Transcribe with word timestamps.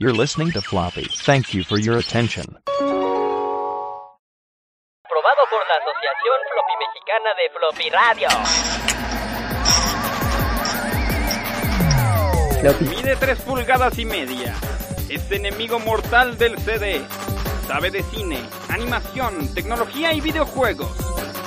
You're 0.00 0.14
listening 0.14 0.52
to 0.52 0.60
Floppy. 0.62 1.08
Thank 1.26 1.52
you 1.54 1.64
for 1.64 1.76
your 1.76 1.98
attention. 1.98 2.44
Aprobado 2.44 3.02
por 5.50 5.58
la 5.66 5.74
Asociación 5.82 6.38
Floppy 6.52 6.76
Mexicana 6.86 7.34
de 7.34 7.50
Floppy 7.50 7.90
Radio. 7.90 8.28
Mide 12.96 13.16
3 13.16 13.40
pulgadas 13.40 13.98
y 13.98 14.04
media. 14.04 14.54
Es 15.08 15.28
enemigo 15.32 15.80
mortal 15.80 16.38
del 16.38 16.56
CD. 16.60 17.04
Sabe 17.66 17.90
de 17.90 18.04
cine, 18.04 18.38
animación, 18.68 19.52
tecnología 19.52 20.12
y 20.12 20.20
videojuegos. 20.20 20.92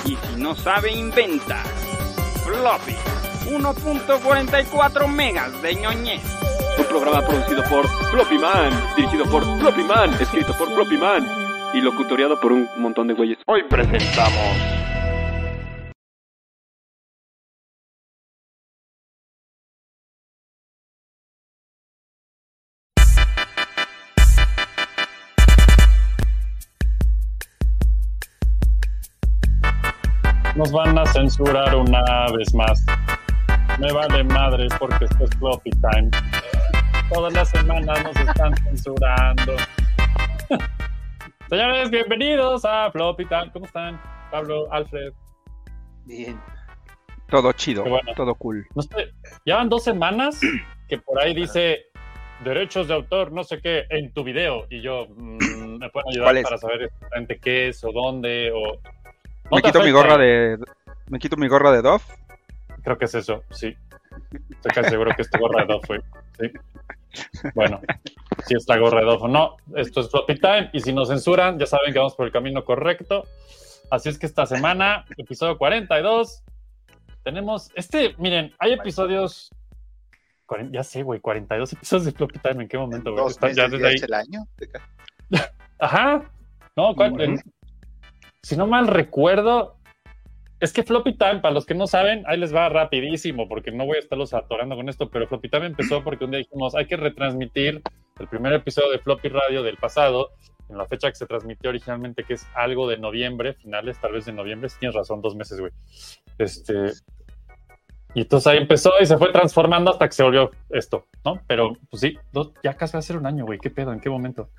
Y 0.03 0.17
si 0.17 0.35
no 0.35 0.55
sabe, 0.55 0.91
inventa. 0.91 1.63
Floppy. 2.43 2.97
1.44 3.45 5.07
megas 5.07 5.61
de 5.61 5.75
ñoñez. 5.75 6.40
Un 6.81 6.87
programa 6.87 7.21
producido 7.21 7.63
por 7.69 7.87
Floppy 8.09 8.39
Man, 8.39 8.71
dirigido 8.95 9.25
por 9.25 9.43
Floppy 9.59 9.83
Man, 9.83 10.11
escrito 10.19 10.51
por 10.57 10.67
Floppy 10.73 10.97
Man 10.97 11.27
y 11.75 11.81
locutoriado 11.81 12.39
por 12.39 12.51
un 12.51 12.67
montón 12.77 13.07
de 13.07 13.13
güeyes. 13.13 13.37
Hoy 13.45 13.61
presentamos. 13.69 14.57
Nos 30.55 30.71
van 30.71 30.97
a 30.97 31.05
censurar 31.05 31.75
una 31.75 32.25
vez 32.35 32.55
más. 32.55 32.83
Me 33.77 33.91
vale 33.93 34.23
madre 34.23 34.67
porque 34.79 35.05
esto 35.05 35.25
es 35.25 35.37
floppy 35.37 35.69
time. 35.71 36.09
Todas 37.13 37.33
las 37.33 37.49
semanas 37.49 38.03
nos 38.05 38.15
están 38.15 38.55
censurando. 38.63 39.57
Señores, 41.49 41.89
bienvenidos 41.89 42.63
a 42.63 42.89
Floppy 42.89 43.25
Time. 43.25 43.51
¿Cómo 43.51 43.65
están? 43.65 43.99
Pablo, 44.31 44.71
Alfred. 44.71 45.11
Bien. 46.05 46.39
Todo 47.29 47.51
chido, 47.51 47.83
bueno. 47.83 48.13
todo 48.15 48.33
cool. 48.35 48.65
No 48.75 48.81
sé, 48.81 49.11
llevan 49.43 49.67
dos 49.67 49.83
semanas 49.83 50.39
que 50.87 50.99
por 50.99 51.19
ahí 51.19 51.33
dice 51.33 51.87
derechos 52.45 52.87
de 52.87 52.93
autor, 52.93 53.33
no 53.33 53.43
sé 53.43 53.59
qué, 53.61 53.87
en 53.89 54.13
tu 54.13 54.23
video. 54.23 54.65
Y 54.69 54.81
yo, 54.81 55.07
mm, 55.09 55.79
¿me 55.79 55.89
pueden 55.89 56.11
ayudar 56.11 56.41
para 56.43 56.57
saber 56.57 56.83
exactamente 56.83 57.39
qué 57.39 57.67
es 57.67 57.83
o 57.83 57.91
dónde? 57.91 58.53
O... 58.55 58.79
No 59.49 59.57
Me 59.57 59.61
quito 59.61 59.83
mi 59.83 59.91
gorra 59.91 60.17
de. 60.17 60.57
Me 61.09 61.19
quito 61.19 61.35
mi 61.35 61.49
gorra 61.49 61.73
de 61.73 61.81
Dove. 61.81 62.05
Creo 62.83 62.97
que 62.97 63.03
es 63.03 63.15
eso, 63.15 63.43
sí. 63.51 63.75
Estoy 64.49 64.71
casi 64.73 64.91
seguro 64.91 65.11
que 65.13 65.23
es 65.23 65.29
tu 65.29 65.37
gorra 65.39 65.63
de 65.63 65.73
Dove, 65.73 65.87
güey. 65.87 66.01
Sí. 66.39 66.51
Bueno, 67.55 67.81
si 68.47 68.55
es 68.55 68.65
la 68.67 68.77
gorra 68.77 68.99
de 69.01 69.05
Dove 69.05 69.23
o 69.23 69.27
no, 69.27 69.57
esto 69.75 69.99
es 70.01 70.09
Floppy 70.09 70.35
Time. 70.35 70.69
Y 70.73 70.79
si 70.79 70.93
nos 70.93 71.09
censuran, 71.09 71.59
ya 71.59 71.65
saben 71.65 71.91
que 71.91 71.99
vamos 71.99 72.15
por 72.15 72.25
el 72.25 72.31
camino 72.31 72.63
correcto. 72.63 73.25
Así 73.89 74.07
es 74.09 74.17
que 74.17 74.25
esta 74.25 74.45
semana, 74.45 75.05
episodio 75.17 75.57
42, 75.57 76.43
tenemos. 77.23 77.69
Este, 77.75 78.15
miren, 78.17 78.53
hay 78.59 78.73
episodios. 78.73 79.49
Ya 80.71 80.83
sé, 80.83 81.03
güey, 81.03 81.19
42 81.21 81.73
episodios 81.73 82.05
de 82.05 82.11
Floppy 82.11 82.39
Time. 82.39 82.63
¿En 82.63 82.69
qué 82.69 82.77
momento, 82.77 83.11
güey? 83.13 83.25
Está- 83.27 83.51
ya 83.51 83.67
desde 83.67 83.87
ahí. 83.87 83.95
el 84.01 84.13
año. 84.13 84.47
Ajá. 85.79 86.29
No, 86.75 86.93
¿cuál- 86.95 87.41
si 88.43 88.57
no 88.57 88.67
mal 88.67 88.87
recuerdo, 88.87 89.77
es 90.61 90.71
que 90.71 90.83
Floppy 90.83 91.17
Time, 91.17 91.39
para 91.39 91.55
los 91.55 91.65
que 91.65 91.73
no 91.73 91.87
saben, 91.87 92.23
ahí 92.27 92.37
les 92.37 92.53
va 92.53 92.69
rapidísimo, 92.69 93.49
porque 93.49 93.71
no 93.71 93.85
voy 93.85 93.97
a 93.97 93.99
estarlos 93.99 94.33
atorando 94.33 94.75
con 94.75 94.89
esto, 94.89 95.09
pero 95.09 95.27
Floppy 95.27 95.49
Time 95.49 95.65
empezó 95.65 96.03
porque 96.03 96.25
un 96.25 96.31
día 96.31 96.37
dijimos, 96.39 96.75
hay 96.75 96.85
que 96.85 96.97
retransmitir 96.97 97.81
el 98.19 98.27
primer 98.27 98.53
episodio 98.53 98.91
de 98.91 98.99
Floppy 98.99 99.29
Radio 99.29 99.63
del 99.63 99.77
pasado, 99.77 100.29
en 100.69 100.77
la 100.77 100.85
fecha 100.85 101.09
que 101.09 101.15
se 101.15 101.25
transmitió 101.25 101.71
originalmente, 101.71 102.23
que 102.23 102.35
es 102.35 102.47
algo 102.53 102.87
de 102.87 102.97
noviembre, 102.97 103.53
finales 103.55 103.99
tal 103.99 104.13
vez 104.13 104.25
de 104.25 104.33
noviembre, 104.33 104.69
si 104.69 104.77
tienes 104.77 104.95
razón, 104.95 105.19
dos 105.21 105.35
meses, 105.35 105.59
güey. 105.59 105.71
Este, 106.37 106.91
y 108.13 108.21
entonces 108.21 108.47
ahí 108.47 108.57
empezó 108.57 108.91
y 109.01 109.05
se 109.07 109.17
fue 109.17 109.31
transformando 109.31 109.91
hasta 109.91 110.07
que 110.07 110.13
se 110.13 110.23
volvió 110.23 110.51
esto, 110.69 111.07
¿no? 111.25 111.41
Pero 111.47 111.73
pues 111.89 112.01
sí, 112.01 112.17
ya 112.63 112.75
casi 112.75 112.93
va 112.93 112.99
a 112.99 113.03
ser 113.03 113.17
un 113.17 113.25
año, 113.25 113.45
güey. 113.45 113.57
¿Qué 113.57 113.69
pedo? 113.69 113.93
¿En 113.93 113.99
qué 113.99 114.09
momento? 114.09 114.49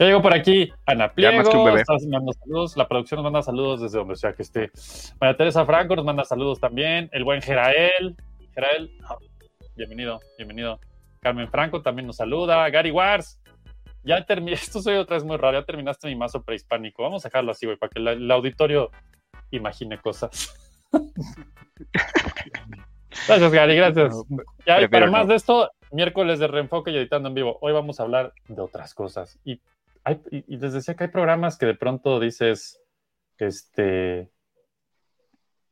Ya 0.00 0.06
llegó 0.06 0.22
por 0.22 0.32
aquí 0.34 0.72
Ana 0.86 1.12
Pliego, 1.12 1.36
más 1.36 1.48
que 1.50 1.56
un 1.58 1.64
bebé. 1.66 1.82
está 1.82 1.92
mandando 1.92 2.32
saludos, 2.32 2.74
la 2.74 2.88
producción 2.88 3.18
nos 3.18 3.24
manda 3.24 3.42
saludos 3.42 3.82
desde 3.82 3.98
donde 3.98 4.16
sea 4.16 4.32
que 4.32 4.42
esté. 4.42 4.70
María 5.20 5.36
Teresa 5.36 5.66
Franco 5.66 5.94
nos 5.94 6.06
manda 6.06 6.24
saludos 6.24 6.58
también, 6.58 7.10
el 7.12 7.22
buen 7.22 7.42
Gerael, 7.42 8.16
Gerael, 8.54 8.90
bienvenido, 9.76 10.18
bienvenido. 10.38 10.80
Carmen 11.20 11.50
Franco 11.50 11.82
también 11.82 12.06
nos 12.06 12.16
saluda, 12.16 12.66
Gary 12.70 12.90
Wars, 12.90 13.42
ya 14.02 14.24
terminé, 14.24 14.52
esto 14.54 14.80
soy 14.80 14.94
otra 14.96 15.16
vez 15.16 15.24
muy 15.24 15.36
raro, 15.36 15.60
ya 15.60 15.66
terminaste 15.66 16.08
mi 16.08 16.14
mazo 16.16 16.42
prehispánico, 16.42 17.02
vamos 17.02 17.22
a 17.26 17.28
dejarlo 17.28 17.52
así, 17.52 17.66
güey, 17.66 17.76
para 17.76 17.90
que 17.90 18.00
la- 18.00 18.12
el 18.12 18.30
auditorio 18.30 18.90
imagine 19.50 19.98
cosas. 19.98 20.54
Gracias, 23.28 23.52
Gary, 23.52 23.76
gracias. 23.76 24.14
Ya, 24.66 24.76
prefiero 24.76 24.90
para 24.90 25.06
no. 25.06 25.12
más 25.12 25.28
de 25.28 25.34
esto, 25.34 25.70
miércoles 25.92 26.38
de 26.38 26.46
reenfoque 26.46 26.90
y 26.90 26.96
editando 26.96 27.28
en 27.28 27.34
vivo. 27.34 27.58
Hoy 27.60 27.72
vamos 27.72 28.00
a 28.00 28.04
hablar 28.04 28.32
de 28.48 28.60
otras 28.62 28.94
cosas. 28.94 29.38
Y, 29.44 29.60
hay- 30.04 30.20
y, 30.30 30.56
les 30.56 30.72
decía 30.72 30.94
que 30.94 31.04
hay 31.04 31.10
programas 31.10 31.58
que 31.58 31.66
de 31.66 31.74
pronto 31.74 32.20
dices, 32.20 32.80
este, 33.38 34.30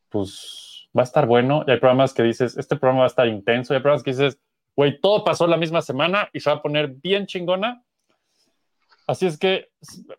pues 0.09 0.89
va 0.97 1.03
a 1.03 1.05
estar 1.05 1.27
bueno. 1.27 1.65
Y 1.67 1.71
hay 1.71 1.79
programas 1.79 2.15
que 2.15 2.23
dices, 2.23 2.57
este 2.57 2.77
programa 2.77 3.01
va 3.01 3.07
a 3.07 3.09
estar 3.09 3.27
intenso. 3.29 3.73
Y 3.73 3.77
hay 3.77 3.83
programas 3.83 4.03
que 4.03 4.11
dices, 4.11 4.39
güey, 4.75 5.01
todo 5.01 5.25
pasó 5.25 5.47
la 5.47 5.57
misma 5.57 5.83
semana 5.83 6.29
y 6.33 6.41
se 6.41 6.51
va 6.51 6.57
a 6.57 6.63
poner 6.63 6.89
bien 6.89 7.27
chingona. 7.27 7.83
Así 9.07 9.27
es 9.27 9.39
que, 9.39 9.71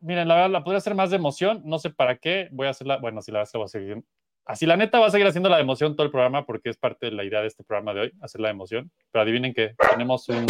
miren, 0.02 0.28
la 0.28 0.36
verdad, 0.36 0.50
la 0.50 0.64
podría 0.64 0.80
hacer 0.80 0.96
más 0.96 1.12
de 1.12 1.18
emoción. 1.18 1.62
No 1.66 1.78
sé 1.78 1.92
para 1.92 2.18
qué. 2.18 2.50
Voy 2.52 2.68
a 2.68 2.72
hacerla, 2.72 2.98
bueno, 2.98 3.22
si 3.22 3.32
la 3.32 3.40
verdad, 3.40 3.52
voy 3.54 3.66
a 3.66 3.68
seguir. 3.68 4.04
Así, 4.46 4.66
la 4.66 4.78
neta, 4.78 5.00
va 5.00 5.06
a 5.06 5.12
seguir 5.12 5.28
haciendo 5.28 5.48
la 5.48 5.58
de 5.58 5.62
emoción 5.62 5.96
todo 5.96 6.06
el 6.06 6.12
programa 6.12 6.44
porque 6.44 6.70
es 6.70 6.78
parte 6.78 7.06
de 7.06 7.12
la 7.12 7.24
idea 7.24 7.42
de 7.42 7.48
este 7.48 7.64
programa 7.64 7.94
de 7.94 8.02
hoy, 8.02 8.12
hacer 8.20 8.42
la 8.42 8.48
de 8.48 8.54
emoción. 8.54 8.92
Pero 9.12 9.22
adivinen 9.22 9.54
que 9.54 9.76
tenemos 9.92 10.28
un. 10.30 10.48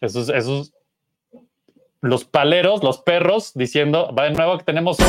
Esos, 0.00 0.28
esos. 0.28 0.72
Los 2.02 2.24
paleros, 2.24 2.82
los 2.84 3.00
perros, 3.00 3.52
diciendo, 3.54 4.14
va 4.14 4.24
de 4.24 4.30
nuevo 4.32 4.58
que 4.58 4.64
tenemos 4.64 4.98
un. 4.98 5.06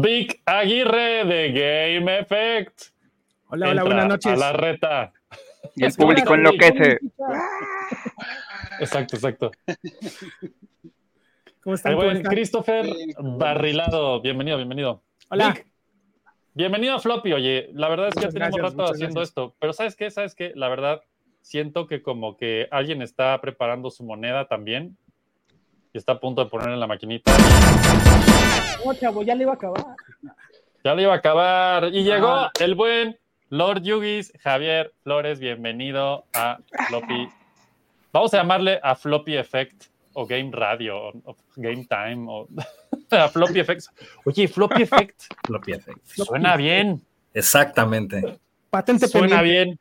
Vic 0.00 0.40
Aguirre 0.46 1.24
de 1.24 1.52
Game 1.98 2.18
Effect. 2.20 2.92
Hola, 3.48 3.70
hola, 3.70 3.84
buenas 3.84 4.08
noches. 4.08 4.32
A 4.32 4.36
la 4.36 4.52
reta. 4.52 5.12
Y 5.74 5.84
el 5.84 5.92
público 5.92 6.34
enloquece. 6.34 6.98
Exacto, 8.80 9.16
exacto. 9.16 9.50
¿Cómo 11.62 11.74
están? 11.74 11.92
El 11.92 11.96
¿Cómo 11.98 12.06
buen 12.06 12.16
están? 12.18 12.32
Christopher 12.32 12.84
Bien, 12.86 13.12
¿cómo 13.12 13.38
Barrilado, 13.38 14.20
bienvenido, 14.22 14.56
bienvenido. 14.56 15.02
Hola. 15.28 15.52
Vic, 15.52 15.66
bienvenido 16.54 16.94
a 16.94 16.98
Floppy. 17.00 17.32
Oye, 17.32 17.70
la 17.74 17.88
verdad 17.88 18.08
es 18.08 18.14
que 18.14 18.20
Muchas 18.20 18.34
ya 18.34 18.38
tenemos 18.40 18.56
gracias, 18.58 18.78
rato 18.78 18.92
haciendo 18.92 19.14
gracias. 19.14 19.28
esto, 19.30 19.54
pero 19.58 19.72
¿sabes 19.72 19.96
qué? 19.96 20.10
¿Sabes 20.10 20.34
qué? 20.34 20.52
La 20.54 20.68
verdad, 20.68 21.02
siento 21.40 21.86
que 21.86 22.02
como 22.02 22.36
que 22.36 22.68
alguien 22.70 23.02
está 23.02 23.40
preparando 23.40 23.90
su 23.90 24.04
moneda 24.04 24.46
también 24.48 24.96
y 25.92 25.98
está 25.98 26.12
a 26.12 26.20
punto 26.20 26.44
de 26.44 26.50
poner 26.50 26.70
en 26.70 26.80
la 26.80 26.86
maquinita. 26.86 27.32
No, 28.84 28.94
chavo, 28.94 29.22
ya 29.22 29.34
le 29.34 29.42
iba 29.42 29.52
a 29.52 29.54
acabar. 29.56 29.84
Ya 30.84 30.94
le 30.94 31.02
iba 31.02 31.12
a 31.12 31.16
acabar. 31.16 31.84
Y 31.92 32.02
llegó 32.04 32.28
Ah. 32.28 32.52
el 32.60 32.74
buen 32.74 33.18
Lord 33.50 33.82
Yugis, 33.82 34.32
Javier 34.40 34.92
Flores, 35.02 35.38
bienvenido 35.38 36.24
a 36.34 36.58
Floppy. 36.88 37.28
Vamos 38.12 38.32
a 38.34 38.38
llamarle 38.38 38.80
a 38.82 38.94
Floppy 38.94 39.36
Effect 39.36 39.84
o 40.14 40.26
Game 40.26 40.50
Radio 40.52 41.08
o 41.24 41.36
Game 41.56 41.86
Time 41.86 42.26
o 42.28 42.46
a 43.24 43.28
Floppy 43.28 43.60
Effect. 43.60 43.86
Oye, 44.24 44.48
Floppy 44.48 44.82
Effect 44.82 45.22
Floppy 45.44 45.72
Effect. 45.72 45.98
suena 46.04 46.56
bien, 46.56 47.02
Exactamente. 47.34 48.38
Patente 48.70 49.08
suena 49.08 49.40
pendiente. 49.40 49.64
bien. 49.64 49.78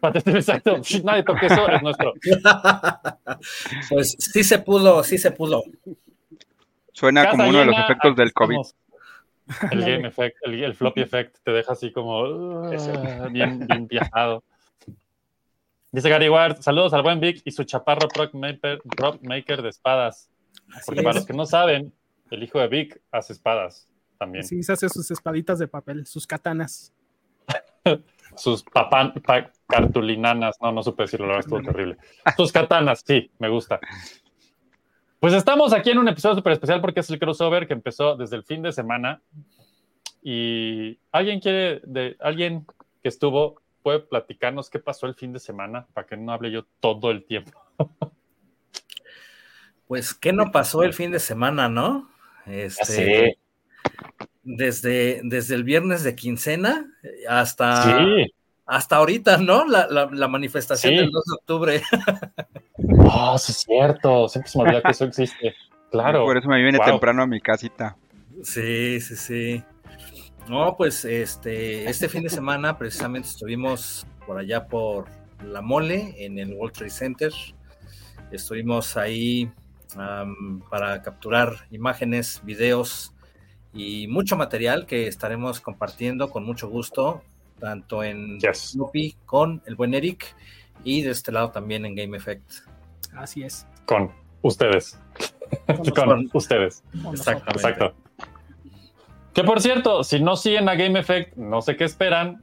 Patente, 0.00 0.30
exacto. 0.32 0.80
Nadie 1.04 1.22
toque 1.22 1.46
eso, 1.46 1.68
es 1.68 1.82
nuestro. 1.82 2.14
pues 3.90 4.16
sí 4.18 4.42
se 4.42 4.58
pudo, 4.58 5.04
sí 5.04 5.18
se 5.18 5.30
pudo. 5.30 5.62
Suena 6.92 7.24
Casa 7.24 7.36
como 7.36 7.48
uno 7.48 7.58
de 7.60 7.64
los 7.66 7.78
efectos 7.78 8.16
del 8.16 8.32
COVID. 8.32 8.58
estamos. 8.60 8.84
El 9.72 9.80
Game 9.80 10.08
Effect, 10.08 10.36
el, 10.42 10.64
el 10.64 10.74
Floppy 10.74 11.02
Effect 11.02 11.36
te 11.44 11.50
deja 11.50 11.72
así 11.72 11.92
como 11.92 12.22
uh, 12.22 13.30
bien, 13.30 13.66
bien 13.66 13.86
viajado. 13.86 14.42
Dice 15.92 16.08
Gary 16.08 16.28
Ward, 16.28 16.60
saludos 16.60 16.92
al 16.92 17.02
buen 17.02 17.20
Vic 17.20 17.42
y 17.44 17.52
su 17.52 17.62
chaparro 17.62 18.08
prop 18.08 18.34
maker, 18.34 18.80
prop 18.96 19.22
maker 19.22 19.62
de 19.62 19.68
espadas. 19.68 20.28
Así 20.72 20.82
Porque 20.86 21.02
para 21.02 21.16
los 21.16 21.26
que 21.26 21.34
no 21.34 21.46
saben, 21.46 21.92
el 22.30 22.42
hijo 22.42 22.58
de 22.58 22.68
Vic 22.68 23.00
hace 23.10 23.32
espadas 23.32 23.88
también. 24.18 24.44
Sí, 24.44 24.62
se 24.62 24.72
hace 24.72 24.88
sus 24.88 25.10
espaditas 25.10 25.58
de 25.58 25.68
papel, 25.68 26.06
sus 26.06 26.26
katanas. 26.26 26.92
Sus 28.36 28.64
papan, 28.64 29.12
pa- 29.24 29.52
cartulinanas, 29.68 30.56
no, 30.60 30.72
no 30.72 30.82
supe 30.82 31.04
decirlo, 31.04 31.26
la 31.26 31.34
verdad 31.34 31.46
estuvo 31.46 31.62
terrible. 31.62 31.96
Sus 32.36 32.50
katanas, 32.50 33.04
sí, 33.06 33.30
me 33.38 33.48
gusta. 33.48 33.78
Pues 35.20 35.34
estamos 35.34 35.72
aquí 35.72 35.90
en 35.90 35.98
un 35.98 36.08
episodio 36.08 36.34
súper 36.34 36.54
especial 36.54 36.80
porque 36.80 37.00
es 37.00 37.10
el 37.10 37.20
crossover 37.20 37.68
que 37.68 37.74
empezó 37.74 38.16
desde 38.16 38.34
el 38.36 38.42
fin 38.42 38.62
de 38.62 38.72
semana. 38.72 39.22
Y 40.20 40.98
alguien 41.12 41.38
quiere, 41.38 41.80
de, 41.84 42.16
alguien 42.18 42.66
que 43.02 43.08
estuvo, 43.08 43.62
puede 43.82 44.00
platicarnos 44.00 44.68
qué 44.68 44.80
pasó 44.80 45.06
el 45.06 45.14
fin 45.14 45.32
de 45.32 45.38
semana 45.38 45.86
para 45.92 46.06
que 46.06 46.16
no 46.16 46.32
hable 46.32 46.50
yo 46.50 46.64
todo 46.80 47.10
el 47.10 47.24
tiempo. 47.24 47.52
Pues, 49.86 50.14
¿qué 50.14 50.32
no 50.32 50.50
pasó 50.50 50.82
el 50.82 50.94
fin 50.94 51.10
de 51.12 51.20
semana, 51.20 51.68
no? 51.68 52.08
Este, 52.46 53.38
desde, 54.42 55.20
desde 55.24 55.54
el 55.54 55.64
viernes 55.64 56.04
de 56.04 56.14
quincena 56.14 56.86
hasta, 57.28 57.82
Sí. 57.98 58.32
hasta 58.66 58.96
ahorita, 58.96 59.38
¿no? 59.38 59.64
La, 59.66 59.86
la- 59.88 60.10
la 60.12 60.28
manifestación 60.28 60.92
Sí. 60.92 60.96
del 60.98 61.10
2 61.10 61.24
de 61.24 61.32
octubre. 61.34 61.82
Oh, 63.10 63.38
sí 63.38 63.52
es 63.52 63.58
cierto. 63.58 64.28
Siempre 64.28 64.50
se 64.50 64.58
me 64.58 64.64
olvida 64.64 64.82
que 64.82 64.90
eso 64.90 65.04
existe. 65.04 65.54
Claro. 65.90 66.24
Por 66.24 66.36
eso 66.36 66.48
me 66.48 66.62
viene 66.62 66.78
Wow. 66.78 66.86
temprano 66.86 67.22
a 67.22 67.26
mi 67.26 67.40
casita. 67.40 67.96
Sí, 68.42 69.00
sí, 69.00 69.16
sí. 69.16 69.64
No, 70.48 70.76
pues 70.76 71.04
este, 71.06 71.88
este 71.88 72.08
fin 72.08 72.22
de 72.22 72.28
semana 72.28 72.76
precisamente 72.76 73.28
estuvimos 73.28 74.06
por 74.26 74.36
allá 74.38 74.66
por 74.66 75.06
La 75.42 75.62
Mole, 75.62 76.14
en 76.18 76.38
el 76.38 76.52
World 76.52 76.74
Trade 76.76 76.90
Center. 76.90 77.32
Estuvimos 78.30 78.96
ahí 78.98 79.50
para 80.70 81.02
capturar 81.02 81.66
imágenes, 81.70 82.40
videos 82.44 83.12
y 83.72 84.06
mucho 84.08 84.36
material 84.36 84.86
que 84.86 85.06
estaremos 85.06 85.60
compartiendo 85.60 86.30
con 86.30 86.44
mucho 86.44 86.68
gusto, 86.68 87.22
tanto 87.58 88.02
en 88.04 88.38
Yes. 88.40 88.72
Snoopy 88.72 89.16
con 89.26 89.62
el 89.66 89.74
buen 89.74 89.94
Eric 89.94 90.34
y 90.84 91.02
de 91.02 91.10
este 91.10 91.32
lado 91.32 91.50
también 91.50 91.84
en 91.84 91.94
Game 91.94 92.16
Effect. 92.16 92.50
Así 93.16 93.42
es. 93.42 93.66
Con 93.86 94.12
ustedes. 94.42 94.98
Con 95.66 96.28
ustedes. 96.32 96.82
Con 97.02 97.14
Exactamente. 97.14 97.68
Exacto. 97.68 97.94
Que 99.32 99.42
por 99.42 99.60
cierto, 99.60 100.04
si 100.04 100.20
no 100.20 100.36
siguen 100.36 100.68
a 100.68 100.76
Game 100.76 100.98
Effect, 100.98 101.36
no 101.36 101.60
sé 101.60 101.76
qué 101.76 101.84
esperan. 101.84 102.40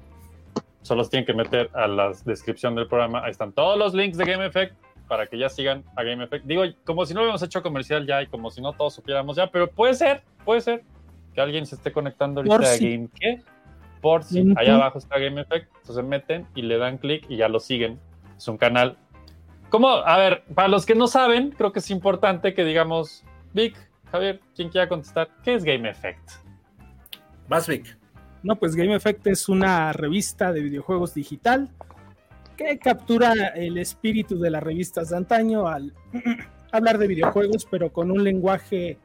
Solo 0.81 1.07
tienen 1.07 1.25
que 1.25 1.33
meter 1.33 1.69
a 1.73 1.87
la 1.87 2.11
descripción 2.25 2.75
del 2.75 2.87
programa. 2.87 3.23
Ahí 3.23 3.31
están 3.31 3.53
todos 3.53 3.77
los 3.77 3.93
links 3.93 4.17
de 4.17 4.25
Game 4.25 4.45
Effect 4.45 4.75
para 5.11 5.27
que 5.27 5.37
ya 5.37 5.49
sigan 5.49 5.83
a 5.97 6.03
Game 6.03 6.23
Effect. 6.23 6.45
Digo, 6.45 6.63
como 6.85 7.05
si 7.05 7.13
no 7.13 7.19
hubiéramos 7.19 7.43
hecho 7.43 7.61
comercial 7.61 8.07
ya 8.07 8.21
y 8.21 8.27
como 8.27 8.49
si 8.49 8.61
no 8.61 8.71
todos 8.71 8.93
supiéramos 8.93 9.35
ya, 9.35 9.51
pero 9.51 9.69
puede 9.69 9.93
ser, 9.93 10.23
puede 10.45 10.61
ser 10.61 10.85
que 11.33 11.41
alguien 11.41 11.65
se 11.65 11.75
esté 11.75 11.91
conectando 11.91 12.39
ahorita 12.39 12.55
Por 12.55 12.63
a 12.63 12.67
si. 12.69 12.89
Game 12.89 13.09
¿qué? 13.19 13.41
Por 13.99 14.23
si. 14.23 14.39
Ujú. 14.39 14.53
Allá 14.57 14.75
abajo 14.75 14.99
está 14.99 15.19
Game 15.19 15.41
Effect. 15.41 15.67
Entonces 15.67 15.95
se 15.97 16.03
meten 16.03 16.47
y 16.55 16.61
le 16.61 16.77
dan 16.77 16.97
clic 16.97 17.25
y 17.27 17.35
ya 17.35 17.49
lo 17.49 17.59
siguen. 17.59 17.99
Es 18.37 18.47
un 18.47 18.57
canal. 18.57 18.95
¿Cómo? 19.69 19.89
A 19.89 20.15
ver, 20.15 20.45
para 20.55 20.69
los 20.69 20.85
que 20.85 20.95
no 20.95 21.07
saben, 21.07 21.51
creo 21.51 21.73
que 21.73 21.79
es 21.79 21.91
importante 21.91 22.53
que 22.53 22.63
digamos, 22.63 23.25
Vic, 23.51 23.75
Javier, 24.13 24.39
quien 24.55 24.69
quiera 24.69 24.87
contestar, 24.87 25.27
¿qué 25.43 25.55
es 25.55 25.65
Game 25.65 25.89
Effect? 25.89 26.23
Vas, 27.49 27.67
Vic. 27.67 27.97
No, 28.43 28.55
pues 28.55 28.77
Game 28.77 28.95
Effect 28.95 29.27
es 29.27 29.49
una 29.49 29.91
revista 29.91 30.53
de 30.53 30.61
videojuegos 30.61 31.13
digital 31.13 31.69
que 32.63 32.77
captura 32.77 33.33
el 33.55 33.77
espíritu 33.77 34.39
de 34.39 34.49
las 34.49 34.63
revistas 34.63 35.09
de 35.09 35.17
antaño 35.17 35.67
al 35.67 35.93
hablar 36.71 36.97
de 36.97 37.07
videojuegos, 37.07 37.67
pero 37.69 37.91
con 37.91 38.11
un 38.11 38.23
lenguaje 38.23 38.97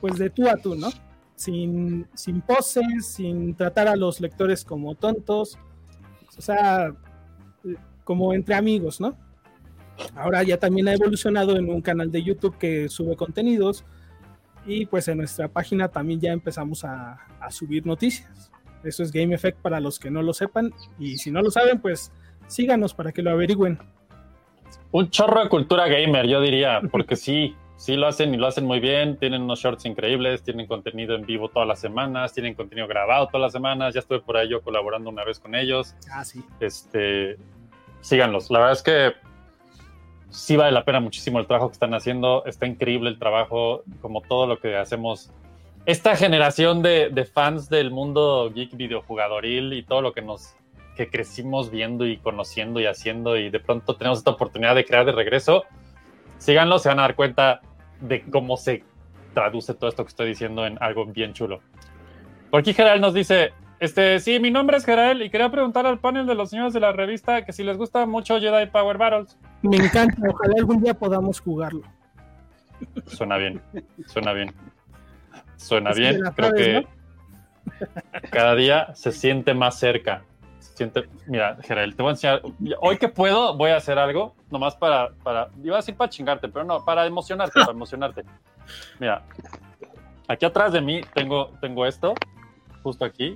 pues 0.00 0.18
de 0.18 0.30
tú 0.30 0.48
a 0.48 0.56
tú, 0.56 0.74
¿no? 0.74 0.88
Sin, 1.34 2.06
sin 2.14 2.40
poses, 2.40 3.06
sin 3.06 3.54
tratar 3.54 3.88
a 3.88 3.96
los 3.96 4.20
lectores 4.20 4.64
como 4.64 4.94
tontos, 4.94 5.58
o 6.36 6.40
sea, 6.40 6.94
como 8.04 8.32
entre 8.32 8.54
amigos, 8.54 9.00
¿no? 9.00 9.16
Ahora 10.14 10.42
ya 10.42 10.58
también 10.58 10.88
ha 10.88 10.94
evolucionado 10.94 11.56
en 11.56 11.70
un 11.70 11.80
canal 11.80 12.10
de 12.10 12.22
YouTube 12.22 12.58
que 12.58 12.88
sube 12.88 13.16
contenidos 13.16 13.84
y 14.66 14.86
pues 14.86 15.08
en 15.08 15.18
nuestra 15.18 15.48
página 15.48 15.88
también 15.88 16.20
ya 16.20 16.32
empezamos 16.32 16.84
a, 16.84 17.14
a 17.40 17.50
subir 17.50 17.86
noticias. 17.86 18.50
Eso 18.84 19.02
es 19.02 19.10
Game 19.10 19.34
Effect 19.34 19.58
para 19.60 19.80
los 19.80 19.98
que 19.98 20.10
no 20.10 20.22
lo 20.22 20.34
sepan 20.34 20.72
y 20.98 21.18
si 21.18 21.30
no 21.30 21.42
lo 21.42 21.50
saben, 21.50 21.80
pues 21.80 22.12
síganos 22.46 22.94
para 22.94 23.12
que 23.12 23.22
lo 23.22 23.30
averigüen. 23.30 23.78
Un 24.92 25.10
chorro 25.10 25.42
de 25.42 25.48
cultura 25.48 25.88
gamer, 25.88 26.26
yo 26.26 26.40
diría, 26.40 26.80
porque 26.90 27.16
sí, 27.16 27.54
sí 27.76 27.96
lo 27.96 28.06
hacen 28.06 28.34
y 28.34 28.36
lo 28.36 28.46
hacen 28.46 28.64
muy 28.64 28.80
bien. 28.80 29.16
Tienen 29.18 29.42
unos 29.42 29.60
shorts 29.60 29.84
increíbles, 29.84 30.42
tienen 30.42 30.66
contenido 30.66 31.14
en 31.14 31.26
vivo 31.26 31.48
todas 31.48 31.68
las 31.68 31.80
semanas, 31.80 32.32
tienen 32.32 32.54
contenido 32.54 32.86
grabado 32.88 33.26
todas 33.26 33.42
las 33.42 33.52
semanas. 33.52 33.94
Ya 33.94 34.00
estuve 34.00 34.20
por 34.20 34.36
ahí 34.36 34.48
yo 34.48 34.62
colaborando 34.62 35.10
una 35.10 35.24
vez 35.24 35.38
con 35.38 35.54
ellos. 35.54 35.94
Ah, 36.12 36.24
sí. 36.24 36.42
Este, 36.60 37.36
síganlos. 38.00 38.50
La 38.50 38.58
verdad 38.60 38.72
es 38.72 38.82
que 38.82 39.12
sí 40.30 40.56
vale 40.56 40.72
la 40.72 40.84
pena 40.84 41.00
muchísimo 41.00 41.38
el 41.38 41.46
trabajo 41.46 41.68
que 41.68 41.74
están 41.74 41.94
haciendo. 41.94 42.44
Está 42.46 42.66
increíble 42.66 43.10
el 43.10 43.18
trabajo, 43.18 43.82
como 44.00 44.22
todo 44.22 44.46
lo 44.46 44.58
que 44.58 44.76
hacemos. 44.76 45.30
Esta 45.84 46.16
generación 46.16 46.82
de, 46.82 47.10
de 47.10 47.24
fans 47.24 47.68
del 47.68 47.90
mundo 47.90 48.50
geek 48.52 48.76
videojugadoril 48.76 49.72
y 49.72 49.82
todo 49.82 50.02
lo 50.02 50.12
que 50.12 50.22
nos 50.22 50.56
que 50.96 51.08
crecimos 51.08 51.70
viendo 51.70 52.06
y 52.06 52.16
conociendo 52.16 52.80
y 52.80 52.86
haciendo 52.86 53.36
y 53.36 53.50
de 53.50 53.60
pronto 53.60 53.96
tenemos 53.96 54.18
esta 54.18 54.30
oportunidad 54.30 54.74
de 54.74 54.84
crear 54.84 55.04
de 55.04 55.12
regreso, 55.12 55.64
síganlo, 56.38 56.78
se 56.78 56.88
van 56.88 56.98
a 56.98 57.02
dar 57.02 57.14
cuenta 57.14 57.60
de 58.00 58.22
cómo 58.22 58.56
se 58.56 58.82
traduce 59.34 59.74
todo 59.74 59.88
esto 59.90 60.04
que 60.04 60.08
estoy 60.08 60.28
diciendo 60.28 60.66
en 60.66 60.78
algo 60.80 61.04
bien 61.06 61.32
chulo. 61.32 61.60
Por 62.50 62.60
aquí 62.60 62.72
Gerald 62.72 63.02
nos 63.02 63.14
dice, 63.14 63.52
este, 63.78 64.18
sí, 64.20 64.40
mi 64.40 64.50
nombre 64.50 64.78
es 64.78 64.86
Gerald 64.86 65.22
y 65.22 65.28
quería 65.28 65.50
preguntar 65.50 65.86
al 65.86 65.98
panel 65.98 66.26
de 66.26 66.34
los 66.34 66.50
señores 66.50 66.72
de 66.72 66.80
la 66.80 66.92
revista 66.92 67.44
que 67.44 67.52
si 67.52 67.62
les 67.62 67.76
gusta 67.76 68.06
mucho 68.06 68.40
Jedi 68.40 68.66
Power 68.66 68.96
Battles. 68.96 69.36
Me 69.62 69.76
encanta, 69.76 70.16
ojalá 70.28 70.54
algún 70.56 70.82
día 70.82 70.94
podamos 70.94 71.40
jugarlo. 71.40 71.82
Suena 73.06 73.36
bien, 73.36 73.60
suena 74.06 74.32
bien. 74.32 74.52
Suena 75.56 75.90
Es 75.90 75.98
bien, 75.98 76.20
creo 76.34 76.50
sabes, 76.50 76.86
que 78.20 78.28
cada 78.30 78.54
día 78.54 78.94
se 78.94 79.12
siente 79.12 79.54
más 79.54 79.78
cerca. 79.78 80.24
Siente, 80.76 81.08
mira, 81.26 81.56
Gerald, 81.62 81.96
te 81.96 82.02
voy 82.02 82.10
a 82.10 82.12
enseñar. 82.12 82.42
Hoy 82.82 82.98
que 82.98 83.08
puedo, 83.08 83.56
voy 83.56 83.70
a 83.70 83.78
hacer 83.78 83.98
algo, 83.98 84.34
nomás 84.50 84.76
para, 84.76 85.08
para, 85.22 85.48
iba 85.64 85.76
a 85.76 85.78
decir 85.78 85.96
para 85.96 86.10
chingarte, 86.10 86.48
pero 86.48 86.66
no, 86.66 86.84
para 86.84 87.06
emocionarte, 87.06 87.58
para 87.58 87.72
emocionarte. 87.72 88.24
Mira, 89.00 89.22
aquí 90.28 90.44
atrás 90.44 90.74
de 90.74 90.82
mí 90.82 91.00
tengo, 91.14 91.50
tengo 91.62 91.86
esto, 91.86 92.12
justo 92.82 93.06
aquí, 93.06 93.34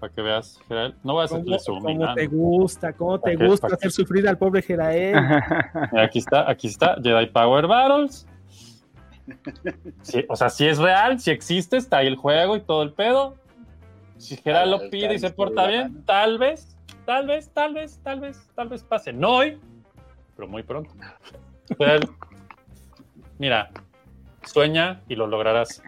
para 0.00 0.10
que 0.10 0.22
veas. 0.22 0.58
No 1.04 1.12
voy 1.12 1.20
a 1.20 1.24
hacerle 1.26 1.58
¿Cómo, 1.66 1.80
zoom. 1.80 1.98
cómo 1.98 2.14
te 2.14 2.26
gusta? 2.28 2.92
¿Cómo 2.94 3.20
te 3.20 3.36
gusta 3.36 3.66
hacer 3.66 3.90
sufrir 3.90 4.26
al 4.26 4.38
pobre 4.38 4.62
Jerael? 4.62 5.20
Mira, 5.92 6.04
aquí 6.04 6.18
está, 6.18 6.50
aquí 6.50 6.68
está, 6.68 6.96
Jedi 7.02 7.26
Power 7.26 7.66
Battles. 7.66 8.26
Sí, 10.00 10.24
o 10.30 10.34
sea, 10.34 10.48
si 10.48 10.66
es 10.66 10.78
real, 10.78 11.20
si 11.20 11.30
existe, 11.30 11.76
está 11.76 11.98
ahí 11.98 12.06
el 12.06 12.16
juego 12.16 12.56
y 12.56 12.62
todo 12.62 12.82
el 12.82 12.94
pedo. 12.94 13.36
Si 14.20 14.36
Gerald 14.36 14.70
lo 14.70 14.90
pide 14.90 15.14
y 15.14 15.18
se 15.18 15.30
porta 15.30 15.66
bien, 15.66 16.04
tal 16.04 16.38
vez, 16.38 16.76
tal 17.06 17.26
vez, 17.26 17.50
tal 17.54 17.72
vez, 17.72 17.98
tal 18.02 18.20
vez, 18.20 18.50
tal 18.54 18.68
vez 18.68 18.84
pase. 18.84 19.14
No 19.14 19.36
hoy, 19.36 19.58
pero 20.36 20.46
muy 20.46 20.62
pronto. 20.62 20.90
Mira, 23.38 23.70
sueña 24.44 25.00
y 25.08 25.14
lo 25.14 25.26
lograrás. 25.26 25.82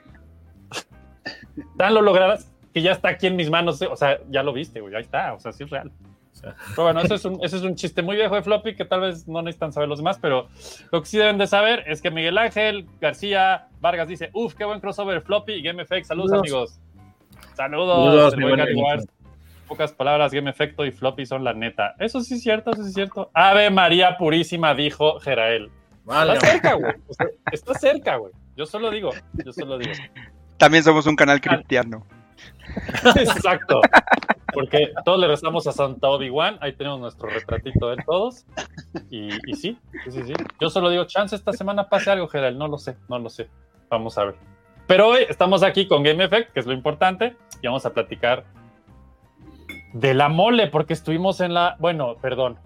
Tan 1.76 1.92
lo 1.92 2.00
lograrás 2.00 2.50
que 2.72 2.80
ya 2.80 2.92
está 2.92 3.10
aquí 3.10 3.26
en 3.26 3.36
mis 3.36 3.50
manos. 3.50 3.82
O 3.82 3.96
sea, 3.96 4.18
ya 4.30 4.42
lo 4.42 4.54
viste, 4.54 4.80
güey, 4.80 4.94
ahí 4.94 5.02
está, 5.02 5.34
o 5.34 5.38
sea, 5.38 5.52
sí 5.52 5.64
es 5.64 5.70
real. 5.70 5.92
Pero 6.40 6.84
bueno, 6.84 7.00
eso 7.02 7.14
es, 7.14 7.24
un, 7.26 7.38
eso 7.44 7.56
es 7.58 7.62
un 7.62 7.76
chiste 7.76 8.00
muy 8.00 8.16
viejo 8.16 8.34
de 8.34 8.42
Floppy 8.42 8.74
que 8.74 8.86
tal 8.86 9.02
vez 9.02 9.28
no 9.28 9.42
necesitan 9.42 9.72
saber 9.72 9.88
los 9.88 9.98
demás, 9.98 10.18
pero 10.20 10.48
lo 10.90 11.00
que 11.00 11.06
sí 11.06 11.18
deben 11.18 11.36
de 11.38 11.46
saber 11.46 11.84
es 11.86 12.00
que 12.00 12.10
Miguel 12.10 12.38
Ángel 12.38 12.86
García 12.98 13.68
Vargas 13.80 14.08
dice, 14.08 14.30
uff, 14.32 14.54
qué 14.54 14.64
buen 14.64 14.80
crossover 14.80 15.20
Floppy 15.20 15.52
y 15.52 15.62
Game 15.62 15.82
Effect. 15.82 16.06
Saludos, 16.06 16.30
Saludos. 16.30 16.48
amigos. 16.48 16.80
Saludos. 17.54 18.34
Saludos. 18.34 19.06
Pocas 19.68 19.92
palabras, 19.92 20.32
Game 20.32 20.50
Effecto 20.50 20.84
y 20.84 20.90
Floppy 20.90 21.24
son 21.24 21.44
la 21.44 21.54
neta. 21.54 21.94
Eso 21.98 22.20
sí 22.20 22.34
es 22.34 22.42
cierto, 22.42 22.72
eso 22.72 22.82
sí 22.82 22.88
es 22.88 22.94
cierto. 22.94 23.30
Ave 23.32 23.70
María 23.70 24.18
Purísima, 24.18 24.74
dijo 24.74 25.18
Jerael. 25.20 25.70
Vale, 26.04 26.34
Está 26.34 26.46
cerca, 26.46 26.74
güey. 26.74 26.94
Está 27.52 27.74
cerca, 27.74 28.16
güey. 28.16 28.32
Yo 28.56 28.66
solo 28.66 28.90
digo, 28.90 29.10
yo 29.44 29.52
solo 29.52 29.78
digo. 29.78 29.92
También 30.58 30.84
somos 30.84 31.06
un 31.06 31.16
canal 31.16 31.40
cristiano. 31.40 32.06
Exacto. 33.16 33.80
Porque 34.52 34.92
todos 35.04 35.18
le 35.18 35.26
rezamos 35.26 35.66
a 35.66 35.72
Santa 35.72 36.08
Obi-Wan, 36.08 36.58
ahí 36.60 36.74
tenemos 36.74 37.00
nuestro 37.00 37.28
retratito 37.28 37.88
de 37.88 37.96
todos. 38.04 38.44
Y, 39.08 39.28
y 39.50 39.54
sí, 39.54 39.78
sí, 40.04 40.10
sí, 40.10 40.22
sí. 40.24 40.34
Yo 40.60 40.68
solo 40.68 40.90
digo, 40.90 41.04
chance 41.06 41.34
esta 41.34 41.52
semana 41.52 41.88
pase 41.88 42.10
algo, 42.10 42.28
Gerald. 42.28 42.58
No 42.58 42.68
lo 42.68 42.76
sé, 42.76 42.96
no 43.08 43.18
lo 43.18 43.30
sé. 43.30 43.48
Vamos 43.88 44.18
a 44.18 44.24
ver. 44.24 44.34
Pero 44.86 45.08
hoy 45.08 45.20
estamos 45.28 45.62
aquí 45.62 45.86
con 45.86 46.02
Game 46.02 46.22
Effect, 46.24 46.52
que 46.52 46.60
es 46.60 46.66
lo 46.66 46.72
importante, 46.72 47.36
y 47.62 47.66
vamos 47.66 47.86
a 47.86 47.92
platicar 47.92 48.44
de 49.92 50.14
la 50.14 50.28
mole, 50.28 50.68
porque 50.68 50.92
estuvimos 50.92 51.40
en 51.40 51.54
la, 51.54 51.76
bueno, 51.78 52.16
perdón, 52.20 52.58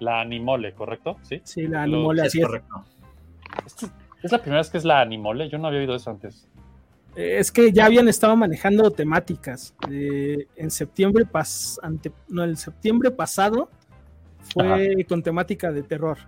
la 0.00 0.20
Animole, 0.20 0.74
¿correcto? 0.74 1.16
Sí. 1.22 1.40
Sí, 1.44 1.66
la 1.66 1.82
animole, 1.82 2.22
así 2.22 2.40
es. 2.40 2.46
correcto. 2.46 2.84
Es 4.22 4.32
la 4.32 4.38
primera 4.38 4.60
vez 4.60 4.70
que 4.70 4.78
es 4.78 4.84
la 4.84 5.00
Animole, 5.00 5.48
yo 5.48 5.58
no 5.58 5.68
había 5.68 5.80
oído 5.80 5.94
eso 5.94 6.10
antes. 6.10 6.48
Eh, 7.16 7.38
Es 7.38 7.50
que 7.50 7.72
ya 7.72 7.86
habían 7.86 8.08
estado 8.08 8.36
manejando 8.36 8.90
temáticas. 8.90 9.74
Eh, 9.90 10.46
en 10.56 10.70
septiembre 10.70 11.24
pas 11.24 11.80
ante, 11.82 12.12
no, 12.28 12.44
el 12.44 12.56
septiembre 12.56 13.10
pasado 13.10 13.70
fue 14.52 15.04
con 15.08 15.22
temática 15.22 15.72
de 15.72 15.82
terror. 15.82 16.18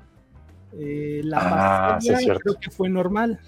Eh, 0.72 1.20
la 1.24 1.94
Ah, 1.94 2.00
sí, 2.00 2.12
creo 2.12 2.54
que 2.60 2.70
fue 2.70 2.88
normal. 2.88 3.40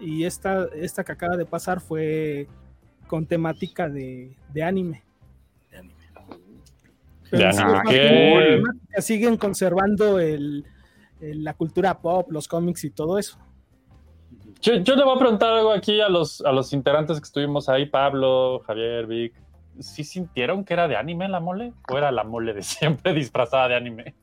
Y 0.00 0.24
esta, 0.24 0.66
esta 0.74 1.04
que 1.04 1.12
acaba 1.12 1.36
de 1.36 1.46
pasar 1.46 1.80
fue 1.80 2.48
con 3.06 3.26
temática 3.26 3.88
de, 3.88 4.36
de 4.52 4.62
anime. 4.62 5.04
Pero 7.30 7.42
Ya 7.42 7.52
sí, 7.52 7.62
no. 7.64 7.72
más 7.72 7.82
¿Qué? 7.88 8.08
bien, 8.08 8.34
la 8.62 8.70
temática 8.72 9.02
siguen 9.02 9.36
conservando 9.36 10.18
el, 10.20 10.64
el- 11.20 11.42
la 11.44 11.54
cultura 11.54 11.98
pop, 12.00 12.30
los 12.30 12.46
cómics 12.48 12.84
y 12.84 12.90
todo 12.90 13.18
eso. 13.18 13.38
Yo, 14.60 14.76
yo 14.76 14.94
le 14.96 15.04
voy 15.04 15.16
a 15.16 15.18
preguntar 15.18 15.52
algo 15.52 15.72
aquí 15.72 16.00
a 16.00 16.08
los, 16.08 16.40
a 16.42 16.52
los 16.52 16.72
integrantes 16.72 17.18
que 17.20 17.24
estuvimos 17.24 17.68
ahí, 17.68 17.86
Pablo, 17.86 18.60
Javier, 18.66 19.06
Vic. 19.06 19.34
¿Sí 19.80 20.04
sintieron 20.04 20.64
que 20.64 20.74
era 20.74 20.86
de 20.86 20.96
anime 20.96 21.28
la 21.28 21.40
mole? 21.40 21.72
¿O 21.90 21.98
era 21.98 22.12
la 22.12 22.24
mole 22.24 22.54
de 22.54 22.62
siempre 22.64 23.12
disfrazada 23.12 23.68
de 23.68 23.74
anime? 23.76 24.14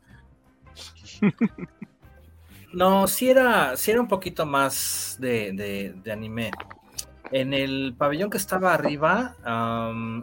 No, 2.73 3.07
sí 3.07 3.29
era, 3.29 3.75
sí 3.75 3.91
era 3.91 3.99
un 4.01 4.07
poquito 4.07 4.45
más 4.45 5.17
de, 5.19 5.51
de- 5.53 5.93
de 6.03 6.11
anime. 6.11 6.51
En 7.31 7.53
el 7.53 7.95
pabellón 7.97 8.29
que 8.29 8.37
estaba 8.37 8.73
arriba, 8.73 9.35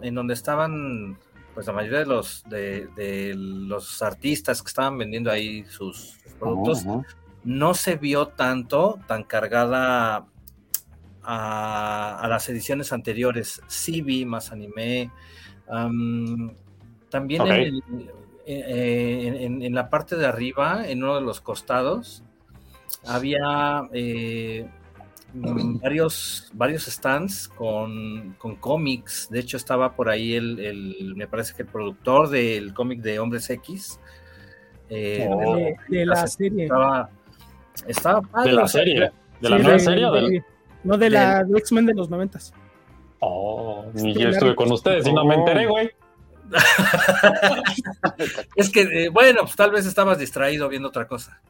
en 0.02 0.14
donde 0.14 0.34
estaban 0.34 1.18
pues 1.54 1.66
la 1.66 1.72
mayoría 1.72 2.00
de 2.00 2.06
los 2.06 2.44
de, 2.48 2.86
de 2.94 3.34
los 3.34 4.00
artistas 4.02 4.62
que 4.62 4.68
estaban 4.68 4.96
vendiendo 4.96 5.30
ahí 5.30 5.64
sus 5.64 6.16
productos, 6.38 6.84
no 7.44 7.74
se 7.74 7.96
vio 7.96 8.28
tanto, 8.28 8.98
tan 9.08 9.24
cargada 9.24 10.26
a, 11.22 12.18
a 12.20 12.28
las 12.28 12.48
ediciones 12.48 12.92
anteriores. 12.92 13.60
Sí 13.66 14.02
vi 14.02 14.24
más 14.24 14.52
anime. 14.52 15.10
am, 15.68 16.54
también 17.10 17.42
en, 17.42 17.48
el- 17.66 18.10
eh, 18.46 19.22
en- 19.26 19.34
en- 19.36 19.62
en 19.62 19.74
la 19.74 19.90
parte 19.90 20.16
de 20.16 20.26
arriba, 20.26 20.86
en 20.88 21.02
uno 21.02 21.16
de 21.16 21.20
los 21.22 21.40
costados, 21.40 22.22
había 23.06 23.88
eh, 23.92 24.66
varios, 25.34 26.50
varios 26.54 26.84
stands 26.86 27.48
con, 27.48 28.34
con 28.38 28.56
cómics. 28.56 29.28
De 29.30 29.40
hecho, 29.40 29.56
estaba 29.56 29.94
por 29.94 30.08
ahí 30.08 30.34
el, 30.34 30.58
el- 30.60 31.14
me 31.16 31.26
parece 31.26 31.54
que 31.54 31.62
el 31.62 31.68
productor 31.68 32.28
del 32.30 32.72
cómic 32.74 33.00
de 33.00 33.18
Hombres 33.18 33.48
X. 33.50 34.00
eh, 34.90 35.28
Oh. 35.30 35.56
De, 35.56 35.76
de 35.88 36.06
la 36.06 36.26
serie. 36.26 36.64
estaba, 36.64 37.10
estaba 37.86 38.22
padre, 38.22 38.50
De 38.50 38.56
la 38.56 38.68
serie. 38.68 39.10
¿De 39.40 39.50
la 39.50 39.56
Sí, 39.58 39.62
nueva 39.62 39.78
de- 39.78 39.84
serie 39.84 40.10
del- 40.10 40.28
de- 40.30 40.44
No, 40.84 40.96
de 40.96 41.10
la 41.10 41.44
de 41.44 41.58
X-Men 41.58 41.86
de 41.86 41.94
los 41.94 42.08
noventas. 42.08 42.54
Oh, 43.20 43.84
ni 43.94 44.14
Sí, 44.14 44.20
yo 44.20 44.28
estuve 44.28 44.54
con 44.54 44.70
ustedes 44.72 45.06
y 45.06 45.12
no 45.12 45.24
me 45.24 45.34
enteré, 45.34 45.66
güey. 45.66 45.90
Es 48.56 48.70
que, 48.70 48.82
eh, 48.82 49.08
bueno, 49.10 49.42
pues 49.42 49.56
tal 49.56 49.70
vez 49.70 49.86
estabas 49.86 50.18
distraído 50.18 50.68
viendo 50.68 50.88
otra 50.88 51.06
cosa. 51.06 51.40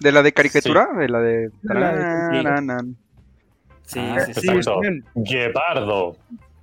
¿De 0.00 0.12
la 0.12 0.22
de 0.22 0.32
caricatura? 0.32 0.88
De 0.96 1.08
la 1.08 1.20
de... 1.20 1.50
De 1.62 1.74
la 1.74 1.92
de- 1.94 2.42
Taranan. 2.42 2.96
Sí, 3.84 3.98
Ah, 4.00 4.20
sí, 4.20 4.34
sí. 4.34 4.46
Guepardo. 5.14 6.16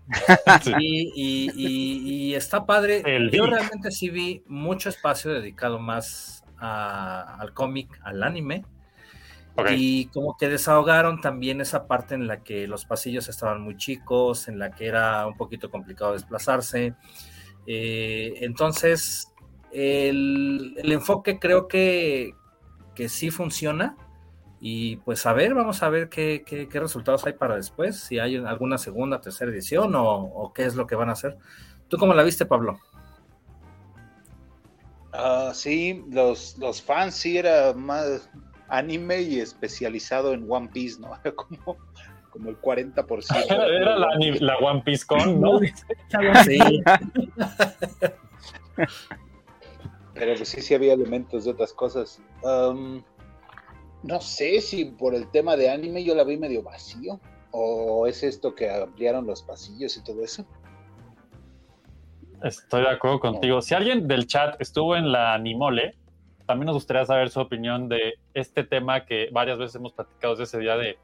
Sí. 0.63 0.71
Y, 0.79 1.11
y- 1.15 1.51
y- 1.55 2.25
y 2.29 2.35
está 2.35 2.65
padre. 2.65 3.01
El 3.05 3.31
Yo 3.31 3.47
realmente 3.47 3.89
sí 3.91 4.09
vi 4.09 4.43
mucho 4.47 4.89
espacio 4.89 5.33
dedicado 5.33 5.79
más 5.79 6.43
a- 6.59 7.37
al 7.39 7.53
cómic, 7.53 7.89
al 8.03 8.21
anime. 8.23 8.63
Y 9.75 10.05
como 10.07 10.35
que 10.37 10.47
desahogaron 10.49 11.21
también 11.21 11.61
esa 11.61 11.87
parte 11.87 12.13
en 12.13 12.27
la 12.27 12.43
que 12.43 12.67
los 12.67 12.85
pasillos 12.85 13.29
estaban 13.29 13.61
muy 13.61 13.77
chicos, 13.77 14.47
en 14.47 14.59
la 14.59 14.69
que 14.71 14.85
era 14.85 15.25
un 15.25 15.35
poquito 15.37 15.71
complicado 15.71 16.13
desplazarse. 16.13 16.93
Eh, 17.65 18.33
entonces, 18.41 19.31
el, 19.71 20.75
el 20.77 20.91
enfoque 20.91 21.39
creo 21.39 21.67
que, 21.67 22.33
que 22.95 23.09
sí 23.09 23.29
funciona. 23.31 23.95
Y 24.61 24.95
pues 24.97 25.25
a 25.25 25.33
ver, 25.33 25.53
vamos 25.53 25.83
a 25.83 25.89
ver 25.89 26.09
qué, 26.09 26.43
qué- 26.45 26.67
qué 26.67 26.79
resultados 26.79 27.25
hay 27.25 27.33
para 27.33 27.55
después, 27.55 27.97
si 27.99 28.19
hay 28.19 28.37
alguna 28.37 28.77
segunda, 28.77 29.21
tercera 29.21 29.51
edición 29.51 29.93
o, 29.95 30.03
o 30.23 30.53
qué 30.53 30.65
es 30.65 30.75
lo 30.75 30.87
que 30.87 30.95
van 30.95 31.09
a 31.09 31.13
hacer. 31.13 31.37
¿Tú 31.87 31.97
cómo 31.97 32.13
la 32.13 32.23
viste, 32.23 32.45
Pablo? 32.45 32.79
Ah, 35.13 35.51
sí, 35.53 36.03
los, 36.09 36.57
los 36.57 36.81
fans 36.81 37.15
sí 37.15 37.37
era 37.37 37.73
más 37.73 38.29
anime 38.67 39.21
y 39.21 39.39
especializado 39.39 40.33
en 40.33 40.45
One 40.49 40.69
Piece, 40.73 40.99
¿no? 40.99 41.11
Era 41.23 41.35
como, 41.35 41.77
como 42.31 42.49
el 42.49 42.57
40%. 42.59 43.45
Era, 43.47 43.65
era 43.67 43.95
la, 43.97 44.07
la 44.39 44.57
One 44.57 44.81
Piece 44.83 45.05
Con, 45.05 45.39
¿no? 45.39 45.59
Sí, 46.43 46.59
Pero 50.15 50.33
pues 50.35 50.49
sí, 50.49 50.61
sí 50.61 50.73
había 50.73 50.93
elementos 50.93 51.45
de 51.45 51.51
otras 51.51 51.71
cosas. 51.73 52.19
No 52.43 54.21
sé 54.21 54.61
si 54.61 54.85
por 54.85 55.13
el 55.13 55.29
tema 55.29 55.55
de 55.55 55.69
anime 55.69 56.03
yo 56.03 56.15
la 56.15 56.23
vi 56.23 56.37
medio 56.37 56.63
vacío. 56.63 57.19
¿O 57.51 58.05
es 58.05 58.21
esto 58.23 58.53
que 58.53 58.69
ampliaron 58.69 59.25
los 59.25 59.41
pasillos 59.41 59.95
y 59.95 60.03
todo 60.03 60.23
eso? 60.23 60.45
Estoy 62.43 62.81
de 62.81 62.89
acuerdo 62.89 63.21
contigo. 63.21 63.61
Si 63.61 63.73
alguien 63.73 64.09
del 64.09 64.27
chat 64.27 64.59
estuvo 64.59 64.97
en 64.97 65.11
la 65.11 65.33
Animole, 65.33 65.95
también 66.45 66.65
nos 66.65 66.75
gustaría 66.75 67.05
saber 67.05 67.29
su 67.29 67.39
opinión 67.39 67.87
de 67.87 68.15
este 68.33 68.65
tema 68.65 69.05
que 69.05 69.29
varias 69.31 69.57
veces 69.57 69.75
hemos 69.75 69.93
platicado 69.93 70.35
desde 70.35 70.43
ese 70.43 70.59
día 70.59 70.75
de... 70.75 70.97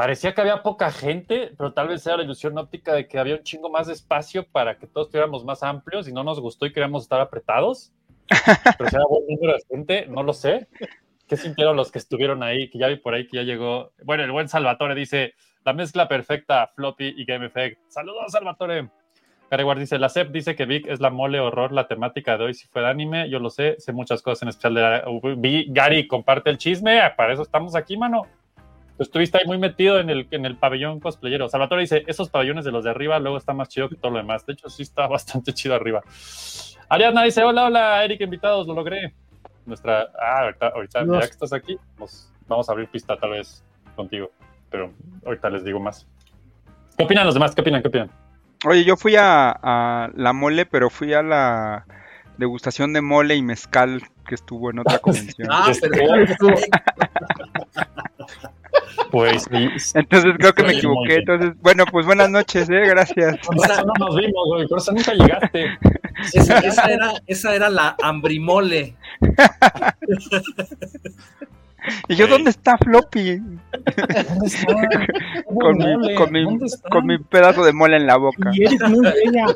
Parecía 0.00 0.32
que 0.32 0.40
había 0.40 0.62
poca 0.62 0.90
gente, 0.90 1.52
pero 1.58 1.74
tal 1.74 1.88
vez 1.88 2.06
era 2.06 2.16
la 2.16 2.22
ilusión 2.22 2.56
óptica 2.56 2.94
de 2.94 3.06
que 3.06 3.18
había 3.18 3.34
un 3.34 3.42
chingo 3.42 3.68
más 3.68 3.86
de 3.86 3.92
espacio 3.92 4.46
para 4.50 4.78
que 4.78 4.86
todos 4.86 5.08
estuviéramos 5.08 5.44
más 5.44 5.62
amplios 5.62 6.08
y 6.08 6.12
no 6.14 6.24
nos 6.24 6.40
gustó 6.40 6.64
y 6.64 6.72
queríamos 6.72 7.02
estar 7.02 7.20
apretados. 7.20 7.92
Pero 8.78 8.88
si 8.88 8.96
era 8.96 9.04
buen 9.04 9.26
número 9.28 9.52
de 9.52 9.62
gente, 9.68 10.06
no 10.06 10.22
lo 10.22 10.32
sé. 10.32 10.68
¿Qué 11.28 11.36
sintieron 11.36 11.76
los 11.76 11.92
que 11.92 11.98
estuvieron 11.98 12.42
ahí? 12.42 12.70
Que 12.70 12.78
ya 12.78 12.86
vi 12.86 12.96
por 12.96 13.12
ahí 13.12 13.26
que 13.26 13.36
ya 13.36 13.42
llegó. 13.42 13.92
Bueno, 14.02 14.24
el 14.24 14.32
buen 14.32 14.48
Salvatore 14.48 14.94
dice: 14.94 15.34
la 15.66 15.74
mezcla 15.74 16.08
perfecta, 16.08 16.68
floppy 16.74 17.16
y 17.18 17.26
game 17.26 17.44
effect. 17.44 17.82
Saludos, 17.88 18.32
Salvatore. 18.32 18.88
Gareward 19.50 19.80
dice: 19.80 19.98
La 19.98 20.08
CEP 20.08 20.30
dice 20.30 20.56
que 20.56 20.64
Vic 20.64 20.86
es 20.86 21.00
la 21.00 21.10
mole 21.10 21.40
horror. 21.40 21.72
La 21.72 21.88
temática 21.88 22.38
de 22.38 22.44
hoy 22.44 22.54
si 22.54 22.66
fue 22.68 22.80
de 22.80 22.88
anime. 22.88 23.28
Yo 23.28 23.38
lo 23.38 23.50
sé, 23.50 23.76
sé 23.78 23.92
muchas 23.92 24.22
cosas 24.22 24.44
en 24.44 24.48
especial 24.48 24.74
de 24.76 24.80
la- 24.80 25.04
Gary, 25.68 26.08
comparte 26.08 26.48
el 26.48 26.56
chisme. 26.56 27.02
Para 27.18 27.34
eso 27.34 27.42
estamos 27.42 27.74
aquí, 27.74 27.98
mano. 27.98 28.22
Tú 29.00 29.04
estuviste 29.04 29.38
ahí 29.38 29.46
muy 29.46 29.56
metido 29.56 29.98
en 29.98 30.10
el, 30.10 30.28
en 30.30 30.44
el 30.44 30.58
pabellón 30.58 31.00
cosplayero. 31.00 31.48
Salvatore 31.48 31.80
dice: 31.80 32.04
Esos 32.06 32.28
pabellones 32.28 32.66
de 32.66 32.70
los 32.70 32.84
de 32.84 32.90
arriba 32.90 33.18
luego 33.18 33.38
está 33.38 33.54
más 33.54 33.70
chido 33.70 33.88
que 33.88 33.96
todo 33.96 34.10
lo 34.12 34.18
demás. 34.18 34.44
De 34.44 34.52
hecho, 34.52 34.68
sí 34.68 34.82
está 34.82 35.06
bastante 35.08 35.54
chido 35.54 35.74
arriba. 35.74 36.02
Ariadna 36.86 37.22
dice: 37.22 37.42
Hola, 37.42 37.64
hola, 37.64 38.04
Eric, 38.04 38.20
invitados, 38.20 38.66
lo 38.66 38.74
logré. 38.74 39.14
Nuestra. 39.64 40.02
Ah, 40.20 40.40
ahorita, 40.42 40.66
ahorita 40.68 41.06
ya 41.06 41.20
que 41.20 41.24
estás 41.24 41.54
aquí, 41.54 41.78
vamos, 41.94 42.30
vamos 42.46 42.68
a 42.68 42.72
abrir 42.72 42.88
pista 42.90 43.16
tal 43.16 43.30
vez 43.30 43.64
contigo. 43.96 44.32
Pero 44.68 44.92
ahorita 45.24 45.48
les 45.48 45.64
digo 45.64 45.80
más. 45.80 46.06
¿Qué 46.98 47.04
opinan 47.04 47.24
los 47.24 47.32
demás? 47.32 47.54
¿Qué 47.54 47.62
opinan? 47.62 47.80
¿Qué 47.80 47.88
opinan? 47.88 48.10
Oye, 48.66 48.84
yo 48.84 48.98
fui 48.98 49.16
a, 49.16 49.50
a 49.62 50.10
la 50.14 50.34
mole, 50.34 50.66
pero 50.66 50.90
fui 50.90 51.14
a 51.14 51.22
la 51.22 51.86
degustación 52.36 52.92
de 52.92 53.00
mole 53.00 53.34
y 53.34 53.40
mezcal 53.40 54.02
que 54.26 54.34
estuvo 54.34 54.70
en 54.70 54.80
otra 54.80 54.98
convención. 55.02 55.48
Ah, 55.50 55.68
Este, 55.70 55.88
perfecto. 55.88 56.48
Pues 59.10 59.44
sí. 59.50 59.68
Entonces 59.94 60.34
creo 60.38 60.52
que 60.52 60.62
me 60.62 60.72
equivoqué. 60.72 61.16
Entonces, 61.16 61.52
bueno, 61.60 61.84
pues 61.90 62.06
buenas 62.06 62.30
noches, 62.30 62.68
¿eh? 62.70 62.82
Gracias. 62.86 63.38
Por 63.46 63.56
eso 63.56 63.84
no 63.84 63.92
nos 63.98 64.16
vimos, 64.16 64.48
güey. 64.48 64.68
Por 64.68 64.78
eso 64.78 64.92
nunca 64.92 65.12
llegaste. 65.14 65.78
Esa, 66.34 66.58
esa 66.58 66.84
era, 66.84 67.12
esa 67.26 67.54
era 67.54 67.70
la 67.70 67.96
ambrimole. 68.02 68.94
¿Y 72.08 72.14
yo 72.14 72.26
dónde 72.26 72.50
está 72.50 72.76
Floppy? 72.78 73.36
¿Dónde 73.38 74.46
está? 74.46 74.74
Con 75.46 75.78
mi, 75.78 75.96
Mole, 75.96 76.14
con, 76.14 76.32
mi, 76.32 76.44
¿dónde 76.44 76.66
está? 76.66 76.88
con 76.90 77.06
mi 77.06 77.18
pedazo 77.18 77.64
de 77.64 77.72
mole 77.72 77.96
en 77.96 78.06
la 78.06 78.16
boca. 78.16 78.50
Y 78.52 78.64
eres 78.64 78.80
muy 78.88 79.00
bella. 79.00 79.46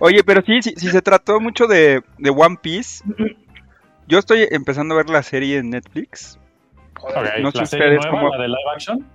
Oye, 0.00 0.22
pero 0.24 0.42
sí, 0.42 0.62
sí, 0.62 0.74
sí 0.76 0.88
se 0.88 1.02
trató 1.02 1.40
mucho 1.40 1.66
de, 1.66 2.02
de 2.18 2.30
One 2.30 2.58
Piece. 2.60 3.04
Yo 4.06 4.18
estoy 4.18 4.46
empezando 4.50 4.94
a 4.94 4.98
ver 4.98 5.10
la 5.10 5.22
serie 5.22 5.58
en 5.58 5.70
Netflix. 5.70 6.38
No 7.42 7.50
sé 7.50 7.58
ustedes 7.64 8.06
cómo- 8.10 8.28
la 8.30 8.42
de 8.42 8.48
live 8.48 8.70
action. 8.74 9.06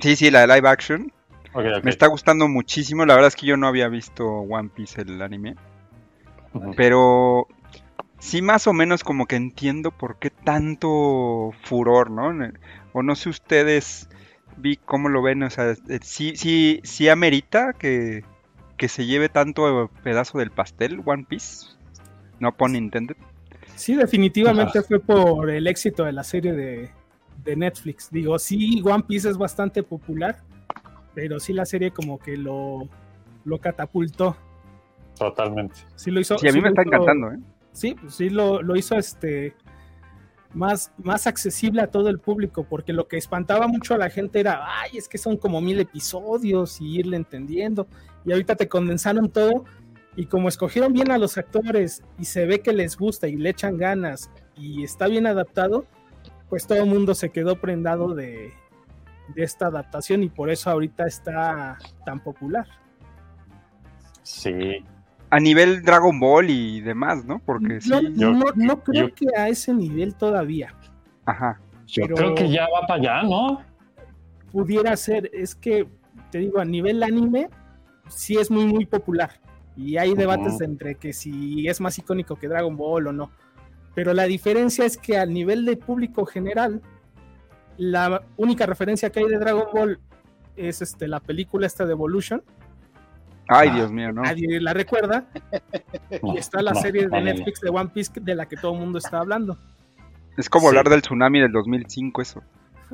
Sí, 0.00 0.16
sí, 0.16 0.30
la 0.30 0.46
de 0.46 0.54
live 0.54 0.68
action. 0.68 1.12
Me 1.84 1.90
está 1.90 2.06
gustando 2.08 2.48
muchísimo. 2.48 3.06
La 3.06 3.14
verdad 3.14 3.28
es 3.28 3.36
que 3.36 3.46
yo 3.46 3.56
no 3.56 3.68
había 3.68 3.88
visto 3.88 4.26
One 4.26 4.70
Piece, 4.74 5.02
el 5.02 5.20
anime. 5.22 5.54
Pero 6.76 7.46
sí 8.18 8.42
más 8.42 8.66
o 8.66 8.72
menos 8.72 9.04
como 9.04 9.26
que 9.26 9.36
entiendo 9.36 9.90
por 9.90 10.18
qué 10.18 10.30
tanto 10.30 11.52
furor, 11.62 12.10
¿no? 12.10 12.32
O 12.92 13.02
no 13.02 13.14
sé 13.16 13.28
ustedes, 13.28 14.08
vi 14.56 14.76
cómo 14.76 15.08
lo 15.08 15.20
ven, 15.22 15.42
o 15.42 15.50
sea, 15.50 15.72
eh, 15.72 15.98
sí, 16.02 16.36
sí, 16.36 16.80
sí 16.84 17.08
amerita 17.08 17.72
que, 17.72 18.24
que 18.76 18.88
se 18.88 19.06
lleve 19.06 19.28
tanto 19.28 19.90
pedazo 20.02 20.38
del 20.38 20.50
pastel 20.50 21.02
One 21.04 21.24
Piece. 21.28 21.66
No 22.40 22.52
pone 22.56 22.78
intended. 22.78 23.16
Sí, 23.76 23.94
definitivamente 23.94 24.82
fue 24.82 25.00
por 25.00 25.50
el 25.50 25.66
éxito 25.66 26.04
de 26.04 26.12
la 26.12 26.22
serie 26.24 26.52
de, 26.52 26.90
de 27.44 27.56
Netflix. 27.56 28.10
Digo, 28.10 28.38
sí, 28.38 28.80
One 28.84 29.04
Piece 29.06 29.28
es 29.28 29.36
bastante 29.36 29.82
popular, 29.82 30.38
pero 31.14 31.40
sí 31.40 31.52
la 31.52 31.64
serie 31.66 31.90
como 31.90 32.18
que 32.18 32.36
lo, 32.36 32.88
lo 33.44 33.58
catapultó. 33.58 34.36
Totalmente. 35.18 35.76
Sí 35.96 36.10
lo 36.10 36.20
hizo. 36.20 36.38
Sí, 36.38 36.48
a 36.48 36.52
mí 36.52 36.58
sí 36.58 36.62
me 36.62 36.68
está 36.68 36.82
hizo- 36.82 36.88
encantando, 36.94 37.32
¿eh? 37.32 37.38
Sí, 37.72 37.96
pues 38.00 38.14
sí 38.14 38.30
lo, 38.30 38.62
lo 38.62 38.76
hizo 38.76 38.96
este 38.96 39.54
más, 40.52 40.92
más 41.02 41.26
accesible 41.26 41.82
a 41.82 41.88
todo 41.88 42.08
el 42.08 42.20
público, 42.20 42.64
porque 42.68 42.92
lo 42.92 43.08
que 43.08 43.16
espantaba 43.16 43.66
mucho 43.66 43.94
a 43.94 43.98
la 43.98 44.10
gente 44.10 44.38
era, 44.38 44.62
ay, 44.80 44.96
es 44.96 45.08
que 45.08 45.18
son 45.18 45.36
como 45.36 45.60
mil 45.60 45.80
episodios 45.80 46.80
y 46.80 47.00
irle 47.00 47.16
entendiendo. 47.16 47.88
y 48.24 48.30
ahorita 48.30 48.54
te 48.54 48.68
condensaron 48.68 49.28
todo 49.28 49.64
y 50.16 50.26
como 50.26 50.48
escogieron 50.48 50.92
bien 50.92 51.10
a 51.10 51.18
los 51.18 51.36
actores 51.38 52.02
y 52.18 52.24
se 52.26 52.46
ve 52.46 52.60
que 52.60 52.72
les 52.72 52.96
gusta 52.96 53.26
y 53.28 53.36
le 53.36 53.50
echan 53.50 53.76
ganas 53.76 54.30
y 54.56 54.84
está 54.84 55.06
bien 55.08 55.26
adaptado, 55.26 55.86
pues 56.48 56.66
todo 56.66 56.78
el 56.78 56.86
mundo 56.86 57.14
se 57.14 57.30
quedó 57.30 57.60
prendado 57.60 58.14
de, 58.14 58.52
de 59.34 59.42
esta 59.42 59.66
adaptación 59.66 60.22
y 60.22 60.28
por 60.28 60.50
eso 60.50 60.70
ahorita 60.70 61.06
está 61.06 61.78
tan 62.04 62.20
popular. 62.22 62.66
Sí. 64.22 64.84
A 65.30 65.40
nivel 65.40 65.82
Dragon 65.82 66.18
Ball 66.20 66.48
y 66.48 66.80
demás, 66.80 67.24
¿no? 67.24 67.40
Porque 67.44 67.80
sí. 67.80 67.90
No, 67.90 68.00
yo- 68.00 68.32
no- 68.32 68.52
no 68.54 68.82
creo 68.84 69.08
yo- 69.08 69.14
que 69.14 69.26
a 69.36 69.48
ese 69.48 69.74
nivel 69.74 70.14
todavía 70.14 70.74
Ajá. 71.26 71.58
Yo 71.86 72.06
creo 72.06 72.34
que 72.34 72.50
ya 72.50 72.66
va 72.68 72.86
para 72.86 73.00
allá, 73.00 73.22
¿no? 73.22 73.62
pudiera 74.52 74.96
ser. 74.96 75.30
Es 75.34 75.54
que, 75.54 75.88
te 76.30 76.38
digo, 76.38 76.60
a 76.60 76.64
nivel 76.64 77.02
anime, 77.02 77.48
sí 78.08 78.36
es 78.36 78.50
muy, 78.50 78.66
muy 78.66 78.86
popular. 78.86 79.30
Y 79.76 79.96
hay 79.96 80.14
debates 80.14 80.60
entre 80.60 80.94
que 80.94 81.12
si 81.12 81.66
es 81.68 81.80
más 81.80 81.98
icónico 81.98 82.36
que 82.36 82.48
Dragon 82.48 82.76
Ball 82.76 83.08
o 83.08 83.12
no. 83.12 83.30
Pero 83.94 84.12
la 84.14 84.24
diferencia 84.24 84.84
es 84.84 84.96
que 84.96 85.18
a 85.18 85.26
nivel 85.26 85.64
de 85.64 85.76
público 85.76 86.24
general, 86.26 86.80
la 87.76 88.22
única 88.36 88.66
referencia 88.66 89.10
que 89.10 89.20
hay 89.20 89.26
de 89.28 89.38
Dragon 89.38 89.66
Ball 89.72 90.00
es 90.56 90.82
este, 90.82 91.08
la 91.08 91.20
película 91.20 91.66
esta 91.66 91.84
de 91.84 91.92
Evolution. 91.92 92.42
Ay, 93.48 93.68
Ah. 93.70 93.74
Dios 93.74 93.92
mío, 93.92 94.12
¿no? 94.12 94.22
Nadie 94.22 94.60
la 94.60 94.72
recuerda. 94.72 95.26
Y 96.22 96.38
está 96.38 96.62
la 96.62 96.72
no, 96.72 96.80
serie 96.80 97.02
de 97.02 97.08
no, 97.08 97.18
no. 97.18 97.24
Netflix 97.24 97.60
de 97.60 97.70
One 97.70 97.90
Piece 97.92 98.12
de 98.20 98.34
la 98.34 98.46
que 98.46 98.56
todo 98.56 98.72
el 98.74 98.80
mundo 98.80 98.98
está 98.98 99.18
hablando. 99.18 99.58
Es 100.36 100.48
como 100.48 100.62
Sí. 100.62 100.68
hablar 100.68 100.88
del 100.88 101.02
tsunami 101.02 101.40
del 101.40 101.52
2005, 101.52 102.22
eso. 102.22 102.42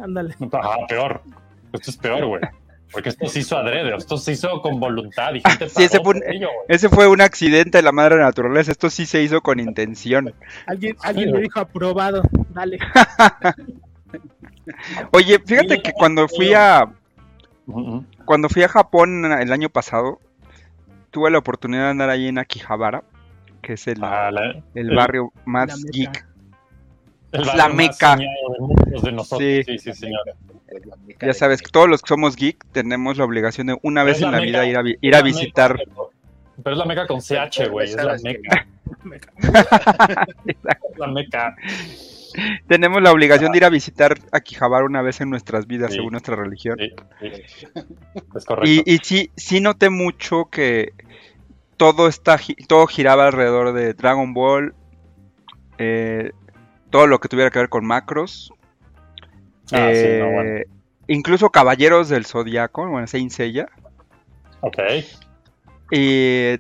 Ándale. 0.03 0.35
Ajá, 0.53 0.77
peor. 0.89 1.23
Esto 1.73 1.91
es 1.91 1.97
peor, 1.99 2.27
güey. 2.27 2.41
Porque 2.93 3.11
esto 3.11 3.27
se 3.29 3.41
hizo 3.41 3.57
adrede, 3.57 3.95
esto 3.97 4.17
se 4.17 4.33
hizo 4.33 4.61
con 4.61 4.81
voluntad. 4.81 5.33
Y 5.35 5.41
gente 5.41 5.69
Sí, 5.69 5.85
ese 5.85 6.01
fue 6.01 6.15
un- 6.17 6.23
ello. 6.27 6.49
Ese 6.69 6.89
fue 6.89 7.07
un 7.07 7.21
accidente 7.21 7.79
de 7.79 7.83
la 7.83 7.93
madre 7.93 8.17
naturaleza. 8.17 8.73
Esto 8.73 8.91
sí 8.91 9.07
se 9.07 9.23
hizo 9.23 9.41
con 9.43 9.61
intención. 9.61 10.35
Alguien, 10.67 10.97
alguien 11.03 11.33
me 11.33 11.41
dijo 11.41 11.61
aprobado. 11.61 12.23
Dale. 12.51 12.79
Oye, 15.13 15.39
fíjate 15.45 15.83
que 15.83 15.93
cuando 15.93 16.29
fui 16.29 16.53
a 16.55 16.91
cuando 18.25 18.49
fui 18.49 18.63
a 18.63 18.69
Japón 18.69 19.25
el 19.33 19.53
año 19.53 19.69
pasado, 19.69 20.19
tuve 21.11 21.31
la 21.31 21.39
oportunidad 21.39 21.85
de 21.85 21.91
andar 21.91 22.11
ahí 22.11 22.29
en 22.29 22.39
Akihabara, 22.39 23.05
que 23.63 23.75
es 23.75 23.87
el, 23.87 24.03
Ah, 24.03 24.31
la- 24.31 24.51
el 24.75 24.91
el- 24.91 24.97
barrio 24.97 25.33
La 25.37 25.43
más 25.47 25.79
Meca. 25.85 25.91
geek. 25.93 26.27
el 27.33 27.41
es 27.41 27.47
barrio 27.47 27.63
la 27.63 27.69
más 27.69 27.77
meca. 27.77 28.13
soñado 28.17 28.53
de 28.53 28.61
muchos 28.61 29.03
de 29.03 29.13
nosotros. 29.13 29.49
Sí. 29.49 29.63
Sí, 29.67 29.79
sí, 29.79 29.93
señor. 29.93 30.21
Ya 31.21 31.33
sabes, 31.35 31.63
que 31.63 31.71
todos 31.71 31.89
los 31.89 32.03
que 32.03 32.09
somos 32.09 32.37
geek 32.37 32.65
tenemos 32.73 33.17
la 33.19 33.25
obligación 33.25 33.67
de 33.69 33.79
una 33.83 34.05
vez 34.05 34.21
en 34.23 34.31
la 34.33 34.41
vida 34.41 34.67
ir 34.67 34.77
a, 34.77 34.83
vi- 34.83 34.97
ir 35.01 35.15
a 35.15 35.23
visitar. 35.23 35.77
meca, 35.77 35.91
pero- 36.57 36.73
es 36.73 36.79
la 36.79 36.85
meca 36.85 37.07
con 37.07 37.21
CH, 37.21 37.69
güey. 37.71 37.89
Es 37.89 37.97
la 37.97 38.17
meca. 38.23 38.67
La 40.99 41.07
meca. 41.07 41.57
Tenemos 42.69 43.03
la 43.03 43.11
obligación 43.13 43.51
de 43.53 43.59
ir 43.59 43.65
a 43.65 43.71
visitar 43.71 44.17
Akihabara 44.31 44.85
una 44.85 45.03
vez 45.03 45.21
en 45.21 45.31
nuestras 45.31 45.67
vidas, 45.67 45.91
Sí. 45.91 45.97
según 45.97 46.13
nuestra 46.13 46.37
religión. 46.37 46.77
Sí, 46.79 46.93
sí. 47.47 47.67
Es 48.37 48.45
correcto. 48.45 48.71
Y, 48.71 48.83
y 48.95 48.99
sí, 49.03 49.31
sí 49.37 49.61
noté 49.61 49.91
mucho 49.91 50.47
que 50.51 50.93
todo 51.77 52.09
está 52.09 52.39
todo 52.69 52.87
giraba 52.87 53.27
alrededor 53.27 53.73
de 53.73 53.95
Dragon 53.95 54.35
Ball, 54.35 54.75
eh, 55.79 56.33
todo 56.91 57.07
lo 57.07 57.19
que 57.21 57.29
tuviera 57.29 57.51
que 57.51 57.59
ver 57.59 57.69
con 57.69 57.85
macros, 57.87 58.53
Ah, 59.73 59.91
sí, 59.93 60.01
eh, 60.05 60.19
no, 60.21 60.31
bueno. 60.31 60.61
incluso 61.07 61.51
Caballeros 61.51 62.09
del 62.09 62.27
Zodiaco, 62.27 62.89
bueno, 62.89 63.07
Saint 63.07 63.31
Seiya, 63.31 63.69
Ok. 64.61 64.79
y, 65.91 66.55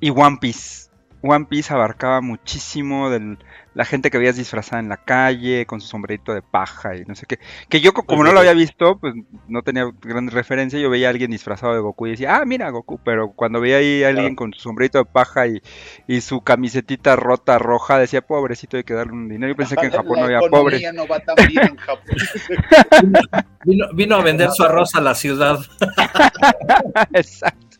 y 0.00 0.10
One 0.10 0.38
Piece. 0.40 0.83
One 1.26 1.46
Piece 1.46 1.72
abarcaba 1.72 2.20
muchísimo 2.20 3.08
de 3.08 3.38
la 3.72 3.84
gente 3.86 4.10
que 4.10 4.18
veías 4.18 4.36
disfrazada 4.36 4.80
en 4.80 4.88
la 4.88 4.98
calle, 4.98 5.64
con 5.66 5.80
su 5.80 5.88
sombrerito 5.88 6.34
de 6.34 6.42
paja 6.42 6.96
y 6.96 7.04
no 7.06 7.14
sé 7.14 7.24
qué. 7.26 7.38
Que 7.68 7.80
yo, 7.80 7.92
co- 7.94 8.04
como 8.04 8.22
no 8.22 8.32
lo 8.32 8.40
había 8.40 8.52
visto, 8.52 8.98
pues 8.98 9.14
no 9.48 9.62
tenía 9.62 9.90
gran 10.02 10.28
referencia. 10.28 10.78
Yo 10.78 10.90
veía 10.90 11.06
a 11.08 11.10
alguien 11.10 11.30
disfrazado 11.30 11.72
de 11.74 11.80
Goku 11.80 12.06
y 12.06 12.10
decía, 12.10 12.36
ah, 12.36 12.44
mira 12.44 12.68
Goku. 12.70 13.00
Pero 13.04 13.32
cuando 13.32 13.60
veía 13.60 13.78
ahí 13.78 14.04
a 14.04 14.08
alguien 14.08 14.36
con 14.36 14.52
su 14.52 14.60
sombrerito 14.60 14.98
de 14.98 15.06
paja 15.06 15.46
y, 15.46 15.60
y 16.06 16.20
su 16.20 16.42
camisetita 16.42 17.16
rota 17.16 17.58
roja, 17.58 17.98
decía, 17.98 18.20
pobrecito, 18.20 18.76
hay 18.76 18.84
que 18.84 18.94
darle 18.94 19.14
un 19.14 19.28
dinero. 19.28 19.52
Yo 19.52 19.56
pensé 19.56 19.76
que 19.76 19.86
en 19.86 19.92
Japón 19.92 20.18
no 20.20 20.26
había 20.26 20.40
pobres. 20.40 20.80
economía 20.82 20.92
no 20.92 21.08
va 21.08 21.20
tan 21.20 21.36
bien 21.48 21.66
en 21.68 21.76
Japón. 21.76 22.14
Vino, 23.64 23.86
vino 23.94 24.16
a 24.16 24.22
vender 24.22 24.50
su 24.50 24.62
arroz 24.62 24.94
a 24.94 25.00
la 25.00 25.14
ciudad. 25.14 25.58
Exacto. 27.14 27.78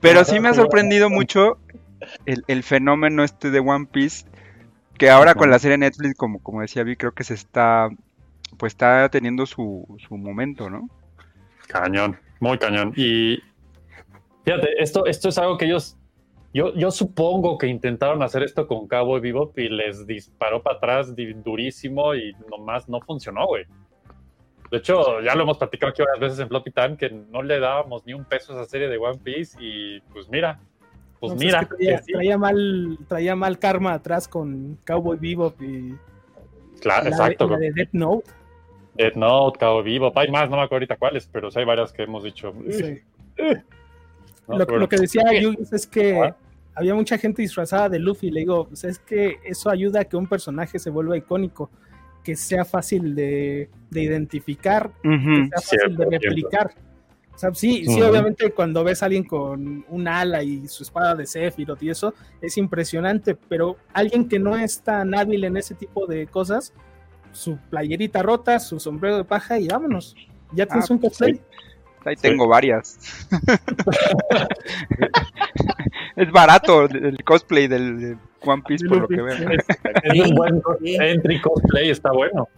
Pero 0.00 0.24
sí 0.24 0.38
me 0.40 0.48
ha 0.48 0.54
sorprendido 0.54 1.08
mucho 1.10 1.58
el, 2.26 2.44
el 2.46 2.62
fenómeno 2.62 3.24
este 3.24 3.50
de 3.50 3.60
One 3.60 3.86
Piece, 3.90 4.26
que 4.98 5.10
ahora 5.10 5.34
con 5.34 5.50
la 5.50 5.58
serie 5.58 5.78
Netflix, 5.78 6.16
como, 6.16 6.42
como 6.42 6.60
decía 6.60 6.84
Vi, 6.84 6.96
creo 6.96 7.12
que 7.12 7.24
se 7.24 7.34
está, 7.34 7.88
pues 8.58 8.72
está 8.72 9.08
teniendo 9.08 9.46
su, 9.46 9.86
su 10.06 10.16
momento, 10.16 10.70
¿no? 10.70 10.88
Cañón, 11.68 12.18
muy 12.40 12.58
cañón. 12.58 12.92
Y 12.96 13.42
fíjate, 14.44 14.68
esto, 14.78 15.06
esto 15.06 15.28
es 15.28 15.38
algo 15.38 15.58
que 15.58 15.64
ellos, 15.66 15.96
yo, 16.52 16.74
yo 16.74 16.90
supongo 16.90 17.58
que 17.58 17.66
intentaron 17.66 18.22
hacer 18.22 18.42
esto 18.42 18.66
con 18.66 18.86
Cabo 18.86 19.20
Bebop 19.20 19.58
y 19.58 19.68
les 19.68 20.06
disparó 20.06 20.62
para 20.62 20.76
atrás 20.76 21.14
durísimo 21.44 22.14
y 22.14 22.34
nomás 22.50 22.88
no 22.88 23.00
funcionó, 23.00 23.46
güey. 23.46 23.64
De 24.70 24.78
hecho, 24.78 25.20
ya 25.20 25.34
lo 25.34 25.42
hemos 25.42 25.58
platicado 25.58 25.90
aquí 25.90 26.02
varias 26.02 26.20
veces 26.20 26.38
en 26.40 26.48
Floppy 26.48 26.72
Time 26.72 26.96
que 26.96 27.10
no 27.10 27.42
le 27.42 27.60
dábamos 27.60 28.04
ni 28.06 28.14
un 28.14 28.24
peso 28.24 28.52
a 28.52 28.56
esa 28.56 28.70
serie 28.70 28.88
de 28.88 28.98
One 28.98 29.20
Piece 29.22 29.56
y 29.60 30.00
pues 30.12 30.28
mira, 30.28 30.58
pues 31.28 31.40
No, 31.40 31.46
mira, 31.46 31.60
es 31.60 31.68
que 31.68 31.74
traía, 31.76 31.96
que 31.98 32.02
sí. 32.04 32.12
traía 32.12 32.38
mal, 32.38 32.98
traía 33.08 33.36
mal 33.36 33.58
karma 33.58 33.92
atrás 33.94 34.28
con 34.28 34.78
Cowboy 34.86 35.18
Bebop 35.18 35.60
y 35.62 35.94
claro, 36.80 37.04
la, 37.04 37.10
exacto. 37.10 37.48
la 37.48 37.56
de 37.58 37.72
Death 37.72 37.88
Note. 37.92 38.30
Death 38.96 39.14
Note, 39.16 39.58
Cabo 39.58 39.82
Bebop, 39.82 40.16
hay 40.18 40.30
más, 40.30 40.48
no 40.50 40.56
me 40.56 40.62
acuerdo 40.62 40.76
ahorita 40.76 40.96
cuáles, 40.96 41.26
pero 41.32 41.50
sí 41.50 41.58
hay 41.58 41.64
varias 41.64 41.92
que 41.92 42.02
hemos 42.04 42.22
dicho. 42.24 42.54
Sí. 42.70 43.00
¿no? 44.48 44.58
Lo, 44.58 44.66
Pero- 44.66 44.78
lo 44.78 44.88
que 44.88 44.96
decía 44.98 45.22
Yugis 45.40 45.72
es 45.72 45.86
que 45.86 46.20
Ah. 46.20 46.36
había 46.74 46.94
mucha 46.94 47.16
gente 47.18 47.40
disfrazada 47.42 47.88
de 47.88 47.98
Luffy. 47.98 48.30
Le 48.30 48.40
digo, 48.40 48.68
pues 48.68 48.84
es 48.84 48.98
que 48.98 49.38
eso 49.44 49.70
ayuda 49.70 50.00
a 50.00 50.04
que 50.04 50.16
un 50.16 50.26
personaje 50.26 50.78
se 50.78 50.90
vuelva 50.90 51.16
icónico, 51.16 51.70
que 52.22 52.36
sea 52.36 52.64
fácil 52.64 53.14
de, 53.14 53.68
de 53.90 54.02
identificar, 54.02 54.90
que 55.02 55.08
sea 55.08 55.48
fácil 55.54 55.78
Cierto, 55.80 56.04
de 56.10 56.18
cierto. 56.18 56.74
Replicar. 57.34 57.36
O 57.36 57.38
sea, 57.38 57.54
sí, 57.54 57.84
sí, 57.86 58.00
obviamente 58.02 58.50
cuando 58.52 58.84
ves 58.84 59.02
a 59.02 59.06
alguien 59.06 59.24
con 59.24 59.84
un 59.88 60.08
ala 60.08 60.42
y 60.42 60.68
su 60.68 60.82
espada 60.84 61.14
de 61.14 61.26
Sephiroth 61.26 61.82
y 61.82 61.90
eso, 61.90 62.14
es 62.40 62.56
impresionante, 62.58 63.34
pero 63.34 63.76
alguien 63.92 64.28
que 64.28 64.38
no 64.38 64.56
es 64.56 64.80
tan 64.80 65.14
hábil 65.14 65.44
en 65.44 65.56
ese 65.56 65.74
tipo 65.74 66.06
de 66.06 66.26
cosas, 66.26 66.72
su 67.32 67.58
playerita 67.70 68.22
rota, 68.22 68.60
su 68.60 68.78
sombrero 68.78 69.16
de 69.16 69.24
paja 69.24 69.58
y 69.58 69.68
vámonos. 69.68 70.14
Ya 70.52 70.66
tienes 70.66 70.90
Ah, 70.90 70.94
un 70.94 71.00
cosplay. 71.00 71.40
Ahí 72.04 72.16
tengo 72.16 72.46
varias. 72.46 72.98
es 76.16 76.30
barato 76.30 76.84
el 76.84 77.22
cosplay 77.24 77.66
del 77.66 78.00
de 78.00 78.16
One 78.42 78.62
Piece, 78.66 78.86
por 78.86 78.98
lo 78.98 79.08
que 79.08 79.22
veo. 79.22 79.34
Es 80.02 80.20
un 80.20 80.34
buen 80.34 80.62
entry 80.82 81.40
cosplay, 81.40 81.90
está 81.90 82.12
bueno. 82.12 82.48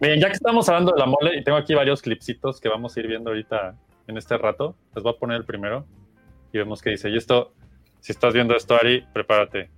Bien, 0.00 0.20
ya 0.20 0.28
que 0.28 0.34
estamos 0.34 0.68
hablando 0.68 0.92
de 0.92 0.98
la 0.98 1.06
mole, 1.06 1.38
y 1.38 1.44
tengo 1.44 1.58
aquí 1.58 1.74
varios 1.74 2.02
clipsitos 2.02 2.60
que 2.60 2.68
vamos 2.68 2.96
a 2.96 3.00
ir 3.00 3.08
viendo 3.08 3.30
ahorita 3.30 3.76
en 4.06 4.16
este 4.16 4.38
rato, 4.38 4.76
les 4.94 5.02
voy 5.02 5.12
a 5.14 5.18
poner 5.18 5.36
el 5.36 5.44
primero 5.44 5.86
y 6.52 6.58
vemos 6.58 6.80
qué 6.80 6.90
dice. 6.90 7.10
Y 7.10 7.16
esto, 7.16 7.52
si 8.00 8.12
estás 8.12 8.32
viendo 8.32 8.54
esto, 8.54 8.74
Ari, 8.74 9.04
prepárate. 9.12 9.70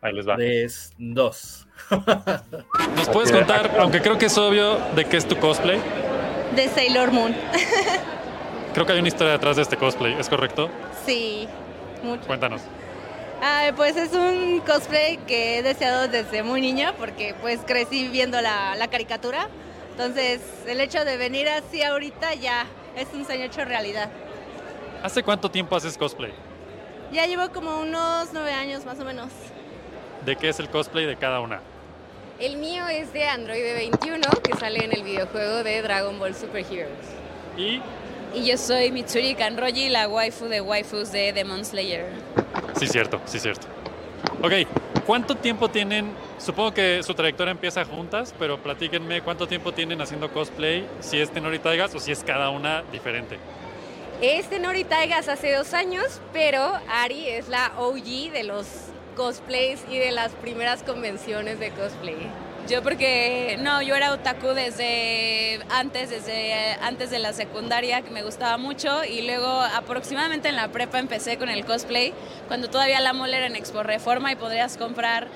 Ahí 0.00 0.12
les 0.12 0.28
va. 0.28 0.36
Tres, 0.36 0.94
dos. 0.98 1.68
¿Nos 2.96 3.08
puedes 3.10 3.32
contar, 3.32 3.76
aunque 3.78 4.00
creo 4.00 4.18
que 4.18 4.26
es 4.26 4.38
obvio, 4.38 4.78
de 4.94 5.04
qué 5.04 5.16
es 5.16 5.26
tu 5.26 5.36
cosplay? 5.36 5.80
de 6.54 6.68
Sailor 6.68 7.12
Moon. 7.12 7.34
Creo 8.72 8.86
que 8.86 8.92
hay 8.92 8.98
una 8.98 9.08
historia 9.08 9.32
detrás 9.32 9.56
de 9.56 9.62
este 9.62 9.76
cosplay, 9.76 10.14
¿es 10.18 10.28
correcto? 10.28 10.70
Sí, 11.04 11.48
mucho. 12.02 12.26
Cuéntanos. 12.26 12.62
Ah, 13.42 13.70
pues 13.76 13.96
es 13.96 14.12
un 14.12 14.60
cosplay 14.60 15.18
que 15.18 15.58
he 15.58 15.62
deseado 15.62 16.08
desde 16.08 16.42
muy 16.42 16.60
niña 16.60 16.94
porque 16.96 17.34
pues 17.40 17.60
crecí 17.66 18.08
viendo 18.08 18.40
la, 18.40 18.74
la 18.76 18.88
caricatura. 18.88 19.48
Entonces 19.90 20.40
el 20.66 20.80
hecho 20.80 21.04
de 21.04 21.16
venir 21.16 21.48
así 21.48 21.82
ahorita 21.82 22.34
ya 22.34 22.66
es 22.96 23.08
un 23.12 23.24
sueño 23.24 23.44
hecho 23.44 23.64
realidad. 23.64 24.10
¿Hace 25.02 25.22
cuánto 25.22 25.50
tiempo 25.50 25.76
haces 25.76 25.96
cosplay? 25.96 26.32
Ya 27.12 27.26
llevo 27.26 27.50
como 27.50 27.78
unos 27.80 28.30
nueve 28.32 28.52
años 28.52 28.84
más 28.84 28.98
o 28.98 29.04
menos. 29.04 29.28
¿De 30.24 30.34
qué 30.36 30.48
es 30.48 30.58
el 30.58 30.68
cosplay 30.68 31.06
de 31.06 31.16
cada 31.16 31.40
una? 31.40 31.60
El 32.38 32.56
mío 32.56 32.86
es 32.88 33.12
de 33.12 33.24
Android 33.28 33.62
21, 33.62 34.20
que 34.42 34.58
sale 34.58 34.84
en 34.84 34.92
el 34.92 35.02
videojuego 35.02 35.62
de 35.62 35.80
Dragon 35.82 36.18
Ball 36.18 36.34
Super 36.34 36.64
Heroes. 36.70 36.90
Y 37.56 37.80
Y 38.36 38.44
yo 38.44 38.58
soy 38.58 38.92
Mitsuri 38.92 39.34
Kanroji, 39.34 39.88
la 39.88 40.08
waifu 40.08 40.44
de 40.44 40.60
waifus 40.60 41.10
de 41.10 41.32
Demon 41.32 41.64
Slayer. 41.64 42.04
Sí, 42.78 42.86
cierto, 42.86 43.18
sí, 43.24 43.38
cierto. 43.38 43.66
Ok, 44.42 44.52
¿cuánto 45.06 45.36
tiempo 45.36 45.70
tienen? 45.70 46.12
Supongo 46.36 46.74
que 46.74 47.02
su 47.02 47.14
trayectoria 47.14 47.52
empieza 47.52 47.86
juntas, 47.86 48.34
pero 48.38 48.62
platíquenme 48.62 49.22
cuánto 49.22 49.48
tiempo 49.48 49.72
tienen 49.72 50.02
haciendo 50.02 50.30
cosplay, 50.30 50.86
si 51.00 51.18
es 51.18 51.30
Tenori 51.30 51.60
Taigas 51.60 51.94
o 51.94 51.98
si 51.98 52.12
es 52.12 52.22
cada 52.22 52.50
una 52.50 52.82
diferente. 52.92 53.38
Este 54.20 54.58
Nori 54.58 54.84
Taigas 54.84 55.28
hace 55.28 55.54
dos 55.54 55.72
años, 55.72 56.20
pero 56.34 56.60
Ari 56.90 57.28
es 57.28 57.48
la 57.48 57.72
OG 57.78 58.32
de 58.32 58.44
los 58.44 58.66
cosplays 59.16 59.82
y 59.88 59.96
de 59.96 60.10
las 60.10 60.32
primeras 60.32 60.82
convenciones 60.82 61.58
de 61.58 61.70
cosplay. 61.70 62.16
Yo 62.68 62.82
porque, 62.82 63.56
no, 63.60 63.80
yo 63.80 63.94
era 63.94 64.12
otaku 64.12 64.48
desde 64.48 65.60
antes, 65.70 66.10
desde 66.10 66.72
antes 66.82 67.10
de 67.10 67.20
la 67.20 67.32
secundaria, 67.32 68.02
que 68.02 68.10
me 68.10 68.24
gustaba 68.24 68.56
mucho, 68.56 69.04
y 69.04 69.22
luego 69.22 69.46
aproximadamente 69.46 70.48
en 70.48 70.56
la 70.56 70.66
prepa 70.66 70.98
empecé 70.98 71.38
con 71.38 71.48
el 71.48 71.64
cosplay, 71.64 72.12
cuando 72.48 72.68
todavía 72.68 72.98
la 72.98 73.12
mole 73.12 73.36
era 73.36 73.46
en 73.46 73.54
Expo 73.54 73.84
Reforma 73.84 74.32
y 74.32 74.36
podrías 74.36 74.76
comprar 74.76 75.28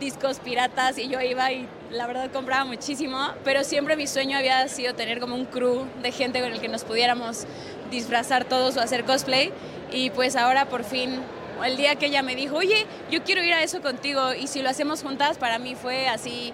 discos 0.00 0.40
piratas 0.40 0.98
y 0.98 1.06
yo 1.06 1.20
iba 1.20 1.52
y 1.52 1.68
la 1.92 2.08
verdad 2.08 2.28
compraba 2.32 2.64
muchísimo, 2.64 3.18
pero 3.44 3.62
siempre 3.62 3.96
mi 3.96 4.08
sueño 4.08 4.36
había 4.36 4.66
sido 4.66 4.94
tener 4.94 5.20
como 5.20 5.36
un 5.36 5.44
crew 5.44 5.86
de 6.02 6.10
gente 6.10 6.40
con 6.40 6.52
el 6.52 6.60
que 6.60 6.66
nos 6.66 6.82
pudiéramos 6.82 7.46
disfrazar 7.92 8.44
todos 8.46 8.76
o 8.76 8.80
hacer 8.80 9.04
cosplay 9.04 9.52
y 9.92 10.10
pues 10.10 10.34
ahora 10.34 10.68
por 10.68 10.82
fin 10.82 11.20
el 11.62 11.76
día 11.76 11.96
que 11.96 12.06
ella 12.06 12.22
me 12.22 12.34
dijo, 12.34 12.56
oye, 12.56 12.86
yo 13.10 13.22
quiero 13.22 13.42
ir 13.42 13.52
a 13.52 13.62
eso 13.62 13.80
contigo 13.80 14.34
y 14.34 14.46
si 14.46 14.62
lo 14.62 14.70
hacemos 14.70 15.02
juntas, 15.02 15.38
para 15.38 15.58
mí 15.58 15.74
fue 15.74 16.08
así 16.08 16.52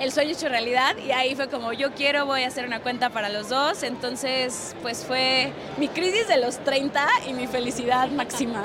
el 0.00 0.12
sueño 0.12 0.30
hecho 0.30 0.48
realidad 0.48 0.96
y 0.96 1.12
ahí 1.12 1.34
fue 1.34 1.48
como 1.48 1.74
yo 1.74 1.92
quiero, 1.92 2.24
voy 2.24 2.42
a 2.42 2.48
hacer 2.48 2.66
una 2.66 2.80
cuenta 2.80 3.10
para 3.10 3.28
los 3.28 3.50
dos, 3.50 3.82
entonces 3.82 4.74
pues 4.80 5.04
fue 5.04 5.52
mi 5.78 5.88
crisis 5.88 6.26
de 6.26 6.38
los 6.38 6.58
30 6.64 7.06
y 7.28 7.34
mi 7.34 7.46
felicidad 7.46 8.08
máxima. 8.10 8.64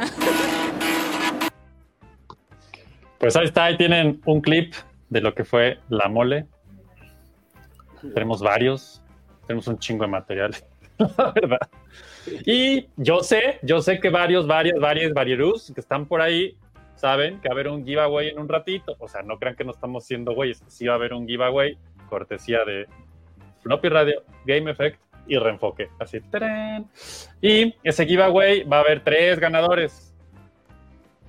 Pues 3.19 3.35
ahí 3.35 3.45
está, 3.45 3.65
ahí 3.65 3.77
tienen 3.77 4.21
un 4.25 4.39
clip 4.39 4.73
de 5.09 5.21
lo 5.21 5.33
que 5.33 5.43
fue 5.43 5.79
la 5.89 6.07
mole. 6.07 6.45
Tenemos 8.13 8.41
varios, 8.41 9.01
tenemos 9.47 9.67
un 9.67 9.79
chingo 9.79 10.03
de 10.03 10.11
material, 10.11 10.55
verdad. 11.35 11.69
Y 12.45 12.87
yo 12.97 13.21
sé, 13.21 13.59
yo 13.61 13.81
sé 13.81 13.99
que 13.99 14.09
varios, 14.09 14.47
varios, 14.47 14.79
varios, 14.79 15.13
varios 15.13 15.71
que 15.73 15.81
están 15.81 16.05
por 16.05 16.21
ahí 16.21 16.57
saben 16.95 17.39
que 17.41 17.49
va 17.49 17.53
a 17.53 17.55
haber 17.55 17.67
un 17.67 17.85
giveaway 17.85 18.29
en 18.29 18.39
un 18.39 18.49
ratito. 18.49 18.95
O 18.99 19.07
sea, 19.07 19.21
no 19.21 19.37
crean 19.37 19.55
que 19.55 19.63
no 19.63 19.71
estamos 19.71 20.05
siendo 20.05 20.33
güeyes. 20.33 20.63
Sí 20.67 20.87
va 20.87 20.93
a 20.93 20.95
haber 20.95 21.13
un 21.13 21.27
giveaway, 21.27 21.77
cortesía 22.09 22.63
de 22.65 22.87
Floppy 23.61 23.89
Radio, 23.89 24.23
Game 24.45 24.71
Effect 24.71 24.99
y 25.27 25.37
Reenfoque. 25.37 25.89
Así, 25.99 26.21
¡tarán! 26.21 26.89
Y 27.41 27.75
ese 27.83 28.05
giveaway 28.05 28.63
va 28.63 28.77
a 28.77 28.81
haber 28.81 29.03
tres 29.03 29.39
ganadores. 29.39 30.13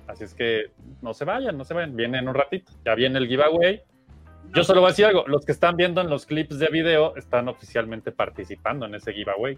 Así 0.07 0.23
es 0.23 0.33
que 0.33 0.71
no 1.01 1.13
se 1.13 1.25
vayan, 1.25 1.57
no 1.57 1.65
se 1.65 1.73
vayan. 1.73 1.95
Viene 1.95 2.19
en 2.19 2.29
un 2.29 2.35
ratito. 2.35 2.71
Ya 2.85 2.95
viene 2.95 3.19
el 3.19 3.27
giveaway. 3.27 3.81
Yo 4.53 4.63
solo 4.63 4.81
voy 4.81 4.89
a 4.89 4.91
decir 4.91 5.05
algo. 5.05 5.25
Los 5.27 5.45
que 5.45 5.51
están 5.51 5.75
viendo 5.75 6.01
en 6.01 6.09
los 6.09 6.25
clips 6.25 6.59
de 6.59 6.67
video 6.67 7.15
están 7.15 7.47
oficialmente 7.47 8.11
participando 8.11 8.85
en 8.85 8.95
ese 8.95 9.13
giveaway. 9.13 9.57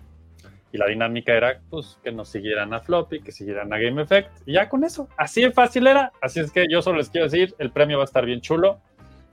Y 0.71 0.77
la 0.77 0.85
dinámica 0.87 1.33
era 1.33 1.59
pues, 1.69 1.97
que 2.03 2.11
nos 2.11 2.29
siguieran 2.29 2.73
a 2.73 2.79
Floppy, 2.79 3.21
que 3.21 3.31
siguieran 3.31 3.73
a 3.73 3.79
Game 3.79 4.01
Effect. 4.01 4.29
Y 4.45 4.53
ya 4.53 4.69
con 4.69 4.83
eso, 4.83 5.07
así 5.17 5.41
de 5.41 5.51
fácil 5.51 5.87
era. 5.87 6.11
Así 6.21 6.39
es 6.39 6.51
que 6.51 6.67
yo 6.69 6.81
solo 6.81 6.99
les 6.99 7.09
quiero 7.09 7.25
decir, 7.25 7.55
el 7.57 7.71
premio 7.71 7.97
va 7.97 8.03
a 8.03 8.05
estar 8.05 8.25
bien 8.25 8.41
chulo. 8.41 8.79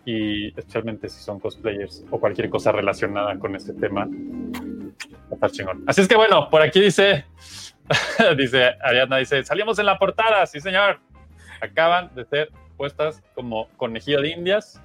Y 0.05 0.49
especialmente 0.49 1.09
si 1.09 1.21
son 1.21 1.41
cosplayers 1.41 2.05
o 2.11 2.21
cualquier 2.21 2.49
cosa 2.49 2.73
relacionada 2.73 3.39
con 3.39 3.57
este 3.57 3.73
tema. 3.75 4.07
Va 4.07 5.33
a 5.33 5.35
estar 5.35 5.51
chingón. 5.51 5.85
Así 5.87 6.01
es 6.01 6.09
que 6.09 6.17
bueno, 6.17 6.49
por 6.49 6.63
aquí 6.63 6.81
dice, 6.81 7.25
dice 8.39 8.77
Ariadna, 8.81 9.17
dice, 9.17 9.43
salimos 9.45 9.79
en 9.79 9.87
la 9.87 9.99
portada, 9.99 10.47
sí 10.47 10.61
señor. 10.61 11.01
Acaban 11.61 12.15
de 12.15 12.25
ser 12.25 12.51
puestas 12.77 13.23
como 13.35 13.69
conejillo 13.77 14.21
de 14.21 14.29
indias 14.31 14.81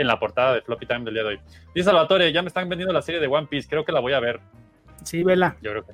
en 0.00 0.06
la 0.06 0.18
portada 0.18 0.54
de 0.54 0.62
Floppy 0.62 0.86
Time 0.86 1.04
del 1.04 1.14
día 1.14 1.22
de 1.22 1.28
hoy. 1.30 1.40
Dice 1.74 1.84
Salvatore, 1.86 2.32
ya 2.32 2.42
me 2.42 2.48
están 2.48 2.68
vendiendo 2.68 2.92
la 2.92 3.02
serie 3.02 3.20
de 3.20 3.26
One 3.26 3.46
Piece, 3.48 3.68
creo 3.68 3.84
que 3.84 3.92
la 3.92 4.00
voy 4.00 4.12
a 4.14 4.20
ver. 4.20 4.40
Sí, 5.04 5.22
vela. 5.22 5.56
Yo 5.62 5.70
creo 5.70 5.84
que 5.86 5.92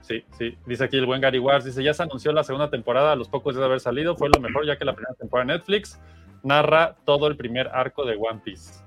sí, 0.00 0.24
sí. 0.38 0.56
Dice 0.66 0.84
aquí 0.84 0.96
el 0.96 1.06
buen 1.06 1.20
Gary 1.20 1.38
Wars, 1.38 1.64
dice, 1.64 1.82
ya 1.82 1.94
se 1.94 2.02
anunció 2.02 2.32
la 2.32 2.44
segunda 2.44 2.70
temporada 2.70 3.12
a 3.12 3.16
los 3.16 3.28
pocos 3.28 3.54
días 3.54 3.60
de 3.60 3.66
haber 3.66 3.80
salido, 3.80 4.16
fue 4.16 4.28
lo 4.28 4.40
mejor 4.40 4.66
ya 4.66 4.76
que 4.76 4.84
la 4.84 4.94
primera 4.94 5.14
temporada 5.14 5.52
de 5.52 5.58
Netflix 5.58 6.00
narra 6.42 6.96
todo 7.04 7.28
el 7.28 7.36
primer 7.36 7.68
arco 7.68 8.04
de 8.04 8.16
One 8.16 8.40
Piece. 8.44 8.82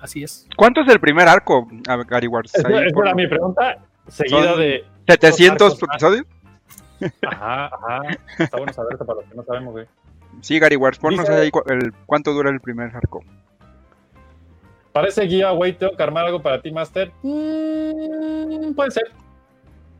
Así 0.00 0.22
es. 0.22 0.46
¿Cuánto 0.56 0.80
es 0.82 0.88
el 0.88 1.00
primer 1.00 1.28
arco, 1.28 1.66
Gary 2.08 2.26
Wars? 2.26 2.54
Esa 2.54 2.68
esa 2.68 2.94
por- 2.94 3.06
era 3.06 3.14
mi 3.14 3.26
pregunta, 3.26 3.78
seguida 4.08 4.50
¿Son 4.50 4.58
de... 4.60 4.84
700 5.08 5.72
arcos. 5.74 5.88
episodios? 5.90 6.26
Ajá, 7.26 7.66
ajá. 7.66 8.00
Está 8.38 8.56
bueno 8.56 8.72
saber 8.72 8.92
esto 8.94 9.04
para 9.04 9.20
los 9.20 9.28
que 9.28 9.34
no 9.36 9.42
sabemos, 9.44 9.72
güey. 9.72 9.86
Sí, 10.40 10.58
Gary 10.58 10.76
Wars, 10.76 10.98
ponnos 10.98 11.20
Dice- 11.28 11.34
ahí 11.40 11.50
cu- 11.50 11.62
el, 11.68 11.92
cuánto 12.06 12.32
dura 12.32 12.50
el 12.50 12.60
primer 12.60 12.94
arco. 12.94 13.22
Parece 14.94 15.26
giveaway, 15.26 15.72
tengo 15.72 15.96
que 15.96 16.02
armar 16.04 16.24
algo 16.24 16.40
para 16.40 16.62
ti, 16.62 16.70
Master. 16.70 17.10
Mm, 17.24 18.74
puede 18.76 18.92
ser. 18.92 19.10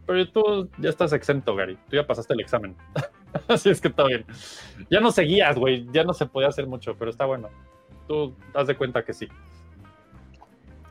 Pero 0.07 0.29
tú 0.29 0.71
ya 0.79 0.89
estás 0.89 1.13
exento, 1.13 1.57
Gary. 1.57 1.77
Tú 1.91 1.97
ya 1.97 2.07
pasaste 2.07 2.33
el 2.33 2.39
examen. 2.39 2.77
Así 3.49 3.71
es 3.71 3.81
que 3.81 3.89
está 3.89 4.05
bien. 4.05 4.25
Ya 4.93 5.01
no 5.01 5.11
seguías, 5.11 5.59
güey. 5.59 5.85
Ya 5.93 6.05
no 6.05 6.15
se 6.15 6.27
podía 6.27 6.47
hacer 6.47 6.69
mucho, 6.69 6.95
pero 6.97 7.11
está 7.11 7.25
bueno. 7.25 7.51
Tú 8.07 8.37
haz 8.55 8.69
de 8.69 8.77
cuenta 8.77 9.05
que 9.05 9.13
sí. 9.13 9.27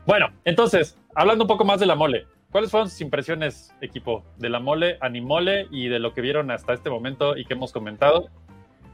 Bueno, 0.04 0.28
entonces, 0.44 0.98
hablando 1.14 1.44
un 1.44 1.48
poco 1.48 1.64
más 1.64 1.80
de 1.80 1.86
la 1.86 1.94
mole. 1.94 2.26
¿Cuáles 2.50 2.70
fueron 2.70 2.90
sus 2.90 3.00
impresiones, 3.00 3.74
equipo, 3.80 4.22
de 4.36 4.50
la 4.50 4.60
mole, 4.60 4.98
Animole 5.00 5.66
y 5.70 5.88
de 5.88 5.98
lo 5.98 6.12
que 6.12 6.20
vieron 6.20 6.50
hasta 6.50 6.74
este 6.74 6.90
momento 6.90 7.38
y 7.38 7.46
que 7.46 7.54
hemos 7.54 7.72
comentado? 7.72 8.28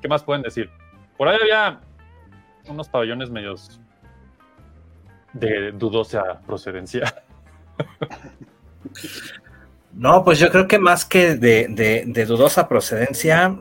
¿Qué 0.00 0.06
más 0.06 0.22
pueden 0.22 0.42
decir? 0.42 0.70
Por 1.18 1.26
ahí 1.26 1.36
había 1.42 1.80
unos 2.68 2.88
pabellones 2.88 3.28
medios 3.28 3.80
de 5.32 5.72
dudosa 5.72 6.40
procedencia. 6.46 7.14
No, 9.92 10.24
pues 10.24 10.38
yo 10.38 10.50
creo 10.50 10.68
que 10.68 10.78
más 10.78 11.04
que 11.04 11.34
de, 11.36 11.66
de- 11.68 12.04
de 12.06 12.24
dudosa 12.26 12.68
procedencia, 12.68 13.58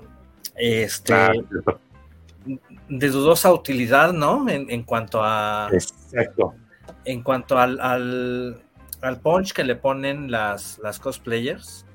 este, 0.56 1.14
Ah, 1.14 1.32
de 2.88 3.10
dudosa 3.10 3.52
utilidad, 3.52 4.14
¿no? 4.14 4.48
En, 4.48 4.70
en 4.70 4.84
cuanto 4.84 5.22
a, 5.24 5.70
Exacto. 5.72 6.54
en 7.06 7.24
cuanto 7.24 7.58
al, 7.58 7.80
al, 7.80 8.62
al 9.02 9.20
punch 9.20 9.54
que 9.54 9.64
le 9.64 9.76
ponen 9.76 10.30
las, 10.32 10.80
las 10.84 11.00
cosplayers. 11.00 11.86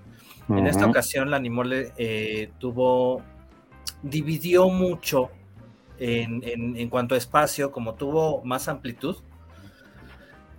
En 0.49 0.67
esta 0.67 0.85
ocasión 0.85 1.31
la 1.31 1.37
Animole 1.39 1.93
eh, 1.97 2.51
tuvo, 2.59 3.23
dividió 4.03 4.69
mucho 4.69 5.31
en, 5.99 6.43
en- 6.45 6.77
en 6.77 6.89
cuanto 6.91 7.15
a 7.15 7.19
espacio, 7.19 7.71
como 7.73 7.95
tuvo 7.95 8.45
más 8.45 8.69
amplitud, 8.69 9.17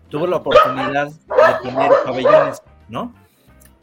tuvo 0.10 0.28
la 0.28 0.38
oportunidad 0.38 1.08
de 1.10 1.70
poner 1.70 1.92
pabellones, 2.06 2.62
¿no? 2.90 3.14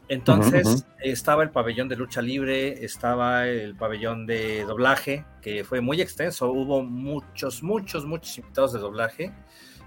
Entonces 0.09 0.85
estaba 0.99 1.43
el 1.43 1.49
pabellón 1.49 1.87
de 1.87 1.95
lucha 1.95 2.21
libre, 2.21 2.83
estaba 2.83 3.47
el 3.47 3.75
pabellón 3.75 4.25
de 4.25 4.63
doblaje, 4.65 5.25
que 5.41 5.63
fue 5.63 5.81
muy 5.81 6.01
extenso, 6.01 6.51
hubo 6.51 6.83
muchos, 6.83 7.63
muchos, 7.63 8.05
muchos 8.05 8.37
invitados 8.37 8.73
de 8.73 8.79
doblaje, 8.79 9.33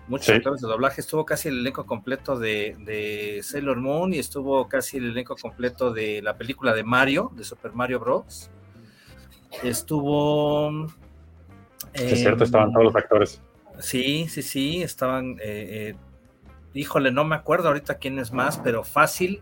muchos 0.09 0.27
Sí. 0.27 0.33
actores 0.33 0.63
de 0.63 0.69
doblaje, 0.69 1.01
estuvo 1.01 1.25
casi 1.25 1.49
el 1.49 1.59
elenco 1.61 1.85
completo 1.85 2.39
de, 2.39 2.77
de 2.81 3.41
Sailor 3.43 3.77
Moon 3.79 4.15
y 4.15 4.19
estuvo 4.19 4.69
casi 4.69 4.97
el 4.97 5.11
elenco 5.11 5.37
completo 5.37 5.93
de 5.93 6.23
la 6.23 6.37
película 6.37 6.73
de 6.75 6.83
Mario, 6.83 7.31
de 7.37 7.45
Super 7.45 7.73
Mario 7.73 8.01
Bros. 8.01 8.51
Estuvo... 9.63 10.87
Es 11.93 12.21
cierto, 12.21 12.45
estaban 12.45 12.73
todos 12.73 12.85
los 12.85 12.97
actores. 12.97 13.41
Sí, 13.79 14.27
sí, 14.29 14.43
sí, 14.43 14.83
estaban, 14.83 15.33
eh, 15.43 15.93
eh, 15.93 15.95
híjole, 16.79 17.11
no 17.13 17.25
me 17.25 17.35
acuerdo 17.37 17.69
ahorita 17.69 17.99
quién 17.99 18.19
es 18.19 18.33
más, 18.33 18.59
pero 18.59 18.85
fácil, 18.85 19.41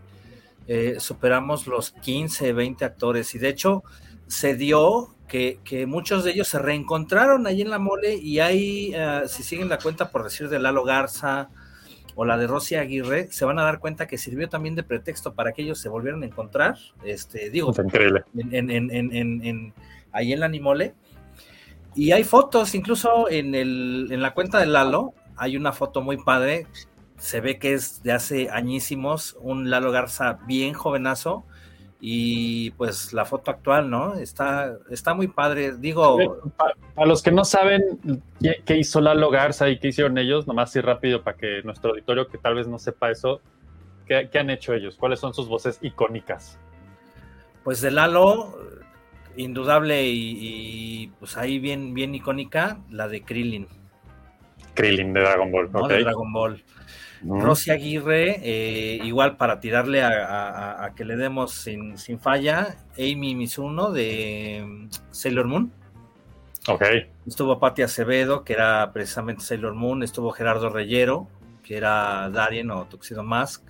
eh, 0.66 0.96
superamos 0.98 1.66
los 1.66 1.90
15, 1.90 2.52
20 2.52 2.84
actores 2.84 3.34
y 3.34 3.38
de 3.38 3.48
hecho 3.48 3.82
se 4.26 4.54
dio 4.54 5.14
que, 5.28 5.58
que 5.64 5.86
muchos 5.86 6.24
de 6.24 6.30
ellos 6.32 6.48
se 6.48 6.58
reencontraron 6.58 7.46
ahí 7.46 7.60
en 7.62 7.70
la 7.70 7.78
mole 7.78 8.14
y 8.14 8.40
ahí, 8.40 8.92
eh, 8.94 9.22
si 9.26 9.42
siguen 9.42 9.68
la 9.68 9.78
cuenta 9.78 10.10
por 10.10 10.24
decir 10.24 10.48
de 10.48 10.58
Lalo 10.58 10.84
Garza 10.84 11.48
o 12.14 12.24
la 12.24 12.36
de 12.38 12.46
Rosy 12.46 12.76
Aguirre, 12.76 13.28
se 13.30 13.44
van 13.44 13.58
a 13.58 13.62
dar 13.64 13.78
cuenta 13.80 14.06
que 14.06 14.16
sirvió 14.18 14.48
también 14.48 14.74
de 14.76 14.82
pretexto 14.84 15.34
para 15.34 15.52
que 15.52 15.62
ellos 15.62 15.78
se 15.80 15.88
volvieran 15.88 16.22
a 16.22 16.26
encontrar, 16.26 16.76
este, 17.04 17.50
digo, 17.50 17.70
Está 17.70 17.82
increíble. 17.82 18.22
en, 18.38 18.54
en- 18.54 18.70
en- 18.70 18.90
en- 18.90 19.12
en- 19.16 19.44
en- 19.44 19.74
ahí 20.12 20.32
en 20.32 20.40
la 20.40 20.46
Animole. 20.46 20.94
Y 21.96 22.12
hay 22.12 22.24
fotos, 22.24 22.74
incluso 22.74 23.28
en, 23.28 23.54
el, 23.54 24.08
en 24.10 24.22
la 24.22 24.32
cuenta 24.34 24.58
de 24.58 24.66
Lalo, 24.66 25.12
hay 25.36 25.56
una 25.56 25.72
foto 25.72 26.00
muy 26.02 26.16
padre. 26.16 26.66
Se 27.24 27.40
ve 27.40 27.58
que 27.58 27.72
es 27.72 28.02
de 28.02 28.12
hace 28.12 28.50
añísimos, 28.50 29.34
un 29.40 29.70
Lalo 29.70 29.92
Garza 29.92 30.40
bien 30.46 30.74
jovenazo. 30.74 31.46
Y 32.06 32.72
pues 32.72 33.14
la 33.14 33.24
foto 33.24 33.50
actual, 33.50 33.88
¿no? 33.88 34.16
Está, 34.16 34.76
está 34.90 35.14
muy 35.14 35.28
padre. 35.28 35.74
Digo, 35.78 36.18
Pa- 36.58 36.74
Para 36.94 37.08
los 37.08 37.22
que 37.22 37.30
no 37.32 37.46
saben 37.46 37.80
qué, 38.42 38.62
qué 38.66 38.76
hizo 38.76 39.00
Lalo 39.00 39.30
Garza 39.30 39.70
y 39.70 39.78
qué 39.78 39.88
hicieron 39.88 40.18
ellos, 40.18 40.46
nomás 40.46 40.68
así 40.68 40.82
rápido 40.82 41.22
para 41.24 41.38
que 41.38 41.62
nuestro 41.64 41.92
auditorio 41.92 42.28
que 42.28 42.36
tal 42.36 42.56
vez 42.56 42.66
no 42.68 42.78
sepa 42.78 43.10
eso, 43.10 43.40
¿qué, 44.06 44.28
qué 44.30 44.38
han 44.38 44.50
hecho 44.50 44.74
ellos? 44.74 44.96
¿Cuáles 44.96 45.18
son 45.18 45.32
sus 45.32 45.48
voces 45.48 45.78
icónicas? 45.80 46.58
pues 47.62 47.80
de 47.80 47.90
Lalo, 47.90 48.58
indudable 49.38 50.02
y, 50.06 50.36
y, 50.38 51.06
pues 51.18 51.38
ahí 51.38 51.58
bien, 51.58 51.94
bien 51.94 52.14
icónica, 52.14 52.80
la 52.90 53.08
de 53.08 53.22
Krillin. 53.22 53.66
Krillin 54.74 55.14
de 55.14 55.20
Dragon 55.20 55.50
Ball, 55.50 55.72
de 55.88 56.02
Dragon 56.02 56.32
Ball. 56.34 56.62
Rosy 57.26 57.70
Aguirre, 57.70 58.40
eh, 58.42 59.00
igual 59.04 59.36
para 59.36 59.58
tirarle 59.60 60.02
a, 60.02 60.08
a- 60.08 60.84
a 60.84 60.94
que 60.94 61.04
le 61.04 61.16
demos 61.16 61.52
sin, 61.52 61.96
sin 61.98 62.20
falla, 62.20 62.76
Amy 62.98 63.34
Mizuno 63.34 63.90
de 63.92 64.62
mm, 64.66 64.88
Sailor 65.10 65.46
Moon. 65.46 65.72
Ok. 66.68 66.82
Estuvo 67.26 67.58
Patti 67.58 67.82
Acevedo, 67.82 68.44
que 68.44 68.52
era 68.52 68.90
precisamente 68.92 69.42
Sailor 69.42 69.74
Moon. 69.74 70.02
Estuvo 70.02 70.30
Gerardo 70.32 70.68
Reyero, 70.70 71.28
que 71.62 71.76
era 71.76 72.28
Darien 72.30 72.70
o 72.70 72.84
Tuxedo 72.86 73.22
Mask. 73.22 73.62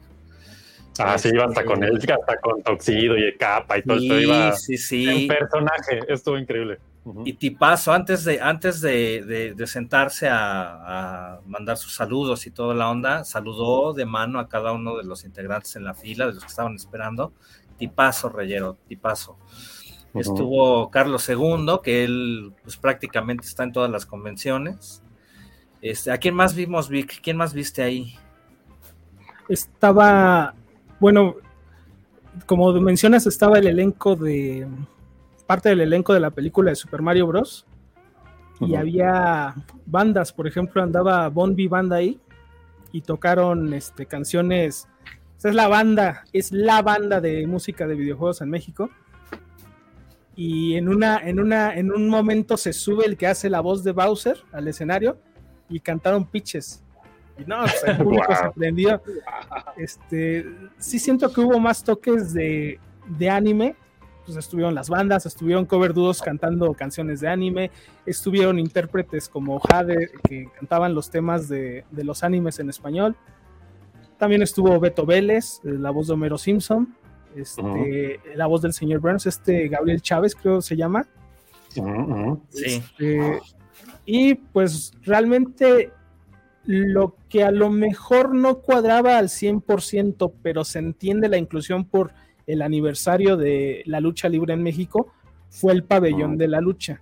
Ah, 0.99 1.19
sí, 1.19 1.31
iba 1.33 1.45
hasta 1.45 1.65
con 1.65 1.83
él, 1.83 1.97
hasta 1.97 2.37
con 2.41 2.63
Toxido 2.63 3.17
y 3.17 3.37
capa 3.37 3.79
y 3.79 3.83
todo 3.83 3.99
Sí, 3.99 4.07
esto. 4.07 4.21
Iba 4.21 4.53
sí, 4.53 4.77
sí. 4.79 5.09
En 5.09 5.27
personaje, 5.29 6.01
estuvo 6.09 6.39
increíble. 6.39 6.79
Y 7.25 7.35
tipazo, 7.35 7.93
antes 7.93 8.25
de, 8.25 8.41
antes 8.41 8.81
de, 8.81 9.23
de- 9.27 9.55
de 9.55 9.67
sentarse 9.67 10.27
a, 10.29 11.35
a 11.37 11.41
mandar 11.47 11.77
sus 11.77 11.95
saludos 11.95 12.47
y 12.47 12.51
toda 12.51 12.75
la 12.75 12.91
onda, 12.91 13.25
saludó 13.25 13.93
de 13.93 14.07
mano 14.07 14.39
a 14.39 14.49
cada 14.49 14.73
uno 14.73 14.97
de 14.97 15.05
los 15.05 15.25
integrantes 15.25 15.77
en 15.77 15.85
la 15.85 15.93
fila, 15.95 16.27
de 16.27 16.33
los 16.33 16.43
que 16.43 16.49
estaban 16.49 16.75
esperando. 16.75 17.33
Tipazo, 17.77 18.31
Reyero, 18.31 18.79
tipazo. 18.89 19.37
Ujú. 20.15 20.21
Estuvo 20.21 20.91
Carlos 20.91 21.29
II, 21.29 21.81
que 21.83 22.05
él 22.05 22.53
pues, 22.63 22.77
prácticamente 22.79 23.47
está 23.47 23.65
en 23.65 23.73
todas 23.73 23.91
las 23.91 24.07
convenciones. 24.07 25.03
Este, 25.83 26.11
¿A 26.11 26.17
quién 26.17 26.35
más 26.35 26.55
vimos, 26.55 26.89
Vic? 26.89 27.21
¿Quién 27.23 27.37
más 27.37 27.53
viste 27.53 27.83
ahí? 27.83 28.17
Estaba, 29.49 30.55
bueno, 31.01 31.35
como 32.47 32.73
mencionas, 32.81 33.27
estaba 33.27 33.59
el 33.59 33.67
elenco 33.67 34.17
de, 34.17 34.67
parte 35.47 35.69
del 35.69 35.81
elenco 35.81 36.13
de 36.13 36.21
la 36.21 36.31
película 36.31 36.71
de 36.71 36.77
Super 36.77 37.03
Mario 37.03 37.27
Bros. 37.27 37.67
Y 38.61 38.77
había 38.77 39.55
bandas, 39.85 40.33
por 40.33 40.47
ejemplo, 40.47 40.83
andaba 40.83 41.29
Bon 41.29 41.57
B 41.57 41.67
Banda 41.69 41.97
ahí 41.97 42.21
y 42.93 43.01
tocaron 43.01 43.75
este, 43.75 44.07
canciones. 44.07 44.89
Esa 45.37 45.49
es 45.49 45.55
la 45.55 45.67
banda, 45.69 46.25
es 46.33 46.53
la 46.53 46.81
banda 46.81 47.21
de 47.21 47.47
música 47.47 47.87
de 47.87 47.97
videojuegos 47.97 48.41
en 48.41 48.51
México. 48.51 48.91
Y 50.37 50.77
en 50.77 50.89
una, 50.89 51.19
en 51.19 51.41
una, 51.41 51.75
en 51.75 51.93
un 51.93 52.09
momento 52.09 52.57
se 52.57 52.73
sube 52.73 53.05
el 53.07 53.17
que 53.17 53.27
hace 53.27 53.51
la 53.51 53.61
voz 53.61 53.85
de 53.85 53.93
Bowser 53.93 54.39
al 54.53 54.69
escenario 54.69 55.19
y 55.69 55.81
cantaron 55.81 56.25
pitches. 56.25 56.83
Y 57.39 57.45
no, 57.45 57.61
pues, 57.63 57.83
el 57.87 57.97
público 58.03 58.27
Wow. 58.29 58.37
se 58.37 58.51
prendió. 58.51 59.03
Este, 59.77 60.47
sí 60.79 60.99
siento 60.99 61.33
que 61.33 61.41
hubo 61.41 61.59
más 61.59 61.83
toques 61.83 62.33
de, 62.33 62.79
de 63.19 63.31
anime. 63.31 63.77
Pues 64.25 64.39
estuvieron 64.39 64.75
las 64.75 64.89
bandas, 64.89 65.27
estuvieron 65.27 65.67
cover 65.67 65.93
duos 65.93 66.23
cantando 66.23 66.73
canciones 66.73 67.21
de 67.21 67.29
anime, 67.29 67.71
estuvieron 68.07 68.59
intérpretes 68.59 69.29
como 69.29 69.61
Jade 69.61 70.11
que 70.27 70.49
cantaban 70.59 70.95
los 70.95 71.11
temas 71.11 71.49
de, 71.49 71.85
de 71.91 72.05
los 72.05 72.25
animes 72.25 72.59
en 72.59 72.71
español. 72.71 73.17
También 74.19 74.43
estuvo 74.43 74.79
Beto 74.81 75.05
Vélez, 75.05 75.61
eh, 75.65 75.73
la 75.73 75.91
voz 75.91 76.07
de 76.07 76.15
Homero 76.15 76.39
Simpson, 76.39 76.95
este, 77.37 78.21
la 78.37 78.47
voz 78.47 78.63
del 78.63 78.73
señor 78.73 79.01
Burns, 79.01 79.27
este 79.27 79.69
Gabriel 79.69 80.01
Chávez 80.01 80.35
creo 80.35 80.63
se 80.63 80.77
llama. 80.77 81.07
Este, 82.53 83.41
y 84.07 84.35
pues 84.35 84.93
realmente 85.03 85.91
lo 86.65 87.17
que 87.29 87.43
a 87.43 87.51
lo 87.51 87.71
mejor 87.71 88.35
no 88.35 88.61
cuadraba 88.61 89.19
al 89.19 89.29
100%, 89.29 90.33
pero 90.43 90.65
se 90.65 90.79
entiende 90.79 91.29
la 91.29 91.37
inclusión 91.37 91.85
por 91.85 92.13
el 92.47 92.63
aniversario 92.63 93.37
de 93.37 93.83
la 93.87 94.01
lucha 94.01 94.29
libre 94.29 94.55
en 94.55 94.63
México, 94.63 95.13
fue 95.49 95.73
el 95.73 95.85
pabellón 95.85 96.37
de 96.37 96.49
la 96.49 96.61
lucha. 96.61 97.01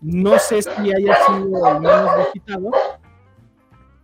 No 0.00 0.38
sé 0.38 0.62
si 0.62 0.92
haya 0.92 1.16
sido 1.26 1.64
al 1.64 1.80
menos 1.80 2.10
visitado, 2.26 2.70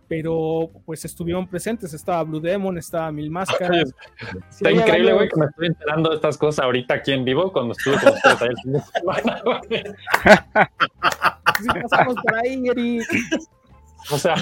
pero 0.07 0.69
pues 0.85 1.05
estuvieron 1.05 1.47
presentes. 1.47 1.93
Estaba 1.93 2.23
Blue 2.23 2.39
Demon, 2.39 2.77
estaba 2.77 3.11
Mil 3.11 3.29
Máscaras. 3.29 3.93
Sí, 4.19 4.35
Está 4.49 4.71
increíble, 4.71 5.13
güey, 5.13 5.29
que 5.29 5.39
me 5.39 5.45
estoy 5.45 5.67
enterando 5.67 6.09
de 6.09 6.15
estas 6.15 6.37
cosas 6.37 6.65
ahorita 6.65 6.95
aquí 6.95 7.11
en 7.11 7.23
vivo 7.23 7.51
cuando 7.53 7.73
estuve 7.73 7.97
con 7.99 8.13
ustedes 8.13 8.41
ahí 8.41 8.47
el 8.49 8.57
fin 8.63 8.73
de 8.73 8.81
semana, 8.81 9.41
güey. 9.45 9.83
Sí, 11.61 11.67
pasamos 11.89 12.15
por 12.15 12.35
ahí, 12.35 12.67
Eric. 12.67 13.07
O 14.11 14.17
sea, 14.17 14.35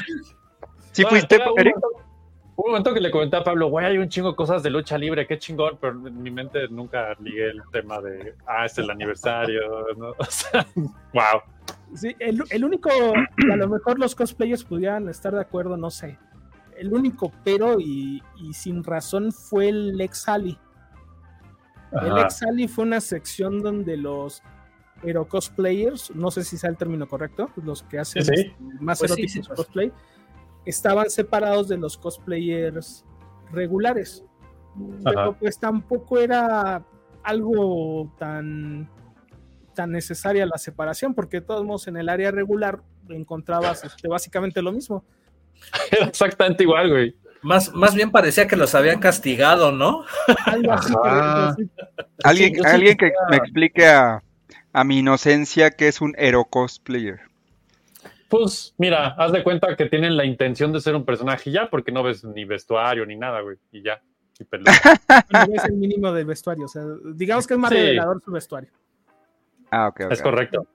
¿Sí 0.92 1.04
bueno, 1.04 1.10
fuiste, 1.10 1.40
Eric? 1.58 1.76
un 1.76 2.07
un 2.58 2.72
momento 2.72 2.94
que 2.94 3.00
le 3.00 3.12
comenté 3.12 3.38
a 3.38 3.44
Pablo, 3.44 3.68
güey, 3.70 3.86
hay 3.86 3.98
un 4.00 4.10
chingo 4.10 4.32
de 4.32 4.36
cosas 4.36 4.64
de 4.64 4.70
lucha 4.72 4.98
libre, 4.98 5.28
qué 5.28 5.38
chingón, 5.38 5.78
pero 5.80 5.94
en 5.94 6.22
mi 6.22 6.32
mente 6.32 6.68
nunca 6.70 7.16
ligué 7.20 7.52
el 7.52 7.62
tema 7.72 8.02
de, 8.02 8.34
ah, 8.48 8.66
es 8.66 8.78
el 8.80 8.90
aniversario, 8.90 9.62
¿no? 9.96 10.10
O 10.18 10.26
sea, 10.26 10.66
wow. 11.14 11.42
Sí, 11.94 12.16
el, 12.20 12.44
el 12.50 12.66
único, 12.66 12.90
a 12.90 13.56
lo 13.56 13.68
mejor 13.70 14.00
los 14.00 14.16
cosplayers 14.16 14.64
pudieran 14.64 15.08
estar 15.08 15.34
de 15.34 15.42
acuerdo, 15.42 15.78
no 15.78 15.90
sé. 15.92 16.18
El 16.78 16.94
único 16.94 17.32
pero 17.44 17.80
y, 17.80 18.22
y 18.38 18.54
sin 18.54 18.84
razón 18.84 19.32
fue 19.32 19.70
el 19.70 20.00
Ex 20.02 20.28
Ali. 20.28 20.58
El. 21.92 22.18
Ex 22.18 22.44
Ali 22.44 22.68
fue 22.68 22.86
una 22.86 23.02
sección 23.02 23.62
donde 23.62 23.98
los 23.98 24.44
hero 25.04 25.28
cosplayers, 25.28 26.14
no 26.16 26.32
sé 26.32 26.44
si 26.44 26.58
sea 26.58 26.70
el 26.70 26.78
término 26.78 27.08
correcto, 27.08 27.50
los 27.64 27.84
que 27.84 28.00
hacen 28.00 28.26
Sí, 28.26 28.32
sí. 28.36 28.54
más 28.80 29.00
Pues 29.00 29.12
eróticos 29.12 29.32
sí, 29.32 29.42
pues. 29.46 29.58
cosplay, 29.58 29.92
estaban 30.70 31.10
separados 31.10 31.68
de 31.68 31.78
los 31.78 31.98
cosplayers 31.98 33.06
regulares. 33.52 34.24
Pero 35.04 35.36
pues 35.40 35.58
tampoco 35.60 36.20
era 36.20 36.84
algo 37.24 38.14
tan 38.20 38.90
tan 39.74 39.92
necesaria 39.92 40.46
la 40.46 40.58
separación, 40.58 41.14
porque 41.14 41.40
de 41.40 41.46
todos 41.46 41.64
modos 41.64 41.88
en 41.88 41.98
el 41.98 42.10
área 42.10 42.32
regular 42.32 42.82
encontrabas 43.10 43.84
este, 43.84 44.08
básicamente 44.08 44.62
lo 44.62 44.72
mismo. 44.72 45.04
Era 45.92 46.08
exactamente 46.08 46.64
igual, 46.64 46.90
güey. 46.90 47.16
Más, 47.44 47.72
más 47.74 47.94
bien 47.94 48.10
parecía 48.12 48.48
que 48.48 48.56
los 48.56 48.74
habían 48.74 49.00
castigado, 49.00 49.72
¿no? 49.72 50.04
Algo 50.46 50.74
así, 50.74 50.94
Ajá. 51.04 51.56
pero, 51.56 51.68
sí. 51.68 51.72
Alguien, 52.24 52.56
sí 52.56 52.62
alguien 52.66 52.98
que 52.98 53.06
quisiera- 53.12 53.28
me 53.30 53.36
explique 53.38 53.86
a, 53.88 54.24
a 54.74 54.84
mi 54.84 55.00
inocencia 55.00 55.70
que 55.70 55.88
es 55.88 56.02
un 56.02 56.16
hero 56.18 56.46
cosplayer. 56.46 57.20
Pues 58.30 58.76
mira, 58.78 59.08
haz 59.18 59.32
de 59.32 59.44
cuenta 59.44 59.76
que 59.76 59.86
tienen 59.86 60.18
la 60.18 60.26
intención 60.26 60.74
de 60.74 60.82
ser 60.82 60.96
un 60.96 61.06
personaje 61.06 61.50
ya, 61.52 61.70
porque 61.70 61.92
no 61.92 62.04
ves 62.04 62.24
ni 62.26 62.44
vestuario 62.46 63.06
ni 63.06 63.16
nada, 63.16 63.42
güey, 63.42 63.58
y 63.72 63.82
ya. 63.82 64.02
Y 64.40 64.44
peluca. 64.44 64.72
Bueno, 65.32 65.54
es 65.56 65.66
el 65.66 65.74
mínimo 65.74 66.12
del 66.12 66.26
vestuario. 66.26 66.66
O 66.66 66.68
sea, 66.68 66.84
digamos 67.16 67.48
que 67.48 67.54
es 67.56 67.60
más 67.60 67.72
Sí. 67.72 67.78
revelador 67.78 68.22
su 68.22 68.32
vestuario. 68.32 68.70
Ah, 69.72 69.88
ok, 69.88 70.02
ok. 70.06 70.12
Es 70.12 70.22
correcto. 70.22 70.68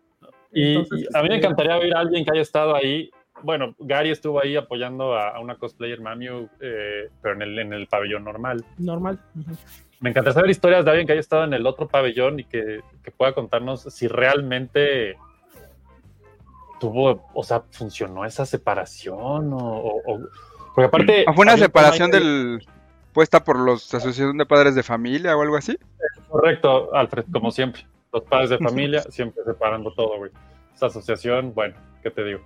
Y, 0.52 0.76
Entonces, 0.76 1.08
y 1.12 1.16
a 1.16 1.22
mí 1.22 1.28
me 1.28 1.34
este, 1.36 1.46
encantaría 1.46 1.76
oír 1.78 1.94
a 1.94 2.00
alguien 2.00 2.24
que 2.24 2.30
haya 2.32 2.42
estado 2.42 2.74
ahí. 2.74 3.10
Bueno, 3.42 3.74
Gary 3.78 4.10
estuvo 4.10 4.40
ahí 4.40 4.56
apoyando 4.56 5.14
a, 5.14 5.30
a 5.30 5.40
una 5.40 5.56
cosplayer 5.56 6.00
Mamiu, 6.00 6.48
eh, 6.60 7.08
pero 7.22 7.34
en 7.34 7.42
el, 7.42 7.58
en 7.58 7.72
el 7.72 7.86
pabellón 7.86 8.24
normal. 8.24 8.64
Normal. 8.78 9.18
Me 10.00 10.10
encantaría 10.10 10.34
saber 10.34 10.50
historias 10.50 10.84
de 10.84 10.90
alguien 10.90 11.06
que 11.06 11.12
haya 11.12 11.20
estado 11.20 11.44
en 11.44 11.54
el 11.54 11.66
otro 11.66 11.88
pabellón 11.88 12.40
y 12.40 12.44
que, 12.44 12.80
que 13.02 13.10
pueda 13.12 13.32
contarnos 13.32 13.82
si 13.82 14.08
realmente 14.08 15.16
tuvo, 16.82 17.28
o 17.32 17.44
sea, 17.44 17.62
funcionó 17.70 18.24
esa 18.24 18.44
separación 18.44 19.52
o... 19.52 19.56
o- 19.56 20.02
o- 20.04 20.20
porque 20.74 20.86
aparte... 20.88 21.24
¿O 21.28 21.32
fue 21.32 21.44
una 21.44 21.54
un 21.54 21.60
separación 21.60 22.10
del 22.10 22.66
puesta 23.12 23.44
por 23.44 23.56
los 23.56 23.94
Asociación 23.94 24.36
de 24.36 24.46
Padres 24.46 24.74
de 24.74 24.82
Familia 24.82 25.36
o 25.36 25.42
algo 25.42 25.56
así? 25.56 25.78
Correcto, 26.28 26.92
Alfred, 26.92 27.24
como 27.32 27.52
siempre. 27.52 27.86
Los 28.12 28.24
padres 28.24 28.50
de 28.50 28.58
familia 28.58 29.00
siempre 29.02 29.44
separando 29.44 29.92
todo, 29.92 30.18
güey. 30.18 30.32
Esa 30.74 30.86
asociación, 30.86 31.54
bueno, 31.54 31.74
¿qué 32.02 32.10
te 32.10 32.24
digo? 32.24 32.40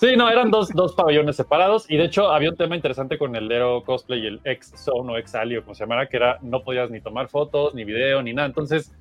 Sí, 0.00 0.16
no, 0.16 0.28
eran 0.28 0.50
dos, 0.50 0.70
dos 0.70 0.94
pabellones 0.94 1.36
separados 1.36 1.88
y 1.88 1.96
de 1.96 2.06
hecho 2.06 2.32
había 2.32 2.50
un 2.50 2.56
tema 2.56 2.74
interesante 2.74 3.18
con 3.18 3.36
el 3.36 3.50
Hero 3.52 3.84
Cosplay 3.84 4.24
y 4.24 4.26
el 4.26 4.40
ex 4.44 4.72
Zone 4.84 5.12
o 5.12 5.16
ex 5.16 5.34
Ali 5.36 5.56
o 5.58 5.62
como 5.62 5.74
se 5.76 5.84
llamara, 5.84 6.08
que 6.08 6.16
era 6.16 6.38
no 6.42 6.62
podías 6.64 6.90
ni 6.90 7.00
tomar 7.00 7.28
fotos, 7.28 7.74
ni 7.74 7.84
video, 7.84 8.22
ni 8.22 8.32
nada. 8.32 8.48
Entonces, 8.48 8.92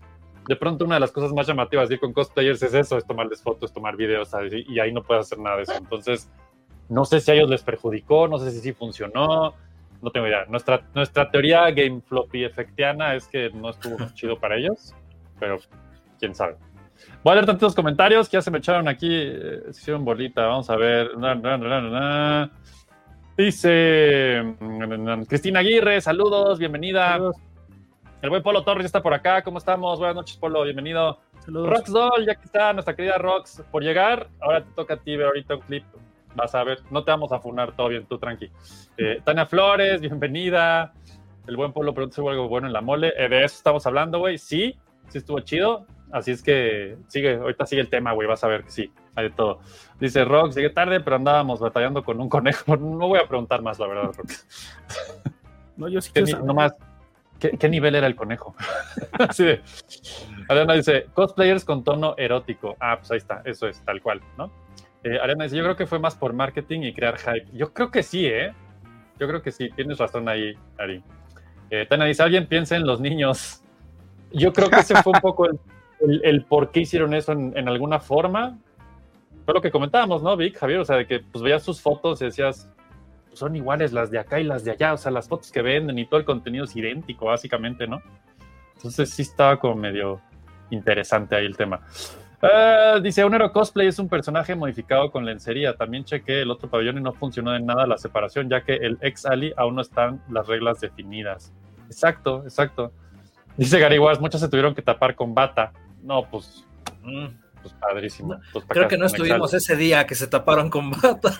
de 0.49 0.55
pronto 0.55 0.83
una 0.83 0.95
de 0.95 1.01
las 1.01 1.11
cosas 1.11 1.31
más 1.31 1.45
llamativas 1.45 1.87
de 1.89 1.93
ir 1.93 2.01
con 2.01 2.11
cosplayers 2.11 2.63
es 2.63 2.73
eso, 2.73 2.97
es 2.97 3.05
tomarles 3.05 3.39
fotos, 3.39 3.71
tomar 3.71 3.95
videos, 3.95 4.29
¿sabes? 4.29 4.51
Y, 4.51 4.65
y 4.67 4.79
ahí 4.79 4.91
no 4.91 5.03
puedes 5.03 5.27
hacer 5.27 5.37
nada 5.37 5.57
de 5.57 5.61
eso. 5.61 5.75
Entonces, 5.77 6.27
no 6.89 7.05
sé 7.05 7.19
si 7.19 7.29
a 7.29 7.35
ellos 7.35 7.51
les 7.51 7.61
perjudicó, 7.61 8.27
no 8.27 8.39
sé 8.39 8.49
si 8.49 8.59
sí 8.59 8.73
funcionó, 8.73 9.53
no 10.01 10.09
tengo 10.09 10.25
idea. 10.25 10.45
Nuestra, 10.49 10.81
nuestra 10.95 11.29
teoría 11.29 11.69
game 11.69 12.01
floppy 12.01 12.45
efectiana 12.45 13.13
es 13.13 13.27
que 13.27 13.51
no 13.51 13.69
estuvo 13.69 13.95
chido 14.15 14.39
para 14.39 14.57
ellos, 14.57 14.95
pero 15.39 15.59
quién 16.17 16.33
sabe. 16.33 16.55
Voy 17.23 17.33
a 17.33 17.35
leer 17.35 17.45
tantos 17.45 17.75
comentarios 17.75 18.27
que 18.27 18.37
ya 18.37 18.41
se 18.41 18.49
me 18.49 18.57
echaron 18.57 18.87
aquí, 18.87 19.07
eh, 19.11 19.61
se 19.65 19.81
hicieron 19.81 20.03
bolita, 20.03 20.47
vamos 20.47 20.67
a 20.71 20.75
ver. 20.77 21.15
Na, 21.15 21.35
na, 21.35 21.59
na, 21.59 21.79
na, 21.79 21.89
na. 21.91 22.51
Dice 23.37 24.55
Cristina 25.27 25.59
Aguirre, 25.59 26.01
saludos, 26.01 26.57
bienvenida. 26.57 27.11
Saludos. 27.11 27.35
El 28.21 28.29
buen 28.29 28.43
Polo 28.43 28.63
Torres 28.63 28.83
ya 28.83 28.87
está 28.87 29.01
por 29.01 29.13
acá, 29.13 29.41
¿cómo 29.43 29.59
estamos? 29.59 29.97
Buenas 29.97 30.13
noches, 30.13 30.35
Polo, 30.35 30.63
bienvenido. 30.63 31.19
Saludos. 31.39 31.69
Rox 31.69 31.89
Doll, 31.89 32.25
ya 32.25 32.35
que 32.35 32.43
está 32.43 32.73
nuestra 32.73 32.93
querida 32.93 33.17
Rox 33.17 33.63
por 33.71 33.81
llegar. 33.81 34.27
Ahora 34.41 34.61
te 34.61 34.69
toca 34.71 34.95
a 34.95 34.97
ti 34.97 35.15
ver 35.15 35.27
ahorita 35.27 35.55
un 35.55 35.61
clip. 35.61 35.85
Vas 36.35 36.53
a 36.53 36.65
ver, 36.65 36.79
no 36.91 37.05
te 37.05 37.11
vamos 37.11 37.31
a 37.31 37.39
funar, 37.39 37.77
todo 37.77 37.87
bien, 37.87 38.05
tú 38.07 38.17
tranqui. 38.17 38.51
Eh, 38.97 39.21
Tania 39.23 39.45
Flores, 39.45 40.01
bienvenida. 40.01 40.93
El 41.47 41.55
buen 41.55 41.71
Polo 41.71 41.93
pregunta 41.93 42.15
si 42.15 42.21
hubo 42.21 42.29
algo 42.29 42.49
bueno 42.49 42.67
en 42.67 42.73
la 42.73 42.81
mole. 42.81 43.13
Eh, 43.17 43.29
de 43.29 43.45
eso 43.45 43.55
estamos 43.55 43.85
hablando, 43.87 44.19
güey. 44.19 44.37
Sí, 44.37 44.77
sí 45.07 45.17
estuvo 45.17 45.39
chido. 45.39 45.85
Así 46.11 46.31
es 46.31 46.43
que 46.43 46.97
sigue, 47.07 47.35
ahorita 47.35 47.65
sigue 47.65 47.81
el 47.81 47.89
tema, 47.89 48.11
güey. 48.11 48.27
Vas 48.27 48.43
a 48.43 48.47
ver 48.47 48.65
que 48.65 48.71
sí. 48.71 48.91
hay 49.15 49.29
de 49.29 49.31
todo. 49.31 49.59
Dice 49.97 50.25
Rox, 50.25 50.55
llegué 50.55 50.71
tarde, 50.71 50.99
pero 50.99 51.15
andábamos 51.15 51.61
batallando 51.61 52.03
con 52.03 52.19
un 52.19 52.27
conejo. 52.27 52.75
No 52.77 53.07
voy 53.07 53.19
a 53.19 53.27
preguntar 53.27 53.61
más, 53.61 53.79
la 53.79 53.87
verdad, 53.87 54.11
Rox. 54.17 54.45
No, 55.77 55.87
yo 55.87 56.01
sí 56.01 56.11
¿Qué, 56.13 56.23
quiero 56.23 56.39
saber. 56.39 56.45
nomás, 56.45 56.73
¿qué, 57.39 57.69
nivel 57.69 57.95
era 57.95 58.07
el 58.07 58.15
conejo? 58.15 58.55
Así 59.19 59.43
de. 59.43 59.61
Ariana 60.47 60.73
dice, 60.73 61.07
cosplayers 61.13 61.65
con 61.65 61.83
tono 61.83 62.15
erótico. 62.17 62.75
Ah, 62.79 62.97
pues 62.97 63.11
ahí 63.11 63.17
está, 63.17 63.41
eso 63.45 63.67
es, 63.67 63.83
tal 63.85 64.01
cual, 64.01 64.21
¿no? 64.37 64.51
Eh, 65.03 65.17
Ariana 65.21 65.45
dice, 65.45 65.57
yo 65.57 65.63
creo 65.63 65.75
que 65.75 65.87
fue 65.87 65.99
más 65.99 66.15
por 66.15 66.33
marketing 66.33 66.81
y 66.81 66.93
crear 66.93 67.17
hype. 67.17 67.47
Yo 67.53 67.73
creo 67.73 67.89
que 67.89 68.03
sí, 68.03 68.25
¿eh? 68.25 68.53
Yo 69.19 69.27
creo 69.27 69.41
que 69.41 69.51
sí, 69.51 69.69
tienes 69.75 69.97
razón 69.97 70.27
ahí, 70.29 70.53
Ari. 70.77 71.03
Eh, 71.69 71.85
Tana 71.87 72.05
dice, 72.05 72.23
alguien 72.23 72.47
piensa 72.47 72.75
en 72.75 72.85
los 72.85 72.99
niños. 72.99 73.61
Yo 74.31 74.53
creo 74.53 74.69
que 74.69 74.79
ese 74.79 75.01
fue 75.03 75.13
un 75.13 75.21
poco 75.21 75.47
el, 75.99 76.45
por 76.45 76.71
qué 76.71 76.81
hicieron 76.81 77.13
eso 77.13 77.33
en, 77.33 77.67
alguna 77.67 77.99
forma. 77.99 78.57
Fue 79.45 79.53
lo 79.53 79.61
que 79.61 79.71
comentábamos, 79.71 80.23
¿no, 80.23 80.35
Vic, 80.37 80.57
Javier? 80.57 80.79
O 80.79 80.85
sea, 80.85 80.97
de 80.97 81.07
que 81.07 81.19
pues 81.19 81.43
veías 81.43 81.63
sus 81.63 81.81
fotos 81.81 82.21
y 82.21 82.25
decías, 82.25 82.71
"Pues, 82.75 82.78
son 83.33 83.55
iguales 83.55 83.91
las 83.93 84.11
de 84.11 84.19
acá 84.19 84.39
y 84.39 84.43
las 84.43 84.63
de 84.63 84.71
allá. 84.71 84.93
O 84.93 84.97
sea, 84.97 85.11
las 85.11 85.27
fotos 85.27 85.51
que 85.51 85.61
venden 85.61 85.97
y 85.97 86.05
todo 86.05 86.19
el 86.19 86.25
contenido 86.25 86.65
es 86.65 86.75
idéntico, 86.75 87.25
básicamente, 87.25 87.87
¿no? 87.87 88.01
Entonces 88.75 89.09
sí 89.09 89.23
estaba 89.23 89.59
como 89.59 89.75
medio 89.75 90.21
interesante 90.69 91.35
ahí 91.35 91.45
el 91.45 91.57
tema. 91.57 91.81
Eh, 92.41 92.99
dice, 93.03 93.25
un 93.25 93.33
hero 93.33 93.51
cosplay 93.51 93.87
es 93.87 93.99
un 93.99 94.07
personaje 94.07 94.55
modificado 94.55 95.11
con 95.11 95.25
lencería. 95.25 95.75
También 95.75 96.05
chequé 96.05 96.41
el 96.41 96.51
otro 96.51 96.69
pabellón 96.69 96.97
y 96.97 97.01
no 97.01 97.13
funcionó 97.13 97.51
de 97.51 97.59
nada 97.59 97.85
la 97.85 97.97
separación, 97.97 98.49
ya 98.49 98.61
que 98.61 98.75
el 98.75 98.97
ex 99.01 99.25
Ali 99.25 99.53
aún 99.57 99.75
no 99.75 99.81
están 99.81 100.21
las 100.29 100.47
reglas 100.47 100.79
definidas. 100.79 101.53
Exacto, 101.87 102.43
exacto. 102.43 102.93
Dice 103.57 103.79
Gary 103.79 103.99
Wars, 103.99 104.21
muchos 104.21 104.39
se 104.39 104.47
tuvieron 104.47 104.73
que 104.73 104.81
tapar 104.81 105.15
con 105.15 105.33
bata. 105.33 105.73
No, 106.01 106.23
pues, 106.29 106.65
Mm, 107.03 107.27
pues 107.71 107.81
padrísimo. 107.81 108.39
Pues, 108.51 108.65
¿para 108.65 108.79
Creo 108.79 108.87
que 108.87 108.97
no 108.97 109.05
estuvimos 109.05 109.53
ese 109.53 109.75
día 109.75 110.05
que 110.05 110.15
se 110.15 110.27
taparon 110.27 110.69
con 110.69 110.91
bata. 110.91 111.33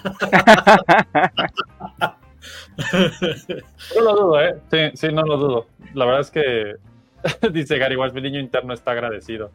No 3.95 4.01
lo 4.01 4.15
dudo, 4.15 4.41
¿eh? 4.41 4.55
Sí, 4.71 4.77
sí, 4.93 5.07
no 5.13 5.23
lo 5.23 5.37
dudo. 5.37 5.67
La 5.93 6.05
verdad 6.05 6.21
es 6.21 6.31
que, 6.31 6.75
dice 7.51 7.77
Gary 7.77 7.95
Wars, 7.95 8.13
mi 8.13 8.21
niño 8.21 8.39
interno 8.39 8.73
está 8.73 8.91
agradecido. 8.91 9.51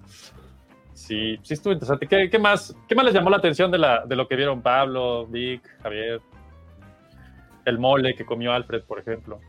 Sí, 0.92 1.38
sí 1.42 1.54
estuvo 1.54 1.72
interesante. 1.72 2.06
¿Qué, 2.06 2.30
qué 2.30 2.38
más, 2.38 2.74
¿Qué 2.88 2.94
más 2.94 3.04
les 3.04 3.14
llamó 3.14 3.30
la 3.30 3.38
atención 3.38 3.70
de, 3.70 3.78
la, 3.78 4.04
de 4.06 4.16
lo 4.16 4.28
que 4.28 4.36
vieron 4.36 4.62
Pablo, 4.62 5.26
Vic, 5.26 5.62
Javier? 5.82 6.20
El 7.64 7.78
mole 7.78 8.14
que 8.14 8.24
comió 8.24 8.52
Alfred, 8.52 8.82
por 8.84 9.00
ejemplo. 9.00 9.40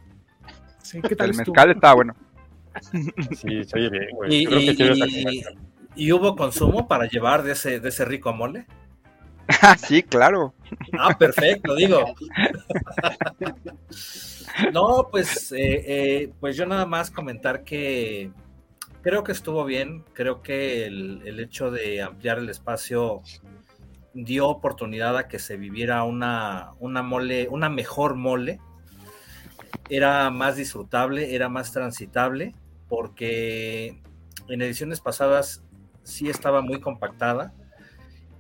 Sí, 0.81 1.01
¿qué 1.01 1.15
tal 1.15 1.31
El 1.31 1.37
mezcal 1.37 1.71
estaba 1.71 1.95
bueno. 1.95 2.15
Sí, 3.35 3.63
se 3.63 3.77
oye 3.77 3.89
bien, 3.89 4.09
güey. 4.11 4.33
Y, 4.35 4.43
Yo 4.43 4.49
creo 4.49 4.59
que 4.59 4.65
y- 4.65 5.01
esa 5.01 5.05
y-. 5.31 5.43
y 5.95 6.11
hubo 6.11 6.35
consumo 6.35 6.87
para 6.87 7.07
llevar 7.07 7.43
de 7.43 7.53
ese, 7.53 7.79
de 7.79 7.89
ese 7.89 8.05
rico 8.05 8.33
mole. 8.33 8.65
Ah, 9.61 9.77
sí, 9.77 10.01
claro. 10.01 10.53
Ah, 10.97 11.15
perfecto, 11.17 11.75
digo. 11.75 12.15
No, 14.73 15.07
pues, 15.11 15.51
eh, 15.51 15.83
eh, 15.87 16.33
pues 16.39 16.57
yo 16.57 16.65
nada 16.65 16.85
más 16.85 17.11
comentar 17.11 17.63
que 17.63 18.31
creo 19.01 19.23
que 19.23 19.31
estuvo 19.31 19.65
bien. 19.65 20.03
Creo 20.13 20.41
que 20.41 20.85
el, 20.85 21.21
el 21.25 21.39
hecho 21.39 21.69
de 21.71 22.01
ampliar 22.01 22.39
el 22.39 22.49
espacio 22.49 23.21
dio 24.13 24.47
oportunidad 24.47 25.17
a 25.17 25.27
que 25.27 25.39
se 25.39 25.57
viviera 25.57 26.03
una, 26.03 26.71
una 26.79 27.03
mole, 27.03 27.47
una 27.49 27.69
mejor 27.69 28.15
mole. 28.15 28.59
Era 29.89 30.29
más 30.31 30.55
disfrutable, 30.55 31.35
era 31.35 31.49
más 31.49 31.71
transitable, 31.71 32.55
porque 32.87 34.01
en 34.47 34.61
ediciones 34.61 35.01
pasadas 35.01 35.64
sí 36.05 36.29
estaba 36.29 36.61
muy 36.61 36.79
compactada. 36.79 37.51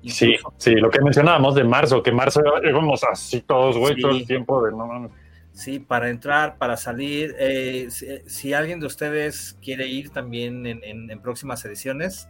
Sí, 0.07 0.35
sí, 0.57 0.75
lo 0.75 0.89
que 0.91 1.01
mencionábamos 1.01 1.55
de 1.55 1.63
marzo, 1.63 2.01
que 2.03 2.11
marzo 2.11 2.41
íbamos 2.63 3.03
así 3.03 3.41
todos, 3.41 3.75
güey, 3.77 3.95
Sí. 3.95 4.01
todo 4.01 4.11
el 4.11 4.25
tiempo 4.27 4.63
de 4.63 4.71
no 4.71 4.85
mames. 4.87 5.11
Sí, 5.51 5.79
para 5.79 6.09
entrar, 6.09 6.57
para 6.57 6.77
salir. 6.77 7.35
eh, 7.39 7.87
si, 7.89 8.05
si 8.27 8.53
alguien 8.53 8.79
de 8.79 8.85
ustedes 8.87 9.57
quiere 9.63 9.87
ir 9.87 10.11
también 10.11 10.65
en, 10.67 10.83
en- 10.83 11.09
en 11.09 11.21
próximas 11.21 11.63
ediciones, 11.65 12.27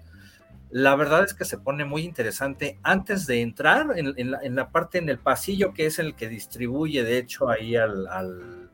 la 0.70 0.96
verdad 0.96 1.24
es 1.26 1.34
que 1.34 1.44
se 1.44 1.58
pone 1.58 1.84
muy 1.86 2.04
interesante. 2.04 2.78
Antes 2.84 3.28
de 3.28 3.42
entrar, 3.42 3.88
en, 3.98 4.14
en 4.18 4.32
la, 4.32 4.40
en 4.42 4.56
la 4.56 4.70
parte, 4.70 4.98
en 5.00 5.10
el 5.10 5.18
pasillo, 5.20 5.74
que 5.74 5.86
es 5.88 6.00
el 6.00 6.16
que 6.16 6.30
distribuye, 6.30 7.04
de 7.04 7.18
hecho, 7.18 7.50
ahí 7.50 7.76
al, 7.76 8.08
al- 8.08 8.70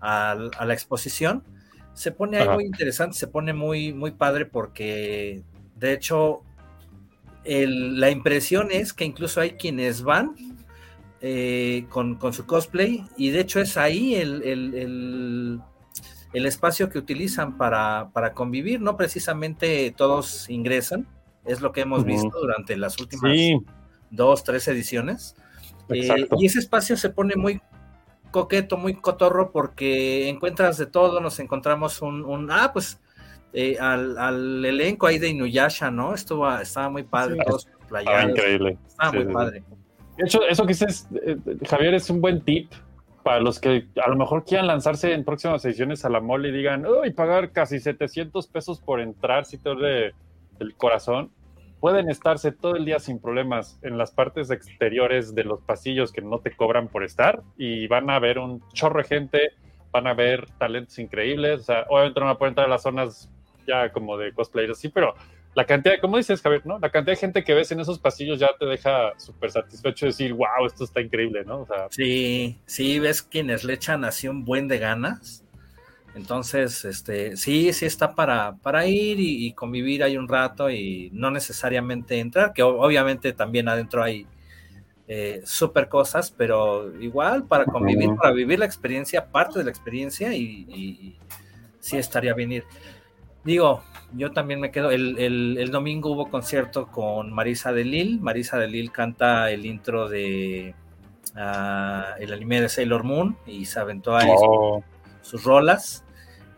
al- 0.00 0.50
a 0.58 0.64
la 0.66 0.74
exposición, 0.74 1.44
se 1.92 2.10
pone 2.10 2.38
ahí 2.38 2.44
Ajá. 2.44 2.54
muy 2.54 2.64
interesante, 2.64 3.16
se 3.16 3.26
pone 3.28 3.52
muy, 3.52 3.92
muy 3.92 4.10
padre 4.12 4.46
porque, 4.46 5.42
de 5.82 5.92
hecho, 5.92 6.40
el- 7.44 7.98
la 8.00 8.08
impresión 8.10 8.68
es 8.70 8.92
que 8.92 9.04
incluso 9.04 9.40
hay 9.40 9.52
quienes 9.52 10.02
van 10.02 10.34
eh, 11.20 11.86
con, 11.90 12.14
con 12.16 12.32
su 12.32 12.46
cosplay 12.46 13.04
y 13.16 13.30
de 13.30 13.40
hecho 13.40 13.60
es 13.60 13.76
ahí 13.76 14.14
el, 14.14 14.42
el- 14.42 15.60
el- 16.32 16.46
espacio 16.46 16.88
que 16.88 16.98
utilizan 16.98 17.56
para, 17.58 18.08
para 18.12 18.32
convivir, 18.32 18.80
no 18.80 18.96
precisamente 18.96 19.92
todos 19.96 20.48
ingresan, 20.48 21.06
es 21.44 21.60
lo 21.60 21.70
que 21.72 21.82
hemos 21.82 22.04
visto 22.04 22.40
durante 22.40 22.76
las 22.76 22.98
últimas 22.98 23.32
Sí, 23.32 23.58
dos, 24.10 24.42
tres 24.42 24.66
ediciones. 24.68 25.36
Eh, 25.88 26.26
y 26.38 26.46
ese 26.46 26.58
espacio 26.60 26.96
se 26.96 27.10
pone 27.10 27.34
muy 27.36 27.60
coqueto, 28.30 28.76
muy 28.78 28.94
cotorro, 28.94 29.52
porque 29.52 30.28
encuentras 30.28 30.78
de 30.78 30.86
todo, 30.86 31.20
nos 31.20 31.38
encontramos 31.38 32.00
un, 32.02 32.24
un- 32.24 32.50
ah, 32.50 32.70
pues 32.72 32.98
eh, 33.52 33.76
al, 33.80 34.16
al 34.18 34.64
elenco 34.64 35.06
ahí 35.06 35.18
de 35.18 35.28
Inuyasha, 35.28 35.90
¿no? 35.90 36.14
Estuvo, 36.14 36.50
estaba 36.58 36.88
muy 36.88 37.02
padre, 37.02 37.36
Sí. 37.36 37.42
todos 37.46 37.66
Estaba 37.66 37.86
playados, 37.88 38.30
increíble. 38.30 38.78
estaba 38.86 39.10
Sí, 39.10 39.16
muy 39.18 39.26
sí, 39.26 39.32
padre. 39.32 39.62
De 40.16 40.24
hecho, 40.24 40.40
eso 40.48 40.62
que 40.64 40.68
dices, 40.68 41.08
eh, 41.26 41.36
Javier, 41.68 41.94
es 41.94 42.08
un 42.10 42.20
buen 42.20 42.40
tip 42.42 42.70
para 43.22 43.40
los 43.40 43.60
que 43.60 43.86
a 44.04 44.08
lo 44.08 44.16
mejor 44.16 44.44
quieran 44.44 44.66
lanzarse 44.66 45.12
en 45.12 45.24
próximas 45.24 45.64
ediciones 45.64 46.04
a 46.04 46.08
la 46.10 46.20
mole 46.20 46.48
y 46.48 46.52
digan, 46.52 46.84
uy, 46.86 47.12
pagar 47.12 47.52
casi 47.52 47.78
700 47.78 48.46
pesos 48.48 48.80
por 48.80 49.00
entrar, 49.00 49.44
si 49.44 49.58
te 49.58 49.70
duele 49.70 50.14
el 50.58 50.74
corazón. 50.76 51.30
Pueden 51.80 52.08
estarse 52.10 52.52
todo 52.52 52.76
el 52.76 52.84
día 52.84 52.98
sin 53.00 53.18
problemas 53.20 53.78
en 53.82 53.98
las 53.98 54.12
partes 54.12 54.50
exteriores 54.50 55.34
de 55.34 55.44
los 55.44 55.60
pasillos 55.62 56.12
que 56.12 56.20
no 56.22 56.38
te 56.38 56.54
cobran 56.54 56.88
por 56.88 57.04
estar 57.04 57.42
y 57.56 57.86
van 57.88 58.08
a 58.10 58.18
ver 58.20 58.38
un 58.38 58.62
chorro 58.72 58.98
de 59.02 59.08
gente, 59.08 59.50
van 59.92 60.06
a 60.06 60.14
ver 60.14 60.46
talentos 60.58 60.98
increíbles. 60.98 61.60
O 61.60 61.64
sea, 61.64 61.86
obviamente 61.88 62.20
no 62.20 62.26
van 62.26 62.34
a 62.36 62.38
poder 62.38 62.50
entrar 62.50 62.66
a 62.66 62.70
las 62.70 62.82
zonas 62.82 63.30
ya 63.66 63.90
como 63.92 64.16
de 64.18 64.32
cosplayers, 64.32 64.78
sí, 64.78 64.88
pero 64.88 65.14
la 65.54 65.66
cantidad, 65.66 65.94
como 66.00 66.16
dices, 66.16 66.40
Javier, 66.40 66.64
¿no? 66.64 66.78
La 66.78 66.90
cantidad 66.90 67.12
de 67.12 67.20
gente 67.20 67.44
que 67.44 67.52
ves 67.54 67.70
en 67.72 67.80
esos 67.80 67.98
pasillos 67.98 68.38
ya 68.38 68.50
te 68.58 68.64
deja 68.64 69.12
súper 69.18 69.50
satisfecho 69.50 70.06
de 70.06 70.10
decir, 70.12 70.32
wow, 70.32 70.66
esto 70.66 70.84
está 70.84 71.00
increíble, 71.02 71.44
¿no? 71.44 71.60
O 71.62 71.66
sea, 71.66 71.88
Sí, 71.90 72.58
sí, 72.66 72.98
ves 72.98 73.22
quienes 73.22 73.62
le 73.64 73.74
echan 73.74 74.04
así 74.04 74.28
un 74.28 74.44
buen 74.44 74.66
de 74.68 74.78
ganas. 74.78 75.44
Entonces, 76.14 76.84
este, 76.84 77.36
sí, 77.38 77.72
sí 77.72 77.86
está 77.86 78.14
para, 78.14 78.56
para 78.62 78.86
ir 78.86 79.18
y, 79.18 79.46
y 79.46 79.54
convivir 79.54 80.02
ahí 80.02 80.16
un 80.18 80.28
rato 80.28 80.70
y 80.70 81.10
no 81.12 81.30
necesariamente 81.30 82.18
entrar, 82.18 82.52
que 82.52 82.62
obviamente 82.62 83.32
también 83.32 83.68
adentro 83.68 84.02
hay 84.02 84.26
eh, 85.08 85.42
súper 85.44 85.88
cosas, 85.88 86.30
pero 86.30 86.94
igual 87.00 87.46
para 87.46 87.64
convivir, 87.64 88.08
para 88.16 88.32
vivir 88.32 88.58
la 88.58 88.66
experiencia, 88.66 89.26
parte 89.30 89.58
de 89.58 89.64
la 89.66 89.70
experiencia 89.70 90.34
y, 90.34 90.66
y- 90.68 91.08
y 91.08 91.18
sí 91.80 91.96
estaría 91.96 92.34
bien 92.34 92.52
ir. 92.52 92.64
Digo, 93.44 93.82
yo 94.14 94.30
también 94.32 94.60
me 94.60 94.70
quedo, 94.70 94.90
el, 94.90 95.18
el- 95.18 95.56
el 95.58 95.70
domingo 95.70 96.10
hubo 96.12 96.30
concierto 96.30 96.86
con 96.86 97.32
Marisa 97.32 97.72
de 97.72 97.84
Lille, 97.84 98.20
Marisa 98.20 98.58
de 98.58 98.68
Lille 98.68 98.90
canta 98.90 99.50
el 99.50 99.66
intro 99.66 100.08
de 100.08 100.74
ah, 101.34 102.14
el 102.20 102.32
anime 102.32 102.60
de 102.60 102.68
Sailor 102.68 103.02
Moon 103.04 103.36
y 103.46 103.64
se 103.64 103.80
aventó 103.80 104.16
ahí 104.16 104.30
oh, 104.36 104.82
sus 105.22 105.42
rolas. 105.44 106.04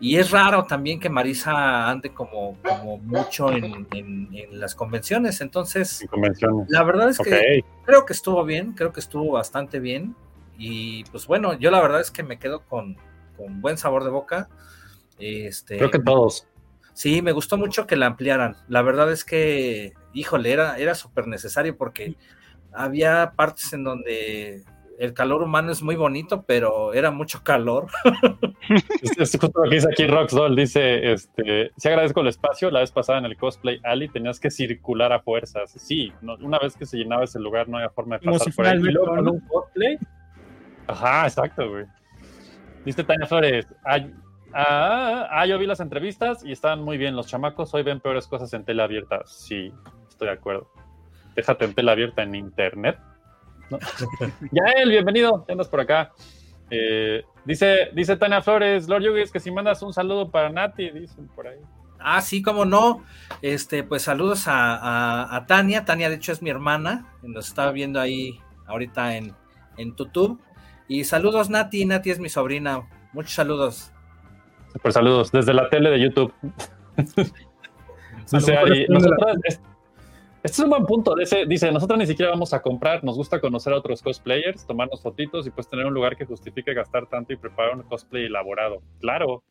Y 0.01 0.17
es 0.17 0.31
raro 0.33 0.65
también 0.65 1.01
que 1.01 1.09
Marisa 1.09 1.89
ande 1.89 2.11
como, 2.13 2.59
como 2.63 2.99
mucho 2.99 3.51
en, 3.53 3.87
en- 3.95 4.29
en 4.35 4.61
las 4.61 4.75
convenciones. 4.75 5.41
Entonces, 5.41 6.03
en 6.03 6.09
convenciones. 6.09 6.67
la 6.69 6.83
verdad 6.83 7.09
es 7.09 7.19
que 7.19 7.31
creo 7.87 8.05
que 8.05 8.13
estuvo 8.13 8.45
bien, 8.45 8.73
creo 8.73 8.93
que 8.93 9.01
estuvo 9.01 9.33
bastante 9.33 9.79
bien. 9.81 10.15
Y 10.59 11.05
pues 11.05 11.27
bueno, 11.27 11.55
yo 11.55 11.71
la 11.71 11.81
verdad 11.81 12.01
es 12.01 12.11
que 12.11 12.23
me 12.23 12.39
quedo 12.39 12.61
con, 12.61 12.97
con 13.39 13.63
buen 13.63 13.79
sabor 13.79 14.05
de 14.05 14.11
boca. 14.11 14.49
Este, 15.19 15.79
creo 15.79 15.91
que 15.91 16.01
todos. 16.01 16.47
Sí, 16.95 17.21
me 17.23 17.33
gustó 17.33 17.57
mucho 17.59 17.87
que 17.87 17.97
la 17.97 18.07
ampliaran. 18.07 18.57
La 18.69 18.81
verdad 18.83 19.11
es 19.13 19.25
que, 19.25 19.93
híjole, 20.13 20.53
era, 20.53 20.79
era 20.79 20.95
súper 20.95 21.27
necesario 21.27 21.77
porque 21.77 22.15
había 22.73 23.33
partes 23.37 23.73
en 23.73 23.85
donde 23.85 24.63
el 24.99 25.13
calor 25.13 25.43
humano 25.43 25.73
es 25.73 25.83
muy 25.83 25.97
bonito, 25.97 26.45
pero 26.47 26.95
era 26.95 27.11
mucho 27.11 27.43
calor. 27.43 27.87
Es, 29.03 29.31
justo 29.39 29.53
lo 29.63 29.69
que 29.69 29.75
dice 29.77 29.89
aquí 29.93 30.07
Roxdoll, 30.07 30.57
dice, 30.57 31.13
este, 31.13 31.71
sí 31.77 31.89
agradezco 31.89 32.23
el 32.23 32.29
espacio, 32.29 32.71
la 32.71 32.81
vez 32.81 32.91
pasada 32.91 33.19
en 33.19 33.27
el 33.27 33.37
cosplay 33.37 33.79
Ali 33.85 34.09
tenías 34.09 34.41
que 34.41 34.51
circular 34.51 35.13
a 35.13 35.21
fuerzas. 35.21 35.71
Sí, 35.73 36.11
no- 36.23 36.37
una 36.37 36.59
vez 36.59 36.75
que 36.75 36.87
se 36.87 36.97
llenaba 36.97 37.25
ese 37.25 37.39
lugar 37.39 37.69
no 37.69 37.77
había 37.77 37.91
forma 37.91 38.17
de 38.17 38.25
Como 38.25 38.39
pasar 38.39 38.53
si 38.53 38.57
por 38.57 38.67
ahí. 38.67 38.73
el 38.73 38.79
Y 38.89 38.93
luego 38.93 39.01
metro, 39.13 39.17
con 39.17 39.25
¿no? 39.27 39.33
un 39.33 39.41
cosplay. 39.41 39.99
Ajá, 40.87 41.25
exacto, 41.27 41.69
güey. 41.71 41.85
Dice 42.87 43.05
Tania 43.05 43.27
Flores, 43.27 43.67
ah, 43.85 43.99
ah, 44.55 45.29
ah, 45.31 45.47
yo 45.47 45.59
vi 45.59 45.67
las 45.67 45.81
entrevistas 45.81 46.45
y 46.45 46.53
estaban 46.53 46.83
muy 46.83 46.97
bien 46.97 47.17
los 47.17 47.27
chamacos, 47.27 47.75
hoy 47.75 47.83
ven 47.83 48.01
peores 48.01 48.27
cosas 48.27 48.53
en 48.55 48.65
tele 48.65 48.83
abierta. 48.83 49.23
Sí, 49.27 49.73
estoy 50.09 50.29
de 50.29 50.35
acuerdo. 50.35 50.69
déjate 51.35 51.65
en 51.65 51.75
tela 51.75 51.93
abierta 51.93 52.23
en 52.23 52.35
internet. 52.35 52.99
¿no? 53.71 53.79
Yael, 54.53 54.91
bienvenido, 54.91 55.45
ya 55.49 55.53
andas 55.53 55.69
por 55.69 55.81
acá. 55.81 56.13
Eh, 56.71 57.23
dice, 57.45 57.91
dice 57.95 58.17
Tania 58.17 58.41
Flores, 58.43 58.89
Lord 58.89 59.03
Yugis, 59.03 59.31
que 59.31 59.41
si 59.41 59.51
mandas 59.51 59.83
un 59.83 59.93
saludo 59.93 60.31
para 60.31 60.49
Nati, 60.51 60.91
dicen 60.91 61.29
por 61.29 61.47
ahí. 61.47 61.59
Ah, 61.99 62.21
sí, 62.21 62.43
cómo 62.43 62.65
no. 62.65 63.03
Este, 63.41 63.83
pues 63.83 64.03
saludos 64.03 64.47
a, 64.49 65.37
a- 65.37 65.47
Tania. 65.47 65.85
Tania, 65.87 66.09
de 66.11 66.17
hecho, 66.17 66.33
es 66.33 66.43
mi 66.43 66.51
hermana. 66.51 67.07
Nos 67.23 67.49
estaba 67.49 67.71
viendo 67.73 67.99
ahí 68.01 68.39
ahorita 68.67 69.17
en, 69.17 69.35
en 69.79 69.97
YouTube. 69.97 70.39
Y 70.87 71.05
saludos, 71.05 71.49
Nati. 71.49 71.87
Nati 71.87 72.11
es 72.11 72.19
mi 72.19 72.29
sobrina. 72.29 72.83
Muchos 73.15 73.33
saludos. 73.33 73.91
Super 74.75 74.93
saludos 74.93 75.33
desde 75.33 75.55
la 75.55 75.69
tele 75.71 75.91
de 75.91 76.01
YouTube. 76.01 76.33
Dice 78.33 78.57
Ari, 78.57 78.87
nosotros- 78.89 79.37
es- 79.45 79.61
este 80.43 80.57
es 80.57 80.65
un 80.65 80.69
buen 80.71 80.85
punto. 80.85 81.15
Dice, 81.15 81.47
dice, 81.47 81.73
nosotros 81.73 81.99
ni 81.99 82.07
siquiera 82.07 82.31
vamos 82.31 82.53
a 82.53 82.61
comprar, 82.61 83.03
nos 83.03 83.17
gusta 83.17 83.41
conocer 83.41 83.73
a 83.73 83.79
otros 83.79 84.03
cosplayers, 84.03 84.67
tomarnos 84.67 85.01
fotitos 85.01 85.47
y 85.47 85.51
pues 85.51 85.69
tener 85.69 85.87
un 85.87 85.95
lugar 85.95 86.17
que 86.17 86.27
justifique 86.27 86.75
gastar 86.75 87.07
tanto 87.07 87.33
y 87.33 87.37
preparar 87.37 87.75
un 87.75 87.83
cosplay 87.85 88.27
elaborado. 88.27 88.83
Claro, 89.01 89.43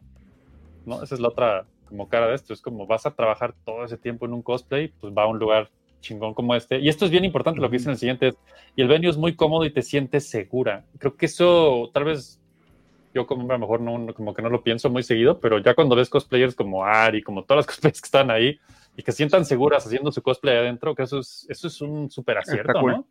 ¿no? 0.86 1.02
Esa 1.02 1.16
es 1.16 1.22
la 1.22 1.30
otra 1.30 1.66
como 1.90 2.08
cara 2.10 2.28
de 2.28 2.36
esto. 2.36 2.54
Es 2.54 2.62
como 2.62 2.86
vas 2.86 3.08
a 3.08 3.12
trabajar 3.16 3.56
todo 3.66 3.84
ese 3.86 3.98
tiempo 3.98 4.26
en 4.28 4.34
un 4.34 4.44
cosplay, 4.44 4.90
pues 5.00 5.12
va 5.18 5.24
a 5.24 5.28
un 5.28 5.40
lugar 5.40 5.70
chingón 6.00 6.36
como 6.36 6.54
este. 6.54 6.80
Y 6.80 6.90
esto 6.90 7.06
es 7.06 7.12
bien 7.12 7.26
importante, 7.26 7.60
lo 7.60 7.70
que 7.72 7.78
dice 7.78 7.90
en 7.90 7.94
el 7.94 7.98
siguiente 7.98 8.28
es, 8.28 8.38
y 8.76 8.82
el 8.84 8.88
venue 8.88 9.10
es 9.10 9.18
muy 9.18 9.36
cómodo 9.36 9.66
y 9.66 9.72
te 9.74 9.82
sientes 9.82 10.30
segura. 10.30 10.86
Creo 11.00 11.16
que 11.16 11.26
eso 11.26 11.90
tal 11.92 12.04
vez 12.04 12.40
yo 13.14 13.28
como 13.28 13.42
hombre 13.42 13.56
a 13.56 13.58
lo 13.60 13.66
mejor 13.68 13.82
no, 13.82 14.14
como 14.14 14.34
que 14.34 14.42
no 14.42 14.50
lo 14.50 14.64
pienso 14.64 14.90
muy 14.90 15.04
seguido, 15.04 15.40
pero 15.40 15.60
ya 15.60 15.76
cuando 15.76 15.96
ves 15.96 16.10
cosplayers 16.10 16.56
como 16.56 16.84
Ari, 16.86 17.22
como 17.22 17.44
todas 17.44 17.60
las 17.60 17.66
cosplayers 17.76 18.02
que 18.02 18.06
están 18.06 18.32
ahí 18.32 18.60
y 18.96 19.04
que 19.04 19.12
se 19.12 19.18
sientan 19.18 19.46
seguras 19.46 19.86
haciendo 19.86 20.12
su 20.12 20.22
cosplay 20.22 20.58
adentro, 20.58 20.96
que 20.96 21.04
eso 21.04 21.20
es, 21.20 21.46
eso 21.50 21.68
es 21.68 21.82
un 21.82 22.10
súper 22.10 22.38
acierto, 22.38 22.74
cool. 22.80 22.92
¿no? 22.92 23.08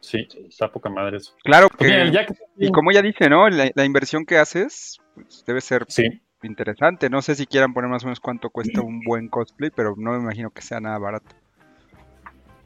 Sí, 0.00 0.26
está 0.48 0.70
poca 0.70 0.90
madre 0.90 1.18
eso. 1.18 1.32
Claro 1.44 1.68
Pues 1.78 1.88
mira, 1.88 2.04
que, 2.04 2.10
ya 2.10 2.26
y 2.56 2.72
como 2.72 2.90
ella 2.90 3.02
dice, 3.02 3.28
¿no? 3.30 3.48
La, 3.48 3.70
la 3.72 3.84
inversión 3.84 4.26
que 4.26 4.36
haces 4.36 4.98
pues, 5.14 5.44
debe 5.46 5.60
ser 5.60 5.84
Sí. 5.88 6.04
interesante. 6.42 7.08
No 7.08 7.22
sé 7.22 7.36
si 7.36 7.46
quieran 7.46 7.72
poner 7.72 7.88
más 7.88 8.02
o 8.02 8.06
menos 8.06 8.18
cuánto 8.18 8.50
cuesta 8.50 8.80
un 8.80 9.00
buen 9.00 9.28
cosplay, 9.28 9.70
pero 9.70 9.94
no 9.96 10.12
me 10.12 10.18
imagino 10.18 10.50
que 10.50 10.60
sea 10.60 10.80
nada 10.80 10.98
barato. 10.98 11.36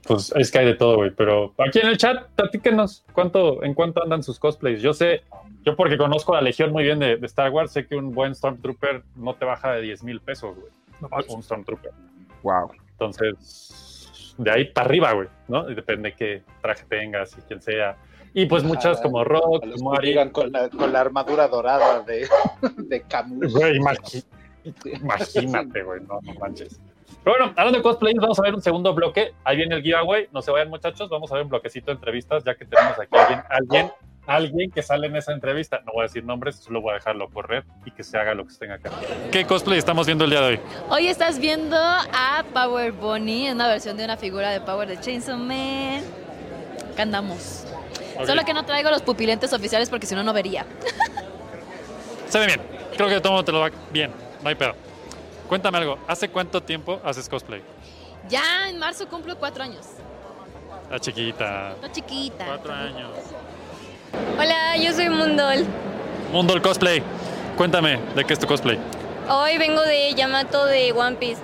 Pues 0.07 0.32
es 0.36 0.50
que 0.50 0.59
hay 0.59 0.66
de 0.66 0.74
todo, 0.74 0.96
güey. 0.96 1.11
Pero 1.11 1.52
aquí 1.59 1.80
en 1.80 1.88
el 1.88 1.96
chat, 1.96 2.26
platíquenos 2.36 3.04
cuánto, 3.12 3.62
en 3.64 3.74
cuánto 3.74 4.02
andan 4.02 4.22
sus 4.22 4.38
cosplays. 4.38 4.80
Yo 4.82 4.92
sé, 4.94 5.22
yo 5.64 5.74
porque 5.76 5.98
conozco 5.98 6.34
la 6.34 6.40
Legión 6.40 6.72
muy 6.72 6.84
bien 6.84 6.98
de, 6.98 7.16
de 7.16 7.26
Star 7.26 7.50
Wars, 7.50 7.72
sé 7.72 7.86
que 7.86 7.96
un 7.96 8.12
buen 8.12 8.34
Stormtrooper 8.34 9.02
no 9.16 9.34
te 9.34 9.44
baja 9.44 9.72
de 9.72 9.82
10 9.82 10.04
mil 10.04 10.20
pesos, 10.20 10.54
güey. 10.57 10.72
Un 11.28 11.42
Stormtrooper. 11.42 11.90
Wow. 12.42 12.70
Entonces, 12.92 14.34
de 14.38 14.50
ahí 14.50 14.64
para 14.66 14.86
arriba, 14.86 15.12
güey, 15.12 15.28
¿no? 15.48 15.68
Y 15.70 15.74
depende 15.74 16.14
qué 16.14 16.42
traje 16.62 16.84
tengas 16.88 17.36
y 17.38 17.42
quién 17.42 17.61
sea. 17.61 17.96
Y 18.32 18.46
pues 18.46 18.62
muchas 18.64 18.94
Ajá, 18.98 19.02
como 19.02 19.24
Rock, 19.24 19.64
como 19.76 19.94
Ari. 19.94 20.09
llegan 20.09 20.30
con 20.30 20.52
la, 20.52 20.68
con 20.68 20.92
la 20.92 21.00
armadura 21.00 21.48
dorada 21.48 22.00
de, 22.02 22.28
de 22.76 23.02
Camus. 23.02 23.52
Güey, 23.52 23.78
imagi- 23.78 24.24
imagínate, 24.84 25.82
güey, 25.82 26.00
no, 26.02 26.20
no 26.22 26.34
manches. 26.40 26.80
Pero 27.26 27.38
bueno, 27.38 27.54
hablando 27.56 27.78
de 27.78 27.82
cosplay, 27.82 28.14
vamos 28.14 28.38
a 28.38 28.42
ver 28.42 28.54
un 28.54 28.62
segundo 28.62 28.94
bloque. 28.94 29.34
Ahí 29.42 29.56
viene 29.56 29.74
el 29.74 29.82
giveaway. 29.82 30.28
No 30.30 30.42
se 30.42 30.52
vayan, 30.52 30.68
muchachos. 30.68 31.08
Vamos 31.08 31.32
a 31.32 31.34
ver 31.34 31.42
un 31.42 31.48
bloquecito 31.48 31.86
de 31.86 31.94
entrevistas, 31.94 32.44
ya 32.44 32.54
que 32.54 32.64
tenemos 32.64 32.96
aquí 33.00 33.16
a 33.16 33.20
alguien, 33.20 33.42
alguien, 33.50 33.92
alguien 34.28 34.70
que 34.70 34.80
sale 34.80 35.08
en 35.08 35.16
esa 35.16 35.32
entrevista. 35.32 35.80
No 35.84 35.90
voy 35.94 36.02
a 36.02 36.04
decir 36.04 36.22
nombres, 36.22 36.54
solo 36.54 36.80
voy 36.80 36.92
a 36.92 36.94
dejarlo 36.94 37.28
correr 37.30 37.64
y 37.84 37.90
que 37.90 38.04
se 38.04 38.16
haga 38.16 38.32
lo 38.32 38.44
que 38.44 38.52
se 38.52 38.60
tenga 38.60 38.78
que 38.78 38.86
hacer. 38.86 39.08
¿Qué 39.32 39.44
cosplay 39.44 39.76
estamos 39.76 40.06
viendo 40.06 40.22
el 40.22 40.30
día 40.30 40.40
de 40.40 40.46
hoy? 40.46 40.60
Hoy 40.88 41.08
estás 41.08 41.40
viendo 41.40 41.76
a 41.76 42.44
Power 42.54 42.92
Bunny, 42.92 43.50
una 43.50 43.66
versión 43.66 43.96
de 43.96 44.04
una 44.04 44.16
figura 44.16 44.50
de 44.50 44.60
Power 44.60 44.86
de 44.86 45.00
Chainsaw 45.00 45.36
Man. 45.36 46.04
Acá 46.92 47.02
andamos. 47.02 47.66
Solo 48.24 48.44
que 48.44 48.54
no 48.54 48.64
traigo 48.64 48.88
los 48.88 49.02
pupilentes 49.02 49.52
oficiales 49.52 49.90
porque 49.90 50.06
si 50.06 50.14
no, 50.14 50.22
no 50.22 50.32
vería. 50.32 50.64
Se 52.28 52.38
ve 52.38 52.46
bien. 52.46 52.60
Creo 52.96 53.08
que 53.08 53.20
todo 53.20 53.44
te 53.44 53.50
lo 53.50 53.58
va 53.58 53.72
bien. 53.90 54.12
No 54.44 54.48
hay 54.48 54.54
pedo. 54.54 54.86
Cuéntame 55.49 55.78
algo. 55.78 55.99
¿Hace 56.09 56.28
cuánto 56.28 56.62
tiempo 56.62 57.01
haces 57.05 57.28
cosplay? 57.28 57.62
Ya 58.28 58.68
en 58.68 58.78
marzo 58.78 59.07
cumplo 59.09 59.36
cuatro 59.38 59.62
años. 59.62 59.86
La 60.90 60.99
chiquita. 60.99 61.74
No 61.80 61.88
chiquita. 61.88 62.44
Cuatro 62.47 62.72
años. 62.72 63.11
Hola, 64.38 64.76
yo 64.76 64.92
soy 64.92 65.09
Mundol. 65.09 65.64
Mundo 66.32 66.53
del 66.55 66.62
cosplay. 66.62 67.03
Cuéntame, 67.57 67.99
¿de 68.14 68.24
qué 68.24 68.32
es 68.32 68.38
tu 68.38 68.47
cosplay? 68.47 68.78
Hoy 69.28 69.59
vengo 69.59 69.82
de 69.82 70.14
Yamato 70.14 70.66
de 70.66 70.92
One 70.92 71.16
Piece. 71.16 71.40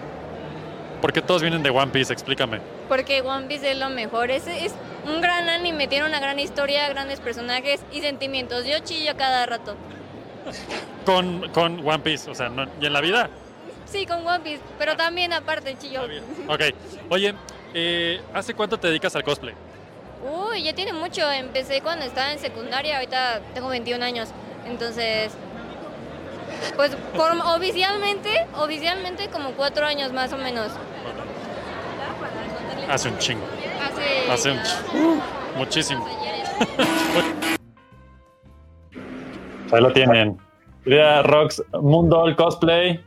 ¿Por 1.01 1.13
qué 1.13 1.23
todos 1.23 1.43
vienen 1.43 1.63
de 1.63 1.71
One 1.71 1.91
Piece? 1.91 2.13
Explícame. 2.13 2.61
Porque 2.89 3.23
One 3.23 3.47
Piece 3.47 3.73
es 3.73 3.79
lo 3.79 3.89
mejor. 3.91 4.31
Es, 4.31 4.47
es 4.47 4.75
un 5.07 5.21
gran 5.21 5.49
anime, 5.49 5.89
tiene 5.89 6.07
una 6.07 6.21
gran 6.21 6.39
historia, 6.39 6.89
grandes 6.89 7.21
personajes 7.21 7.81
y 7.93 8.01
sentimientos. 8.01 8.65
Yo 8.67 8.79
chillo 8.81 9.17
cada 9.17 9.47
rato. 9.47 9.75
Con, 11.07 11.49
con 11.51 11.87
One 11.87 12.01
Piece, 12.01 12.31
o 12.31 12.35
sea, 12.35 12.49
no- 12.49 12.67
¿y 12.81 12.87
en 12.87 12.93
la 12.93 13.01
vida? 13.01 13.31
Sí, 13.93 14.07
con 14.07 14.27
One 14.27 14.41
Piece, 14.41 14.63
pero 14.79 14.97
también 14.97 15.35
aparte 15.35 15.77
chillo. 15.79 16.01
Ok. 16.49 16.61
Oye, 17.11 17.35
eh, 17.75 18.23
¿hace 18.33 18.55
cuánto 18.55 18.79
te 18.79 18.89
dedicas 18.89 19.15
al 19.17 19.23
cosplay? 19.23 19.55
Uy, 20.25 20.63
ya 20.63 20.75
tiene 20.75 20.95
mucho. 20.95 21.31
Empecé 21.31 21.83
cuando 21.83 22.07
estaba 22.07 22.33
en 22.33 22.39
secundaria, 22.39 22.97
ahorita 22.97 23.41
tengo 23.53 23.69
21 23.69 24.03
años. 24.03 24.31
Entonces, 24.67 25.33
pues 26.77 26.97
por- 27.15 27.33
oficialmente, 27.57 28.47
oficialmente 28.57 29.29
como 29.29 29.51
cuatro 29.51 29.85
años 29.85 30.11
más 30.13 30.33
o 30.33 30.39
menos. 30.39 30.69
Hace 32.89 33.09
un 33.11 33.19
chingo. 33.19 33.45
Hace, 33.85 34.31
Hace 34.33 34.51
un 34.53 34.63
chingo. 34.63 35.23
Muchísimo. 35.57 36.07
Ahí 39.73 39.81
lo 39.83 39.93
tienen. 39.93 40.39
Rox, 41.25 41.63
Mundo 41.81 42.27
el 42.27 42.37
cosplay. 42.37 43.03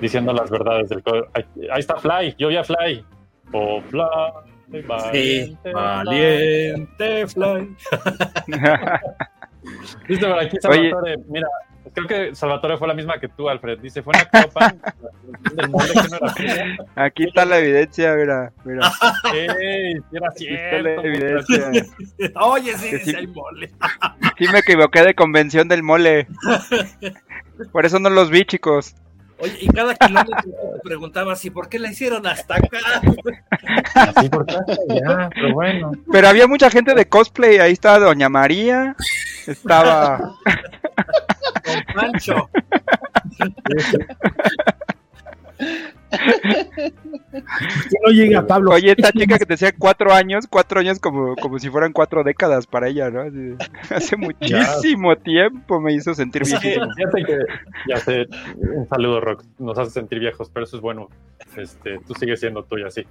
Diciendo 0.00 0.32
las 0.32 0.50
verdades 0.50 0.88
del 0.88 1.02
cosplay. 1.02 1.24
Ahí, 1.34 1.44
ahí 1.72 1.80
está 1.80 1.96
Fly. 1.96 2.34
Yo 2.38 2.48
vi 2.48 2.56
a 2.56 2.64
Fly. 2.64 3.04
Oh, 3.52 3.80
Fly. 3.82 4.02
Sí, 4.72 4.80
valiente 4.86 5.72
valiente 5.72 7.26
Fly. 7.28 7.76
Dice 10.08 10.26
por 10.26 10.38
aquí 10.38 10.56
Oye. 10.68 10.90
Salvatore, 10.90 11.16
mira, 11.28 11.48
creo 11.92 12.06
que 12.06 12.34
Salvatore 12.34 12.76
fue 12.76 12.88
la 12.88 12.94
misma 12.94 13.18
que 13.18 13.28
tú, 13.28 13.48
Alfred. 13.48 13.78
Dice, 13.80 14.02
fue 14.02 14.12
una 14.14 14.44
copa 14.44 14.74
del 15.54 15.68
molde 15.70 15.92
que 15.92 16.08
no 16.08 16.54
era. 16.54 16.76
Aquí 16.96 17.24
está 17.24 17.44
la 17.44 17.58
evidencia, 17.58 18.14
mira, 18.14 18.52
mira. 18.64 18.90
Ey, 19.34 19.94
era 20.12 20.28
Aquí 20.30 20.46
está 20.48 20.78
la 20.78 21.00
cierto. 21.00 21.06
evidencia. 21.06 21.70
Oye, 22.40 22.76
sí, 22.76 22.90
Que 22.90 22.98
sí, 22.98 23.10
sí. 23.10 23.16
hay 23.16 23.26
mole. 23.26 23.70
Sí 24.38 24.46
me 24.52 24.58
equivoqué 24.60 25.02
de 25.02 25.14
convención 25.14 25.68
del 25.68 25.82
mole. 25.82 26.28
Por 27.72 27.86
eso 27.86 27.98
no 27.98 28.10
los 28.10 28.30
vi, 28.30 28.44
chicos. 28.44 28.94
Oye, 29.38 29.58
y 29.60 29.66
cada 29.68 29.94
kilómetro 29.94 30.52
te 30.52 30.80
preguntabas, 30.82 31.44
¿y 31.44 31.50
por 31.50 31.68
qué 31.68 31.78
la 31.78 31.90
hicieron 31.90 32.26
hasta 32.26 32.54
acá? 32.54 33.02
Sí, 34.20 34.28
por 34.28 34.48
hasta 34.48 34.72
allá, 34.88 35.30
pero 35.34 35.52
bueno. 35.52 35.92
Pero 36.10 36.28
había 36.28 36.46
mucha 36.46 36.70
gente 36.70 36.94
de 36.94 37.06
cosplay. 37.06 37.58
Ahí 37.58 37.72
estaba 37.72 37.98
Doña 37.98 38.28
María. 38.28 38.96
Estaba. 39.46 40.36
Con 41.64 41.94
Pancho. 41.94 42.48
No 48.04 48.10
llegue 48.12 48.36
a 48.36 48.46
Pablo. 48.46 48.72
Oye, 48.72 48.92
esta 48.92 49.12
chica 49.12 49.38
que 49.38 49.46
te 49.46 49.54
decía 49.54 49.74
cuatro 49.76 50.12
años, 50.12 50.46
cuatro 50.48 50.80
años 50.80 50.98
como, 50.98 51.34
como 51.36 51.58
si 51.58 51.70
fueran 51.70 51.92
cuatro 51.92 52.22
décadas 52.22 52.66
para 52.66 52.88
ella, 52.88 53.10
¿no? 53.10 53.22
Así 53.22 53.54
hace 53.90 54.16
muchísimo 54.16 55.16
tiempo 55.16 55.80
me 55.80 55.92
hizo 55.92 56.14
sentir 56.14 56.44
Sí, 56.46 56.56
que, 56.60 56.78
ya 57.88 57.96
sé, 57.98 58.26
un 58.56 58.88
saludo, 58.88 59.20
Rock. 59.20 59.44
Nos 59.58 59.78
hace 59.78 59.90
sentir 59.90 60.20
viejos, 60.20 60.50
pero 60.50 60.64
eso 60.64 60.76
es 60.76 60.82
bueno. 60.82 61.08
Este, 61.56 61.98
tú 62.06 62.14
sigues 62.14 62.40
siendo 62.40 62.62
tuyo 62.64 62.86
así. 62.86 63.04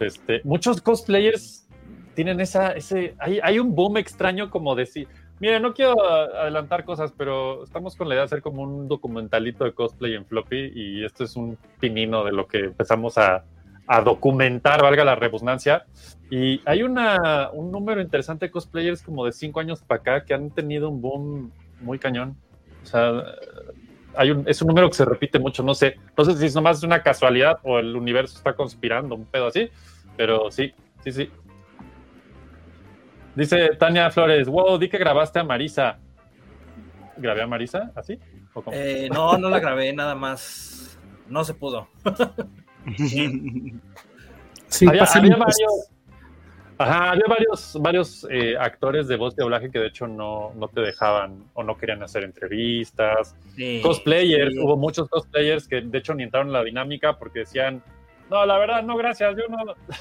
Este, 0.00 0.40
muchos 0.44 0.80
cosplayers 0.82 1.66
tienen 2.14 2.40
esa, 2.40 2.72
ese, 2.72 3.14
hay, 3.18 3.40
hay 3.42 3.58
un 3.58 3.74
boom 3.74 3.96
extraño 3.96 4.50
como 4.50 4.74
decir, 4.74 5.08
mire, 5.42 5.58
no 5.58 5.74
quiero 5.74 6.00
adelantar 6.00 6.84
cosas, 6.84 7.12
pero 7.18 7.64
estamos 7.64 7.96
con 7.96 8.08
la 8.08 8.14
idea 8.14 8.22
de 8.22 8.26
hacer 8.26 8.42
como 8.42 8.62
un 8.62 8.86
documentalito 8.86 9.64
de 9.64 9.72
cosplay 9.72 10.14
en 10.14 10.24
floppy 10.24 10.70
y 10.72 11.04
esto 11.04 11.24
es 11.24 11.34
un 11.34 11.58
pinino 11.80 12.22
de 12.22 12.30
lo 12.30 12.46
que 12.46 12.66
empezamos 12.66 13.18
a, 13.18 13.44
documentar, 14.04 14.80
valga 14.80 15.04
la 15.04 15.16
redundancia. 15.16 15.84
Y 16.30 16.62
hay 16.64 16.82
un 16.84 16.94
número 17.72 18.00
interesante 18.00 18.46
de 18.46 18.52
cosplayers 18.52 19.02
como 19.02 19.26
de 19.26 19.32
cinco 19.32 19.58
años 19.58 19.82
para 19.82 20.00
acá 20.00 20.24
que 20.24 20.32
han 20.32 20.50
tenido 20.50 20.88
un 20.88 21.02
boom 21.02 21.52
muy 21.80 21.98
cañón. 21.98 22.36
O 22.84 22.86
sea, 22.86 23.22
hay 24.14 24.30
un, 24.30 24.44
es 24.48 24.62
un 24.62 24.68
número 24.68 24.88
que 24.88 24.94
se 24.94 25.04
repite 25.04 25.40
mucho, 25.40 25.64
no 25.64 25.74
sé, 25.74 25.96
no 26.16 26.24
sé 26.24 26.36
si 26.36 26.46
es 26.46 26.54
nomás 26.54 26.84
una 26.84 27.02
casualidad 27.02 27.58
o 27.64 27.80
el 27.80 27.96
universo 27.96 28.38
está 28.38 28.54
conspirando, 28.54 29.16
un 29.16 29.26
pedo 29.26 29.48
así, 29.48 29.68
pero 30.16 30.52
sí, 30.52 30.72
sí, 31.02 31.12
sí. 31.12 31.30
Dice 33.34 33.76
Tania 33.78 34.10
Flores, 34.10 34.48
wow, 34.48 34.78
di 34.78 34.88
que 34.88 34.98
grabaste 34.98 35.38
a 35.38 35.44
Marisa. 35.44 35.98
¿Grabé 37.16 37.42
a 37.42 37.46
Marisa? 37.46 37.90
¿Así? 37.94 38.18
¿O 38.52 38.62
cómo? 38.62 38.76
Eh, 38.76 39.08
no, 39.10 39.38
no 39.38 39.48
la 39.48 39.58
grabé, 39.58 39.92
nada 39.92 40.14
más. 40.14 40.98
No 41.28 41.44
se 41.44 41.54
pudo. 41.54 41.88
Sí, 44.72 44.86
había, 44.88 45.04
había 45.04 45.36
varios, 45.36 45.90
ajá, 46.78 47.10
había 47.10 47.24
varios, 47.28 47.78
varios 47.78 48.26
eh, 48.30 48.56
actores 48.58 49.06
de 49.06 49.16
voz 49.16 49.36
de 49.36 49.42
doblaje 49.42 49.70
que 49.70 49.78
de 49.78 49.88
hecho 49.88 50.06
no, 50.06 50.52
no 50.56 50.68
te 50.68 50.80
dejaban 50.80 51.44
o 51.52 51.62
no 51.62 51.76
querían 51.76 52.02
hacer 52.02 52.24
entrevistas. 52.24 53.36
Sí, 53.54 53.80
cosplayers, 53.82 54.54
sí. 54.54 54.58
hubo 54.58 54.78
muchos 54.78 55.10
cosplayers 55.10 55.68
que 55.68 55.82
de 55.82 55.98
hecho 55.98 56.14
ni 56.14 56.22
entraron 56.22 56.48
en 56.48 56.54
la 56.54 56.64
dinámica 56.64 57.18
porque 57.18 57.40
decían, 57.40 57.82
no, 58.32 58.46
la 58.46 58.58
verdad, 58.58 58.82
no, 58.82 58.96
gracias, 58.96 59.36
yo 59.36 59.44
no, 59.48 59.58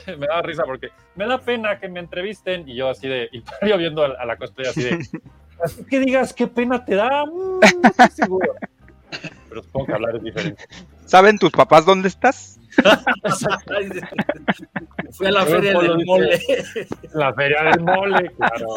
me 0.18 0.26
da 0.28 0.42
risa 0.42 0.64
porque 0.64 0.90
me 1.16 1.28
da 1.28 1.38
pena 1.40 1.80
que 1.80 1.88
me 1.90 2.00
entrevisten 2.00 2.68
y 2.68 2.76
yo 2.76 2.90
así 2.90 3.08
de, 3.08 3.30
y 3.32 3.44
yo 3.68 3.78
viendo 3.78 4.04
a, 4.04 4.08
a 4.20 4.26
la 4.26 4.38
cosplayer 4.38 4.72
así 4.72 4.84
de, 4.84 5.00
así 5.64 5.86
que 5.90 6.00
digas 6.00 6.34
qué 6.34 6.48
pena 6.48 6.84
te 6.86 6.96
da, 6.96 7.26
Mm, 7.26 7.60
no 7.84 7.90
estoy 7.90 8.08
seguro. 8.10 8.54
Pero 9.50 9.62
supongo 9.64 9.88
que 9.88 9.94
hablar 9.94 10.16
es 10.16 10.24
diferente. 10.24 10.64
¿Saben 11.06 11.38
tus 11.38 11.52
papás 11.52 11.86
dónde 11.86 12.08
estás? 12.08 12.58
Fui 15.12 15.28
a 15.28 15.32
la 15.32 15.44
Pero 15.46 15.62
feria 15.62 15.78
del 15.80 15.98
dice- 15.98 16.06
mole. 16.06 16.40
La 17.14 17.34
feria 17.34 17.64
del 17.64 17.82
mole, 17.82 18.32
claro. 18.38 18.68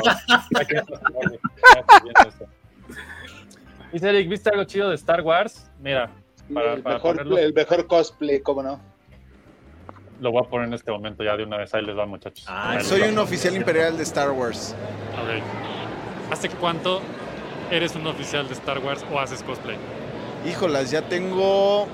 Dice 3.92 4.08
Eric, 4.08 4.28
¿viste 4.28 4.50
algo 4.50 4.64
chido 4.64 4.88
de 4.88 4.96
Star 4.96 5.20
Wars? 5.22 5.70
Mira, 5.78 6.10
para, 6.52 6.74
el, 6.74 6.82
para 6.82 6.96
mejor, 6.96 7.12
ponerlo, 7.16 7.38
el 7.38 7.54
mejor 7.54 7.86
cosplay, 7.86 8.40
¿cómo 8.40 8.62
no? 8.64 8.80
Lo 10.24 10.32
voy 10.32 10.42
a 10.42 10.48
poner 10.48 10.68
en 10.68 10.74
este 10.74 10.90
momento 10.90 11.22
ya 11.22 11.36
de 11.36 11.44
una 11.44 11.58
vez. 11.58 11.72
Ahí 11.74 11.84
les 11.84 11.96
va, 11.96 12.06
muchachos. 12.06 12.46
Les 12.74 12.86
Soy 12.86 13.02
un 13.02 13.18
oficial 13.18 13.54
imperial 13.54 13.96
de 13.96 14.02
Star 14.02 14.30
Wars. 14.30 14.74
Ok. 15.22 16.32
¿Hace 16.32 16.48
cuánto 16.48 17.02
eres 17.70 17.94
un 17.94 18.06
oficial 18.06 18.48
de 18.48 18.54
Star 18.54 18.78
Wars 18.78 19.04
o 19.12 19.20
haces 19.20 19.42
cosplay? 19.42 19.76
Híjolas, 20.48 20.90
ya 20.90 21.02
tengo 21.02 21.86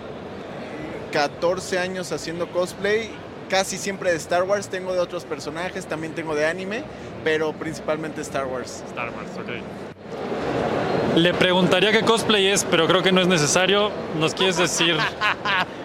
14 1.13 1.81
años 1.81 2.13
haciendo 2.13 2.47
cosplay. 2.53 3.11
Casi 3.49 3.77
siempre 3.77 4.13
de 4.13 4.17
Star 4.17 4.45
Wars. 4.45 4.69
Tengo 4.69 4.93
de 4.93 5.01
otros 5.01 5.25
personajes, 5.25 5.87
también 5.87 6.15
tengo 6.15 6.37
de 6.37 6.47
anime, 6.47 6.85
pero 7.25 7.53
principalmente 7.53 8.21
Star 8.21 8.47
Wars. 8.47 8.85
Star 8.87 9.09
Wars, 9.09 9.31
ok. 9.37 11.17
Le 11.17 11.35
preguntaría 11.35 11.91
qué 11.91 12.03
cosplay 12.03 12.47
es, 12.47 12.65
pero 12.65 12.87
creo 12.87 13.03
que 13.03 13.11
no 13.11 13.21
es 13.21 13.27
necesario. 13.27 13.91
¿Nos 14.21 14.35
quieres 14.35 14.57
decir? 14.57 14.97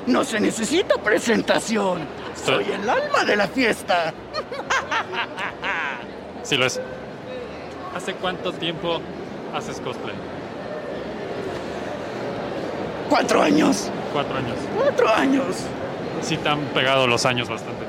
No 0.06 0.24
se 0.24 0.40
necesita 0.40 1.00
presentación. 1.00 2.02
Soy 2.46 2.66
el 2.72 2.90
alma 2.90 3.24
de 3.26 3.36
la 3.36 3.48
fiesta. 3.48 4.14
Sí 6.44 6.58
lo 6.58 6.68
es. 6.68 6.80
¿Hace 7.96 8.14
cuánto 8.14 8.54
tiempo 8.54 9.02
haces 9.56 9.80
cosplay? 9.80 10.14
Cuatro 13.10 13.42
años. 13.42 13.90
Cuatro 14.14 14.38
años. 14.38 14.56
Cuatro 14.78 15.10
años. 15.10 15.66
Sí 16.22 16.38
te 16.38 16.50
han 16.50 16.60
pegado 16.66 17.08
los 17.08 17.26
años 17.26 17.50
bastante. 17.50 17.86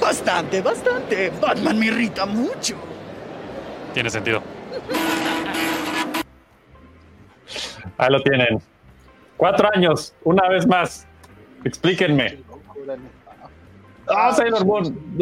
Bastante, 0.00 0.60
bastante. 0.60 1.30
Batman 1.40 1.78
me 1.78 1.86
irrita 1.86 2.26
mucho. 2.26 2.74
Tiene 3.94 4.10
sentido. 4.10 4.42
Ahí 7.96 8.10
lo 8.10 8.20
tienen. 8.22 8.60
Cuatro 9.36 9.68
años, 9.72 10.14
una 10.24 10.48
vez 10.48 10.66
más. 10.66 11.06
Explíquenme. 11.64 12.42
Ah, 14.14 14.32
Sailor 14.32 14.64
Moon. 14.64 14.98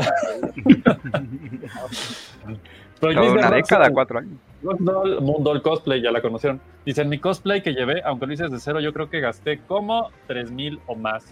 Pero 3.01 3.32
una 3.32 3.51
década, 3.51 3.91
cuatro 3.91 4.18
años. 4.18 4.39
Moondoll 4.62 5.62
Cosplay, 5.62 6.03
ya 6.03 6.11
la 6.11 6.20
conocieron. 6.20 6.61
Dice, 6.84 7.03
en 7.03 7.09
mi 7.09 7.18
cosplay 7.18 7.62
que 7.62 7.72
llevé, 7.72 8.03
aunque 8.05 8.26
lo 8.26 8.32
hice 8.32 8.45
desde 8.45 8.59
cero, 8.59 8.80
yo 8.80 8.93
creo 8.93 9.09
que 9.09 9.20
gasté 9.20 9.61
como 9.61 10.11
3 10.26 10.51
mil 10.51 10.80
o 10.86 10.97
más. 10.97 11.24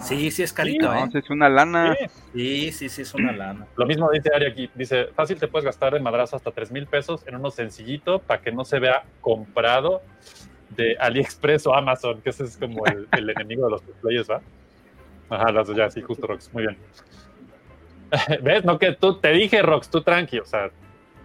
Sí, 0.00 0.32
sí 0.32 0.42
es 0.42 0.52
carito, 0.52 0.92
No, 0.92 1.04
¿eh? 1.04 1.08
es 1.12 1.30
una 1.30 1.48
lana. 1.48 1.94
Sí, 2.32 2.72
sí, 2.72 2.88
sí 2.88 3.02
es 3.02 3.14
una 3.14 3.30
lana. 3.30 3.64
Lo 3.76 3.86
mismo 3.86 4.10
dice 4.10 4.28
Ari 4.34 4.46
aquí. 4.46 4.68
Dice, 4.74 5.06
fácil 5.14 5.38
te 5.38 5.46
puedes 5.46 5.64
gastar 5.64 5.94
de 5.94 6.00
madrazo 6.00 6.34
hasta 6.34 6.50
3 6.50 6.72
mil 6.72 6.88
pesos 6.88 7.24
en 7.28 7.36
uno 7.36 7.52
sencillito 7.52 8.18
para 8.18 8.40
que 8.42 8.50
no 8.50 8.64
se 8.64 8.80
vea 8.80 9.04
comprado 9.20 10.02
de 10.70 10.96
AliExpress 10.98 11.68
o 11.68 11.74
Amazon, 11.76 12.20
que 12.22 12.30
ese 12.30 12.42
es 12.42 12.56
como 12.56 12.84
el, 12.86 13.06
el 13.12 13.30
enemigo 13.30 13.66
de 13.66 13.70
los 13.70 13.82
cosplayers, 13.82 14.28
¿va? 14.28 14.40
Ajá, 15.28 15.52
las 15.52 15.68
ya, 15.74 15.90
sí, 15.90 16.02
justo, 16.02 16.26
Rox. 16.26 16.52
Muy 16.52 16.64
bien. 16.64 16.78
¿Ves? 18.42 18.64
No, 18.64 18.78
que 18.78 18.92
tú, 18.92 19.18
te 19.18 19.30
dije, 19.30 19.62
Rox, 19.62 19.88
tú 19.88 20.02
tranqui, 20.02 20.38
o 20.38 20.44
sea, 20.44 20.70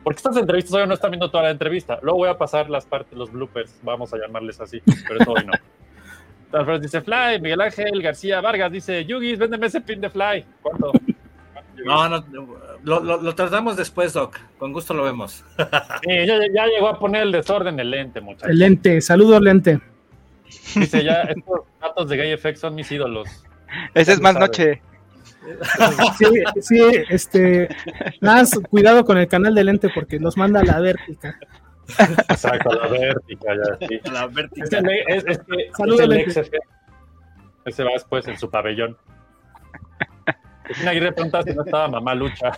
porque 0.03 0.17
estas 0.17 0.37
entrevistas 0.37 0.73
hoy 0.73 0.87
no 0.87 0.93
están 0.93 1.11
viendo 1.11 1.29
toda 1.29 1.43
la 1.43 1.51
entrevista. 1.51 1.99
Luego 2.01 2.19
voy 2.19 2.29
a 2.29 2.37
pasar 2.37 2.69
las 2.69 2.85
partes, 2.85 3.17
los 3.17 3.31
bloopers, 3.31 3.79
vamos 3.83 4.13
a 4.13 4.17
llamarles 4.17 4.59
así, 4.61 4.81
pero 5.07 5.21
eso 5.21 5.31
hoy 5.31 5.45
no. 5.45 5.53
Alfred 6.57 6.81
dice 6.81 7.01
Fly, 7.01 7.39
Miguel 7.41 7.61
Ángel 7.61 8.01
García 8.01 8.41
Vargas 8.41 8.71
dice, 8.71 9.05
Yugis, 9.05 9.37
véndeme 9.37 9.67
ese 9.67 9.81
pin 9.81 10.01
de 10.01 10.09
Fly. 10.09 10.45
¿Cuánto? 10.63 10.91
No, 11.85 12.09
no, 12.09 12.25
lo, 12.83 12.99
lo, 13.01 13.21
lo 13.21 13.35
tratamos 13.35 13.77
después, 13.77 14.13
Doc. 14.13 14.37
Con 14.57 14.73
gusto 14.73 14.93
lo 14.93 15.03
vemos. 15.03 15.43
Sí, 16.01 16.25
ya, 16.25 16.39
ya 16.53 16.65
llegó 16.65 16.87
a 16.87 16.97
poner 16.97 17.23
el 17.23 17.31
desorden 17.31 17.79
el 17.79 17.91
lente, 17.91 18.19
muchachos. 18.21 18.49
El 18.49 18.59
lente, 18.59 19.01
saludos 19.01 19.41
lente. 19.41 19.79
Dice 20.75 21.03
ya, 21.03 21.21
estos 21.21 21.61
datos 21.79 22.09
de 22.09 22.17
Gay 22.17 22.31
Effect 22.31 22.57
son 22.57 22.75
mis 22.75 22.91
ídolos. 22.91 23.43
Ese 23.93 24.13
es 24.13 24.22
más 24.22 24.34
sabe. 24.34 24.45
noche. 24.45 24.82
Sí, 26.17 26.26
sí, 26.61 26.82
este, 27.09 27.70
nada 28.22 28.39
más 28.39 28.59
cuidado 28.70 29.03
con 29.03 29.17
el 29.17 29.28
canal 29.28 29.55
de 29.55 29.63
lente 29.63 29.89
porque 29.93 30.20
los 30.20 30.38
manda 30.38 30.59
a 30.59 30.63
la 30.63 30.80
vértica. 30.80 31.39
Exacto, 32.30 32.70
la 32.72 32.88
vértica, 32.88 33.47
ya, 33.55 33.88
sí. 33.88 33.99
La 34.11 34.28
vértica. 34.28 34.78
el, 34.78 34.89
es, 35.07 35.26
es 35.26 35.39
que- 35.39 35.55
es 35.70 35.76
Saludos, 35.76 36.01
el. 36.01 36.11
Ese 37.65 37.84
va 37.84 37.91
después 37.93 38.28
en 38.28 38.38
su 38.38 38.49
pabellón. 38.51 38.95
Cristina 40.63 40.91
Aguirre 40.91 41.13
pregunta 41.13 41.41
si 41.41 41.53
no 41.53 41.63
estaba 41.63 41.88
mamá 41.88 42.13
lucha. 42.13 42.51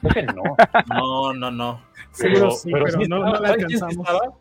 Creo 0.00 0.12
que 0.14 0.22
no. 0.32 0.42
No, 0.88 1.34
no, 1.34 1.50
no. 1.50 1.82
Seguro 2.12 2.50
sí, 2.52 2.70
pero 2.72 2.86
sí 2.88 2.96
no, 3.08 3.16
estaba. 3.18 3.32
no 3.32 3.40
la 3.40 3.48
¿Sabes 3.48 3.66
quién 3.66 3.78
sí 3.78 3.84
alcanzamos. 3.84 4.34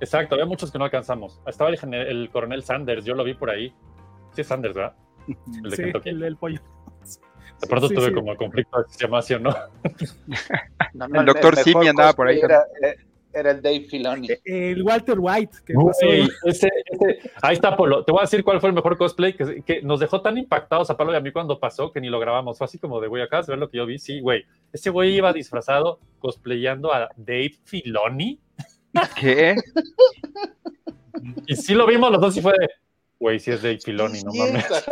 Exacto, 0.00 0.34
había 0.36 0.46
muchos 0.46 0.70
que 0.70 0.78
no 0.78 0.84
alcanzamos. 0.84 1.40
Estaba 1.46 1.70
el, 1.70 1.94
el 1.94 2.30
coronel 2.30 2.62
Sanders, 2.62 3.04
yo 3.04 3.14
lo 3.14 3.24
vi 3.24 3.34
por 3.34 3.50
ahí. 3.50 3.74
Sí, 4.32 4.42
es 4.42 4.46
Sanders, 4.46 4.74
¿verdad? 4.74 4.94
El 5.64 5.70
de 5.70 5.76
Sí, 5.76 5.82
Kentucky. 5.84 6.08
el 6.10 6.20
del 6.20 6.36
pollo. 6.36 6.60
De 7.60 7.66
pronto 7.66 7.88
sí, 7.88 7.94
tuve 7.96 8.06
sí. 8.08 8.12
como 8.14 8.36
conflicto 8.36 8.78
de 8.78 8.84
llamación, 9.00 9.42
¿no? 9.42 9.50
No, 10.94 11.06
El 11.20 11.26
doctor 11.26 11.56
Simi 11.56 11.88
andaba 11.88 12.12
por 12.12 12.28
ahí 12.28 12.38
Era, 12.38 12.62
era 13.32 13.50
el 13.50 13.60
Dave 13.60 13.80
Filoni. 13.80 14.28
El 14.44 14.80
Walter 14.84 15.16
White, 15.18 15.56
que 15.66 15.72
Güey, 15.74 15.86
pasó. 15.88 16.06
ese- 16.44 16.68
ese- 16.92 17.30
ahí 17.42 17.54
está 17.54 17.76
Polo. 17.76 18.04
Te 18.04 18.12
voy 18.12 18.20
a 18.20 18.22
decir 18.22 18.44
cuál 18.44 18.60
fue 18.60 18.68
el 18.68 18.76
mejor 18.76 18.96
cosplay 18.96 19.32
que, 19.34 19.62
que 19.62 19.82
nos 19.82 19.98
dejó 19.98 20.20
tan 20.22 20.38
impactados 20.38 20.88
a 20.90 20.96
Pablo 20.96 21.14
y 21.14 21.16
a 21.16 21.20
mí 21.20 21.32
cuando 21.32 21.58
pasó 21.58 21.90
que 21.92 22.00
ni 22.00 22.08
lo 22.08 22.20
grabamos. 22.20 22.58
Fue 22.58 22.64
así 22.66 22.78
como 22.78 23.00
de, 23.00 23.08
güey, 23.08 23.24
acá 23.24 23.42
de 23.42 23.46
ver 23.48 23.58
lo 23.58 23.68
que 23.68 23.78
yo 23.78 23.86
vi. 23.86 23.98
Sí, 23.98 24.20
güey. 24.20 24.44
Ese 24.72 24.90
güey 24.90 25.16
iba 25.16 25.32
disfrazado 25.32 25.98
cosplayando 26.20 26.92
a 26.94 27.08
Dave 27.16 27.54
Filoni. 27.64 28.38
¿Qué? 29.20 29.56
Y 31.46 31.56
sí 31.56 31.74
lo 31.74 31.86
vimos 31.86 32.12
los 32.12 32.20
dos 32.20 32.36
y 32.36 32.40
fue 32.40 32.52
de, 32.52 32.68
güey, 33.18 33.38
sí 33.38 33.50
es 33.50 33.62
Dave 33.62 33.78
Filoni, 33.78 34.20
no 34.24 34.32
mames. 34.32 34.66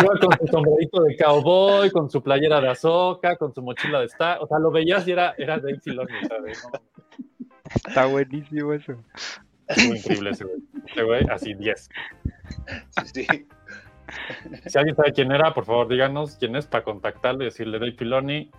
Iba 0.00 0.18
con 0.20 0.38
su 0.38 0.46
sombrerito 0.48 1.02
de 1.02 1.16
cowboy, 1.16 1.90
con 1.90 2.10
su 2.10 2.22
playera 2.22 2.60
de 2.60 2.68
Azoka, 2.68 3.36
con 3.36 3.54
su 3.54 3.62
mochila 3.62 4.00
de 4.00 4.06
Star. 4.06 4.38
O 4.40 4.46
sea, 4.46 4.58
lo 4.58 4.70
veías 4.70 5.06
y 5.06 5.12
era, 5.12 5.34
era 5.38 5.58
Dave 5.58 5.80
Filoni. 5.80 6.12
no 6.22 6.28
mames. 6.28 6.66
Está 7.86 8.06
buenísimo 8.06 8.72
eso. 8.72 8.94
Estuvo 9.68 9.94
increíble 9.94 10.30
ese 10.30 10.44
güey. 10.44 10.58
Ese 10.86 11.02
güey, 11.02 11.26
así 11.30 11.54
10. 11.54 11.88
Sí. 13.12 13.26
Si 14.66 14.78
alguien 14.78 14.96
sabe 14.96 15.12
quién 15.12 15.32
era, 15.32 15.54
por 15.54 15.64
favor 15.64 15.88
díganos 15.88 16.36
quién 16.36 16.54
es 16.56 16.66
para 16.66 16.84
contactarlo 16.84 17.42
y 17.42 17.46
decirle, 17.46 17.78
Dave 17.78 17.92
Filoni, 17.92 18.50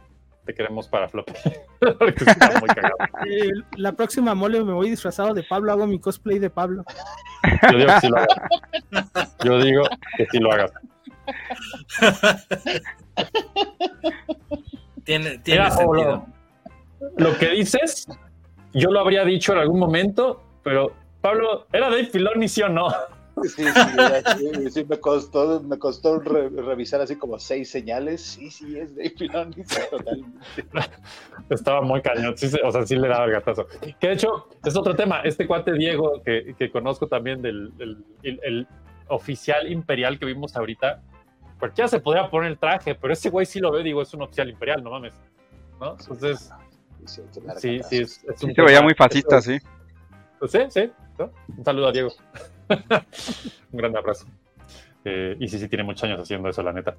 te 0.45 0.53
queremos 0.53 0.87
para 0.87 1.09
Floppy. 1.09 1.33
Porque 1.99 2.23
está 2.23 2.59
muy 2.59 2.69
cagado. 2.69 2.95
Eh, 3.27 3.51
la 3.77 3.91
próxima 3.93 4.35
mole 4.35 4.63
me 4.63 4.73
voy 4.73 4.89
disfrazado 4.89 5.33
de 5.33 5.43
Pablo, 5.43 5.71
hago 5.71 5.87
mi 5.87 5.99
cosplay 5.99 6.39
de 6.39 6.49
Pablo. 6.49 6.83
Yo 7.71 7.77
digo 7.77 7.87
que 7.93 7.99
sí 8.01 8.07
lo 8.09 8.17
hagas. 8.17 9.37
Yo 9.43 9.59
digo 9.61 9.83
que 10.17 10.25
sí 10.31 10.39
lo 10.39 10.51
hagas. 10.51 10.71
Tiene, 15.03 15.37
tiene 15.39 15.61
Mira, 15.61 15.71
sentido. 15.71 16.25
Lo 17.17 17.37
que 17.37 17.49
dices, 17.51 18.07
yo 18.73 18.89
lo 18.91 18.99
habría 18.99 19.23
dicho 19.23 19.53
en 19.53 19.59
algún 19.59 19.79
momento, 19.79 20.43
pero 20.63 20.93
Pablo, 21.21 21.67
¿era 21.71 21.89
Dave 21.89 22.05
Filoni, 22.05 22.47
sí 22.47 22.61
o 22.61 22.69
no? 22.69 22.87
Sí, 23.43 23.49
sí, 23.49 23.63
sí, 24.37 24.71
sí, 24.71 24.85
me 24.87 24.99
costó, 24.99 25.61
me 25.61 25.77
costó 25.77 26.19
re- 26.19 26.49
revisar 26.49 27.01
así 27.01 27.15
como 27.17 27.37
seis 27.37 27.69
señales. 27.69 28.21
Sí, 28.21 28.49
sí, 28.49 28.77
es 28.79 28.95
Dave 28.95 29.13
Filoni, 29.17 29.63
sí, 29.65 29.79
totalmente. 29.89 30.39
Estaba 31.49 31.81
muy 31.81 32.01
cañón, 32.01 32.37
sí 32.37 32.49
o 32.63 32.71
sea, 32.71 32.85
sí 32.85 32.95
le 32.95 33.07
daba 33.07 33.25
el 33.25 33.31
gatazo. 33.31 33.67
Que 33.99 34.07
de 34.07 34.13
hecho, 34.13 34.47
es 34.63 34.75
otro 34.75 34.95
tema. 34.95 35.21
Este 35.21 35.45
cuate 35.47 35.73
Diego, 35.73 36.21
que, 36.23 36.55
que 36.57 36.71
conozco 36.71 37.07
también 37.07 37.41
del 37.41 37.73
el, 38.23 38.39
el 38.43 38.67
oficial 39.09 39.71
imperial 39.71 40.17
que 40.17 40.25
vimos 40.25 40.55
ahorita, 40.55 41.01
cualquiera 41.59 41.87
se 41.87 41.99
podría 41.99 42.29
poner 42.29 42.51
el 42.51 42.57
traje, 42.57 42.95
pero 42.95 43.13
ese 43.13 43.29
güey 43.29 43.45
sí 43.45 43.59
lo 43.59 43.71
ve, 43.71 43.83
digo, 43.83 44.01
es 44.01 44.13
un 44.13 44.21
oficial 44.21 44.49
imperial, 44.49 44.83
no 44.83 44.91
mames. 44.91 45.13
¿No? 45.79 45.97
Entonces, 45.99 46.49
sí, 47.05 47.79
sí, 47.83 47.97
es, 47.97 48.23
es 48.23 48.43
un 48.43 48.49
Sí, 48.49 48.55
se 48.55 48.61
veía 48.61 48.81
muy 48.81 48.93
fascista, 48.93 49.41
sí. 49.41 49.57
Pues 50.39 50.51
sí, 50.51 50.59
sí. 50.69 50.91
¿no? 51.19 51.31
Un 51.57 51.65
saludo 51.65 51.87
a 51.87 51.91
Diego. 51.91 52.09
un 53.71 53.77
gran 53.77 53.95
abrazo. 53.95 54.25
Eh, 55.03 55.35
y 55.39 55.47
sí, 55.47 55.59
sí, 55.59 55.67
tiene 55.67 55.83
muchos 55.83 56.03
años 56.03 56.19
haciendo 56.19 56.49
eso, 56.49 56.63
la 56.63 56.73
neta. 56.73 56.95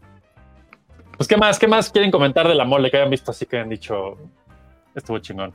Pues, 1.17 1.29
¿qué 1.29 1.37
más? 1.37 1.59
¿Qué 1.59 1.67
más 1.67 1.91
quieren 1.91 2.11
comentar 2.11 2.47
de 2.47 2.55
la 2.55 2.65
mole 2.65 2.91
que 2.91 2.99
hayan 2.99 3.11
visto 3.11 3.31
así 3.31 3.47
que 3.47 3.57
hayan 3.57 3.69
dicho 3.71 4.17
estuvo 4.95 5.19
chingón? 5.19 5.53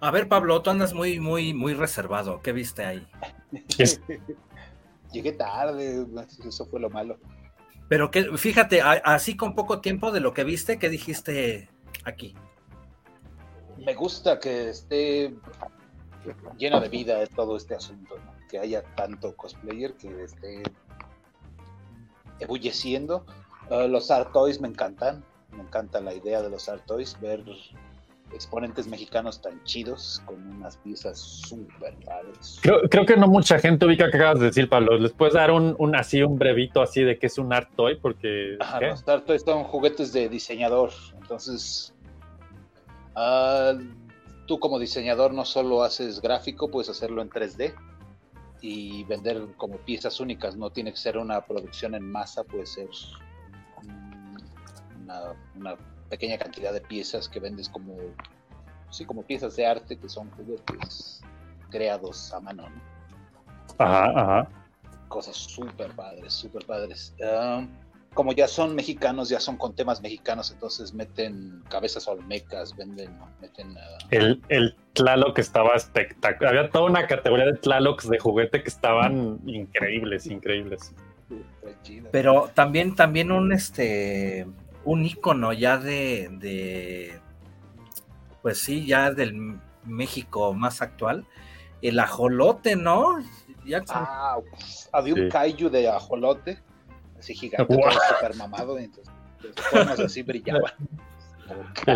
A 0.00 0.10
ver, 0.10 0.26
Pablo, 0.28 0.60
tú 0.62 0.70
andas 0.70 0.94
muy, 0.94 1.20
muy, 1.20 1.54
muy 1.54 1.74
reservado. 1.74 2.40
¿Qué 2.42 2.52
viste 2.52 2.84
ahí? 2.84 3.06
Llegué 5.12 5.32
tarde, 5.32 6.04
eso 6.44 6.66
fue 6.66 6.80
lo 6.80 6.90
malo. 6.90 7.18
Pero 7.88 8.10
que, 8.10 8.36
fíjate, 8.36 8.80
a- 8.80 9.02
así 9.04 9.36
con 9.36 9.54
poco 9.54 9.80
tiempo 9.80 10.10
de 10.10 10.20
lo 10.20 10.32
que 10.32 10.44
viste, 10.44 10.78
¿qué 10.78 10.88
dijiste 10.88 11.68
aquí? 12.04 12.34
Me 13.78 13.94
gusta 13.94 14.38
que 14.38 14.70
esté 14.70 15.34
lleno 16.56 16.80
de 16.80 16.88
vida 16.88 17.24
todo 17.26 17.56
este 17.56 17.74
asunto, 17.74 18.16
¿no? 18.24 18.31
Que 18.52 18.58
haya 18.58 18.82
tanto 18.96 19.34
cosplayer 19.34 19.94
que 19.94 20.24
esté 20.24 20.62
ebulleciendo. 22.38 23.24
Uh, 23.70 23.88
los 23.88 24.10
Art 24.10 24.30
Toys 24.34 24.60
me 24.60 24.68
encantan, 24.68 25.24
me 25.52 25.62
encanta 25.62 26.00
la 26.02 26.12
idea 26.12 26.42
de 26.42 26.50
los 26.50 26.68
Art 26.68 26.84
Toys, 26.86 27.18
ver 27.18 27.42
exponentes 28.34 28.86
mexicanos 28.86 29.40
tan 29.40 29.62
chidos 29.64 30.22
con 30.26 30.36
unas 30.56 30.76
piezas 30.76 31.18
súper 31.18 31.94
padres. 32.04 32.58
Creo, 32.60 32.82
creo 32.90 33.06
que 33.06 33.16
no 33.16 33.26
mucha 33.26 33.58
gente 33.58 33.86
ubica 33.86 34.10
que 34.10 34.18
acabas 34.18 34.40
de 34.40 34.46
decir, 34.46 34.68
Pablo. 34.68 34.98
¿Les 34.98 35.12
puedes 35.12 35.32
dar 35.32 35.50
un, 35.50 35.74
un 35.78 35.96
así, 35.96 36.22
un 36.22 36.38
brevito 36.38 36.82
así 36.82 37.02
de 37.02 37.18
que 37.18 37.28
es 37.28 37.38
un 37.38 37.54
art 37.54 37.70
toy? 37.74 37.96
Porque. 37.96 38.58
Ajá, 38.60 38.80
¿qué? 38.80 38.88
los 38.88 39.08
Art 39.08 39.24
Toys 39.24 39.42
son 39.46 39.64
juguetes 39.64 40.12
de 40.12 40.28
diseñador, 40.28 40.90
entonces 41.18 41.94
ah, 43.14 43.72
tú 44.46 44.58
como 44.58 44.78
diseñador 44.78 45.32
no 45.32 45.46
solo 45.46 45.82
haces 45.82 46.20
gráfico, 46.20 46.70
puedes 46.70 46.90
hacerlo 46.90 47.22
en 47.22 47.30
3D 47.30 47.74
y 48.62 49.02
vender 49.04 49.48
como 49.56 49.76
piezas 49.78 50.20
únicas, 50.20 50.56
no 50.56 50.70
tiene 50.70 50.92
que 50.92 50.96
ser 50.96 51.18
una 51.18 51.44
producción 51.44 51.94
en 51.96 52.10
masa, 52.10 52.44
puede 52.44 52.64
ser 52.64 52.88
una, 55.02 55.34
una 55.56 55.76
pequeña 56.08 56.38
cantidad 56.38 56.72
de 56.72 56.80
piezas 56.80 57.28
que 57.28 57.40
vendes 57.40 57.68
como, 57.68 57.96
sí, 58.90 59.04
como 59.04 59.24
piezas 59.24 59.56
de 59.56 59.66
arte 59.66 59.98
que 59.98 60.08
son 60.08 60.30
juguetes 60.30 61.22
creados 61.70 62.32
a 62.32 62.40
mano, 62.40 62.70
¿no? 62.70 62.82
Ajá, 63.78 64.12
ajá. 64.14 64.48
cosas 65.08 65.36
súper 65.36 65.94
padres, 65.96 66.32
súper 66.32 66.64
padres. 66.64 67.14
Ah, 67.24 67.66
como 68.14 68.32
ya 68.32 68.46
son 68.48 68.74
mexicanos, 68.74 69.28
ya 69.28 69.40
son 69.40 69.56
con 69.56 69.74
temas 69.74 70.02
mexicanos, 70.02 70.50
entonces 70.50 70.92
meten 70.92 71.62
cabezas 71.68 72.06
olmecas, 72.08 72.76
venden, 72.76 73.18
meten 73.40 73.76
ah, 73.78 73.98
El, 74.10 74.42
el 74.48 74.76
Tlaloc 74.92 75.38
estaba 75.38 75.74
espectacular. 75.74 76.56
Había 76.56 76.70
toda 76.70 76.84
una 76.90 77.06
categoría 77.06 77.46
de 77.46 77.54
Tlalocs 77.54 78.08
de 78.08 78.18
juguete 78.18 78.62
que 78.62 78.68
estaban 78.68 79.40
increíbles, 79.46 80.26
increíbles. 80.26 80.92
Pero 82.10 82.50
también, 82.54 82.94
también 82.94 83.32
un 83.32 83.52
este 83.52 84.46
un 84.84 85.06
icono 85.06 85.52
ya 85.52 85.78
de, 85.78 86.28
de 86.32 87.18
pues 88.42 88.58
sí, 88.58 88.84
ya 88.84 89.12
del 89.12 89.58
México 89.84 90.52
más 90.52 90.82
actual, 90.82 91.24
el 91.80 91.98
ajolote, 91.98 92.76
¿no? 92.76 93.18
Ya 93.64 93.82
Ah, 93.90 94.36
había 94.92 95.14
un 95.14 95.20
Sí. 95.20 95.28
kaiju 95.30 95.70
de 95.70 95.88
ajolote, 95.88 96.58
así 97.22 97.34
gigante, 97.34 97.74
todo 97.74 97.90
super 97.90 98.34
mamado, 98.36 98.78
y 98.80 98.84
entonces 98.84 99.12
cuernos 99.70 100.00
así 100.00 100.22
brillaban. 100.22 100.72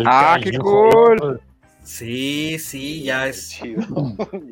Ah, 0.05 0.37
qué 0.41 0.57
cool. 0.57 1.41
Sí, 1.83 2.59
sí, 2.59 3.03
ya 3.03 3.27
es 3.27 3.59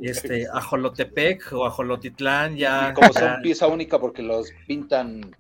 este 0.02 0.48
ajolotepec 0.54 1.52
o 1.54 1.66
ajolotitlán, 1.66 2.56
ya. 2.56 2.90
Y 2.92 2.94
como 2.94 3.12
son 3.12 3.42
pieza 3.42 3.68
única 3.68 4.00
porque 4.00 4.22
los 4.22 4.50
pintan, 4.68 5.36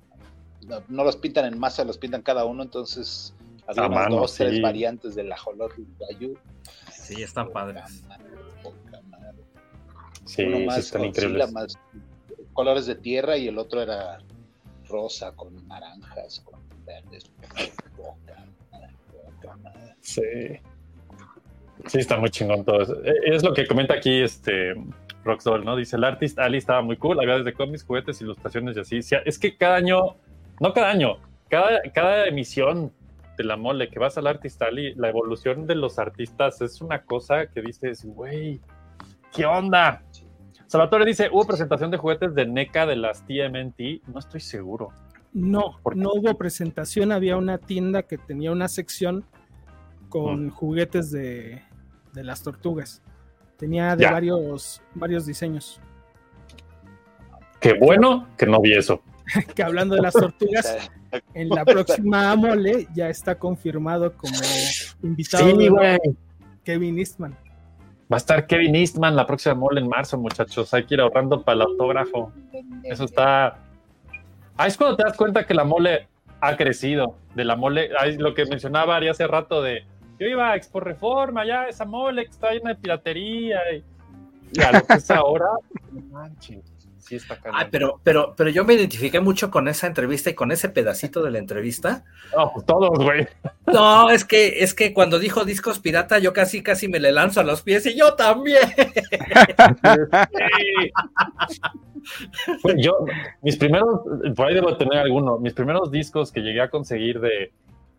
no, 0.68 0.84
no 0.90 1.04
los 1.06 1.16
pintan 1.16 1.46
en 1.46 1.58
masa, 1.58 1.86
los 1.86 1.98
pintan 1.98 2.22
cada 2.22 2.44
uno, 2.46 2.64
entonces 2.64 3.34
había 3.68 3.84
A 3.84 3.88
unas 3.88 4.00
mano, 4.04 4.16
dos, 4.18 4.36
tres 4.36 4.56
sí. 4.56 4.62
variantes 4.62 5.16
del 5.16 5.32
ajolote. 5.32 5.76
Sí, 6.92 7.22
están 7.24 7.50
padres. 7.52 8.04
Sí, 10.26 10.44
Uno 10.44 10.58
sí 10.58 10.66
más 10.66 10.78
están 10.80 11.02
Godzilla, 11.04 11.28
increíbles. 11.28 11.52
más 11.54 11.80
colores 12.54 12.86
de 12.88 12.96
tierra 12.96 13.38
y 13.38 13.48
el 13.48 13.58
otro 13.58 13.82
era 13.82 14.18
rosa 14.88 15.36
con 15.36 15.68
naranjas, 15.68 16.42
con 16.42 16.60
verdes. 16.86 17.32
Sí. 20.02 20.22
Sí, 21.88 22.00
está 22.00 22.18
muy 22.18 22.30
chingón 22.30 22.64
todo 22.64 22.82
eso. 22.82 23.04
Eh, 23.04 23.14
Es 23.26 23.44
lo 23.44 23.54
que 23.54 23.68
comenta 23.68 23.96
aquí 23.96 24.22
este 24.22 24.74
Roxdoll, 25.24 25.66
¿no? 25.66 25.76
Dice, 25.76 25.98
el 25.98 26.04
artist 26.04 26.40
Ali 26.40 26.58
estaba 26.58 26.82
muy 26.82 26.98
cool, 26.98 27.20
había 27.20 27.38
desde 27.38 27.54
cómics, 27.54 27.84
juguetes, 27.84 28.22
ilustraciones 28.22 28.78
y 28.78 28.80
así. 28.80 29.02
Sí, 29.02 29.16
Es 29.26 29.38
que 29.38 29.58
cada 29.58 29.76
año, 29.76 30.16
no 30.60 30.74
cada 30.74 30.90
año, 30.90 31.18
cada, 31.50 31.82
cada 31.94 32.28
emisión 32.28 32.94
de 33.38 33.44
la 33.44 33.58
mole 33.58 33.90
que 33.90 34.00
vas 34.00 34.18
al 34.18 34.28
artist 34.28 34.62
Ali, 34.62 34.94
la 34.96 35.10
evolución 35.10 35.68
de 35.68 35.76
los 35.76 36.00
artistas 36.00 36.62
es 36.62 36.80
una 36.82 37.04
cosa 37.04 37.48
que 37.48 37.62
dices, 37.62 38.06
güey, 38.06 38.62
¿qué 39.34 39.46
onda? 39.46 40.02
Salvatore 40.68 41.06
dice, 41.06 41.30
hubo 41.32 41.46
presentación 41.46 41.92
de 41.92 41.98
juguetes 41.98 42.34
de 42.36 42.46
NECA 42.46 42.86
de 42.86 42.96
las 42.96 43.24
TMNT, 43.26 44.08
no 44.08 44.20
estoy 44.20 44.42
seguro. 44.42 44.90
No, 45.34 45.80
no 45.96 46.12
hubo 46.14 46.38
presentación, 46.38 47.12
había 47.12 47.38
una 47.38 47.58
tienda 47.58 48.04
que 48.04 48.18
tenía 48.18 48.52
una 48.52 48.68
sección 48.68 49.26
con 50.10 50.50
juguetes 50.50 51.12
de, 51.12 51.62
de 52.14 52.24
las 52.24 52.42
tortugas. 52.42 53.02
Tenía 53.58 53.96
de 53.96 54.04
Ya. 54.04 54.12
varios, 54.12 54.82
varios 54.94 55.26
diseños. 55.26 55.80
Qué 57.60 57.74
bueno 57.80 58.28
que 58.38 58.46
no 58.46 58.62
vi 58.62 58.74
eso. 58.74 59.02
que 59.56 59.64
hablando 59.64 59.96
de 59.96 60.02
las 60.02 60.14
tortugas, 60.14 60.90
en 61.34 61.50
la 61.50 61.66
próxima 61.66 62.36
mole 62.36 62.88
ya 62.94 63.10
está 63.10 63.36
confirmado 63.38 64.14
como 64.14 64.38
invitado 65.04 65.50
Sí, 65.52 65.58
de. 65.58 66.00
Kevin 66.64 66.98
Eastman. 66.98 67.38
Va 68.12 68.18
a 68.18 68.18
estar 68.18 68.46
Kevin 68.46 68.76
Eastman 68.76 69.16
la 69.16 69.26
próxima 69.26 69.56
mole 69.56 69.82
en 69.82 69.88
marzo, 69.88 70.18
muchachos. 70.18 70.74
Hay 70.74 70.86
que 70.86 70.94
ir 70.94 71.02
ahorrando 71.02 71.42
para 71.42 71.56
el 71.56 71.62
autógrafo. 71.64 72.32
Eso 72.84 73.06
está. 73.06 73.58
Ahí 74.58 74.68
es 74.68 74.78
cuando 74.78 74.96
te 74.96 75.04
das 75.04 75.18
cuenta 75.18 75.46
que 75.46 75.56
la 75.56 75.64
mole 75.64 76.08
ha 76.40 76.56
crecido. 76.56 77.16
De 77.34 77.44
la 77.44 77.56
mole, 77.56 77.90
ahí 78.00 78.18
lo 78.18 78.34
que 78.34 78.46
mencionaba 78.46 78.96
Ari 78.96 79.08
hace 79.08 79.26
rato 79.28 79.62
de. 79.62 79.86
Yo 80.20 80.28
iba 80.28 80.52
a 80.52 80.56
Expo 80.56 80.80
Reforma, 80.80 81.46
ya 81.46 81.68
esa 81.68 81.84
mole 81.84 82.26
que 82.26 82.32
está 82.32 82.52
llena 82.52 82.70
de 82.70 82.76
piratería. 82.76 83.60
Y, 83.74 83.84
lo 84.54 84.86
que 84.86 84.94
es 84.94 85.12
ahora, 85.12 85.48
manches, 86.12 86.64
sí 87.08 87.16
está 87.18 87.38
cañón. 87.40 87.60
Ay, 87.60 87.68
pero, 87.72 88.00
pero, 88.04 88.34
pero 88.36 88.50
yo 88.50 88.66
me 88.66 88.74
identifiqué 88.74 89.20
mucho 89.20 89.52
con 89.52 89.68
esa 89.68 89.88
entrevista 89.88 90.30
y 90.30 90.34
con 90.34 90.52
ese 90.52 90.70
pedacito 90.70 91.22
de 91.24 91.32
la 91.32 91.38
entrevista. 91.40 92.04
No, 92.36 92.52
pues 92.54 92.66
todos, 92.66 92.98
güey. 92.98 93.28
No, 93.68 94.10
es 94.10 94.26
que, 94.26 94.64
es 94.64 94.74
que 94.74 94.94
cuando 94.94 95.20
dijo 95.20 95.46
discos 95.46 95.80
pirata, 95.80 96.20
yo 96.20 96.34
casi, 96.34 96.62
casi 96.64 96.88
me 96.88 97.00
le 97.00 97.12
lanzo 97.12 97.40
a 97.40 97.44
los 97.44 97.62
pies 97.62 97.86
y 97.86 97.98
yo 97.98 98.16
también. 98.16 98.60
Fue- 102.62 102.76
Yo, 102.82 103.06
mis 103.42 103.58
primeros, 103.58 104.02
por 104.36 104.48
ahí 104.48 104.54
debo 104.54 104.78
tener 104.78 105.00
alguno, 105.00 105.38
mis 105.40 105.54
primeros 105.54 105.92
discos 105.92 106.32
que 106.32 106.42
llegué 106.42 106.62
a 106.62 106.70
conseguir 106.70 107.20
de 107.20 107.52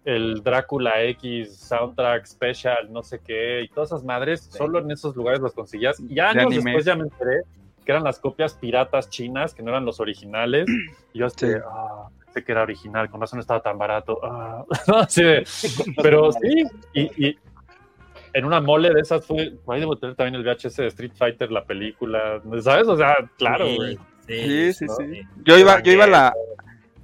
el 0.04 0.40
Drácula 0.44 1.02
X, 1.02 1.56
Soundtrack 1.56 2.26
Special, 2.26 2.92
no 2.92 3.02
sé 3.02 3.18
qué, 3.18 3.62
y 3.62 3.68
todas 3.68 3.90
esas 3.90 4.04
madres, 4.04 4.48
solo 4.56 4.78
en 4.78 4.92
esos 4.92 5.16
lugares 5.16 5.40
los 5.40 5.52
conseguías. 5.52 5.98
Y 6.08 6.20
años 6.20 6.54
después 6.54 6.84
ya 6.84 6.94
me 6.94 7.02
enteré 7.04 7.40
que 7.86 7.92
eran 7.92 8.04
las 8.04 8.18
copias 8.18 8.52
piratas 8.54 9.08
chinas, 9.08 9.54
que 9.54 9.62
no 9.62 9.70
eran 9.70 9.84
los 9.86 10.00
originales. 10.00 10.66
Y 11.14 11.20
yo 11.20 11.26
así, 11.26 11.46
de, 11.46 11.62
ah, 11.66 12.08
pensé 12.26 12.44
que 12.44 12.52
era 12.52 12.62
original, 12.62 13.08
con 13.08 13.20
razón 13.22 13.40
estaba 13.40 13.60
tan 13.62 13.78
barato. 13.78 14.18
ah". 14.22 14.64
Pero 16.02 16.30
sí, 16.32 16.64
y, 16.92 17.00
y 17.26 17.38
en 18.34 18.44
una 18.44 18.60
mole 18.60 18.90
de 18.92 19.00
esas 19.00 19.24
fue, 19.24 19.52
por 19.64 19.74
ahí 19.74 19.80
debo 19.80 19.96
tener 19.96 20.14
también 20.14 20.34
el 20.34 20.42
VHS 20.44 20.76
de 20.76 20.86
Street 20.88 21.12
Fighter, 21.16 21.50
la 21.50 21.64
película, 21.64 22.42
¿sabes? 22.60 22.86
O 22.88 22.96
sea, 22.98 23.16
claro, 23.38 23.66
Sí, 23.66 23.76
güey. 23.76 23.98
Sí, 24.26 24.72
sí, 24.74 24.86
sí. 24.98 25.22
Yo 25.44 25.56
iba, 25.56 25.80
yo 25.82 25.92
iba 25.92 26.04
a 26.04 26.08
la, 26.08 26.34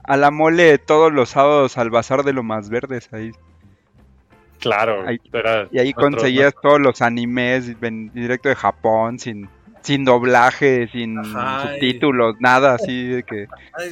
a 0.05 0.17
la 0.19 0.31
mole 0.33 0.77
todos 0.79 1.11
los 1.13 1.31
sábados 1.31 1.79
al 1.79 1.89
bazar 1.89 2.25
de 2.25 2.33
lo 2.35 2.43
más 2.43 2.69
verdes 2.69 3.09
ahí. 3.15 3.31
Claro, 4.59 5.05
Ahí- 5.09 5.21
y 5.73 5.79
ahí 5.79 5.93
nuestro- 5.93 6.03
conseguías 6.03 6.55
todos 6.63 6.81
los 6.81 7.01
animes 7.03 7.79
ven- 7.81 8.13
directo 8.13 8.49
de 8.49 8.55
Japón, 8.57 9.19
sin, 9.19 9.49
sin 9.83 10.05
doblaje, 10.05 10.89
sin 10.89 11.19
Ajá, 11.19 11.65
y- 11.65 11.69
subtítulos, 11.73 12.37
nada 12.41 12.75
así 12.75 13.07
de 13.09 13.23
que 13.23 13.47
Ay, 13.75 13.91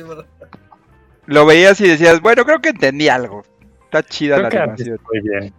lo 1.26 1.46
veías 1.46 1.80
y 1.80 1.88
decías, 1.88 2.20
bueno, 2.20 2.44
creo 2.44 2.60
que 2.60 2.70
entendí 2.70 3.08
algo. 3.08 3.42
Está 3.84 4.02
chida 4.02 4.36
Creo 4.36 4.44
la 4.44 4.50
que 4.50 4.58
animación. 4.58 4.98
Muy 5.12 5.20
bien. 5.28 5.52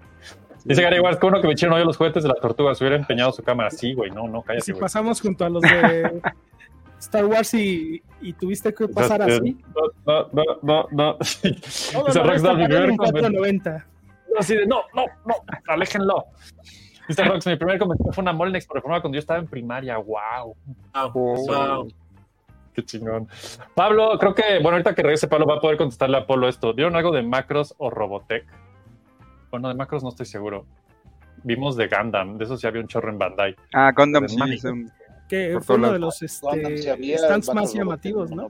Dice 0.63 0.81
Gary 0.81 0.99
Ward, 0.99 1.17
que 1.19 1.25
uno 1.25 1.41
que 1.41 1.47
me 1.47 1.53
echaron 1.53 1.75
hoy 1.77 1.83
los 1.85 1.97
juguetes 1.97 2.23
de 2.23 2.29
las 2.29 2.39
tortugas 2.39 2.79
hubiera 2.81 2.95
empeñado 2.95 3.31
su 3.31 3.41
cámara. 3.43 3.71
Sí, 3.71 3.93
güey, 3.93 4.11
no, 4.11 4.27
no, 4.27 4.41
cállate, 4.41 4.65
Si 4.65 4.71
güey. 4.73 4.81
pasamos 4.81 5.19
junto 5.21 5.43
a 5.45 5.49
los 5.49 5.61
de 5.63 6.21
Star 6.99 7.25
Wars 7.25 7.53
y, 7.55 8.01
y 8.21 8.33
tuviste 8.33 8.73
que 8.73 8.87
pasar 8.87 9.21
así. 9.23 9.57
No, 9.75 9.81
no, 10.05 10.29
no, 10.33 10.43
no, 10.61 10.87
no. 10.91 11.17
Conven- 11.19 12.95
4.90. 12.97 13.85
Así 14.37 14.55
de, 14.55 14.65
no, 14.67 14.81
no, 14.93 15.05
no, 15.25 15.35
aléjenlo. 15.67 16.25
Dice 17.11 17.23
Rox, 17.25 17.45
mi 17.45 17.57
primer 17.57 17.77
comentario 17.77 18.13
fue 18.13 18.21
una 18.21 18.31
mole 18.31 18.51
en 18.51 18.55
Expo 18.55 18.73
Reforma 18.73 19.01
cuando 19.01 19.15
yo 19.15 19.19
estaba 19.19 19.39
en 19.39 19.47
primaria. 19.47 19.97
Wow. 19.97 20.55
Wow. 21.13 21.87
Qué 22.73 22.85
chingón. 22.85 23.27
Pablo, 23.75 24.17
creo 24.17 24.33
que, 24.33 24.43
bueno, 24.61 24.71
ahorita 24.71 24.95
que 24.95 25.01
regrese 25.03 25.27
Pablo 25.27 25.45
va 25.45 25.55
a 25.55 25.59
poder 25.59 25.77
contestarle 25.77 26.17
a 26.17 26.25
Polo 26.25 26.47
esto. 26.47 26.73
¿Vieron 26.73 26.95
algo 26.95 27.11
de 27.11 27.21
Macros 27.21 27.75
o 27.77 27.89
Robotech? 27.89 28.45
Bueno, 29.49 29.67
de 29.67 29.73
Macros 29.75 30.03
no 30.03 30.09
estoy 30.09 30.25
seguro. 30.25 30.65
Vimos 31.43 31.75
de 31.75 31.89
Gundam, 31.89 32.37
de 32.37 32.45
eso 32.45 32.55
sí 32.55 32.65
había 32.65 32.81
un 32.81 32.87
chorro 32.87 33.09
en 33.09 33.17
Bandai. 33.17 33.55
Ah, 33.73 33.91
Gundam 33.95 34.27
sí. 34.29 34.37
Que 35.27 35.51
Por 35.53 35.63
fue 35.63 35.75
uno 35.75 35.91
de 35.91 35.99
los 35.99 36.21
este, 36.21 37.17
stands 37.17 37.53
más 37.53 37.73
llamativos, 37.73 38.31
¿no? 38.31 38.49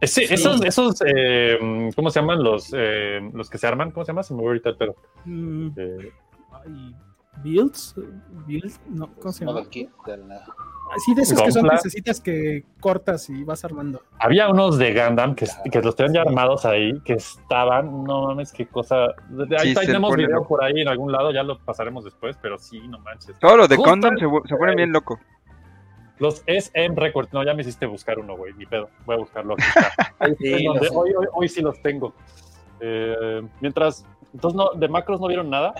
Eh, 0.00 0.06
Sí, 0.06 0.24
esos, 0.30 0.62
esos 0.64 1.02
eh, 1.04 1.58
¿cómo 1.96 2.10
se 2.10 2.20
llaman? 2.20 2.42
Los, 2.42 2.72
eh, 2.76 3.20
los 3.32 3.50
que 3.50 3.58
se 3.58 3.66
arman, 3.66 3.90
¿cómo 3.90 4.04
se 4.04 4.12
llama? 4.12 4.22
Se 4.22 4.32
me 4.34 4.40
fue 4.40 4.48
ahorita 4.48 4.70
el. 4.78 4.94
Mm, 5.24 5.70
Eh, 5.76 6.12
ay, 6.66 6.94
Builds, 7.42 7.94
Builds, 8.46 8.80
no, 8.88 9.08
¿cómo 9.20 9.32
se 9.32 9.44
llama? 9.44 9.60
Sí, 11.04 11.14
de 11.14 11.22
esos 11.22 11.40
que 11.42 11.52
son 11.52 11.62
Gunpla. 11.62 11.76
piececitas 11.80 12.18
que 12.20 12.64
cortas 12.80 13.28
y 13.28 13.44
vas 13.44 13.62
armando. 13.64 14.00
había 14.18 14.48
unos 14.48 14.78
de 14.78 14.94
Gundam 14.94 15.34
que, 15.34 15.46
que 15.70 15.82
los 15.82 15.94
tenían 15.94 16.14
ya 16.14 16.22
armados 16.22 16.64
ahí, 16.64 16.98
que 17.00 17.12
estaban, 17.12 18.04
no 18.04 18.28
mames, 18.28 18.52
qué 18.52 18.66
cosa. 18.66 19.08
Ahí 19.58 19.74
Sí, 19.74 19.86
tenemos 19.86 20.10
pone 20.10 20.22
video 20.24 20.36
loco. 20.36 20.48
por 20.48 20.64
ahí 20.64 20.80
en 20.80 20.88
algún 20.88 21.12
lado, 21.12 21.30
ya 21.30 21.42
lo 21.42 21.58
pasaremos 21.58 22.04
después, 22.04 22.36
pero 22.40 22.56
sí, 22.58 22.80
no 22.88 22.98
manches. 23.00 23.36
Todo 23.38 23.56
lo 23.58 23.68
de 23.68 23.76
Gundam 23.76 24.16
se, 24.18 24.24
se 24.48 24.56
pone 24.56 24.74
bien 24.74 24.90
loco. 24.92 25.20
Los 26.18 26.42
SM 26.46 26.96
Records, 26.96 27.32
no, 27.34 27.44
ya 27.44 27.54
me 27.54 27.60
hiciste 27.60 27.84
buscar 27.86 28.18
uno, 28.18 28.36
güey, 28.36 28.52
ni 28.54 28.64
pedo. 28.66 28.88
Voy 29.06 29.14
a 29.16 29.18
buscarlo 29.18 29.54
aquí. 29.54 29.62
Sí, 30.38 30.64
donde- 30.64 30.86
los- 30.86 30.96
hoy, 30.96 31.12
hoy, 31.14 31.26
hoy 31.34 31.48
sí 31.48 31.60
los 31.62 31.80
tengo. 31.82 32.12
Eh, 32.80 33.42
mientras, 33.60 34.04
entonces, 34.34 34.56
no, 34.56 34.70
¿de 34.74 34.88
macros 34.88 35.20
no 35.20 35.28
vieron 35.28 35.48
nada? 35.50 35.74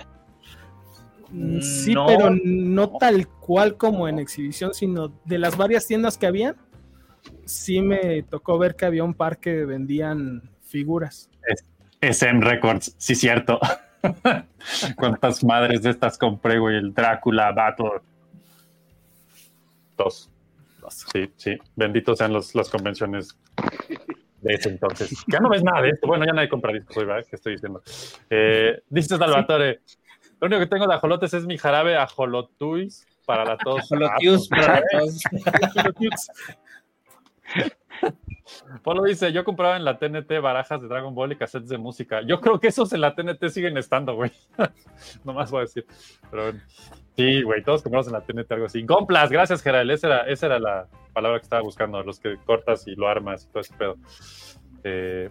Mm, 1.31 1.59
Sí, 1.61 1.93
No. 1.93 2.05
pero 2.07 2.29
no 2.43 2.97
tal 2.97 3.27
cual 3.27 3.77
como 3.77 4.07
en 4.07 4.19
exhibición, 4.19 4.73
sino 4.73 5.13
de 5.25 5.37
las 5.37 5.55
varias 5.57 5.85
tiendas 5.87 6.17
que 6.17 6.25
había, 6.27 6.55
sí 7.45 7.81
me 7.81 8.23
tocó 8.23 8.57
ver 8.57 8.75
que 8.75 8.85
había 8.85 9.03
un 9.03 9.13
par 9.13 9.39
que 9.39 9.65
vendían 9.65 10.49
figuras. 10.63 11.29
SM 12.01 12.41
Records, 12.41 12.95
sí, 12.97 13.15
cierto. 13.15 13.59
¿Cuántas 14.97 15.43
madres 15.43 15.81
de 15.81 15.89
estas 15.89 16.17
compré, 16.17 16.57
güey? 16.59 16.77
El 16.77 16.93
Drácula 16.93 17.51
Battle. 17.51 18.01
Dos. 19.97 20.29
Sí, 21.11 21.29
sí. 21.35 21.57
Benditos 21.75 22.17
sean 22.17 22.33
los, 22.33 22.55
las 22.55 22.69
convenciones 22.69 23.37
de 24.41 24.53
ese 24.53 24.69
entonces. 24.69 25.11
Ya 25.27 25.39
no 25.39 25.49
ves 25.49 25.63
nada 25.63 25.81
de 25.81 25.89
esto. 25.89 26.07
Bueno, 26.07 26.25
ya 26.25 26.31
nadie 26.33 26.49
compra 26.49 26.71
discos 26.73 26.97
hoy, 26.97 27.05
¿verdad? 27.05 27.25
¿Qué 27.29 27.35
estoy 27.35 27.53
diciendo? 27.53 27.83
Eh, 28.29 28.81
dice 28.89 29.17
Salvatore, 29.17 29.81
lo 30.39 30.47
único 30.47 30.59
que 30.59 30.67
tengo 30.67 30.87
de 30.87 30.95
ajolotes 30.95 31.33
es 31.33 31.45
mi 31.45 31.57
jarabe 31.57 31.97
ajolotuis 31.97 33.05
para 33.25 33.45
la 33.45 33.57
tos. 33.57 33.83
Ajolotius 33.91 34.49
Ah, 34.51 34.81
pues, 34.91 35.23
para 35.45 35.59
la 35.75 35.93
tos. 35.93 36.27
Polo 38.83 39.03
dice, 39.03 39.31
yo 39.31 39.43
compraba 39.43 39.77
en 39.77 39.85
la 39.85 39.97
TNT 39.97 40.41
barajas 40.41 40.81
de 40.81 40.87
Dragon 40.87 41.13
Ball 41.13 41.33
y 41.33 41.35
cassettes 41.35 41.69
de 41.69 41.77
música. 41.77 42.21
Yo 42.21 42.39
creo 42.39 42.59
que 42.59 42.67
esos 42.67 42.91
en 42.93 43.01
la 43.01 43.13
TNT 43.13 43.49
siguen 43.49 43.77
estando, 43.77 44.15
güey. 44.15 44.31
no 45.23 45.33
más 45.33 45.51
voy 45.51 45.59
a 45.59 45.61
decir. 45.61 45.85
Pero 46.31 46.43
bueno. 46.43 46.59
sí, 47.15 47.41
güey, 47.43 47.63
todos 47.63 47.83
compramos 47.83 48.07
en 48.07 48.13
la 48.13 48.21
TNT 48.21 48.51
algo 48.51 48.65
así. 48.65 48.83
Gomplas, 48.83 49.29
gracias, 49.29 49.61
Gerald. 49.61 49.91
Esa 49.91 50.07
era, 50.07 50.19
esa 50.21 50.45
era 50.47 50.59
la 50.59 50.87
palabra 51.13 51.39
que 51.39 51.43
estaba 51.43 51.61
buscando, 51.61 52.01
los 52.03 52.19
que 52.19 52.37
cortas 52.45 52.87
y 52.87 52.95
lo 52.95 53.07
armas 53.07 53.45
y 53.45 53.47
todo 53.49 53.61
ese 53.61 53.73
pedo. 53.75 53.97
Eh, 54.83 55.29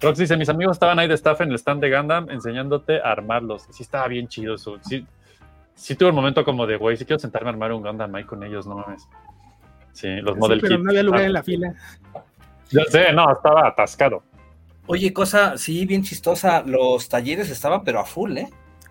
Rox 0.00 0.18
dice, 0.18 0.36
mis 0.36 0.48
amigos 0.48 0.76
estaban 0.76 0.98
ahí 0.98 1.08
de 1.08 1.14
staff 1.14 1.40
en 1.40 1.48
el 1.50 1.56
stand 1.56 1.80
de 1.82 1.90
Gundam 1.96 2.30
enseñándote 2.30 3.00
a 3.00 3.10
armarlos. 3.12 3.66
Sí, 3.70 3.82
estaba 3.82 4.06
bien 4.08 4.28
chido 4.28 4.54
eso. 4.54 4.78
Sí, 4.82 5.04
sí 5.74 5.94
tuve 5.96 6.10
un 6.10 6.14
momento 6.14 6.44
como 6.44 6.66
de, 6.66 6.76
güey, 6.76 6.96
sí 6.96 7.04
quiero 7.04 7.18
sentarme 7.18 7.48
a 7.48 7.52
armar 7.52 7.72
un 7.72 7.82
Gundam 7.82 8.14
ahí 8.14 8.24
con 8.24 8.42
ellos, 8.44 8.66
no 8.66 8.76
mames. 8.76 9.08
Sí, 9.92 10.08
los 10.20 10.34
Sí, 10.34 10.40
model 10.40 10.60
pero 10.60 10.74
kits. 10.76 10.84
no 10.84 10.90
había 10.90 11.02
lugar 11.02 11.20
Ah, 11.22 11.24
en 11.26 11.32
la 11.32 11.42
fila. 11.42 11.74
Ya 12.70 12.84
sé, 12.84 13.12
no, 13.12 13.32
estaba 13.32 13.66
atascado. 13.66 14.22
Oye, 14.86 15.12
cosa, 15.12 15.58
sí, 15.58 15.84
bien 15.84 16.02
chistosa. 16.02 16.62
Los 16.64 17.08
talleres 17.08 17.50
estaban, 17.50 17.82
pero 17.82 17.98
a 18.00 18.04
full, 18.04 18.36
¿eh? 18.38 18.48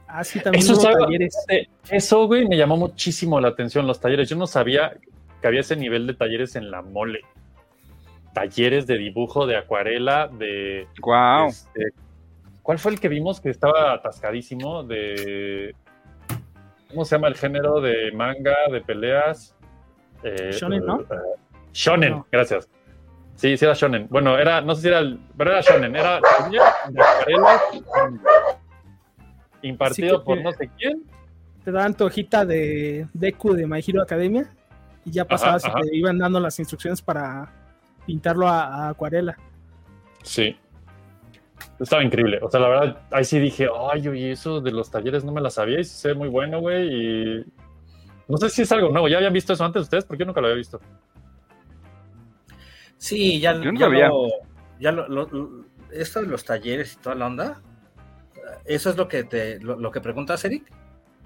Ah, 0.07 0.23
sí, 0.23 0.39
también 0.41 0.63
Eso, 0.63 0.73
hubo 0.73 0.81
sabe- 0.81 0.95
talleres. 0.99 1.35
eso, 1.89 2.27
güey, 2.27 2.47
me 2.47 2.57
llamó 2.57 2.75
muchísimo 2.77 3.39
la 3.39 3.47
atención, 3.49 3.87
los 3.87 3.99
talleres. 3.99 4.29
Yo 4.29 4.35
no 4.35 4.45
sabía 4.47 4.93
que 5.41 5.47
había 5.47 5.61
ese 5.61 5.75
nivel 5.75 6.05
de 6.07 6.13
talleres 6.15 6.55
en 6.55 6.69
la 6.71 6.81
mole. 6.81 7.21
Talleres 8.37 8.85
de 8.85 8.99
dibujo, 8.99 9.47
de 9.47 9.57
acuarela, 9.57 10.27
de... 10.27 10.87
Wow. 11.01 11.47
este, 11.47 11.87
¿Cuál 12.61 12.77
fue 12.77 12.91
el 12.91 12.99
que 12.99 13.07
vimos 13.07 13.41
que 13.41 13.49
estaba 13.49 13.93
atascadísimo? 13.93 14.83
De... 14.83 15.73
¿Cómo 16.87 17.03
se 17.03 17.15
llama 17.15 17.29
el 17.29 17.35
género 17.35 17.81
de 17.81 18.11
manga, 18.11 18.55
de 18.71 18.81
peleas? 18.81 19.55
Eh, 20.21 20.51
Shonen, 20.51 20.85
¿no? 20.85 21.01
eh, 21.01 21.05
shonen, 21.73 22.11
No. 22.11 22.27
gracias. 22.31 22.69
Sí, 23.33 23.57
sí 23.57 23.65
era 23.65 23.73
shonen. 23.73 24.05
Bueno, 24.07 24.37
era, 24.37 24.61
no 24.61 24.75
sé 24.75 24.83
si 24.83 24.87
era 24.89 24.99
el, 24.99 25.19
pero 25.35 25.49
era 25.53 25.61
shonen, 25.61 25.95
era 25.95 26.21
de 26.89 27.01
acuarela 27.01 27.61
impartido 29.63 30.19
que 30.19 30.25
por 30.25 30.41
no 30.43 30.51
sé 30.51 30.69
quién. 30.77 31.03
Te 31.65 31.71
daban 31.71 31.95
tu 31.95 32.05
hojita 32.05 32.45
de 32.45 33.07
Deku 33.13 33.53
de 33.53 33.65
My 33.65 33.83
Hero 33.85 34.03
Academia 34.03 34.47
y 35.05 35.09
ya 35.09 35.25
pasabas 35.25 35.65
ajá. 35.65 35.79
y 35.79 35.89
te 35.89 35.95
iban 35.95 36.19
dando 36.19 36.39
las 36.39 36.59
instrucciones 36.59 37.01
para 37.01 37.51
pintarlo 38.07 38.47
a, 38.47 38.63
a 38.87 38.89
acuarela. 38.89 39.37
Sí. 40.23 40.57
Estaba 41.79 42.03
increíble. 42.03 42.39
O 42.41 42.49
sea, 42.49 42.59
la 42.59 42.69
verdad, 42.69 43.01
ahí 43.11 43.23
sí 43.23 43.37
dije, 43.39 43.67
ay, 43.91 44.07
oye, 44.07 44.31
eso 44.31 44.61
de 44.61 44.71
los 44.71 44.89
talleres 44.89 45.23
no 45.23 45.31
me 45.31 45.41
la 45.41 45.51
sabía 45.51 45.79
y 45.79 45.83
sí 45.83 45.95
se 45.95 46.07
ve 46.07 46.13
muy 46.15 46.27
bueno, 46.29 46.59
güey. 46.59 46.87
Y 47.41 47.45
no 48.27 48.37
sé 48.37 48.49
si 48.49 48.63
es 48.63 48.71
algo 48.71 48.89
nuevo. 48.89 49.07
¿Ya 49.07 49.17
habían 49.17 49.33
visto 49.33 49.53
eso 49.53 49.63
antes 49.63 49.83
ustedes? 49.83 50.05
Porque 50.05 50.21
yo 50.21 50.25
nunca 50.25 50.41
lo 50.41 50.47
había 50.47 50.57
visto. 50.57 50.79
Sí, 52.97 53.39
ya, 53.39 53.53
Yo 53.53 53.71
no 53.71 53.79
ya 53.79 53.85
sabía. 53.85 54.07
lo, 54.07 54.27
ya 54.79 54.91
lo, 54.91 55.07
lo- 55.07 55.27
lo- 55.29 55.65
esto 55.91 56.21
de 56.21 56.27
los 56.27 56.43
talleres 56.43 56.93
y 56.93 56.97
toda 56.97 57.15
la 57.15 57.27
onda, 57.27 57.61
¿eso 58.65 58.89
es 58.89 58.97
lo 58.97 59.07
que 59.07 59.23
te, 59.23 59.59
lo, 59.59 59.77
lo 59.79 59.91
que 59.91 60.01
preguntas, 60.01 60.43
Eric? 60.45 60.71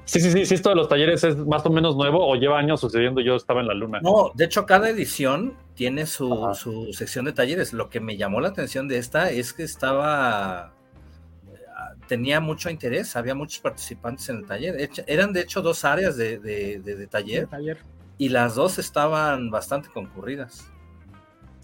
Sí, 0.05 0.19
sí, 0.19 0.31
sí, 0.31 0.45
sí, 0.45 0.55
esto 0.55 0.69
de 0.69 0.75
los 0.75 0.89
talleres 0.89 1.23
es 1.23 1.37
más 1.37 1.65
o 1.65 1.69
menos 1.69 1.95
nuevo 1.95 2.27
o 2.27 2.35
lleva 2.35 2.57
años 2.59 2.81
sucediendo. 2.81 3.21
Yo 3.21 3.35
estaba 3.35 3.61
en 3.61 3.67
la 3.67 3.73
luna. 3.73 3.99
No, 4.01 4.31
de 4.33 4.45
hecho, 4.45 4.65
cada 4.65 4.89
edición 4.89 5.53
tiene 5.75 6.05
su, 6.05 6.49
su 6.53 6.91
sección 6.91 7.25
de 7.25 7.33
talleres. 7.33 7.71
Lo 7.71 7.89
que 7.89 7.99
me 8.01 8.17
llamó 8.17 8.41
la 8.41 8.49
atención 8.49 8.87
de 8.87 8.97
esta 8.97 9.29
es 9.31 9.53
que 9.53 9.63
estaba. 9.63 10.73
tenía 12.07 12.41
mucho 12.41 12.69
interés, 12.69 13.15
había 13.15 13.35
muchos 13.35 13.59
participantes 13.61 14.27
en 14.29 14.37
el 14.37 14.45
taller. 14.45 14.89
Eran 15.07 15.31
de 15.31 15.41
hecho 15.41 15.61
dos 15.61 15.85
áreas 15.85 16.17
de, 16.17 16.39
de- 16.39 16.79
de- 16.79 16.95
de 16.97 17.07
taller 17.07 17.47
Taller. 17.47 17.77
y 18.17 18.29
las 18.29 18.55
dos 18.55 18.79
estaban 18.79 19.49
bastante 19.49 19.87
concurridas. 19.93 20.69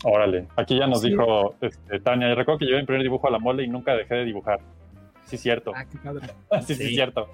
Órale. 0.04 0.48
Aquí 0.56 0.78
ya 0.78 0.88
nos 0.88 1.02
Sí. 1.02 1.10
dijo 1.10 1.56
este, 1.60 2.00
Tania. 2.00 2.30
Yo 2.30 2.36
recuerdo 2.36 2.60
que 2.60 2.66
llevé 2.66 2.80
mi 2.80 2.86
primer 2.86 3.04
dibujo 3.04 3.28
a 3.28 3.32
la 3.32 3.40
mole 3.40 3.64
y 3.64 3.68
nunca 3.68 3.94
dejé 3.96 4.16
de 4.16 4.26
dibujar. 4.26 4.60
Sí, 5.26 5.38
cierto. 5.38 5.74
Ah, 5.76 5.84
qué 5.86 5.98
padre. 5.98 6.28
sí, 6.66 6.76
sí, 6.76 6.88
Sí. 6.88 6.94
cierto. 6.96 7.28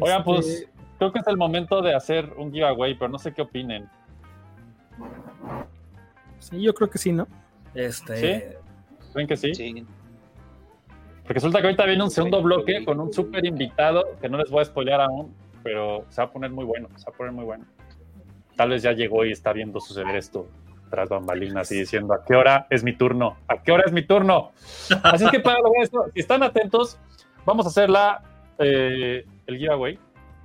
Oigan, 0.00 0.18
Este, 0.18 0.24
pues 0.24 0.68
creo 0.98 1.12
que 1.12 1.18
es 1.20 1.26
el 1.26 1.36
momento 1.36 1.82
de 1.82 1.94
hacer 1.94 2.32
un 2.36 2.52
giveaway, 2.52 2.94
pero 2.94 3.08
no 3.10 3.18
sé 3.18 3.32
qué 3.32 3.42
opinen. 3.42 3.88
Sí, 6.38 6.60
yo 6.60 6.74
creo 6.74 6.88
que 6.88 6.98
sí, 6.98 7.12
¿no? 7.12 7.26
Este, 7.74 8.16
¿Sí? 8.16 8.56
¿Creen 9.12 9.28
que 9.28 9.36
sí? 9.36 9.54
Sí. 9.54 9.86
Porque 11.22 11.34
resulta 11.34 11.60
que 11.60 11.66
ahorita 11.66 11.84
viene 11.86 12.04
un 12.04 12.10
segundo 12.10 12.40
bloque 12.40 12.84
con 12.84 13.00
un 13.00 13.12
súper 13.12 13.44
invitado 13.44 14.04
que 14.20 14.28
no 14.28 14.38
les 14.38 14.48
voy 14.50 14.62
a 14.62 14.64
spoilear 14.64 15.00
aún, 15.00 15.34
pero 15.62 16.04
se 16.08 16.20
va 16.20 16.28
a 16.28 16.30
poner 16.30 16.50
muy 16.50 16.64
bueno, 16.64 16.88
se 16.96 17.06
va 17.06 17.14
a 17.14 17.16
poner 17.16 17.32
muy 17.32 17.44
bueno. 17.44 17.64
Tal 18.54 18.70
vez 18.70 18.82
ya 18.82 18.92
llegó 18.92 19.24
y 19.24 19.32
está 19.32 19.52
viendo 19.52 19.80
suceder 19.80 20.14
esto 20.14 20.46
tras 20.88 21.08
bambalinas 21.08 21.70
y 21.72 21.80
diciendo, 21.80 22.14
¿a 22.14 22.24
qué 22.24 22.36
hora 22.36 22.68
es 22.70 22.84
mi 22.84 22.96
turno? 22.96 23.36
¿A 23.48 23.60
qué 23.60 23.72
hora 23.72 23.82
es 23.86 23.92
mi 23.92 24.02
turno? 24.06 24.52
Así 25.02 25.24
es 25.24 25.30
que 25.30 25.40
para 25.40 25.58
esto, 25.82 26.04
si 26.14 26.20
están 26.20 26.44
atentos, 26.44 26.98
vamos 27.44 27.66
a 27.66 27.70
hacer 27.70 27.90
la, 27.90 28.22
eh, 28.58 29.26
el 29.46 29.58
giveaway. 29.58 29.98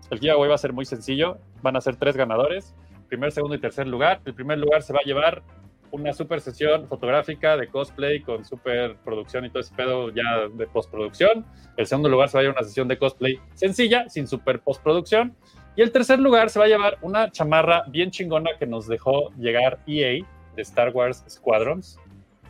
El 0.09 0.19
giveaway 0.19 0.49
va 0.49 0.55
a 0.55 0.59
ser 0.59 0.73
muy 0.73 0.85
sencillo, 0.85 1.37
van 1.61 1.75
a 1.75 1.81
ser 1.81 1.95
tres 1.95 2.17
ganadores, 2.17 2.75
primer, 3.07 3.31
segundo 3.31 3.55
y 3.55 3.59
tercer 3.59 3.87
lugar. 3.87 4.21
El 4.25 4.33
primer 4.33 4.57
lugar 4.57 4.81
se 4.83 4.93
va 4.93 4.99
a 4.99 5.05
llevar 5.05 5.43
una 5.91 6.13
super 6.13 6.39
sesión 6.39 6.87
fotográfica 6.87 7.57
de 7.57 7.67
cosplay 7.67 8.21
con 8.21 8.45
super 8.45 8.95
producción 9.03 9.45
y 9.45 9.49
todo 9.49 9.59
ese 9.59 9.75
pedo 9.75 10.09
ya 10.09 10.47
de 10.53 10.67
postproducción. 10.67 11.45
El 11.77 11.85
segundo 11.85 12.09
lugar 12.09 12.29
se 12.29 12.37
va 12.37 12.39
a 12.39 12.43
llevar 12.43 12.57
una 12.57 12.67
sesión 12.67 12.87
de 12.87 12.97
cosplay 12.97 13.39
sencilla, 13.55 14.07
sin 14.09 14.27
super 14.27 14.61
postproducción. 14.61 15.35
Y 15.75 15.81
el 15.81 15.91
tercer 15.91 16.19
lugar 16.19 16.49
se 16.49 16.59
va 16.59 16.65
a 16.65 16.67
llevar 16.67 16.97
una 17.01 17.31
chamarra 17.31 17.83
bien 17.87 18.11
chingona 18.11 18.51
que 18.57 18.65
nos 18.65 18.87
dejó 18.87 19.31
llegar 19.37 19.79
EA 19.87 20.25
de 20.55 20.61
Star 20.61 20.89
Wars 20.89 21.23
Squadrons, 21.29 21.97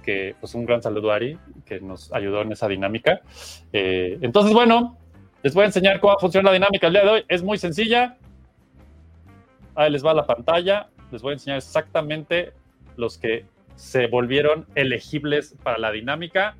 que 0.04 0.36
pues 0.40 0.56
un 0.56 0.66
gran 0.66 0.82
saludo 0.82 1.12
a 1.12 1.16
Ari, 1.16 1.38
que 1.66 1.80
nos 1.80 2.12
ayudó 2.14 2.42
en 2.42 2.52
esa 2.52 2.68
dinámica. 2.68 3.22
Eh, 3.74 4.18
entonces, 4.22 4.54
bueno, 4.54 4.98
les 5.44 5.54
voy 5.54 5.64
a 5.64 5.66
enseñar 5.68 6.00
cómo 6.00 6.18
funciona 6.20 6.50
la 6.50 6.54
dinámica 6.54 6.88
el 6.88 6.94
día 6.94 7.04
de 7.04 7.10
hoy. 7.10 7.26
Es 7.28 7.42
muy 7.42 7.58
sencilla. 7.58 8.18
Ahí 9.76 9.90
les 9.90 10.06
va 10.06 10.14
la 10.14 10.26
pantalla. 10.26 10.90
Les 11.12 11.22
voy 11.22 11.32
a 11.32 11.34
enseñar 11.34 11.58
exactamente 11.58 12.54
los 12.96 13.18
que 13.18 13.46
se 13.76 14.08
volvieron 14.08 14.68
elegibles 14.76 15.56
para 15.64 15.80
la 15.80 15.92
dinámica. 15.92 16.56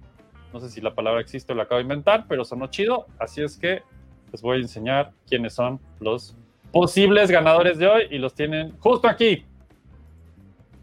No 0.52 0.60
sé 0.60 0.70
si 0.70 0.82
la 0.82 0.96
palabra 0.96 1.22
existe 1.22 1.54
o 1.54 1.56
la 1.56 1.64
acabo 1.64 1.78
de 1.78 1.84
inventar, 1.84 2.26
pero 2.28 2.44
sonó 2.44 2.68
chido. 2.68 3.06
Así 3.20 3.42
es 3.42 3.58
que 3.58 3.84
les 4.32 4.42
voy 4.42 4.58
a 4.58 4.62
enseñar 4.62 5.12
quiénes 5.28 5.54
son 5.54 5.80
los 6.00 6.36
posibles 6.72 7.30
ganadores 7.30 7.78
de 7.78 7.88
hoy 7.88 8.08
y 8.10 8.18
los 8.18 8.34
tienen 8.34 8.76
justo 8.80 9.08
aquí. 9.08 9.46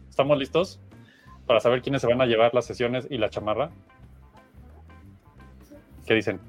¿Estamos 0.09 0.37
listos 0.37 0.79
para 1.45 1.59
saber 1.59 1.81
quiénes 1.81 2.01
se 2.01 2.07
van 2.07 2.21
a 2.21 2.25
llevar 2.25 2.53
las 2.53 2.65
sesiones 2.65 3.07
y 3.09 3.17
la 3.17 3.29
chamarra? 3.29 3.71
¿Qué 6.05 6.13
dicen? 6.13 6.39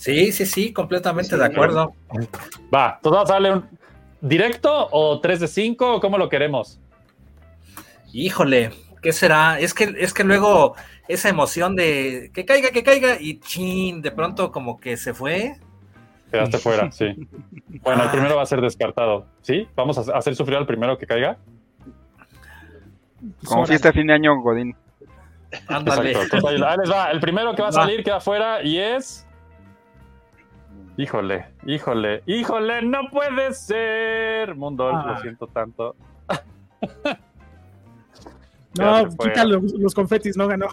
Sí, 0.00 0.32
sí, 0.32 0.46
sí, 0.46 0.72
completamente 0.72 1.36
de 1.36 1.44
acuerdo. 1.44 1.92
Va, 2.74 2.98
¿todo 3.02 3.26
sale 3.26 3.52
un 3.52 3.68
directo 4.22 4.88
o 4.90 5.20
3 5.20 5.40
de 5.40 5.46
5 5.46 5.96
o 5.96 6.00
cómo 6.00 6.16
lo 6.16 6.30
queremos? 6.30 6.80
Híjole, 8.10 8.70
¿qué 9.02 9.12
será? 9.12 9.60
Es 9.60 9.74
que, 9.74 9.94
es 9.98 10.14
que 10.14 10.24
luego 10.24 10.74
esa 11.06 11.28
emoción 11.28 11.76
de 11.76 12.30
que 12.32 12.46
caiga, 12.46 12.70
que 12.70 12.82
caiga 12.82 13.20
y 13.20 13.40
chin, 13.40 14.00
de 14.00 14.10
pronto 14.10 14.50
como 14.50 14.80
que 14.80 14.96
se 14.96 15.12
fue. 15.12 15.56
Quedaste 16.30 16.56
fuera, 16.56 16.90
sí. 16.90 17.28
Bueno, 17.82 18.04
el 18.04 18.10
primero 18.10 18.36
va 18.36 18.42
a 18.42 18.46
ser 18.46 18.62
descartado. 18.62 19.26
¿Sí? 19.42 19.68
¿Vamos 19.76 19.98
a 19.98 20.16
hacer 20.16 20.34
sufrir 20.34 20.56
al 20.56 20.66
primero 20.66 20.96
que 20.96 21.06
caiga? 21.06 21.36
Como 23.44 23.66
fiesta 23.66 23.88
de 23.88 23.92
fin 23.92 24.06
de 24.06 24.14
año, 24.14 24.40
Godín. 24.40 24.74
Ándale. 25.68 26.12
Exacto. 26.12 26.48
Ahí 26.48 26.56
les 26.78 26.90
va. 26.90 27.10
El 27.10 27.20
primero 27.20 27.54
que 27.54 27.60
va 27.60 27.68
a 27.68 27.72
salir 27.72 28.02
queda 28.02 28.18
fuera 28.18 28.62
y 28.62 28.78
es. 28.78 29.26
Híjole, 31.00 31.46
híjole, 31.64 32.22
híjole, 32.26 32.82
no 32.82 33.08
puede 33.10 33.54
ser. 33.54 34.54
Mundo, 34.54 34.88
Ah. 34.88 35.04
lo 35.06 35.20
siento 35.20 35.46
tanto. 35.46 35.96
No, 38.78 39.08
quita 39.08 39.44
los, 39.44 39.72
los 39.72 39.94
confetis, 39.94 40.36
no 40.36 40.46
ganó. 40.46 40.68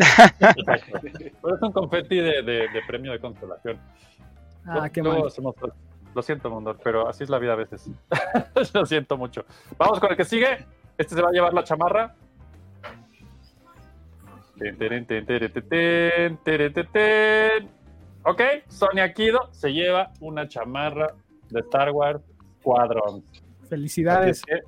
Pero 0.00 1.54
es 1.54 1.62
un 1.62 1.70
confeti 1.72 2.16
de, 2.16 2.42
de- 2.42 2.68
de 2.68 2.82
premio 2.86 3.12
de 3.12 3.20
consolación. 3.20 3.78
Ah, 4.66 4.88
qué 4.90 5.02
mal. 5.02 5.22
Lo 6.14 6.22
siento, 6.22 6.50
Mundo, 6.50 6.76
pero 6.82 7.08
así 7.08 7.22
es 7.24 7.30
la 7.30 7.38
vida 7.38 7.52
a 7.52 7.56
veces. 7.56 7.88
lo 8.74 8.84
siento 8.86 9.16
mucho. 9.16 9.44
Vamos 9.78 10.00
con 10.00 10.10
el 10.10 10.16
que 10.16 10.24
sigue. 10.24 10.66
Este 10.98 11.14
se 11.14 11.22
va 11.22 11.28
a 11.28 11.32
llevar 11.32 11.54
la 11.54 11.62
chamarra. 11.62 12.14
Ten, 14.58 14.76
ten, 14.76 15.06
ten. 16.92 17.70
Ok, 18.28 18.42
Sonia 18.68 19.10
Kido 19.14 19.48
se 19.52 19.72
lleva 19.72 20.12
una 20.20 20.46
chamarra 20.46 21.14
de 21.48 21.60
Star 21.60 21.90
Wars 21.92 22.20
Squadron. 22.60 23.24
Felicidades. 23.70 24.42
Que, 24.42 24.60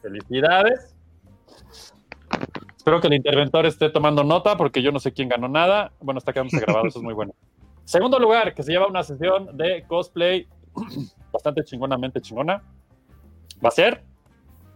felicidades. 0.00 0.96
Espero 2.74 3.02
que 3.02 3.08
el 3.08 3.12
interventor 3.12 3.66
esté 3.66 3.90
tomando 3.90 4.24
nota 4.24 4.56
porque 4.56 4.80
yo 4.80 4.90
no 4.90 4.98
sé 5.00 5.12
quién 5.12 5.28
ganó 5.28 5.48
nada. 5.48 5.92
Bueno, 6.00 6.16
está 6.16 6.32
quedándose 6.32 6.60
grabado, 6.60 6.86
eso 6.86 6.98
es 7.00 7.04
muy 7.04 7.12
bueno. 7.12 7.34
Segundo 7.84 8.18
lugar, 8.18 8.54
que 8.54 8.62
se 8.62 8.72
lleva 8.72 8.86
una 8.86 9.02
sesión 9.02 9.54
de 9.54 9.84
cosplay 9.86 10.48
bastante 11.30 11.62
chingonamente 11.62 12.22
chingona. 12.22 12.62
¿Va 13.62 13.68
a 13.68 13.72
ser? 13.72 14.02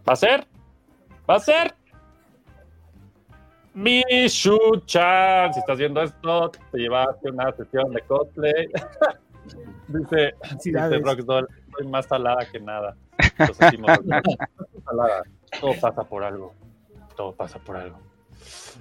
¿Va 0.07 0.13
a 0.13 0.17
ser? 0.17 0.47
¿Va 1.29 1.37
a 1.37 1.41
ser? 1.41 1.78
Mishu-chan, 3.79 5.55
si 5.55 5.61
estás 5.61 5.79
viendo 5.79 6.03
esto, 6.03 6.51
te 6.73 6.79
llevaste 6.79 7.31
una 7.31 7.53
sesión 7.53 7.93
de 7.93 8.01
cosplay. 8.03 8.67
dice, 9.89 10.07
dice 10.09 10.35
Felicidades. 10.43 11.03
Roxdoll, 11.03 11.49
soy 11.77 11.87
más 11.87 12.07
salada 12.07 12.45
que 12.51 12.59
nada. 12.59 12.97
Lo 13.39 13.55
sentimos, 13.55 13.89
Roxdoll. 13.97 14.23
Salada. 14.85 15.23
Todo 15.61 15.73
pasa 15.81 16.03
por 16.03 16.25
algo. 16.25 16.55
Todo 17.17 17.33
pasa 17.33 17.61
por 17.61 17.77
algo. 17.77 17.99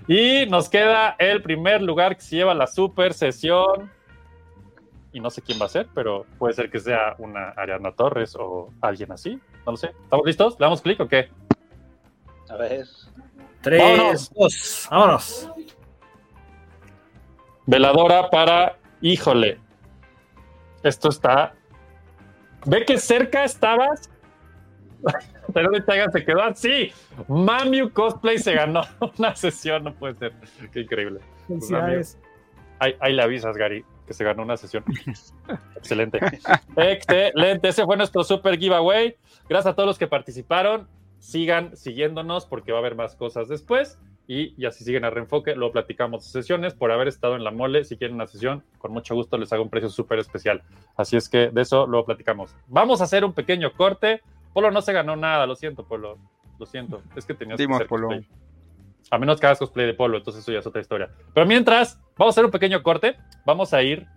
Y 0.07 0.47
nos 0.47 0.67
queda 0.67 1.15
el 1.19 1.43
primer 1.43 1.81
lugar 1.83 2.15
que 2.15 2.21
se 2.21 2.37
lleva 2.37 2.55
la 2.55 2.65
super 2.65 3.13
sesión. 3.13 3.91
Y 5.13 5.19
no 5.19 5.29
sé 5.29 5.43
quién 5.43 5.59
va 5.61 5.65
a 5.65 5.69
ser, 5.69 5.87
pero 5.93 6.25
puede 6.39 6.53
ser 6.53 6.71
que 6.71 6.79
sea 6.79 7.15
una 7.19 7.49
Ariana 7.49 7.91
Torres 7.91 8.35
o 8.35 8.71
alguien 8.81 9.11
así. 9.11 9.39
No 9.65 9.73
lo 9.73 9.77
sé. 9.77 9.91
¿Estamos 10.03 10.25
listos? 10.25 10.59
¿Le 10.59 10.65
damos 10.65 10.81
clic 10.81 10.99
o 10.99 11.07
qué? 11.07 11.29
A 12.49 12.55
ver. 12.55 12.87
Tres, 13.61 13.81
Vámonos. 13.81 14.33
dos, 14.33 14.87
vámonos. 14.89 15.49
Veladora 17.65 18.29
para. 18.29 18.77
Híjole. 19.01 19.59
Esto 20.83 21.09
está. 21.09 21.53
¿Ve 22.65 22.85
que 22.85 22.97
cerca 22.97 23.43
estabas? 23.43 24.09
Pero 25.53 25.71
de 25.71 25.81
Taiga 25.81 26.09
se 26.11 26.23
quedó 26.25 26.43
así. 26.43 26.91
Mamiu 27.27 27.91
Cosplay 27.91 28.37
se 28.39 28.53
ganó 28.53 28.81
una 29.17 29.35
sesión, 29.35 29.83
no 29.83 29.93
puede 29.93 30.15
ser. 30.15 30.33
Qué 30.71 30.81
increíble. 30.81 31.19
Pues, 31.47 31.67
Felicidades. 31.67 32.17
Ahí, 32.79 32.95
ahí 32.99 33.13
le 33.13 33.23
avisas, 33.23 33.57
Gary, 33.57 33.83
que 34.05 34.13
se 34.13 34.23
ganó 34.23 34.43
una 34.43 34.55
sesión. 34.57 34.83
Excelente. 35.75 36.19
Excelente. 36.75 37.69
Ese 37.69 37.85
fue 37.85 37.97
nuestro 37.97 38.23
super 38.23 38.57
giveaway. 38.57 39.15
Gracias 39.49 39.73
a 39.73 39.75
todos 39.75 39.87
los 39.87 39.97
que 39.97 40.07
participaron. 40.07 40.87
Sigan 41.19 41.75
siguiéndonos 41.75 42.45
porque 42.45 42.71
va 42.71 42.79
a 42.79 42.81
haber 42.81 42.95
más 42.95 43.15
cosas 43.15 43.47
después. 43.47 43.99
Y, 44.29 44.53
y 44.61 44.65
así 44.65 44.83
siguen 44.83 45.05
a 45.05 45.09
Reenfoque. 45.09 45.55
Luego 45.55 45.71
platicamos 45.73 46.25
sesiones. 46.25 46.73
Por 46.73 46.91
haber 46.91 47.07
estado 47.07 47.35
en 47.35 47.43
la 47.43 47.51
mole, 47.51 47.85
si 47.85 47.97
quieren 47.97 48.15
una 48.15 48.27
sesión, 48.27 48.63
con 48.77 48.91
mucho 48.91 49.15
gusto 49.15 49.37
les 49.37 49.53
hago 49.53 49.63
un 49.63 49.69
precio 49.69 49.89
súper 49.89 50.19
especial. 50.19 50.63
Así 50.97 51.15
es 51.15 51.29
que 51.29 51.49
de 51.49 51.61
eso 51.61 51.87
luego 51.87 52.05
platicamos. 52.05 52.53
Vamos 52.67 52.99
a 53.01 53.05
hacer 53.05 53.23
un 53.23 53.33
pequeño 53.33 53.71
corte. 53.73 54.21
Polo 54.53 54.71
no 54.71 54.81
se 54.81 54.91
ganó 54.91 55.15
nada, 55.15 55.45
lo 55.45 55.55
siento, 55.55 55.85
Polo. 55.85 56.17
Lo 56.59 56.65
siento. 56.65 57.01
Es 57.15 57.25
que 57.25 57.33
tenías 57.35 57.57
Dimos, 57.57 57.77
que 57.77 57.83
hacer 57.83 57.87
Polo. 57.87 58.07
cosplay. 58.07 58.27
A 59.11 59.17
menos 59.17 59.39
que 59.39 59.45
hagas 59.45 59.59
cosplay 59.59 59.85
de 59.85 59.93
Polo, 59.93 60.17
entonces 60.17 60.43
eso 60.43 60.51
ya 60.51 60.59
es 60.59 60.67
otra 60.67 60.81
historia. 60.81 61.09
Pero 61.33 61.45
mientras, 61.45 61.97
vamos 62.17 62.33
a 62.33 62.35
hacer 62.35 62.45
un 62.45 62.51
pequeño 62.51 62.83
corte. 62.83 63.15
Vamos 63.45 63.73
a 63.73 63.81
ir 63.81 64.07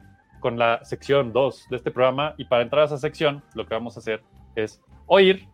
con 0.41 0.59
la 0.59 0.85
sección 0.85 1.33
2 1.33 1.67
de 1.71 1.77
este 1.77 1.91
programa. 1.93 2.35
Y 2.39 2.47
para 2.47 2.63
entrar 2.63 2.83
a 2.83 2.87
esa 2.87 2.99
sección, 2.99 3.45
lo 3.55 3.67
que 3.67 3.75
vamos 3.75 3.97
a 3.97 4.01
hacer 4.01 4.23
es 4.57 4.83
oír. 5.07 5.47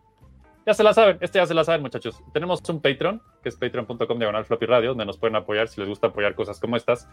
Ya 0.67 0.73
se 0.73 0.83
la 0.83 0.93
saben, 0.93 1.17
este 1.21 1.39
ya 1.39 1.45
se 1.45 1.53
la 1.53 1.63
saben, 1.63 1.81
muchachos. 1.81 2.21
Tenemos 2.33 2.61
un 2.67 2.81
Patreon, 2.81 3.21
que 3.41 3.47
es 3.47 3.55
patreon.com 3.55 4.19
diagonal 4.19 4.43
floppy 4.43 4.65
radio, 4.65 4.89
donde 4.89 5.05
nos 5.05 5.17
pueden 5.17 5.37
apoyar 5.37 5.69
si 5.69 5.79
les 5.79 5.87
gusta 5.87 6.07
apoyar 6.07 6.35
cosas 6.35 6.59
como 6.59 6.75
estas. 6.75 7.07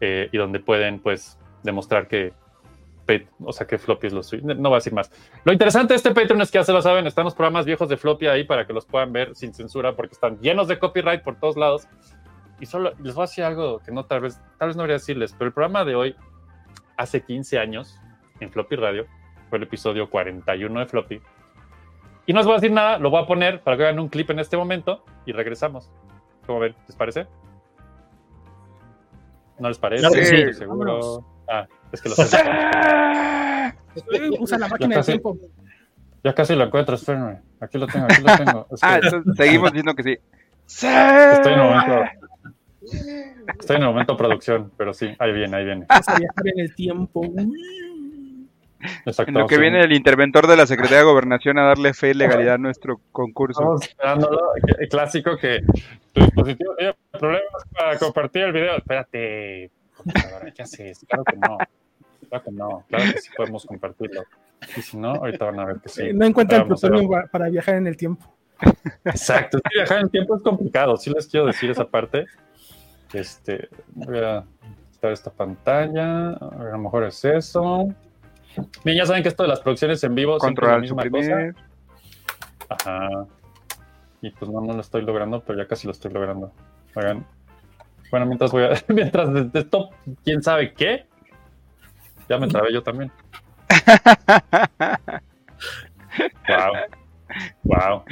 eh, 0.00 0.28
y 0.30 0.38
donde 0.38 0.60
pueden, 0.60 1.00
pues, 1.00 1.36
demostrar 1.64 2.06
que. 2.06 2.32
O 3.40 3.52
sea, 3.52 3.66
que 3.66 3.78
floppy 3.78 4.06
es 4.06 4.12
lo 4.12 4.22
suyo. 4.22 4.44
No 4.54 4.68
voy 4.68 4.76
a 4.76 4.78
decir 4.78 4.92
más. 4.92 5.10
Lo 5.42 5.52
interesante 5.52 5.94
de 5.94 5.96
este 5.96 6.14
Patreon 6.14 6.40
es 6.42 6.52
que 6.52 6.58
ya 6.58 6.64
se 6.64 6.72
lo 6.72 6.80
saben, 6.80 7.08
están 7.08 7.24
los 7.24 7.34
programas 7.34 7.66
viejos 7.66 7.88
de 7.88 7.96
floppy 7.96 8.28
ahí 8.28 8.44
para 8.44 8.64
que 8.64 8.72
los 8.72 8.86
puedan 8.86 9.12
ver 9.12 9.34
sin 9.34 9.52
censura, 9.52 9.96
porque 9.96 10.12
están 10.14 10.38
llenos 10.38 10.68
de 10.68 10.78
copyright 10.78 11.24
por 11.24 11.34
todos 11.40 11.56
lados. 11.56 11.88
Y 12.60 12.66
solo 12.66 12.92
les 13.02 13.16
voy 13.16 13.24
a 13.24 13.26
decir 13.26 13.42
algo 13.42 13.80
que 13.80 13.90
no 13.90 14.04
tal 14.04 14.20
vez, 14.20 14.40
tal 14.56 14.68
vez 14.68 14.76
no 14.76 14.84
debería 14.84 14.98
decirles, 14.98 15.34
pero 15.36 15.48
el 15.48 15.52
programa 15.52 15.84
de 15.84 15.96
hoy, 15.96 16.14
hace 16.96 17.24
15 17.24 17.58
años, 17.58 17.98
en 18.38 18.52
Floppy 18.52 18.76
Radio, 18.76 19.06
fue 19.48 19.58
el 19.58 19.64
episodio 19.64 20.08
41 20.08 20.78
de 20.78 20.86
Floppy. 20.86 21.20
Y 22.30 22.32
no 22.32 22.38
les 22.38 22.46
voy 22.46 22.52
a 22.52 22.58
decir 22.58 22.70
nada, 22.70 22.96
lo 22.96 23.10
voy 23.10 23.20
a 23.20 23.26
poner 23.26 23.60
para 23.60 23.76
que 23.76 23.82
vean 23.82 23.98
un 23.98 24.08
clip 24.08 24.30
en 24.30 24.38
este 24.38 24.56
momento 24.56 25.04
y 25.26 25.32
regresamos. 25.32 25.90
¿Cómo 26.46 26.60
ven? 26.60 26.76
¿Les 26.86 26.94
parece? 26.94 27.26
¿No 29.58 29.66
les 29.66 29.78
parece? 29.78 30.06
Claro 30.06 30.24
sí. 30.24 30.54
Seguro. 30.54 30.92
Vámonos. 30.92 31.24
Ah, 31.48 31.66
es 31.90 32.00
que 32.00 32.08
lo 32.08 32.14
sé. 32.14 32.38
Usa 34.38 34.58
la 34.58 34.68
máquina 34.68 34.90
Ya 34.90 34.96
del 34.98 35.06
tiempo. 35.06 35.38
Ya 36.22 36.32
casi 36.32 36.54
lo 36.54 36.62
encuentro, 36.62 36.94
espérenme. 36.94 37.40
Aquí 37.58 37.78
lo 37.78 37.88
tengo, 37.88 38.06
aquí 38.06 38.22
lo 38.22 38.36
tengo. 38.44 38.66
Es 38.70 38.80
que 38.80 38.86
Ah, 38.86 39.00
entonces 39.02 39.36
seguimos 39.36 39.72
diciendo 39.72 39.94
que 39.96 40.02
sí. 40.04 40.18
¡Sí! 40.66 40.86
estoy 41.32 41.54
en 41.54 41.58
el 41.58 41.64
momento. 41.64 42.04
Estoy 43.58 43.74
en 43.74 43.82
el 43.82 43.88
momento 43.88 44.12
de 44.12 44.18
producción, 44.18 44.70
pero 44.76 44.94
sí, 44.94 45.16
ahí 45.18 45.32
viene, 45.32 45.56
ahí 45.56 45.64
viene. 45.64 45.84
Viajar 45.88 46.20
en 46.44 46.60
el 46.60 46.72
tiempo. 46.76 47.22
Exacto. 49.04 49.30
En 49.30 49.38
lo 49.38 49.46
que 49.46 49.56
sí. 49.56 49.60
viene 49.60 49.80
el 49.80 49.92
interventor 49.92 50.46
de 50.46 50.56
la 50.56 50.66
Secretaría 50.66 50.98
de 50.98 51.04
Gobernación 51.04 51.58
a 51.58 51.64
darle 51.64 51.92
fe 51.94 52.10
y 52.10 52.14
legalidad 52.14 52.54
a 52.54 52.58
nuestro 52.58 53.00
concurso. 53.12 53.60
Estamos 53.60 53.82
esperándolo. 53.82 54.40
El 54.78 54.88
clásico 54.88 55.36
que 55.36 55.60
tu 56.12 56.20
dispositivo 56.22 56.74
tiene 56.76 56.94
problemas 57.12 57.64
para 57.76 57.98
compartir 57.98 58.42
el 58.44 58.52
video. 58.52 58.76
Espérate. 58.76 59.70
computadora, 59.96 60.50
¿Qué 60.52 60.62
haces? 60.62 61.04
Claro 61.08 61.24
que 61.24 61.36
no. 61.36 61.58
Claro 62.28 62.44
que 62.44 62.50
no. 62.52 62.84
Claro 62.88 63.04
que 63.12 63.20
sí 63.20 63.30
podemos 63.36 63.66
compartirlo. 63.66 64.22
Y 64.76 64.82
si 64.82 64.96
no, 64.96 65.10
ahorita 65.14 65.44
van 65.46 65.60
a 65.60 65.64
ver 65.66 65.76
que 65.80 65.88
sí. 65.88 66.12
No 66.12 66.24
encuentran 66.26 66.66
plutonio 66.66 67.08
pa- 67.08 67.26
para 67.30 67.48
viajar 67.48 67.76
en 67.76 67.86
el 67.86 67.96
tiempo. 67.96 68.32
Exacto. 69.04 69.58
Que 69.70 69.78
viajar 69.78 69.98
en 69.98 70.04
el 70.04 70.10
tiempo 70.10 70.36
es 70.36 70.42
complicado. 70.42 70.96
Sí 70.96 71.10
les 71.10 71.26
quiero 71.26 71.46
decir 71.46 71.70
esa 71.70 71.86
parte. 71.88 72.26
Este, 73.12 73.68
voy 73.88 74.18
a 74.18 74.44
quitar 74.92 75.12
esta 75.12 75.30
pantalla. 75.30 76.30
A 76.34 76.68
lo 76.72 76.78
mejor 76.78 77.04
es 77.04 77.24
eso. 77.24 77.88
Bien, 78.84 78.96
ya 78.98 79.06
saben 79.06 79.22
que 79.22 79.28
esto 79.28 79.42
de 79.44 79.48
las 79.48 79.60
producciones 79.60 80.02
en 80.04 80.14
vivo 80.14 80.38
siempre 80.40 80.66
es 80.66 80.70
la 80.72 80.76
Controlar, 80.76 80.80
misma 80.80 81.02
suprimir. 81.02 81.54
cosa. 82.68 82.90
Ajá. 82.90 83.08
Y 84.22 84.30
pues 84.30 84.50
no, 84.50 84.60
no 84.60 84.74
lo 84.74 84.80
estoy 84.80 85.02
logrando, 85.02 85.42
pero 85.42 85.58
ya 85.58 85.66
casi 85.68 85.86
lo 85.86 85.92
estoy 85.92 86.12
logrando. 86.12 86.52
Oigan. 86.94 87.26
Bueno, 88.10 88.26
mientras 88.26 88.50
voy 88.52 88.64
a. 88.64 88.70
Mientras 88.88 89.32
de- 89.32 89.44
de 89.44 89.60
esto, 89.60 89.90
quién 90.24 90.42
sabe 90.42 90.72
qué. 90.74 91.06
Ya 92.28 92.38
me 92.38 92.48
trabé 92.48 92.72
yo 92.72 92.82
también. 92.82 93.10
Wow. 96.48 96.72
Wow. 97.64 98.04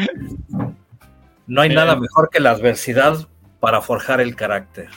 No 1.47 1.61
hay 1.63 1.71
nada 1.71 1.97
mejor 1.97 2.31
que 2.31 2.41
la 2.41 2.51
adversidad 2.51 3.27
para 3.61 3.81
forjar 3.81 4.21
el 4.21 4.37
carácter. 4.37 4.89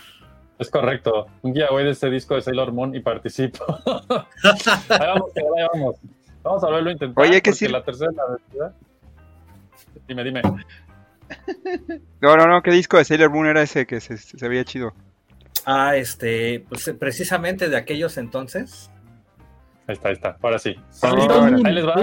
Es 0.62 0.70
correcto. 0.70 1.26
Un 1.42 1.54
giveaway 1.54 1.86
de 1.86 1.92
este 1.92 2.10
disco 2.12 2.36
de 2.36 2.42
Sailor 2.44 2.72
Moon 2.72 2.94
y 2.96 3.00
participo. 3.00 3.66
ahí 3.86 5.08
vamos, 5.08 5.32
ahí 5.36 5.68
vamos. 5.74 5.96
Vamos 6.44 6.64
a 6.64 6.68
volverlo 6.68 6.90
a 6.90 6.94
intentar. 6.94 7.26
Oye, 7.26 7.42
que 7.42 7.50
decir- 7.52 7.72
la 7.72 7.84
tercera 7.84 8.12
la. 8.54 8.72
Dime, 10.08 10.24
dime. 10.24 10.42
No, 12.22 12.38
no, 12.38 12.46
no, 12.46 12.62
¿qué 12.62 12.70
disco 12.72 12.98
de 12.98 13.06
Sailor 13.06 13.32
Moon 13.32 13.48
era 13.48 13.62
ese 13.64 13.88
que 13.88 14.00
se, 14.02 14.18
se 14.18 14.48
veía 14.48 14.64
chido? 14.64 14.94
Ah, 15.66 15.96
este, 15.96 16.64
pues 16.70 16.94
precisamente 17.00 17.68
de 17.70 17.78
aquellos 17.78 18.18
entonces. 18.18 18.92
Ahí 19.88 19.94
está, 19.94 20.10
ahí 20.10 20.14
está. 20.14 20.38
Ahora 20.44 20.60
sí. 20.60 20.76
Moon, 21.04 21.66
ahí 21.66 21.74
les 21.74 21.88
va. 21.88 21.94
Ah, 21.96 22.02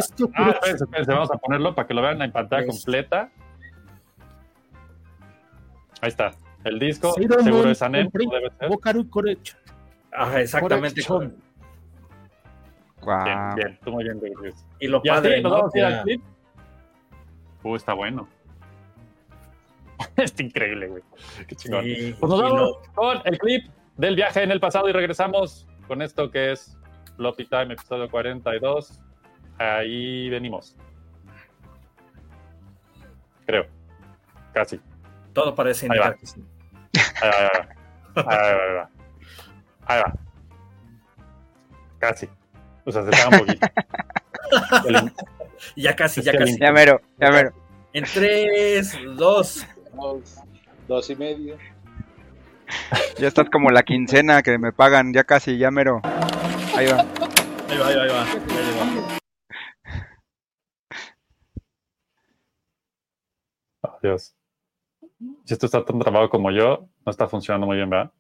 espérense, 0.51 0.85
espérense, 0.85 1.13
vamos 1.13 1.31
a 1.31 1.39
ponerlo 1.39 1.75
para 1.77 1.87
que 1.87 1.95
lo 1.95 2.03
vean 2.03 2.21
en 2.23 2.33
pantalla 2.33 2.67
Pues. 2.67 2.77
completa. 2.83 3.31
Ahí 6.01 6.09
está. 6.09 6.33
El 6.65 6.79
disco, 6.79 7.13
seguro 7.15 7.43
Moon, 7.45 7.69
es 7.71 7.83
Anem. 7.83 8.11
Bokaru 8.69 9.09
Korecho. 9.09 9.57
Ajá, 10.13 10.41
exactamente. 10.41 11.03
Correction. 11.05 11.43
Bien, 13.25 13.55
bien, 13.55 13.79
tú 13.85 13.93
muy 13.93 14.05
bien, 14.05 14.21
Luis. 14.37 14.67
Y 14.81 14.89
lo 14.89 15.01
Y 15.05 15.09
padre, 15.09 15.41
nos 15.41 15.53
¿no? 15.53 15.59
vamos 15.59 15.75
a 15.75 15.79
ir 15.79 15.85
al 15.85 16.03
clip. 16.03 16.23
Uh, 17.63 17.77
está 17.77 17.93
bueno. 17.95 18.29
está 20.17 20.43
increíble, 20.43 20.89
güey. 20.89 21.03
Qué 21.47 21.55
chingón. 21.55 21.85
Sí, 21.85 22.15
pues 22.19 22.31
nos 22.31 22.43
vamos 22.43 22.61
lo- 22.61 22.81
con 22.95 23.19
el 23.25 23.39
clip 23.39 23.71
del 23.97 24.17
viaje 24.17 24.43
en 24.43 24.51
el 24.51 24.61
pasado 24.61 24.89
y 24.89 24.93
regresamos 24.93 25.67
con 25.87 26.03
esto 26.03 26.31
que 26.31 26.53
es 26.53 26.77
Floppy 27.17 27.47
Time, 27.47 27.75
episodio 27.75 28.11
42. 28.11 29.01
Ahí 29.59 30.29
venimos. 30.31 30.77
Creo. 33.47 33.67
Casi. 34.53 34.81
Todo 35.39 35.55
parece 35.55 35.87
Ahí 35.89 35.97
va. 36.01 36.07
indicar 36.07 36.19
que 36.19 36.27
sí. 36.27 36.45
Ahí 37.23 37.31
va, 37.31 37.39
ahí 37.39 37.45
va. 37.45 37.77
Ahí 38.17 38.25
va, 38.27 38.65
ahí 38.65 38.75
va. 38.75 38.91
Ahí 39.87 40.01
va. 40.01 40.13
Casi. 42.01 42.29
O 42.85 42.91
sea, 42.91 43.05
se 43.05 43.11
está 43.11 43.29
un 43.29 43.39
poquito. 43.39 43.67
Ya 45.77 45.95
casi, 45.95 46.23
ya 46.23 46.33
casi. 46.33 46.59
Ya 46.59 46.73
mero, 46.73 47.01
ya 47.21 47.31
mero. 47.31 47.53
En 47.93 48.05
3, 48.05 48.97
2. 49.17 49.67
Dos, 49.95 50.37
dos 50.87 51.11
y 51.11 51.17
medio. 51.17 51.57
Ya 53.19 53.27
estás 53.29 53.51
como 53.51 53.71
la 53.71 53.83
quincena 53.83 54.43
que 54.43 54.57
me 54.59 54.73
pagan, 54.73 55.13
ya 55.13 55.25
casi, 55.25 55.59
ya 55.59 55.71
mero. 55.71 56.01
Ahí 56.77 56.87
va. 56.87 57.01
Ahí 57.69 57.79
va, 57.79 57.87
ahí 57.89 57.97
va, 57.97 58.03
ahí 58.03 58.09
va. 58.09 58.25
Ya 58.25 58.61
llegó. 58.63 59.19
Dios. 64.03 64.38
Si 65.49 65.55
esto 65.55 65.65
está 65.65 65.83
tan 65.83 65.99
trabado 65.99 66.29
como 66.29 66.51
yo, 66.51 66.91
no 67.07 67.11
está 67.11 67.27
funcionando 67.27 67.67
muy 67.67 67.77
bien, 67.79 67.89
¿verdad? 67.89 68.13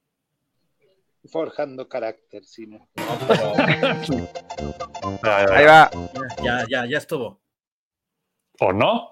Forjando 1.30 1.86
carácter, 1.86 2.42
sí, 2.46 2.66
¿no? 2.66 2.88
Ahí 5.22 5.66
va. 5.66 5.90
Ya, 6.42 6.64
ya, 6.70 6.86
ya 6.86 6.96
estuvo. 6.96 7.42
¿O 8.60 8.72
no? 8.72 9.10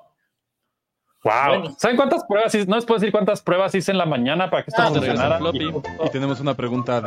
Wow. 1.25 1.33
Bueno. 1.49 1.75
¿Saben 1.79 1.97
cuántas 1.99 2.25
pruebas 2.25 2.55
hice? 2.55 2.65
No 2.67 2.77
les 2.77 2.87
puedo 2.87 2.99
decir 3.01 3.13
cuántas 3.13 3.43
pruebas 3.43 3.75
hice 3.75 3.93
en 3.93 3.99
la 3.99 4.07
mañana 4.07 4.49
para 4.49 4.65
que 4.65 4.71
esto 4.71 4.81
Ah, 4.81 4.89
de 4.91 4.99
regreso 5.01 5.13
funcionara. 5.23 5.39
floppy. 5.39 6.07
Y 6.07 6.11
tenemos 6.11 6.41
una 6.41 6.55
pregunta 6.55 7.03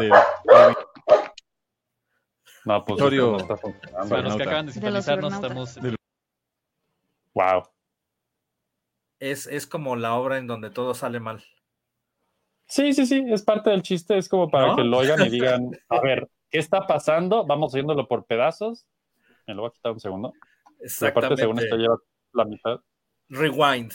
No, 2.65 2.85
pues 2.85 3.01
Auditorio. 3.01 3.37
esto 3.37 3.47
no 3.47 3.53
está 3.55 3.57
funcionando. 3.57 4.09
Para 4.09 4.21
los 4.21 4.35
que 4.35 4.43
acaban 4.43 4.65
de 4.67 4.73
De 4.73 4.73
sintonizarnos, 4.73 5.33
estamos 5.33 5.79
Wow. 7.33 7.63
Es, 9.19 9.47
es 9.47 9.67
como 9.67 9.95
la 9.95 10.15
obra 10.15 10.37
en 10.37 10.47
donde 10.47 10.69
todo 10.69 10.93
sale 10.93 11.19
mal. 11.19 11.43
Sí, 12.67 12.93
sí, 12.93 13.05
sí, 13.05 13.23
es 13.27 13.41
parte 13.43 13.69
del 13.71 13.81
chiste, 13.81 14.17
es 14.17 14.29
como 14.29 14.49
para 14.49 14.67
¿No? 14.67 14.75
que 14.75 14.83
lo 14.83 14.97
oigan 14.99 15.25
y 15.25 15.29
digan, 15.29 15.71
a 15.89 15.99
ver, 16.01 16.29
¿qué 16.49 16.59
está 16.59 16.85
pasando? 16.87 17.45
Vamos 17.45 17.73
oyéndolo 17.73 18.07
por 18.07 18.25
pedazos. 18.25 18.85
Me 19.47 19.53
lo 19.55 19.61
voy 19.63 19.69
a 19.69 19.73
quitar 19.73 19.91
un 19.91 19.99
segundo. 19.99 20.33
Y 20.79 21.05
aparte, 21.05 21.35
según 21.37 21.59
esto 21.59 21.75
Exactamente. 21.75 21.77
lleva 21.77 21.97
la 22.33 22.45
mitad. 22.45 22.79
Rewind. 23.29 23.91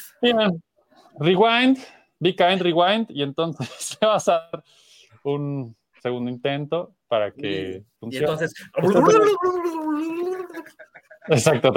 Rewind, 1.20 1.78
be 2.18 2.34
kind, 2.34 2.60
rewind, 2.60 3.06
y 3.10 3.22
entonces 3.22 3.96
le 4.00 4.06
vas 4.08 4.28
a 4.28 4.48
dar 4.50 4.64
un 5.22 5.76
segundo 6.02 6.30
intento 6.30 6.94
para 7.08 7.30
que 7.32 7.78
Y 7.78 7.86
funcione. 8.00 8.26
entonces. 8.26 8.54
Exacto. 11.28 11.72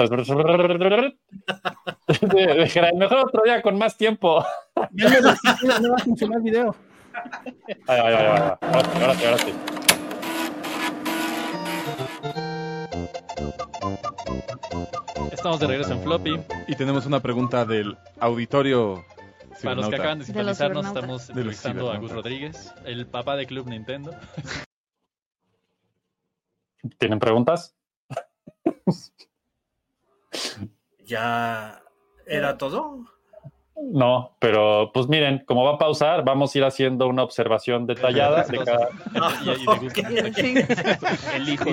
Dijera, 2.58 2.92
mejor 2.94 3.18
otro 3.26 3.42
día 3.44 3.62
con 3.62 3.78
más 3.78 3.96
tiempo. 3.96 4.44
No 4.92 5.90
va 5.90 5.96
a 5.96 6.04
funcionar 6.04 6.38
el 6.38 6.42
video. 6.42 6.74
Ahí 7.86 8.00
va, 8.00 8.08
ahí 8.08 8.14
va, 8.14 8.20
ahí 8.20 8.26
va. 8.26 8.58
Ahora 8.60 8.84
sí, 8.84 8.98
ahora 9.00 9.14
sí, 9.14 9.24
ahora 9.24 9.38
sí. 9.38 9.52
Estamos 15.32 15.60
de 15.60 15.66
regreso 15.66 15.92
en 15.92 16.02
Floppy. 16.02 16.40
Y 16.66 16.76
tenemos 16.76 17.06
una 17.06 17.20
pregunta 17.20 17.64
del 17.64 17.96
auditorio. 18.20 19.04
Para 19.62 19.76
los 19.76 19.88
que 19.88 19.96
acaban 19.96 20.18
de 20.20 20.24
sintonizarnos, 20.26 20.86
estamos 20.86 21.28
entrevistando 21.30 21.90
a 21.90 21.96
Gus. 21.96 22.12
Rodríguez, 22.12 22.72
el 22.84 23.06
papá 23.06 23.34
de 23.36 23.46
Club 23.46 23.66
Nintendo. 23.68 24.14
¿Tienen 26.98 27.18
preguntas? 27.18 27.74
¿Ya 31.04 31.82
era 32.26 32.56
todo? 32.58 33.04
No, 33.80 34.36
pero 34.40 34.90
pues 34.92 35.06
miren, 35.08 35.44
como 35.46 35.62
va 35.64 35.74
a 35.74 35.78
pausar, 35.78 36.24
vamos 36.24 36.52
a 36.54 36.58
ir 36.58 36.64
haciendo 36.64 37.06
una 37.06 37.22
observación 37.22 37.86
detallada 37.86 38.42
de 38.44 38.58
cada. 38.64 38.88
Y- 39.44 39.50
y 40.00 40.04
de 40.04 40.30
Gus. 40.30 40.44
El 41.34 41.48
hijo. 41.48 41.64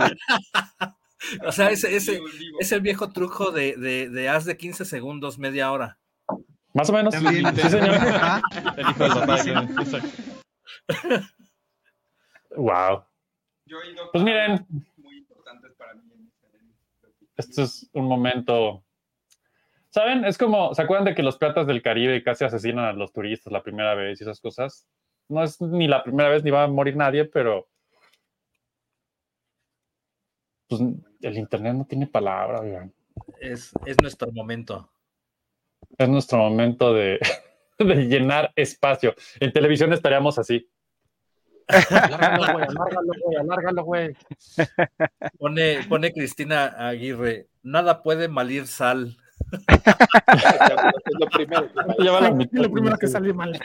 O 1.47 1.51
sea, 1.51 1.71
ese, 1.71 1.95
ese, 1.95 2.21
es 2.59 2.71
el 2.71 2.81
viejo 2.81 3.09
truco 3.11 3.51
de, 3.51 3.75
de, 3.77 4.09
de 4.09 4.29
haz 4.29 4.45
de 4.45 4.55
15 4.55 4.85
segundos, 4.85 5.39
media 5.39 5.71
hora. 5.71 5.97
Más 6.73 6.87
o 6.89 6.93
menos. 6.93 7.13
También. 7.15 7.55
Sí, 7.55 7.69
señor. 7.69 7.95
El 8.77 8.87
hijo 8.89 9.09
de. 9.09 9.15
Wow. 12.55 13.03
Pues 14.11 14.23
miren, 14.23 14.65
esto 17.37 17.63
es 17.63 17.89
un 17.93 18.07
momento. 18.07 18.83
¿Saben? 19.89 20.25
Es 20.25 20.37
como, 20.37 20.73
¿se 20.73 20.81
acuerdan 20.81 21.05
de 21.05 21.15
que 21.15 21.23
los 21.23 21.37
piratas 21.37 21.67
del 21.67 21.81
Caribe 21.81 22.23
casi 22.23 22.43
asesinan 22.43 22.85
a 22.85 22.93
los 22.93 23.13
turistas 23.13 23.51
la 23.53 23.63
primera 23.63 23.95
vez 23.95 24.19
y 24.19 24.23
esas 24.23 24.39
cosas? 24.39 24.87
No 25.29 25.43
es 25.43 25.59
ni 25.61 25.87
la 25.87 26.03
primera 26.03 26.29
vez 26.29 26.43
ni 26.43 26.51
va 26.51 26.63
a 26.63 26.67
morir 26.67 26.95
nadie, 26.95 27.25
pero. 27.25 27.67
Pues 30.67 30.81
el 31.21 31.37
internet 31.37 31.75
no 31.75 31.85
tiene 31.85 32.07
palabra, 32.07 32.59
oigan. 32.59 32.93
Es, 33.39 33.71
es 33.85 33.97
nuestro 34.01 34.31
momento. 34.31 34.89
Es 35.97 36.09
nuestro 36.09 36.39
momento 36.39 36.93
de, 36.93 37.19
de 37.79 37.95
llenar 38.07 38.51
espacio. 38.55 39.15
En 39.39 39.51
televisión 39.53 39.93
estaríamos 39.93 40.37
así. 40.37 40.69
Alárgalo, 41.67 42.53
güey, 42.53 42.65
alárgalo, 42.69 43.13
güey, 43.23 43.37
alárgalo, 43.37 43.83
güey. 43.83 44.15
Pone, 45.39 45.79
pone 45.89 46.13
Cristina 46.13 46.65
Aguirre, 46.77 47.47
nada 47.63 48.03
puede 48.03 48.27
malir 48.27 48.67
sal. 48.67 49.17
Es 49.51 49.59
lo 51.19 51.27
primero. 51.27 51.67
Lo 52.51 52.71
primero 52.71 52.97
que 52.97 53.07
salió 53.07 53.33
mal. 53.33 53.59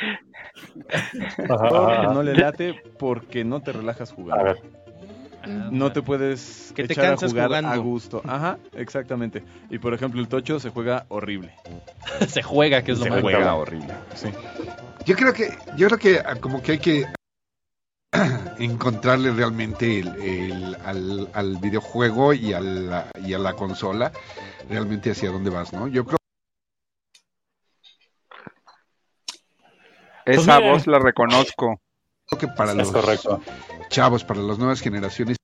No 2.13 2.23
le 2.23 2.35
late 2.35 2.75
porque 2.99 3.45
no 3.45 3.61
te 3.63 3.73
relajas 3.73 4.11
A 4.11 4.15
jugando. 4.15 4.45
ver. 4.45 4.57
No 5.71 5.91
te 5.91 6.03
puedes 6.03 6.71
Que 6.77 6.87
te 6.87 6.93
echar 6.93 7.07
a 7.07 7.09
cansas 7.11 7.31
jugar 7.31 7.47
jugando. 7.49 7.71
a 7.71 7.77
gusto. 7.79 8.21
Ajá, 8.27 8.59
exactamente. 8.75 9.43
Y 9.71 9.79
por 9.79 9.95
ejemplo, 9.95 10.21
el 10.21 10.29
tocho 10.29 10.61
se 10.61 10.69
juega 10.71 11.07
horrible. 11.09 11.55
Se 12.29 12.43
juega, 12.43 12.83
que 12.83 12.93
es 12.93 12.99
lo 12.99 13.05
Se 13.05 13.11
más 13.11 13.21
juega 13.23 13.55
horrible. 13.55 13.95
Sí. 14.15 14.29
Yo 15.07 15.17
creo 15.17 15.33
que, 15.33 15.51
yo 15.77 15.87
creo 15.87 15.99
que 15.99 16.19
ah, 16.19 16.35
como 16.39 16.63
que 16.63 16.73
hay 16.73 16.79
que 16.79 17.07
encontrarle 18.59 19.31
realmente 19.33 20.01
el, 20.01 20.09
el- 20.23 20.77
al, 20.85 21.29
al 21.33 21.57
videojuego 21.59 22.33
y 22.33 22.53
a, 22.53 22.61
la, 22.61 23.07
y 23.25 23.35
a 23.35 23.39
la 23.39 23.55
consola 23.55 24.13
realmente 24.69 25.11
hacia 25.13 25.31
dónde 25.31 25.51
vas, 25.51 25.73
¿no? 25.73 25.87
Yo 25.89 26.05
creo 26.05 26.19
Esa 30.27 30.59
miren. 30.59 30.73
voz 30.73 30.87
la 30.87 30.99
reconozco. 30.99 31.81
que 32.39 32.47
para 32.49 32.73
Es 32.73 32.79
los 32.79 32.93
correcto. 32.93 33.41
chavos, 33.89 34.25
para 34.25 34.41
las 34.41 34.59
nuevas 34.59 34.81
generaciones, 34.81 35.37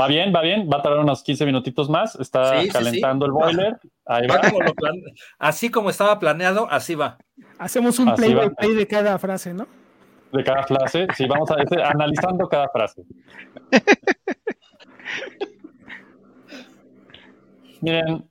Va 0.00 0.06
bien, 0.06 0.32
va 0.34 0.40
bien. 0.42 0.68
Va 0.72 0.78
a 0.78 0.82
tardar 0.82 1.00
unos 1.00 1.22
15 1.22 1.44
minutitos 1.46 1.88
más. 1.90 2.14
Está 2.16 2.60
Sí, 2.60 2.60
sí, 2.60 2.66
sí. 2.66 2.72
calentando 2.72 3.26
el 3.26 3.32
boiler. 3.32 3.78
Ahí 4.06 4.26
Va 4.28 4.36
va. 4.36 4.40
como 4.50 4.62
lo 4.62 4.72
plan- 4.74 4.94
Así 5.38 5.70
como 5.70 5.90
estaba 5.90 6.18
planeado, 6.20 6.68
así 6.70 6.94
va. 6.94 7.18
Hacemos 7.58 7.98
un 7.98 8.08
Así 8.10 8.22
play 8.22 8.34
va. 8.34 8.46
by 8.46 8.54
play 8.54 8.74
de 8.74 8.86
cada 8.86 9.18
frase, 9.18 9.52
¿no? 9.54 9.66
De 10.32 10.44
cada 10.44 10.62
frase. 10.64 11.06
Sí, 11.16 11.26
vamos 11.26 11.50
a 11.50 11.60
este, 11.62 11.82
analizando 11.82 12.48
cada 12.48 12.68
frase. 12.68 13.02
Miren, 17.80 18.28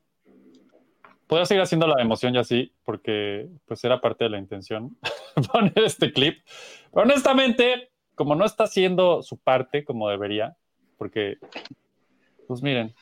podría 1.28 1.46
seguir 1.46 1.62
haciendo 1.64 1.88
la 1.88 2.02
emoción 2.02 2.34
ya 2.34 2.42
así, 2.42 2.74
porque 2.84 3.48
pues 3.66 3.84
era 3.84 4.02
parte 4.02 4.26
de 4.26 4.30
la 4.32 4.38
intención 4.40 4.98
poner 5.52 5.74
este 5.80 6.12
clip. 6.12 6.40
Pero 6.94 7.04
honestamente, 7.06 7.92
como 8.16 8.36
no 8.36 8.46
está 8.46 8.66
haciendo 8.66 9.22
su 9.24 9.38
parte 9.38 9.84
como 9.86 10.10
debería, 10.10 10.56
porque, 10.98 11.38
pues 12.48 12.62
miren, 12.62 12.94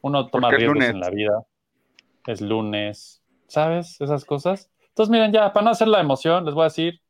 uno 0.00 0.28
toma 0.28 0.50
riesgos 0.50 0.74
lunes. 0.74 0.90
en 0.90 1.00
la 1.00 1.10
vida. 1.10 1.42
Es 2.26 2.40
lunes, 2.40 3.22
¿sabes? 3.48 4.00
Esas 4.00 4.24
cosas. 4.24 4.70
Entonces, 4.88 5.10
miren, 5.10 5.32
ya, 5.32 5.52
para 5.52 5.64
no 5.64 5.70
hacer 5.70 5.88
la 5.88 6.00
emoción, 6.00 6.44
les 6.44 6.54
voy 6.54 6.62
a 6.62 6.64
decir, 6.64 7.00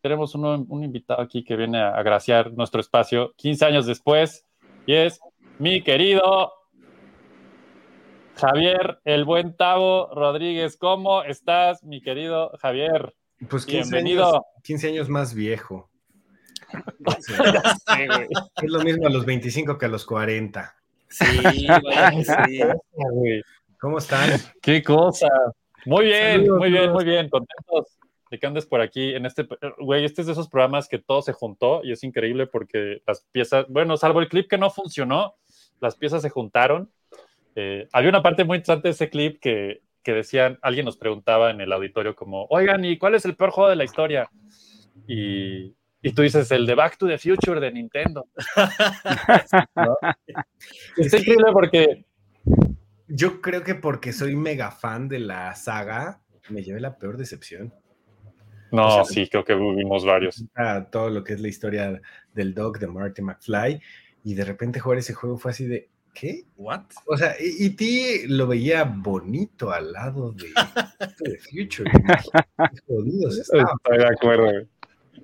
tenemos 0.00 0.34
uno- 0.34 0.64
un 0.68 0.82
invitado 0.84 1.20
aquí 1.20 1.44
que 1.44 1.56
viene 1.56 1.78
a 1.80 1.90
agraciar 1.96 2.52
nuestro 2.52 2.80
espacio 2.80 3.32
15 3.36 3.64
años 3.64 3.86
después, 3.86 4.44
y 4.86 4.94
es 4.94 5.20
mi 5.58 5.82
querido 5.82 6.52
Javier, 8.36 9.00
el 9.04 9.24
buen 9.24 9.56
Tavo 9.56 10.10
Rodríguez. 10.14 10.76
¿Cómo 10.76 11.22
estás, 11.22 11.82
mi 11.82 12.02
querido 12.02 12.52
Javier? 12.60 13.14
Pues 13.48 13.64
15 13.66 13.90
Bienvenido. 13.90 14.26
años, 14.28 14.42
15 14.62 14.88
años 14.88 15.08
más 15.08 15.34
viejo. 15.34 15.90
es 18.62 18.70
lo 18.70 18.80
mismo 18.80 19.06
a 19.06 19.10
los 19.10 19.24
25 19.24 19.78
que 19.78 19.86
a 19.86 19.88
los 19.88 20.04
40. 20.04 20.74
Sí, 21.08 21.66
vaya 21.66 22.10
que 22.10 22.24
sí. 22.24 22.60
¿Cómo 23.80 23.98
están? 23.98 24.30
Qué 24.60 24.82
cosa. 24.82 25.28
Muy 25.84 26.06
bien, 26.06 26.40
Saludos, 26.40 26.58
muy 26.58 26.70
bien, 26.70 26.92
muy 26.92 27.04
bien. 27.04 27.28
Contentos 27.28 27.98
de 28.30 28.38
que 28.38 28.46
andes 28.46 28.66
por 28.66 28.80
aquí 28.80 29.14
en 29.14 29.26
este. 29.26 29.46
Güey, 29.78 30.04
este 30.04 30.22
es 30.22 30.26
de 30.26 30.32
esos 30.32 30.48
programas 30.48 30.88
que 30.88 30.98
todo 30.98 31.22
se 31.22 31.32
juntó 31.32 31.82
y 31.84 31.92
es 31.92 32.02
increíble 32.02 32.46
porque 32.46 33.02
las 33.06 33.24
piezas, 33.30 33.66
bueno, 33.68 33.96
salvo 33.96 34.20
el 34.20 34.28
clip 34.28 34.48
que 34.48 34.58
no 34.58 34.70
funcionó, 34.70 35.36
las 35.80 35.96
piezas 35.96 36.22
se 36.22 36.30
juntaron. 36.30 36.90
Eh, 37.54 37.88
había 37.92 38.10
una 38.10 38.22
parte 38.22 38.44
muy 38.44 38.58
interesante 38.58 38.88
de 38.88 38.92
ese 38.92 39.08
clip 39.08 39.40
que, 39.40 39.82
que 40.02 40.12
decían, 40.12 40.58
alguien 40.62 40.84
nos 40.84 40.96
preguntaba 40.96 41.50
en 41.50 41.60
el 41.60 41.72
auditorio 41.72 42.14
como, 42.14 42.46
oigan, 42.50 42.84
¿y 42.84 42.98
cuál 42.98 43.14
es 43.14 43.24
el 43.24 43.36
peor 43.36 43.50
juego 43.50 43.70
de 43.70 43.76
la 43.76 43.84
historia? 43.84 44.28
Y, 45.06 45.74
y 46.06 46.12
tú 46.12 46.22
dices, 46.22 46.48
el 46.52 46.66
de 46.66 46.76
Back 46.76 46.98
to 46.98 47.08
the 47.08 47.18
Future 47.18 47.58
de 47.58 47.72
Nintendo. 47.72 48.28
¿No? 49.74 49.96
Está 50.96 51.18
increíble 51.18 51.46
porque 51.52 52.04
Yo 53.08 53.40
creo 53.40 53.64
que 53.64 53.74
porque 53.74 54.12
soy 54.12 54.36
mega 54.36 54.70
fan 54.70 55.08
de 55.08 55.18
la 55.18 55.52
saga, 55.56 56.20
me 56.48 56.62
llevé 56.62 56.78
la 56.78 56.96
peor 56.96 57.16
decepción. 57.16 57.74
No, 58.70 58.86
O 58.86 58.90
sea, 58.92 59.04
sí, 59.04 59.28
creo 59.28 59.44
que 59.44 59.56
vimos 59.56 60.04
varios. 60.04 60.44
todo 60.92 61.10
lo 61.10 61.24
que 61.24 61.32
es 61.32 61.40
la 61.40 61.48
historia 61.48 62.00
del 62.32 62.54
Dog 62.54 62.78
de 62.78 62.86
Marty 62.86 63.22
McFly 63.22 63.82
y 64.22 64.34
de 64.34 64.44
repente 64.44 64.78
jugar 64.78 64.98
ese 64.98 65.12
juego 65.12 65.38
fue 65.38 65.50
así 65.50 65.66
de 65.66 65.88
¿qué? 66.14 66.44
What? 66.56 66.84
O 67.06 67.16
sea, 67.16 67.34
y, 67.40 67.70
ti 67.70 68.28
lo 68.28 68.46
veía 68.46 68.84
bonito 68.84 69.72
al 69.72 69.92
lado 69.92 70.30
de 70.30 70.52
The 71.18 71.38
Future. 71.50 71.90
Jodidos. 72.86 73.38
Estoy 73.38 73.64
de 73.98 74.06
acuerdo. 74.06 74.68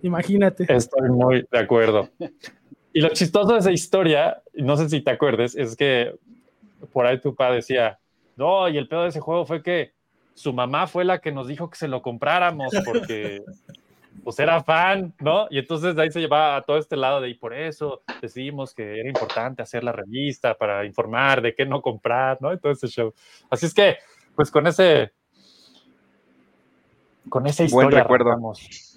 Imagínate. 0.03 0.67
Estoy 0.69 1.11
muy 1.11 1.47
de 1.51 1.59
acuerdo. 1.59 2.09
Y 2.93 3.01
lo 3.01 3.09
chistoso 3.11 3.53
de 3.53 3.59
esa 3.59 3.73
historia, 3.73 4.43
no 4.55 4.77
sé 4.77 4.89
si 4.89 5.01
te 5.01 5.11
acuerdes, 5.11 5.55
es 5.57 5.77
que 5.77 6.15
por 6.93 7.07
ahí 7.07 7.21
tu 7.21 7.35
papá 7.35 7.53
decía, 7.53 7.99
no, 8.37 8.69
y 8.69 8.77
el 8.77 8.89
peor 8.89 9.05
de 9.05 9.09
ese 9.11 9.21
juego 9.21 9.47
fue 9.47 9.63
que 9.63 9.93
su 10.35 10.53
mamá 10.53 10.87
fue 10.87 11.05
la 11.05 11.21
que 11.21 11.33
nos 11.33 11.47
dijo 11.47 11.71
que 11.71 11.77
se 11.77 11.89
lo 11.89 12.03
compráramos 12.03 12.73
porque 12.85 13.43
pues 14.25 14.39
era 14.39 14.63
fan, 14.63 15.15
¿no? 15.21 15.47
Y 15.51 15.59
entonces 15.59 15.97
de 15.97 16.03
ahí 16.03 16.11
se 16.11 16.21
llevaba 16.21 16.57
a 16.57 16.63
todo 16.63 16.79
este 16.79 16.97
lado 16.97 17.21
de 17.21 17.31
y 17.31 17.35
por 17.35 17.55
eso 17.55 18.03
decidimos 18.21 18.75
que 18.75 19.01
era 19.01 19.09
importante 19.09 19.63
hacer 19.63 19.83
la 19.85 19.93
revista 19.93 20.55
para 20.55 20.85
informar 20.85 21.43
de 21.43 21.55
qué 21.55 21.67
no 21.67 21.83
comprar, 21.83 22.39
¿no? 22.41 22.53
Y 22.53 22.59
todo 22.59 22.73
ese 22.73 22.89
show. 22.89 23.13
Así 23.51 23.67
es 23.67 23.75
que, 23.75 23.97
pues 24.37 24.51
con 24.51 24.67
ese, 24.67 25.13
con 27.29 27.47
esa 27.47 27.65
Buen 27.65 27.87
historia 27.87 28.03
recuerdo. 28.03 28.31
arrancamos. 28.31 28.92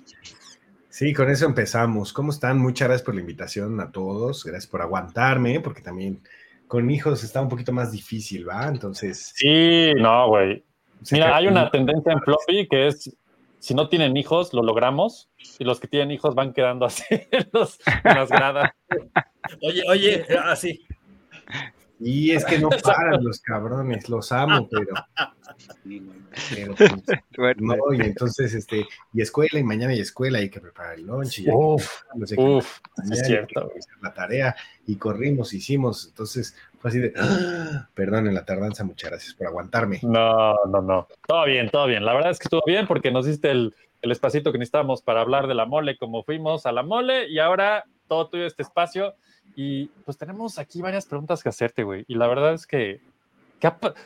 Sí, 0.95 1.13
con 1.13 1.29
eso 1.29 1.45
empezamos. 1.45 2.13
¿Cómo 2.13 2.31
están? 2.31 2.57
Muchas 2.57 2.87
gracias 2.87 3.05
por 3.05 3.15
la 3.15 3.19
invitación 3.19 3.81
a 3.81 3.91
todos. 3.91 4.45
Gracias 4.45 4.65
por 4.71 4.81
aguantarme, 4.81 5.59
porque 5.59 5.81
también 5.81 6.21
con 6.69 6.89
hijos 6.89 7.21
está 7.21 7.41
un 7.41 7.49
poquito 7.49 7.73
más 7.73 7.91
difícil, 7.91 8.47
¿va? 8.47 8.65
Entonces. 8.69 9.33
Sí, 9.35 9.91
no, 9.97 10.29
güey. 10.29 10.63
Mira, 11.11 11.35
hay 11.35 11.47
una 11.47 11.69
tendencia 11.69 12.13
en 12.13 12.21
Floppy 12.21 12.69
que 12.69 12.87
es, 12.87 13.13
si 13.59 13.73
no 13.73 13.89
tienen 13.89 14.15
hijos, 14.15 14.53
lo 14.53 14.63
logramos, 14.63 15.27
y 15.59 15.65
los 15.65 15.81
que 15.81 15.89
tienen 15.89 16.11
hijos 16.11 16.33
van 16.33 16.53
quedando 16.53 16.85
así 16.85 17.03
en, 17.09 17.49
los- 17.51 17.77
en 18.05 18.15
las 18.15 18.29
gradas. 18.29 18.71
Oye, 19.63 19.83
oye, 19.89 20.25
así. 20.45 20.85
Y 21.99 22.31
es 22.31 22.45
que 22.45 22.57
no 22.57 22.69
paran 22.83 23.21
los 23.21 23.41
cabrones, 23.41 24.07
los 24.07 24.31
amo, 24.31 24.69
pero. 24.71 24.93
Pero, 26.53 26.75
pues, 26.75 27.57
no, 27.57 27.75
y 27.93 28.01
entonces, 28.01 28.53
este, 28.53 28.85
y 29.13 29.21
escuela, 29.21 29.59
y 29.59 29.63
mañana 29.63 29.93
hay 29.93 29.99
escuela, 29.99 30.39
hay 30.39 30.49
que 30.49 30.59
preparar 30.59 30.95
el 30.95 31.05
lunch, 31.05 31.39
y 31.39 31.45
que 31.45 31.51
Uf, 31.51 32.03
no 32.15 32.25
sé 32.27 32.35
uf, 32.39 32.79
mañana 32.97 33.15
es 33.21 33.27
cierto. 33.27 33.71
la 34.01 34.13
tarea, 34.13 34.55
y 34.87 34.95
corrimos, 34.97 35.53
hicimos, 35.53 36.07
entonces 36.07 36.55
fue 36.79 36.89
así 36.89 36.99
de, 36.99 37.13
¡ah! 37.17 37.87
perdón 37.93 38.27
en 38.27 38.33
la 38.33 38.45
tardanza, 38.45 38.83
muchas 38.83 39.09
gracias 39.11 39.33
por 39.33 39.47
aguantarme. 39.47 39.99
No, 40.03 40.55
no, 40.65 40.81
no. 40.81 41.07
Todo 41.27 41.45
bien, 41.45 41.69
todo 41.69 41.87
bien. 41.87 42.05
La 42.05 42.13
verdad 42.13 42.31
es 42.31 42.39
que 42.39 42.43
estuvo 42.45 42.61
bien 42.65 42.85
porque 42.87 43.11
nos 43.11 43.25
diste 43.25 43.49
el, 43.51 43.73
el 44.01 44.11
espacito 44.11 44.51
que 44.51 44.57
necesitábamos 44.59 45.01
para 45.01 45.21
hablar 45.21 45.47
de 45.47 45.55
la 45.55 45.65
mole, 45.65 45.97
como 45.97 46.23
fuimos 46.23 46.65
a 46.65 46.71
la 46.71 46.83
mole, 46.83 47.27
y 47.29 47.39
ahora 47.39 47.85
todo 48.07 48.27
tuyo 48.29 48.45
este 48.45 48.61
espacio. 48.63 49.15
Y 49.55 49.87
pues 50.03 50.17
tenemos 50.17 50.59
aquí 50.59 50.81
varias 50.81 51.05
preguntas 51.05 51.41
que 51.41 51.49
hacerte, 51.49 51.83
güey. 51.83 52.03
Y 52.07 52.15
la 52.15 52.27
verdad 52.27 52.53
es 52.53 52.67
que, 52.67 52.99
¿qué 52.99 52.99
ha 52.99 52.99
pa- 52.99 53.14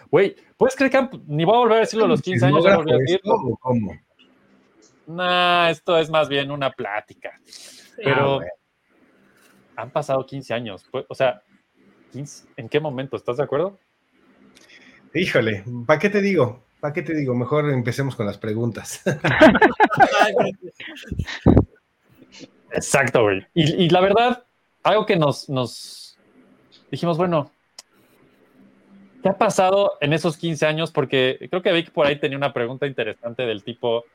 güey, 0.10 0.36
¿puedes 0.58 0.76
creer 0.76 0.92
que 0.92 0.98
han- 0.98 1.24
ni 1.28 1.46
voy 1.46 1.56
a 1.56 1.60
volver 1.60 1.78
a 1.78 1.82
decirlo 1.82 2.06
a 2.06 2.08
los 2.08 2.22
15 2.22 2.46
años? 2.46 2.64
ya 2.64 2.76
volví 2.78 2.92
a 2.92 2.98
¿Chismógrafo 2.98 3.02
decirlo? 3.02 3.36
esto 3.36 3.48
o 3.54 3.58
¿Cómo? 3.58 4.00
Nah, 5.08 5.70
esto 5.70 5.98
es 5.98 6.10
más 6.10 6.30
bien 6.30 6.52
una 6.52 6.72
plática. 6.72 7.40
Pero 7.98 8.42
Ah, 8.42 8.46
han 9.84 9.90
pasado 9.92 10.26
15 10.26 10.54
años. 10.54 10.86
pues, 10.92 11.06
O 11.10 11.16
sea, 11.16 11.42
15 12.12 12.48
¿en 12.58 12.70
qué 12.70 12.80
momento? 12.80 13.16
¿Estás 13.18 13.38
de 13.38 13.44
acuerdo? 13.44 13.78
Híjole, 15.14 15.64
¿para 15.88 16.00
qué 16.00 16.10
te 16.10 16.22
digo? 16.22 16.64
¿Para 16.80 16.94
qué 16.94 17.02
te 17.02 17.14
digo? 17.16 17.34
Mejor 17.36 17.70
empecemos 17.72 18.16
con 18.16 18.26
las 18.26 18.38
preguntas. 18.38 19.02
Exacto, 22.72 23.24
güey. 23.24 23.46
Y, 23.54 23.86
y 23.86 23.90
la 23.90 24.02
verdad, 24.02 24.44
algo 24.84 25.06
que 25.06 25.16
nos, 25.16 25.50
nos 25.50 26.18
dijimos, 26.92 27.18
bueno, 27.18 27.52
¿qué 29.22 29.30
ha 29.30 29.38
pasado 29.38 29.94
en 30.02 30.14
esos 30.14 30.38
15 30.38 30.66
años? 30.66 30.92
Porque 30.92 31.48
creo 31.50 31.62
que 31.62 31.72
Vic 31.72 31.92
por 31.92 32.08
ahí 32.08 32.20
tenía 32.20 32.38
una 32.38 32.54
pregunta 32.54 32.88
interesante 32.88 33.46
del 33.46 33.64
tipo, 33.64 34.06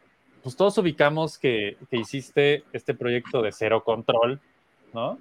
pues 0.42 0.56
todos 0.56 0.76
ubicamos 0.78 1.38
que, 1.38 1.76
que 1.90 1.96
hiciste 1.96 2.64
este 2.72 2.94
proyecto 2.94 3.42
de 3.42 3.52
cero 3.52 3.82
control, 3.84 4.40
¿no? 4.92 5.18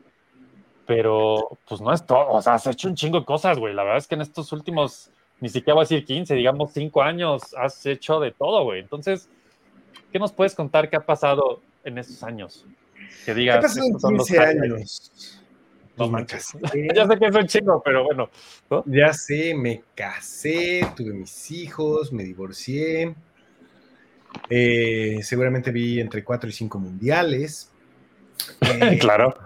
Pero 0.86 1.57
pues 1.67 1.79
no 1.79 1.93
es 1.93 2.05
todo, 2.05 2.30
o 2.30 2.41
sea, 2.41 2.55
has 2.55 2.68
hecho 2.68 2.88
un 2.89 2.95
chingo 2.95 3.19
de 3.19 3.26
cosas, 3.26 3.57
güey. 3.57 3.73
La 3.73 3.84
verdad 3.84 3.99
es 3.99 4.07
que 4.07 4.15
en 4.15 4.22
estos 4.22 4.51
últimos, 4.51 5.10
ni 5.39 5.49
siquiera 5.49 5.76
voy 5.76 5.81
a 5.81 5.85
decir 5.85 6.05
15, 6.05 6.35
digamos 6.35 6.72
5 6.73 7.01
años, 7.01 7.53
has 7.55 7.85
hecho 7.85 8.19
de 8.19 8.31
todo, 8.31 8.64
güey. 8.64 8.81
Entonces, 8.81 9.30
¿qué 10.11 10.19
nos 10.19 10.34
puedes 10.34 10.55
contar 10.55 10.89
qué 10.89 10.97
ha 10.97 11.05
pasado 11.05 11.61
en 11.85 11.97
esos 11.97 12.22
años? 12.23 12.65
Que 13.26 13.34
digas, 13.34 13.73
¿Qué 13.73 13.80
en 13.80 13.85
estos 13.85 14.01
son 14.01 14.18
los 14.18 14.27
15 14.27 14.43
highlights. 14.43 14.73
años? 14.73 15.43
No 15.98 16.10
me 16.10 16.26
casé. 16.26 16.60
ya 16.95 17.07
sé 17.07 17.20
que 17.20 17.26
es 17.28 17.36
un 17.36 17.48
chingo, 17.48 17.82
pero 17.84 18.03
bueno. 18.03 18.30
¿no? 18.70 18.84
Ya 18.88 19.14
sé, 19.14 19.53
me 19.53 19.84
casé, 19.95 20.82
tuve 20.95 21.14
mis 21.14 21.52
hijos, 21.52 22.11
me 22.11 22.24
divorcié. 22.24 23.15
Eh, 24.49 25.20
seguramente 25.22 25.72
vi 25.72 25.99
entre 25.99 26.24
cuatro 26.24 26.49
y 26.49 26.53
cinco 26.53 26.80
mundiales. 26.80 27.70
Eh, 28.61 28.98
claro. 28.99 29.38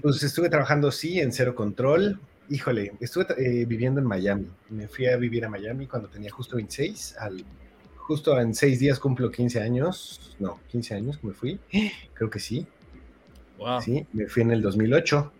Pues 0.00 0.22
estuve 0.22 0.48
trabajando, 0.48 0.90
sí, 0.90 1.20
en 1.20 1.32
Cero 1.32 1.54
Control. 1.54 2.18
Híjole, 2.48 2.92
estuve 3.00 3.26
eh, 3.36 3.66
viviendo 3.66 4.00
en 4.00 4.06
Miami. 4.06 4.48
Me 4.70 4.88
fui 4.88 5.06
a 5.06 5.16
vivir 5.16 5.44
a 5.44 5.48
Miami 5.48 5.86
cuando 5.86 6.08
tenía 6.08 6.30
justo 6.30 6.56
26. 6.56 7.16
Al, 7.18 7.44
justo 7.96 8.40
en 8.40 8.54
seis 8.54 8.78
días 8.78 8.98
cumplo 8.98 9.30
15 9.30 9.60
años. 9.60 10.34
No, 10.38 10.58
15 10.68 10.94
años 10.94 11.18
que 11.18 11.26
me 11.26 11.34
fui. 11.34 11.60
Creo 12.14 12.30
que 12.30 12.40
sí. 12.40 12.66
Wow. 13.58 13.82
Sí, 13.82 14.06
me 14.12 14.26
fui 14.26 14.42
en 14.42 14.52
el 14.52 14.62
2008. 14.62 15.32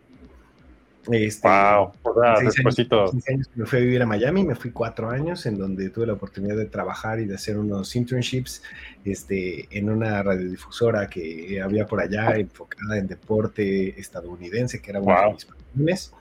Este, 1.10 1.48
Wow, 1.48 1.92
o 2.02 2.20
sea, 2.20 2.36
seis 2.36 2.54
despuesito. 2.56 3.00
años, 3.00 3.10
15 3.12 3.32
años 3.32 3.48
que 3.48 3.60
me 3.60 3.66
fui 3.66 3.78
a 3.78 3.82
vivir 3.82 4.02
a 4.02 4.06
Miami, 4.06 4.44
me 4.44 4.54
fui 4.54 4.72
cuatro 4.72 5.08
años 5.08 5.46
en 5.46 5.56
donde 5.56 5.88
tuve 5.88 6.06
la 6.06 6.12
oportunidad 6.12 6.56
de 6.56 6.66
trabajar 6.66 7.18
y 7.20 7.24
de 7.24 7.34
hacer 7.36 7.56
unos 7.56 7.96
internships 7.96 8.62
este, 9.06 9.68
en 9.70 9.88
una 9.88 10.22
radiodifusora 10.22 11.08
que 11.08 11.62
había 11.62 11.86
por 11.86 12.00
allá 12.00 12.36
enfocada 12.36 12.98
en 12.98 13.06
deporte 13.06 13.98
estadounidense, 13.98 14.82
que 14.82 14.90
era 14.90 15.00
de 15.00 15.06
Wow. 15.06 15.32
mis 15.32 15.44
pasiones. 15.46 16.12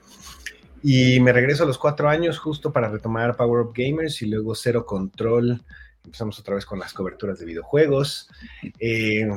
Y 0.84 1.20
me 1.20 1.34
regreso 1.34 1.64
a 1.64 1.68
los 1.68 1.78
cuatro 1.78 2.08
años 2.08 2.38
justo 2.40 2.72
para 2.72 2.88
retomar 2.88 3.36
Power 3.36 3.66
Up 3.66 3.74
Gamers 3.76 4.22
y 4.22 4.28
luego 4.28 4.56
Cero 4.56 4.86
Control. 4.86 5.62
Empezamos 6.06 6.40
otra 6.40 6.56
vez 6.56 6.66
con 6.66 6.80
las 6.80 6.94
coberturas 6.94 7.40
de 7.40 7.46
videojuegos. 7.46 8.30
Eh, 8.80 9.28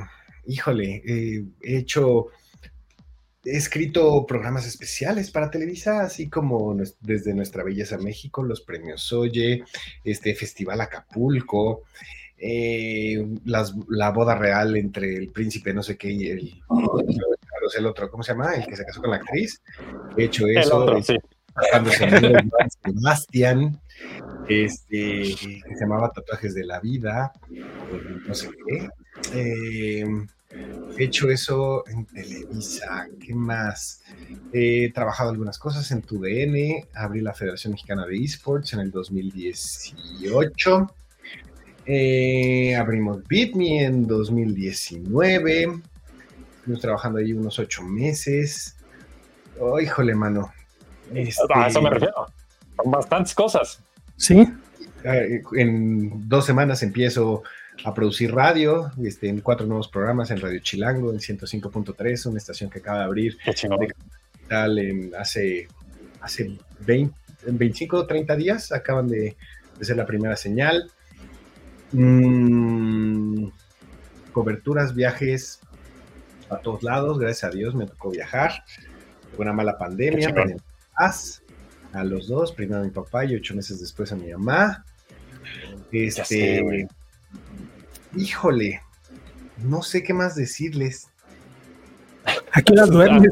híjole, 0.46 1.02
eh, 1.04 1.44
he 1.62 1.76
hecho 1.78 2.28
he 3.44 3.56
escrito 3.56 4.26
programas 4.26 4.66
especiales 4.66 5.30
para 5.30 5.50
Televisa, 5.50 6.02
así 6.02 6.28
como 6.28 6.76
desde 7.00 7.32
Nuestra 7.34 7.62
Belleza 7.64 7.96
México, 7.98 8.42
los 8.42 8.60
premios 8.60 9.12
Oye, 9.12 9.64
este 10.04 10.34
Festival 10.34 10.80
Acapulco, 10.80 11.82
eh, 12.36 13.26
las- 13.44 13.74
la 13.88 14.10
boda 14.10 14.34
real 14.34 14.76
entre 14.76 15.14
el 15.16 15.28
príncipe 15.30 15.74
no 15.74 15.82
sé 15.82 15.96
qué 15.96 16.10
y 16.10 16.26
el, 16.28 16.62
el 17.78 17.86
otro, 17.86 18.10
¿cómo 18.10 18.22
se 18.22 18.32
llama? 18.32 18.54
El 18.54 18.66
que 18.66 18.76
se 18.76 18.84
casó 18.84 19.00
con 19.00 19.10
la 19.10 19.16
actriz. 19.16 19.62
He 20.16 20.24
hecho 20.24 20.46
eso. 20.46 20.76
otro, 20.78 20.98
he- 20.98 21.02
sí. 21.02 21.16
Sebastián. 22.84 23.80
este, 24.48 25.22
que 25.22 25.74
se 25.74 25.80
llamaba 25.80 26.10
Tatuajes 26.10 26.54
de 26.54 26.64
la 26.64 26.80
Vida, 26.80 27.32
no 28.26 28.34
sé 28.34 28.48
qué. 28.66 28.88
Eh, 29.34 30.04
he 30.98 31.04
hecho 31.04 31.30
eso 31.30 31.84
en 31.88 32.04
Televisa, 32.06 33.08
¿qué 33.24 33.34
más? 33.34 34.02
He 34.52 34.90
trabajado 34.92 35.30
algunas 35.30 35.58
cosas 35.58 35.90
en 35.92 36.02
TUDN, 36.02 36.86
abrí 36.94 37.20
la 37.20 37.32
Federación 37.34 37.72
Mexicana 37.72 38.06
de 38.06 38.16
Esports 38.22 38.72
en 38.72 38.80
el 38.80 38.90
2018. 38.90 40.90
Eh, 41.86 42.76
abrimos 42.76 43.26
BitMe 43.26 43.84
en 43.84 44.06
2019. 44.06 45.80
Estuvimos 46.56 46.80
trabajando 46.82 47.18
ahí 47.18 47.32
unos 47.32 47.58
ocho 47.58 47.82
meses. 47.82 48.76
Oh, 49.58 49.80
híjole, 49.80 50.14
mano. 50.14 50.52
Este, 51.14 51.42
A 51.54 51.66
eso 51.68 51.80
me 51.82 51.90
refiero. 51.90 52.26
Son 52.82 52.92
bastantes 52.92 53.34
cosas. 53.34 53.80
Sí. 54.16 54.46
eh, 55.04 55.42
En 55.56 56.28
dos 56.28 56.44
semanas 56.44 56.82
empiezo 56.82 57.42
a 57.84 57.94
producir 57.94 58.32
radio, 58.34 58.90
este, 59.02 59.28
en 59.28 59.40
cuatro 59.40 59.66
nuevos 59.66 59.88
programas 59.88 60.30
en 60.30 60.40
Radio 60.40 60.60
Chilango, 60.60 61.12
en 61.12 61.18
105.3, 61.18 62.26
una 62.26 62.38
estación 62.38 62.70
que 62.70 62.80
acaba 62.80 62.98
de 62.98 63.04
abrir 63.04 63.38
de 63.44 63.94
capital 64.32 64.78
en 64.78 65.14
hace, 65.14 65.68
hace 66.20 66.58
20, 66.80 67.14
en 67.46 67.58
25 67.58 67.96
o 67.96 68.06
30 68.06 68.36
días, 68.36 68.72
acaban 68.72 69.08
de, 69.08 69.36
de 69.78 69.84
ser 69.84 69.96
la 69.96 70.06
primera 70.06 70.36
señal. 70.36 70.90
Mm, 71.92 73.46
coberturas, 74.32 74.94
viajes 74.94 75.60
a 76.50 76.58
todos 76.58 76.82
lados, 76.82 77.18
gracias 77.18 77.44
a 77.44 77.56
Dios 77.56 77.74
me 77.74 77.86
tocó 77.86 78.10
viajar. 78.10 78.64
Una 79.38 79.52
mala 79.52 79.78
pandemia, 79.78 80.34
a 81.92 82.04
los 82.04 82.28
dos, 82.28 82.52
primero 82.52 82.80
a 82.80 82.84
mi 82.84 82.90
papá 82.90 83.24
y 83.24 83.34
ocho 83.34 83.54
meses 83.54 83.80
después 83.80 84.12
a 84.12 84.16
mi 84.16 84.30
mamá. 84.30 84.84
Este, 85.90 86.86
híjole, 88.16 88.82
no 89.58 89.82
sé 89.82 90.02
qué 90.02 90.12
más 90.14 90.34
decirles. 90.34 91.08
¿A 92.52 92.60
qué 92.62 92.72
hora 92.72 92.86
duermes? 92.86 93.30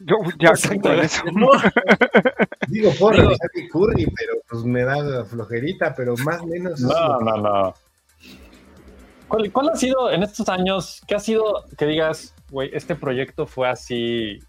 Yo 0.00 0.16
ya 0.38 0.50
Exacto, 0.50 0.88
con 0.90 0.98
eso. 1.00 1.22
Digo, 2.68 2.92
por 2.98 3.14
Digo- 3.14 3.24
revisar 3.28 3.50
mi 3.54 3.68
curry, 3.68 4.06
pero 4.16 4.34
pues 4.48 4.64
me 4.64 4.82
da 4.84 5.24
flojerita, 5.24 5.94
pero 5.94 6.14
más 6.24 6.40
o 6.42 6.46
menos. 6.46 6.80
No, 6.80 7.20
no, 7.20 7.36
no. 7.36 7.74
¿Cuál, 9.28 9.52
cuál 9.52 9.70
ha 9.70 9.76
sido 9.76 10.10
en 10.10 10.22
estos 10.22 10.48
años, 10.48 11.02
qué 11.06 11.14
ha 11.14 11.20
sido 11.20 11.64
que 11.76 11.86
digas, 11.86 12.34
güey, 12.50 12.70
este 12.72 12.94
proyecto 12.94 13.46
fue 13.46 13.68
así, 13.68 14.40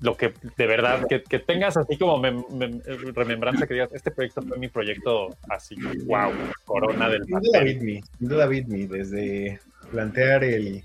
lo 0.00 0.16
que 0.16 0.32
de 0.56 0.66
verdad, 0.66 1.06
que, 1.08 1.22
que 1.22 1.38
tengas 1.40 1.76
así 1.76 1.98
como 1.98 2.16
mem- 2.18 2.46
mem- 2.48 2.82
remembranza, 3.14 3.66
que 3.66 3.74
digas, 3.74 3.90
este 3.92 4.10
proyecto 4.10 4.40
fue 4.42 4.58
mi 4.58 4.68
proyecto 4.68 5.36
así, 5.48 5.76
wow, 6.06 6.30
corona 6.64 7.08
del 7.08 7.24
Sin 7.24 7.38
duda. 7.40 7.60
BitMe, 7.62 8.02
sin 8.18 8.28
duda 8.28 8.46
BitMe, 8.46 8.86
desde 8.86 9.60
plantear 9.90 10.44
el, 10.44 10.82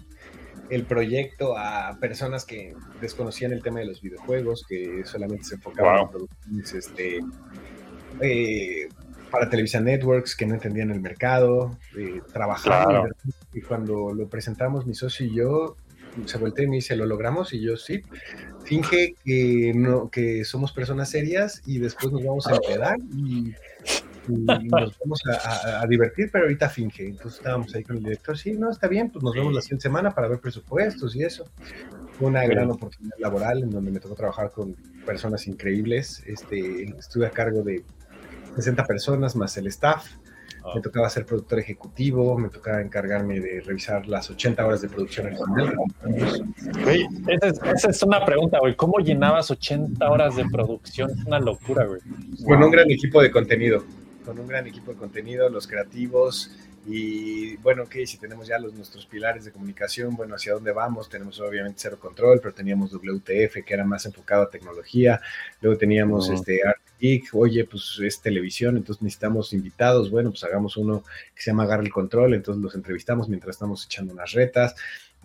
el 0.70 0.84
proyecto 0.84 1.58
a 1.58 1.98
personas 2.00 2.44
que 2.46 2.74
desconocían 3.00 3.54
el 3.54 3.62
tema 3.62 3.80
de 3.80 3.86
los 3.86 4.02
videojuegos, 4.02 4.66
que 4.68 5.04
solamente 5.06 5.46
se 5.46 5.56
enfocaban 5.56 5.96
Wow. 5.96 6.04
en 6.06 6.10
producciones 6.12 6.74
este, 6.74 7.20
eh, 8.22 8.90
para 9.32 9.50
Televisa 9.50 9.80
Networks, 9.80 10.36
que 10.36 10.46
no 10.46 10.54
entendían 10.56 10.92
el 10.92 11.02
mercado, 11.02 11.78
eh, 11.98 12.22
trabajaban. 12.32 12.90
Claro. 12.90 13.16
Y 13.54 13.62
cuando 13.62 14.14
lo 14.14 14.28
presentamos, 14.28 14.86
mi 14.86 14.94
socio 14.94 15.26
y 15.26 15.36
yo, 15.36 15.76
se 16.26 16.38
volteó 16.38 16.66
y 16.66 16.68
me 16.70 16.76
dice, 16.78 16.96
¿lo 16.96 17.06
logramos? 17.06 17.54
Y 17.54 17.62
yo, 17.62 17.78
sí. 17.78 18.02
Finge 18.64 19.16
que, 19.24 19.74
no, 19.76 20.10
que 20.10 20.44
somos 20.44 20.72
personas 20.72 21.10
serias 21.10 21.62
y 21.66 21.80
después 21.80 22.12
nos 22.12 22.24
vamos 22.24 22.48
a 22.48 22.56
empedar 22.56 22.98
y 23.16 23.54
y 24.28 24.32
nos 24.70 24.98
vamos 25.00 25.22
a, 25.32 25.78
a- 25.80 25.82
a 25.84 25.88
divertir, 25.88 26.30
pero 26.32 26.46
ahorita 26.46 26.68
finge. 26.70 27.08
Entonces 27.10 27.36
estábamos 27.38 27.74
ahí 27.76 27.84
con 27.84 27.98
el 27.98 28.04
director, 28.04 28.36
sí, 28.36 28.54
no, 28.54 28.72
está 28.72 28.88
bien, 28.88 29.12
pues 29.12 29.24
nos 29.24 29.36
vemos 29.36 29.54
la 29.54 29.62
siguiente 29.62 29.84
semana 29.84 30.10
para 30.12 30.28
ver 30.28 30.40
presupuestos 30.40 31.16
y 31.16 31.24
eso. 31.24 31.46
Fue 32.18 32.28
una 32.30 32.44
gran 32.48 32.72
oportunidad 32.72 33.16
laboral 33.20 33.62
en 33.64 33.70
donde 33.70 33.92
me 33.92 34.00
tocó 34.00 34.16
trabajar 34.16 34.50
con 34.50 34.76
personas 35.06 35.46
increíbles. 35.48 36.24
Este, 36.26 36.86
estuve 36.98 37.28
a 37.28 37.30
cargo 37.30 37.62
de 37.62 37.84
60 38.56 38.84
personas 38.86 39.36
más 39.36 39.56
el 39.58 39.68
staff. 39.68 40.08
Me 40.74 40.82
tocaba 40.82 41.10
ser 41.10 41.26
productor 41.26 41.60
ejecutivo, 41.60 42.38
me 42.38 42.50
tocaba 42.50 42.82
encargarme 42.82 43.40
de 43.40 43.62
revisar 43.62 44.08
las 44.08 44.30
80 44.30 44.66
horas 44.66 44.82
de 44.82 44.90
producción 44.90 45.28
original. 45.28 45.76
Güey, 46.84 47.08
esa 47.28 47.48
es, 47.48 47.60
esa 47.76 47.90
es 47.90 48.04
una 48.04 48.26
pregunta, 48.26 48.60
güey, 48.60 48.76
¿cómo 48.76 49.00
llenabas 49.00 49.52
80 49.52 50.10
horas 50.10 50.36
de 50.36 50.46
producción? 50.46 51.12
Es 51.12 51.26
una 51.26 51.40
locura, 51.40 51.86
güey. 51.86 52.00
Con 52.44 52.64
un 52.64 52.72
gran 52.72 52.90
equipo 52.90 53.22
de 53.22 53.30
contenido, 53.30 53.84
con 54.26 54.40
un 54.40 54.48
gran 54.48 54.66
equipo 54.66 54.92
de 54.92 54.98
contenido, 54.98 55.50
los 55.50 55.68
creativos 55.68 56.52
y 56.88 57.58
bueno, 57.58 57.84
ok, 57.84 57.96
si 58.06 58.18
tenemos 58.18 58.48
ya 58.48 58.60
los, 58.60 58.74
nuestros 58.74 59.06
pilares 59.06 59.46
de 59.46 59.52
comunicación, 59.52 60.16
bueno, 60.16 60.36
hacia 60.36 60.54
dónde 60.54 60.72
vamos, 60.72 61.10
tenemos 61.10 61.40
obviamente 61.40 61.80
cero 61.82 61.98
control, 62.00 62.40
pero 62.40 62.54
teníamos 62.54 62.92
WTF 62.92 63.64
que 63.66 63.74
era 63.74 63.84
más 63.84 64.06
enfocado 64.06 64.44
a 64.44 64.50
tecnología, 64.50 65.20
luego 65.62 65.78
teníamos 65.78 66.30
este 66.30 66.62
Art 66.66 66.80
Geek, 67.00 67.34
oye, 67.34 67.66
pues 67.66 68.00
es 68.04 68.22
televisión, 68.22 68.78
entonces 68.78 69.02
necesitamos 69.02 69.52
invitados, 69.54 70.12
bueno, 70.12 70.30
pues 70.30 70.44
hagamos 70.44 70.78
uno 70.78 71.04
que 71.36 71.42
se 71.42 71.52
llama 71.52 71.64
Agarra 71.64 71.84
el 71.84 71.92
Control, 71.92 72.34
entonces 72.34 72.62
los 72.62 72.76
entrevistamos 72.76 73.30
mientras 73.30 73.56
estamos 73.56 73.86
echando 73.86 74.14
unas 74.14 74.32
retas, 74.34 74.76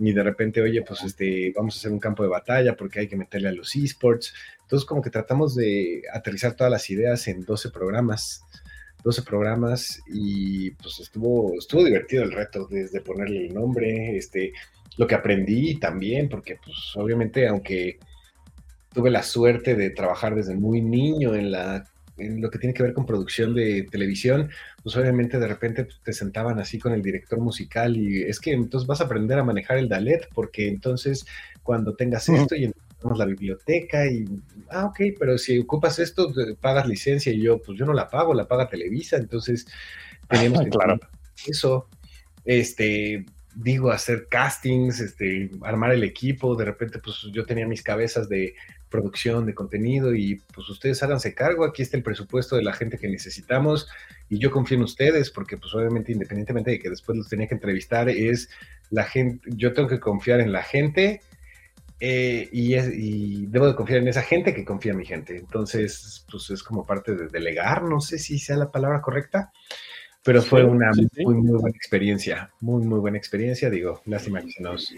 y 0.00 0.14
de 0.14 0.22
repente, 0.22 0.62
oye, 0.62 0.80
pues 0.80 1.02
este, 1.02 1.52
vamos 1.54 1.76
a 1.76 1.78
hacer 1.78 1.92
un 1.92 2.00
campo 2.00 2.22
de 2.22 2.30
batalla 2.30 2.74
porque 2.74 3.00
hay 3.00 3.08
que 3.08 3.16
meterle 3.16 3.48
a 3.50 3.52
los 3.52 3.76
esports. 3.76 4.32
Entonces, 4.62 4.86
como 4.86 5.02
que 5.02 5.10
tratamos 5.10 5.54
de 5.54 6.04
aterrizar 6.10 6.54
todas 6.54 6.70
las 6.70 6.88
ideas 6.88 7.28
en 7.28 7.44
12 7.44 7.68
programas, 7.68 8.42
12 9.02 9.22
programas 9.22 10.00
y 10.06 10.70
pues 10.72 11.00
estuvo, 11.00 11.54
estuvo 11.58 11.84
divertido 11.84 12.22
el 12.22 12.32
reto 12.32 12.66
desde 12.66 13.00
ponerle 13.00 13.46
el 13.46 13.54
nombre, 13.54 14.16
este, 14.16 14.52
lo 14.96 15.06
que 15.06 15.14
aprendí 15.14 15.78
también, 15.78 16.28
porque 16.28 16.58
pues 16.64 16.76
obviamente 16.96 17.46
aunque 17.46 17.98
tuve 18.92 19.10
la 19.10 19.22
suerte 19.22 19.74
de 19.74 19.90
trabajar 19.90 20.34
desde 20.34 20.54
muy 20.54 20.82
niño 20.82 21.34
en 21.34 21.52
la 21.52 21.84
en 22.18 22.40
lo 22.42 22.50
que 22.50 22.58
tiene 22.58 22.74
que 22.74 22.82
ver 22.82 22.92
con 22.92 23.06
producción 23.06 23.54
de 23.54 23.86
televisión, 23.90 24.50
pues 24.82 24.94
obviamente 24.96 25.38
de 25.38 25.48
repente 25.48 25.84
pues, 25.84 26.00
te 26.04 26.12
sentaban 26.12 26.58
así 26.58 26.78
con 26.78 26.92
el 26.92 27.02
director 27.02 27.40
musical 27.40 27.96
y 27.96 28.22
es 28.22 28.38
que 28.38 28.52
entonces 28.52 28.86
vas 28.86 29.00
a 29.00 29.04
aprender 29.04 29.38
a 29.38 29.44
manejar 29.44 29.78
el 29.78 29.88
Dalet 29.88 30.28
porque 30.34 30.68
entonces 30.68 31.24
cuando 31.62 31.94
tengas 31.94 32.28
esto 32.28 32.54
y 32.54 32.70
tenemos 33.00 33.18
la 33.18 33.24
biblioteca 33.24 34.06
y, 34.06 34.24
ah, 34.70 34.86
ok, 34.86 35.00
pero 35.18 35.38
si 35.38 35.58
ocupas 35.58 35.98
esto, 35.98 36.32
pagas 36.60 36.86
licencia 36.86 37.32
y 37.32 37.40
yo, 37.40 37.60
pues 37.60 37.78
yo 37.78 37.86
no 37.86 37.92
la 37.92 38.08
pago, 38.08 38.34
la 38.34 38.46
paga 38.46 38.68
Televisa, 38.68 39.16
entonces 39.16 39.66
teníamos 40.28 40.60
que 40.62 40.70
Claro. 40.70 41.00
eso, 41.46 41.88
este, 42.44 43.24
digo, 43.54 43.90
hacer 43.90 44.28
castings, 44.28 45.00
este, 45.00 45.50
armar 45.62 45.92
el 45.92 46.04
equipo, 46.04 46.54
de 46.54 46.66
repente 46.66 46.98
pues 46.98 47.26
yo 47.32 47.44
tenía 47.46 47.66
mis 47.66 47.82
cabezas 47.82 48.28
de 48.28 48.54
producción, 48.90 49.46
de 49.46 49.54
contenido 49.54 50.14
y 50.14 50.42
pues 50.52 50.68
ustedes 50.68 51.02
háganse 51.02 51.34
cargo, 51.34 51.64
aquí 51.64 51.82
está 51.82 51.96
el 51.96 52.02
presupuesto 52.02 52.56
de 52.56 52.62
la 52.62 52.72
gente 52.72 52.98
que 52.98 53.08
necesitamos 53.08 53.88
y 54.28 54.38
yo 54.38 54.50
confío 54.50 54.76
en 54.76 54.82
ustedes 54.82 55.30
porque 55.30 55.56
pues 55.56 55.72
obviamente 55.74 56.12
independientemente 56.12 56.72
de 56.72 56.78
que 56.80 56.90
después 56.90 57.16
los 57.16 57.28
tenía 57.28 57.46
que 57.46 57.54
entrevistar, 57.54 58.08
es 58.08 58.50
la 58.90 59.04
gente, 59.04 59.48
yo 59.54 59.72
tengo 59.72 59.88
que 59.88 60.00
confiar 60.00 60.40
en 60.40 60.52
la 60.52 60.62
gente 60.62 61.20
eh, 62.00 62.48
y, 62.50 62.74
es- 62.74 62.90
y 62.92 63.46
debo 63.46 63.66
de 63.66 63.74
confiar 63.74 64.00
en 64.00 64.08
esa 64.08 64.22
gente 64.22 64.54
que 64.54 64.64
confía 64.64 64.92
en 64.92 64.98
mi 64.98 65.04
gente. 65.06 65.36
Entonces, 65.36 66.24
pues 66.30 66.48
es 66.50 66.62
como 66.62 66.86
parte 66.86 67.14
de 67.14 67.28
delegar, 67.28 67.82
no 67.82 68.00
sé 68.00 68.18
si 68.18 68.38
sea 68.38 68.56
la 68.56 68.70
palabra 68.72 69.00
correcta, 69.02 69.52
pero 70.22 70.42
fue 70.42 70.64
una 70.64 70.92
sí, 70.92 71.06
sí. 71.14 71.24
muy, 71.24 71.34
muy 71.36 71.58
buena 71.60 71.76
experiencia, 71.76 72.50
muy, 72.60 72.82
muy 72.84 72.98
buena 73.00 73.16
experiencia. 73.18 73.70
Digo, 73.70 74.02
lástima 74.06 74.40
que 74.42 74.50
se 74.52 74.62
nos, 74.62 74.94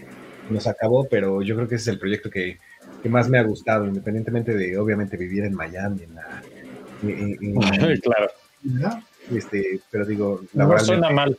nos 0.49 0.67
acabó, 0.67 1.07
pero 1.09 1.41
yo 1.41 1.55
creo 1.55 1.67
que 1.67 1.75
ese 1.75 1.83
es 1.83 1.87
el 1.93 1.99
proyecto 1.99 2.29
que, 2.29 2.57
que 3.01 3.09
más 3.09 3.29
me 3.29 3.37
ha 3.37 3.43
gustado, 3.43 3.85
independientemente 3.87 4.53
de, 4.53 4.77
obviamente, 4.77 5.15
vivir 5.17 5.43
en 5.45 5.53
Miami, 5.55 6.03
en 6.03 6.15
la... 6.15 6.43
en- 7.03 7.37
en- 7.41 7.99
claro. 8.01 8.29
¿no? 8.63 9.03
Este, 9.33 9.79
pero 9.91 10.05
digo, 10.05 10.41
No 10.53 10.77
suena 10.79 11.09
mal. 11.09 11.37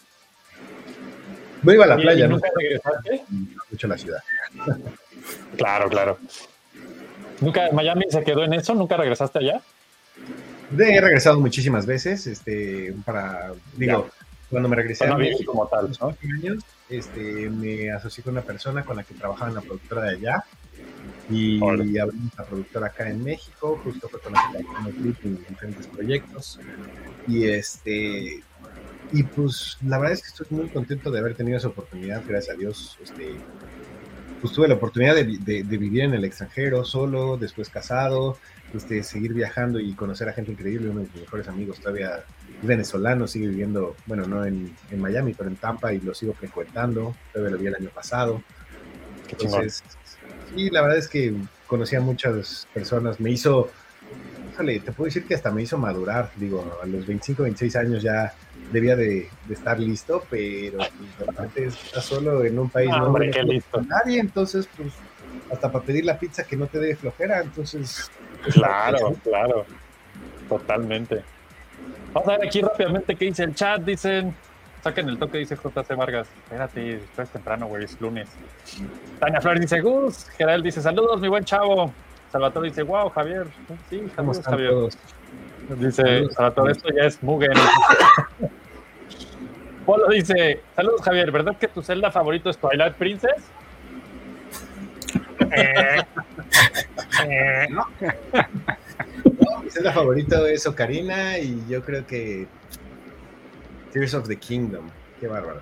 No 1.62 1.72
iba 1.72 1.84
a 1.84 1.88
la 1.88 1.98
¿Y- 1.98 2.02
playa, 2.02 2.26
¿no? 2.26 2.34
nunca 2.36 2.48
regresaste? 2.56 3.22
Mucho 3.70 3.86
la 3.88 3.96
ciudad. 3.98 4.22
Claro, 5.56 5.88
claro. 5.88 6.18
¿Nunca 7.40 7.70
Miami 7.72 8.04
se 8.10 8.22
quedó 8.22 8.44
en 8.44 8.54
eso? 8.54 8.74
¿Nunca 8.74 8.96
regresaste 8.96 9.38
allá? 9.38 9.60
De- 10.70 10.94
he 10.94 11.00
regresado 11.00 11.40
muchísimas 11.40 11.86
veces, 11.86 12.26
este, 12.26 12.94
para, 13.04 13.52
digo, 13.76 14.08
cuando 14.50 14.68
me 14.68 14.76
regresé 14.76 15.04
Para 15.04 15.16
a 15.16 15.18
México, 15.18 15.52
como 15.52 15.66
tal, 15.68 15.90
¿no? 16.00 16.16
años, 16.36 16.64
este, 16.88 17.50
me 17.50 17.90
asocié 17.90 18.22
con 18.24 18.32
una 18.34 18.42
persona 18.42 18.84
con 18.84 18.96
la 18.96 19.04
que 19.04 19.14
trabajaba 19.14 19.48
en 19.48 19.56
la 19.56 19.60
productora 19.60 20.02
de 20.02 20.10
allá 20.16 20.44
y 21.30 21.58
abrimos 21.98 22.32
la 22.36 22.44
productora 22.44 22.86
acá 22.88 23.08
en 23.08 23.22
México, 23.22 23.80
justo 23.82 24.08
fue 24.08 24.20
con 24.20 24.32
la 24.32 24.50
que 24.52 25.26
en 25.28 25.36
diferentes 25.38 25.86
proyectos 25.86 26.60
y 27.26 27.44
este, 27.48 28.42
y 29.12 29.22
pues 29.22 29.78
la 29.86 29.98
verdad 29.98 30.12
es 30.14 30.22
que 30.22 30.28
estoy 30.28 30.46
muy 30.50 30.68
contento 30.68 31.10
de 31.10 31.18
haber 31.18 31.34
tenido 31.34 31.56
esa 31.58 31.68
oportunidad, 31.68 32.22
gracias 32.26 32.54
a 32.54 32.58
Dios, 32.58 32.98
este, 33.02 33.32
pues 34.44 34.52
tuve 34.52 34.68
la 34.68 34.74
oportunidad 34.74 35.14
de, 35.14 35.24
de- 35.38 35.62
de 35.64 35.78
vivir 35.78 36.02
en 36.02 36.12
el 36.12 36.22
extranjero, 36.22 36.84
solo, 36.84 37.38
después 37.38 37.70
casado, 37.70 38.36
este, 38.74 39.02
seguir 39.02 39.32
viajando 39.32 39.80
y 39.80 39.94
conocer 39.94 40.28
a 40.28 40.34
gente 40.34 40.52
increíble. 40.52 40.90
Uno 40.90 41.00
de 41.00 41.06
mis 41.06 41.22
mejores 41.22 41.48
amigos 41.48 41.80
todavía 41.80 42.16
es 42.60 42.68
venezolano, 42.68 43.26
sigue 43.26 43.48
viviendo, 43.48 43.96
bueno, 44.04 44.26
no 44.26 44.44
en, 44.44 44.70
en 44.90 45.00
Miami, 45.00 45.32
pero 45.32 45.48
en 45.48 45.56
Tampa 45.56 45.94
y 45.94 46.00
lo 46.00 46.12
sigo 46.12 46.34
frecuentando. 46.34 47.16
Todavía 47.32 47.56
lo 47.56 47.58
vi 47.62 47.68
el 47.68 47.74
año 47.76 47.88
pasado. 47.88 48.42
Entonces, 49.30 49.82
sí, 50.54 50.68
la 50.68 50.82
verdad 50.82 50.98
es 50.98 51.08
que 51.08 51.34
conocí 51.66 51.96
a 51.96 52.02
muchas 52.02 52.68
personas. 52.74 53.20
Me 53.20 53.30
hizo, 53.30 53.70
híjole, 54.52 54.78
te 54.80 54.92
puedo 54.92 55.06
decir 55.06 55.24
que 55.26 55.34
hasta 55.36 55.50
me 55.52 55.62
hizo 55.62 55.78
madurar. 55.78 56.30
Digo, 56.36 56.78
a 56.82 56.84
los 56.84 57.06
25, 57.06 57.44
26 57.44 57.76
años 57.76 58.02
ya 58.02 58.34
debía 58.72 58.96
de, 58.96 59.28
de 59.46 59.54
estar 59.54 59.78
listo, 59.78 60.24
pero 60.30 60.78
pues, 61.54 61.74
estás 61.84 62.04
solo 62.04 62.44
en 62.44 62.58
un 62.58 62.68
país 62.70 62.90
Ah, 62.92 62.98
no 62.98 63.06
hombre, 63.06 63.30
no 63.36 63.42
listo. 63.52 63.80
nadie, 63.82 64.18
entonces 64.20 64.68
pues 64.76 64.92
hasta 65.52 65.70
para 65.70 65.84
pedir 65.84 66.04
la 66.04 66.18
pizza 66.18 66.44
que 66.44 66.56
no 66.56 66.66
te 66.66 66.78
dé 66.78 66.96
flojera, 66.96 67.40
entonces 67.40 68.10
Claro, 68.52 69.14
claro. 69.22 69.64
Totalmente. 70.48 71.22
Vamos 72.12 72.28
a 72.28 72.36
ver 72.38 72.46
aquí 72.48 72.60
rápidamente 72.60 73.16
qué 73.16 73.24
dice 73.26 73.44
el 73.44 73.54
chat. 73.54 73.80
Dicen, 73.82 74.34
saquen 74.82 75.08
el 75.08 75.18
toque, 75.18 75.38
dice 75.38 75.56
JC 75.56 75.96
Vargas. 75.96 76.28
Espérate, 76.44 77.00
es 77.16 77.28
temprano, 77.30 77.66
güey, 77.66 77.84
es 77.84 77.98
lunes. 78.00 78.28
Tania 79.18 79.40
Flores 79.40 79.62
dice, 79.62 79.80
Gus. 79.80 80.26
Gerald 80.36 80.62
dice, 80.64 80.82
saludos, 80.82 81.20
mi 81.20 81.28
buen 81.28 81.44
chavo. 81.44 81.92
Salvatore 82.30 82.68
dice, 82.68 82.82
wow, 82.82 83.08
Javier. 83.08 83.46
Sí, 83.88 84.02
¿Cómo 84.14 84.32
están 84.32 84.52
Javier. 84.52 84.70
todos? 84.70 84.98
Dice, 85.78 86.02
Saludos. 86.02 86.34
Salvatore, 86.34 86.72
esto 86.72 86.88
ya 86.94 87.02
es 87.04 87.22
Mugen. 87.22 87.50
Polo 89.86 90.08
dice, 90.08 90.60
saludos, 90.76 91.02
Javier. 91.02 91.30
¿Verdad 91.30 91.56
que 91.58 91.68
tu 91.68 91.82
celda 91.82 92.10
favorito 92.10 92.48
es 92.50 92.56
Twilight 92.58 92.94
Princess? 92.94 93.42
Eh, 95.50 96.02
eh, 97.28 97.66
No. 97.70 97.86
No, 99.40 99.58
mi 99.62 99.70
celda 99.70 99.92
favorito 99.92 100.46
es 100.46 100.66
Ocarina 100.66 101.38
y 101.38 101.62
yo 101.68 101.82
creo 101.84 102.06
que 102.06 102.46
Tears 103.92 104.14
of 104.14 104.26
the 104.28 104.36
Kingdom. 104.36 104.88
Qué 105.20 105.26
bárbaro. 105.26 105.60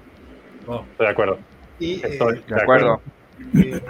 Estoy 0.60 0.84
de 0.98 1.08
acuerdo. 1.08 1.38
Y, 1.80 1.94
eh, 1.94 2.00
Estoy 2.12 2.44
De 2.46 2.62
acuerdo. 2.62 3.00
eh, 3.54 3.80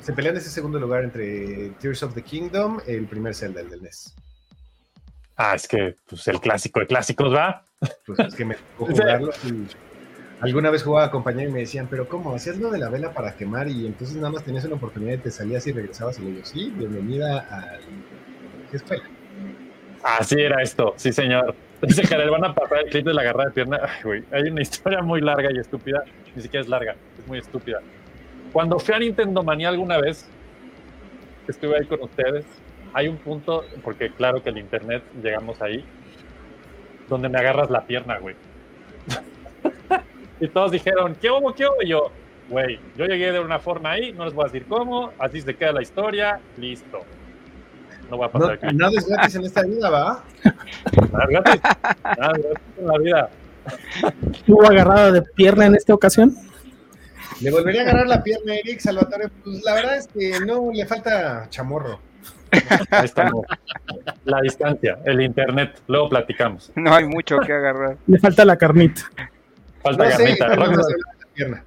se 0.00 0.12
pelean 0.12 0.36
ese 0.36 0.50
segundo 0.50 0.78
lugar 0.80 1.04
entre 1.04 1.70
Tears 1.80 2.02
of 2.02 2.14
the 2.14 2.22
Kingdom, 2.22 2.80
el 2.86 3.06
primer 3.06 3.34
Zelda, 3.34 3.60
el 3.60 3.70
del 3.70 3.82
NES. 3.82 4.14
Ah, 5.36 5.54
es 5.54 5.66
que 5.66 5.96
pues, 6.08 6.26
el 6.28 6.40
clásico 6.40 6.80
de 6.80 6.86
clásicos, 6.86 7.34
¿va? 7.34 7.64
Pues 8.06 8.18
es 8.20 8.34
que 8.34 8.44
me 8.44 8.54
tocó 8.54 8.86
jugarlo 8.92 9.30
y 9.44 9.66
alguna 10.40 10.70
vez 10.70 10.82
jugaba 10.82 11.04
a 11.04 11.08
acompañar 11.08 11.48
y 11.48 11.52
me 11.52 11.60
decían, 11.60 11.88
pero 11.90 12.08
¿cómo? 12.08 12.34
¿Hacías 12.34 12.58
lo 12.58 12.70
de 12.70 12.78
la 12.78 12.88
vela 12.88 13.12
para 13.12 13.34
quemar 13.34 13.68
y 13.68 13.86
entonces 13.86 14.16
nada 14.16 14.30
más 14.30 14.44
tenías 14.44 14.64
una 14.64 14.76
oportunidad 14.76 15.14
y 15.14 15.18
te 15.18 15.30
salías 15.30 15.66
y 15.66 15.72
regresabas? 15.72 16.18
Y 16.18 16.22
le 16.22 16.30
digo, 16.32 16.44
sí, 16.44 16.72
bienvenida 16.76 17.46
a 17.50 17.78
¿Qué 18.70 18.76
escuela? 18.76 19.04
Así 20.02 20.34
era 20.38 20.62
esto, 20.62 20.94
sí, 20.96 21.12
señor. 21.12 21.54
Dice 21.82 22.02
Karel, 22.02 22.30
van 22.30 22.44
a 22.44 22.54
pasar 22.54 22.78
el 22.84 22.90
clip 22.90 23.06
de 23.06 23.14
la 23.14 23.22
agarrada 23.22 23.48
de 23.48 23.54
pierna. 23.54 23.80
Ay, 23.82 24.02
güey, 24.02 24.24
hay 24.32 24.42
una 24.50 24.62
historia 24.62 25.02
muy 25.02 25.20
larga 25.20 25.50
y 25.52 25.58
estúpida. 25.58 26.04
Ni 26.36 26.42
siquiera 26.42 26.62
es 26.62 26.68
larga, 26.68 26.94
es 27.18 27.26
muy 27.26 27.38
estúpida. 27.38 27.80
Cuando 28.52 28.78
fui 28.78 28.94
a 28.94 28.98
Nintendo 28.98 29.42
Manía 29.42 29.68
alguna 29.68 29.98
vez, 29.98 30.28
estuve 31.48 31.78
ahí 31.78 31.86
con 31.86 32.02
ustedes, 32.02 32.44
hay 32.94 33.08
un 33.08 33.16
punto, 33.18 33.64
porque 33.82 34.10
claro 34.10 34.42
que 34.42 34.50
el 34.50 34.58
internet 34.58 35.02
llegamos 35.22 35.60
ahí, 35.60 35.84
donde 37.08 37.28
me 37.28 37.38
agarras 37.38 37.68
la 37.70 37.82
pierna, 37.84 38.18
güey. 38.18 38.36
y 40.40 40.48
todos 40.48 40.72
dijeron, 40.72 41.16
¿qué 41.20 41.30
hubo, 41.30 41.54
qué 41.54 41.66
hubo? 41.66 41.82
Y 41.82 41.88
yo, 41.88 42.10
güey, 42.48 42.78
yo 42.96 43.06
llegué 43.06 43.32
de 43.32 43.40
una 43.40 43.58
forma 43.58 43.92
ahí, 43.92 44.12
no 44.12 44.24
les 44.24 44.34
voy 44.34 44.44
a 44.44 44.46
decir 44.46 44.66
cómo, 44.68 45.12
así 45.18 45.40
se 45.40 45.54
queda 45.54 45.72
la 45.72 45.82
historia, 45.82 46.40
listo. 46.56 47.00
No 48.10 48.16
voy 48.18 48.26
a 48.26 48.28
No, 48.28 48.32
pasar 48.32 48.58
clip. 48.58 48.72
nada 48.72 48.92
es 48.96 49.06
gratis 49.08 49.34
en 49.36 49.44
esta 49.44 49.62
vida, 49.62 49.90
¿va? 49.90 50.22
Nada 51.12 51.24
es 51.24 51.30
gratis. 51.30 51.60
Nada 52.18 52.32
es 52.36 52.42
gratis 52.44 52.62
en 52.78 52.86
la 52.86 52.98
vida. 52.98 53.30
¿Hubo 54.46 54.66
agarrado 54.66 55.12
de 55.12 55.22
pierna 55.22 55.66
en 55.66 55.74
esta 55.74 55.94
ocasión? 55.94 56.34
Le 57.40 57.50
volvería 57.50 57.80
a 57.80 57.84
agarrar 57.84 58.06
la 58.06 58.22
pierna 58.22 58.52
a 58.52 58.56
Eric 58.56 58.78
Salvatore. 58.80 59.28
Pues 59.42 59.62
la 59.64 59.74
verdad 59.74 59.96
es 59.96 60.06
que 60.08 60.38
no 60.46 60.70
le 60.72 60.84
falta 60.86 61.46
chamorro. 61.48 61.98
Ahí 62.90 63.04
estamos. 63.04 63.46
La 64.24 64.40
distancia, 64.40 64.98
el 65.04 65.20
internet, 65.20 65.80
luego 65.86 66.08
platicamos. 66.08 66.72
No 66.74 66.94
hay 66.94 67.04
mucho 67.06 67.38
que 67.40 67.52
agarrar. 67.52 67.96
Le 68.06 68.18
falta 68.18 68.44
la 68.44 68.56
carnita. 68.56 69.02
Falta 69.82 70.04
No 70.04 70.10
carnita. 70.10 70.56
no 70.56 70.66
la. 71.46 71.64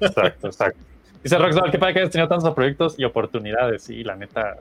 Exacto, 0.00 0.46
exacto. 0.48 0.78
Dice 1.22 1.38
Roxanne, 1.38 1.70
qué 1.70 1.78
padre 1.78 1.94
que 1.94 2.00
hayas 2.00 2.10
tenido 2.12 2.28
tantos 2.28 2.54
proyectos 2.54 2.94
y 2.98 3.04
oportunidades. 3.04 3.82
Sí, 3.82 4.04
la 4.04 4.14
neta. 4.16 4.56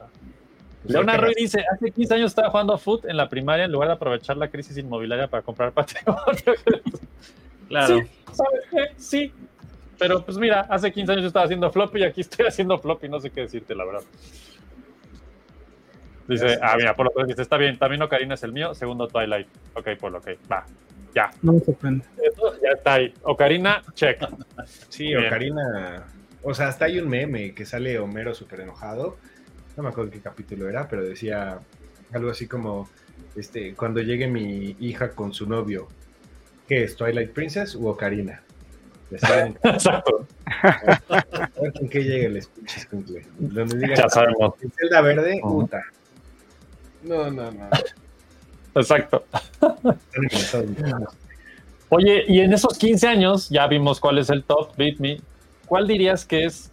Leona 0.85 1.17
Ruiz 1.17 1.35
dice, 1.35 1.63
hace 1.71 1.91
15 1.91 2.13
años 2.13 2.31
estaba 2.31 2.49
jugando 2.49 2.73
a 2.73 2.77
foot 2.77 3.05
en 3.05 3.17
la 3.17 3.27
primaria 3.27 3.65
en 3.65 3.71
lugar 3.71 3.89
de 3.89 3.95
aprovechar 3.95 4.37
la 4.37 4.49
crisis 4.49 4.77
inmobiliaria 4.77 5.27
para 5.27 5.43
comprar 5.43 5.71
patrimonio. 5.71 6.23
Claro. 7.67 7.97
Sí, 7.99 8.07
¿sabes 8.31 8.61
qué? 8.69 8.83
Sí. 8.97 9.33
Pero 9.97 10.23
pues 10.23 10.37
mira, 10.37 10.67
hace 10.69 10.91
15 10.91 11.11
años 11.13 11.21
yo 11.23 11.27
estaba 11.29 11.45
haciendo 11.45 11.71
floppy 11.71 12.01
y 12.01 12.03
aquí 12.03 12.21
estoy 12.21 12.45
haciendo 12.45 12.77
floppy, 12.77 13.09
no 13.09 13.19
sé 13.19 13.31
qué 13.31 13.41
decirte, 13.41 13.73
la 13.73 13.85
verdad. 13.85 14.01
Dice, 16.27 16.57
ah, 16.61 16.75
mira, 16.77 16.95
por 16.95 17.05
lo 17.05 17.11
que 17.13 17.27
dice, 17.27 17.41
está 17.41 17.57
bien, 17.57 17.77
también 17.77 18.01
Ocarina 18.01 18.33
es 18.33 18.43
el 18.43 18.51
mío, 18.51 18.73
segundo 18.73 19.07
Twilight. 19.07 19.47
Ok, 19.75 19.89
Polo, 19.99 20.17
ok, 20.17 20.29
va, 20.51 20.65
ya. 21.13 21.29
No 21.41 21.53
me 21.53 21.59
sorprende. 21.59 22.03
Eso 22.21 22.59
ya 22.61 22.69
está 22.71 22.93
ahí. 22.95 23.13
Ocarina, 23.23 23.83
check. 23.93 24.21
Sí, 24.89 25.07
Bien. 25.07 25.27
Ocarina. 25.27 26.03
O 26.41 26.53
sea, 26.53 26.67
hasta 26.67 26.85
hay 26.85 26.99
un 26.99 27.09
meme 27.09 27.53
que 27.53 27.65
sale 27.65 27.97
Homero 27.99 28.33
súper 28.33 28.61
enojado. 28.61 29.17
No 29.77 29.83
me 29.83 29.89
acuerdo 29.89 30.11
qué 30.11 30.19
capítulo 30.19 30.67
era, 30.69 30.87
pero 30.87 31.03
decía 31.03 31.59
algo 32.13 32.29
así 32.29 32.47
como: 32.47 32.89
este, 33.35 33.73
Cuando 33.75 34.01
llegue 34.01 34.27
mi 34.27 34.75
hija 34.79 35.09
con 35.11 35.33
su 35.33 35.47
novio, 35.47 35.87
¿qué 36.67 36.83
es? 36.83 36.95
¿Twilight 36.95 37.31
Princess 37.31 37.75
u 37.75 37.87
Ocarina? 37.87 38.41
Exacto. 39.11 40.27
a 40.63 41.49
ver 41.61 41.73
con 41.73 41.87
qué 41.89 42.03
llega 42.03 42.25
el 42.27 42.37
escuincle. 42.37 43.25
Donde 43.37 43.77
diga 43.77 43.95
Ya 43.95 44.09
sabemos. 44.09 44.53
"El 44.61 44.71
Zelda 44.71 45.01
verde, 45.01 45.39
puta. 45.41 45.83
No, 47.05 47.29
no, 47.31 47.51
no. 47.51 47.69
Exacto. 48.75 49.25
Oye, 51.89 52.25
y 52.27 52.39
en 52.39 52.53
esos 52.53 52.77
15 52.77 53.07
años 53.07 53.49
ya 53.49 53.67
vimos 53.67 53.99
cuál 53.99 54.17
es 54.17 54.29
el 54.29 54.43
top, 54.43 54.75
Beat 54.75 54.97
Me. 54.99 55.21
¿Cuál 55.65 55.87
dirías 55.87 56.25
que 56.25 56.45
es 56.45 56.71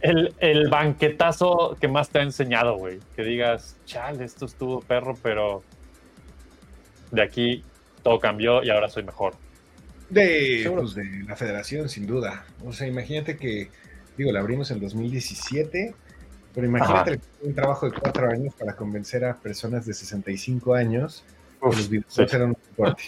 el, 0.00 0.34
el 0.38 0.68
banquetazo 0.68 1.76
que 1.80 1.88
más 1.88 2.08
te 2.08 2.18
ha 2.18 2.22
enseñado, 2.22 2.76
güey? 2.76 2.98
Que 3.14 3.22
digas, 3.22 3.76
chale, 3.84 4.24
esto 4.24 4.46
estuvo 4.46 4.80
perro, 4.80 5.16
pero 5.22 5.62
de 7.10 7.22
aquí 7.22 7.64
todo 8.02 8.18
cambió 8.18 8.62
y 8.62 8.70
ahora 8.70 8.88
soy 8.88 9.04
mejor. 9.04 9.34
De, 10.08 10.70
pues, 10.72 10.94
de 10.94 11.24
la 11.26 11.36
federación, 11.36 11.88
sin 11.88 12.06
duda. 12.06 12.46
O 12.64 12.72
sea, 12.72 12.86
imagínate 12.86 13.36
que, 13.36 13.70
digo, 14.16 14.32
la 14.32 14.40
abrimos 14.40 14.70
en 14.70 14.80
2017, 14.80 15.94
pero 16.56 16.68
imagínate 16.68 17.10
Ajá. 17.10 17.20
un 17.42 17.54
trabajo 17.54 17.90
de 17.90 18.00
cuatro 18.00 18.30
años 18.30 18.54
para 18.54 18.74
convencer 18.74 19.26
a 19.26 19.36
personas 19.36 19.84
de 19.84 19.92
65 19.92 20.74
años 20.74 21.22
Uf, 21.60 21.70
que 21.72 21.76
los 21.76 21.90
videojuegos 21.90 22.30
sí. 22.30 22.36
eran 22.36 22.48
un 22.48 22.56
deporte. 22.70 23.02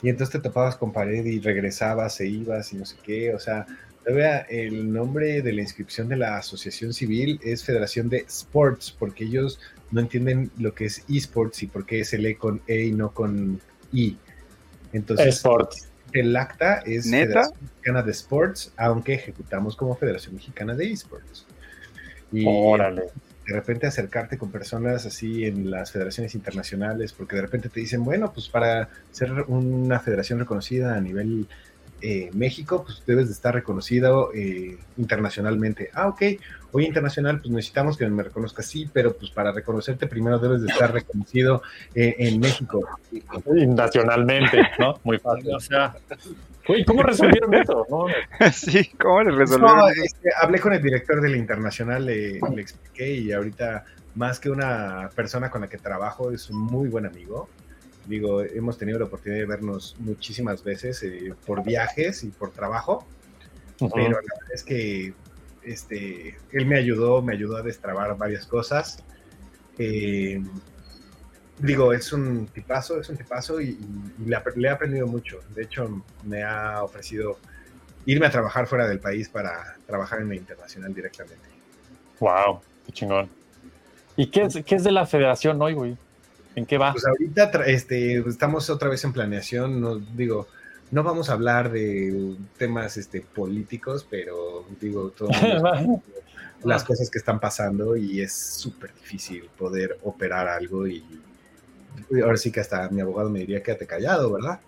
Y 0.00 0.08
entonces 0.08 0.32
te 0.32 0.38
topabas 0.38 0.74
con 0.76 0.90
pared 0.90 1.26
y 1.26 1.40
regresabas 1.40 2.18
e 2.20 2.26
ibas 2.26 2.72
y 2.72 2.76
no 2.76 2.86
sé 2.86 2.96
qué. 3.02 3.34
O 3.34 3.38
sea, 3.38 3.66
todavía 4.02 4.38
el 4.38 4.90
nombre 4.90 5.42
de 5.42 5.52
la 5.52 5.60
inscripción 5.60 6.08
de 6.08 6.16
la 6.16 6.38
asociación 6.38 6.94
civil 6.94 7.38
es 7.42 7.62
Federación 7.64 8.08
de 8.08 8.24
Sports, 8.28 8.96
porque 8.98 9.24
ellos 9.24 9.60
no 9.90 10.00
entienden 10.00 10.50
lo 10.56 10.74
que 10.74 10.86
es 10.86 11.04
esports 11.06 11.62
y 11.62 11.66
por 11.66 11.84
qué 11.84 12.00
es 12.00 12.14
el 12.14 12.24
E 12.24 12.38
con 12.38 12.62
E 12.66 12.84
y 12.84 12.92
no 12.92 13.12
con 13.12 13.60
I. 13.92 14.16
Entonces, 14.94 15.36
Sports. 15.36 15.88
el 16.14 16.34
acta 16.34 16.78
es 16.86 17.04
¿Neta? 17.04 17.26
Federación 17.26 17.58
Mexicana 17.60 18.02
de 18.02 18.10
Sports, 18.12 18.72
aunque 18.78 19.12
ejecutamos 19.12 19.76
como 19.76 19.94
Federación 19.96 20.34
Mexicana 20.36 20.74
de 20.74 20.90
Esports. 20.90 21.46
Y 22.34 22.44
Órale. 22.46 23.02
de 23.46 23.54
repente 23.54 23.86
acercarte 23.86 24.36
con 24.36 24.50
personas 24.50 25.06
así 25.06 25.44
en 25.44 25.70
las 25.70 25.92
federaciones 25.92 26.34
internacionales, 26.34 27.12
porque 27.12 27.36
de 27.36 27.42
repente 27.42 27.68
te 27.68 27.80
dicen, 27.80 28.04
bueno, 28.04 28.32
pues 28.32 28.48
para 28.48 28.88
ser 29.12 29.32
una 29.48 30.00
federación 30.00 30.40
reconocida 30.40 30.96
a 30.96 31.00
nivel 31.00 31.46
eh, 32.06 32.28
México, 32.34 32.84
pues 32.84 33.02
debes 33.06 33.28
de 33.28 33.32
estar 33.32 33.54
reconocido 33.54 34.30
eh, 34.34 34.76
internacionalmente. 34.98 35.88
Ah, 35.94 36.08
ok, 36.08 36.22
hoy 36.72 36.84
internacional, 36.84 37.40
pues 37.40 37.50
necesitamos 37.50 37.96
que 37.96 38.06
me 38.06 38.22
reconozcas, 38.22 38.66
sí, 38.66 38.90
pero 38.92 39.16
pues 39.16 39.30
para 39.30 39.52
reconocerte 39.52 40.06
primero 40.06 40.38
debes 40.38 40.60
de 40.60 40.68
estar 40.68 40.92
reconocido 40.92 41.62
eh, 41.94 42.14
en 42.18 42.40
México. 42.40 42.86
Y 43.10 43.66
nacionalmente, 43.66 44.60
¿no? 44.78 45.00
Muy 45.02 45.18
fácil. 45.18 45.54
O 45.54 45.60
sea, 45.60 45.96
Uy, 46.68 46.84
¿cómo 46.84 47.02
resolvieron 47.02 47.54
eso? 47.54 47.86
No, 47.88 48.06
sí, 48.52 48.90
¿cómo 49.00 49.22
le 49.22 49.30
No, 49.32 49.38
resolvieron? 49.38 49.90
este, 50.04 50.28
hablé 50.42 50.60
con 50.60 50.74
el 50.74 50.82
director 50.82 51.22
del 51.22 51.36
internacional, 51.36 52.04
le, 52.04 52.32
le 52.38 52.60
expliqué 52.60 53.12
y 53.12 53.32
ahorita 53.32 53.86
más 54.14 54.38
que 54.38 54.50
una 54.50 55.08
persona 55.16 55.50
con 55.50 55.62
la 55.62 55.68
que 55.68 55.78
trabajo 55.78 56.30
es 56.32 56.50
un 56.50 56.58
muy 56.58 56.90
buen 56.90 57.06
amigo. 57.06 57.48
Digo, 58.06 58.42
hemos 58.42 58.76
tenido 58.76 58.98
la 58.98 59.06
oportunidad 59.06 59.40
de 59.40 59.46
vernos 59.46 59.96
muchísimas 59.98 60.62
veces 60.62 61.02
eh, 61.02 61.32
por 61.46 61.64
viajes 61.64 62.22
y 62.24 62.28
por 62.28 62.50
trabajo, 62.50 63.06
pero 63.78 64.10
la 64.10 64.16
verdad 64.16 64.52
es 64.52 64.62
que 64.62 65.14
este, 65.62 66.36
él 66.52 66.66
me 66.66 66.76
ayudó, 66.76 67.22
me 67.22 67.32
ayudó 67.32 67.56
a 67.56 67.62
destrabar 67.62 68.16
varias 68.16 68.46
cosas. 68.46 69.02
Eh, 69.78 70.42
digo, 71.58 71.92
es 71.92 72.12
un 72.12 72.46
tipazo, 72.48 73.00
es 73.00 73.08
un 73.08 73.16
tipazo 73.16 73.60
y, 73.60 73.78
y 74.18 74.28
le, 74.28 74.36
le 74.56 74.68
he 74.68 74.70
aprendido 74.70 75.06
mucho. 75.06 75.40
De 75.54 75.62
hecho, 75.62 76.02
me 76.24 76.42
ha 76.42 76.82
ofrecido 76.82 77.38
irme 78.06 78.26
a 78.26 78.30
trabajar 78.30 78.66
fuera 78.66 78.86
del 78.86 79.00
país 79.00 79.28
para 79.28 79.76
trabajar 79.86 80.20
en 80.20 80.28
la 80.28 80.34
internacional 80.34 80.92
directamente. 80.92 81.48
Wow, 82.20 82.60
qué 82.86 82.92
chingón. 82.92 83.30
¿Y 84.16 84.26
qué 84.26 84.42
es, 84.42 84.62
qué 84.64 84.74
es 84.76 84.84
de 84.84 84.92
la 84.92 85.06
federación 85.06 85.60
hoy, 85.60 85.74
güey? 85.74 85.96
¿En 86.54 86.66
qué 86.66 86.78
va? 86.78 86.92
Pues 86.92 87.06
ahorita 87.06 87.50
este, 87.66 88.18
estamos 88.18 88.70
otra 88.70 88.88
vez 88.88 89.04
en 89.04 89.12
planeación, 89.12 89.80
no 89.80 89.96
digo, 89.96 90.46
no 90.90 91.02
vamos 91.02 91.30
a 91.30 91.32
hablar 91.32 91.72
de 91.72 92.36
temas 92.56 92.96
este, 92.96 93.20
políticos, 93.20 94.06
pero 94.08 94.64
digo, 94.80 95.10
todo 95.10 95.28
las 96.64 96.84
cosas 96.84 97.10
que 97.10 97.18
están 97.18 97.40
pasando 97.40 97.96
y 97.96 98.20
es 98.20 98.32
súper 98.32 98.94
difícil 98.94 99.48
poder 99.58 99.98
operar 100.04 100.48
algo 100.48 100.86
y 100.86 101.04
ahora 102.22 102.36
sí 102.36 102.50
que 102.50 102.60
hasta 102.60 102.88
mi 102.90 103.00
abogado 103.00 103.28
me 103.28 103.40
diría 103.40 103.62
quédate 103.62 103.86
callado, 103.86 104.32
¿verdad? 104.32 104.60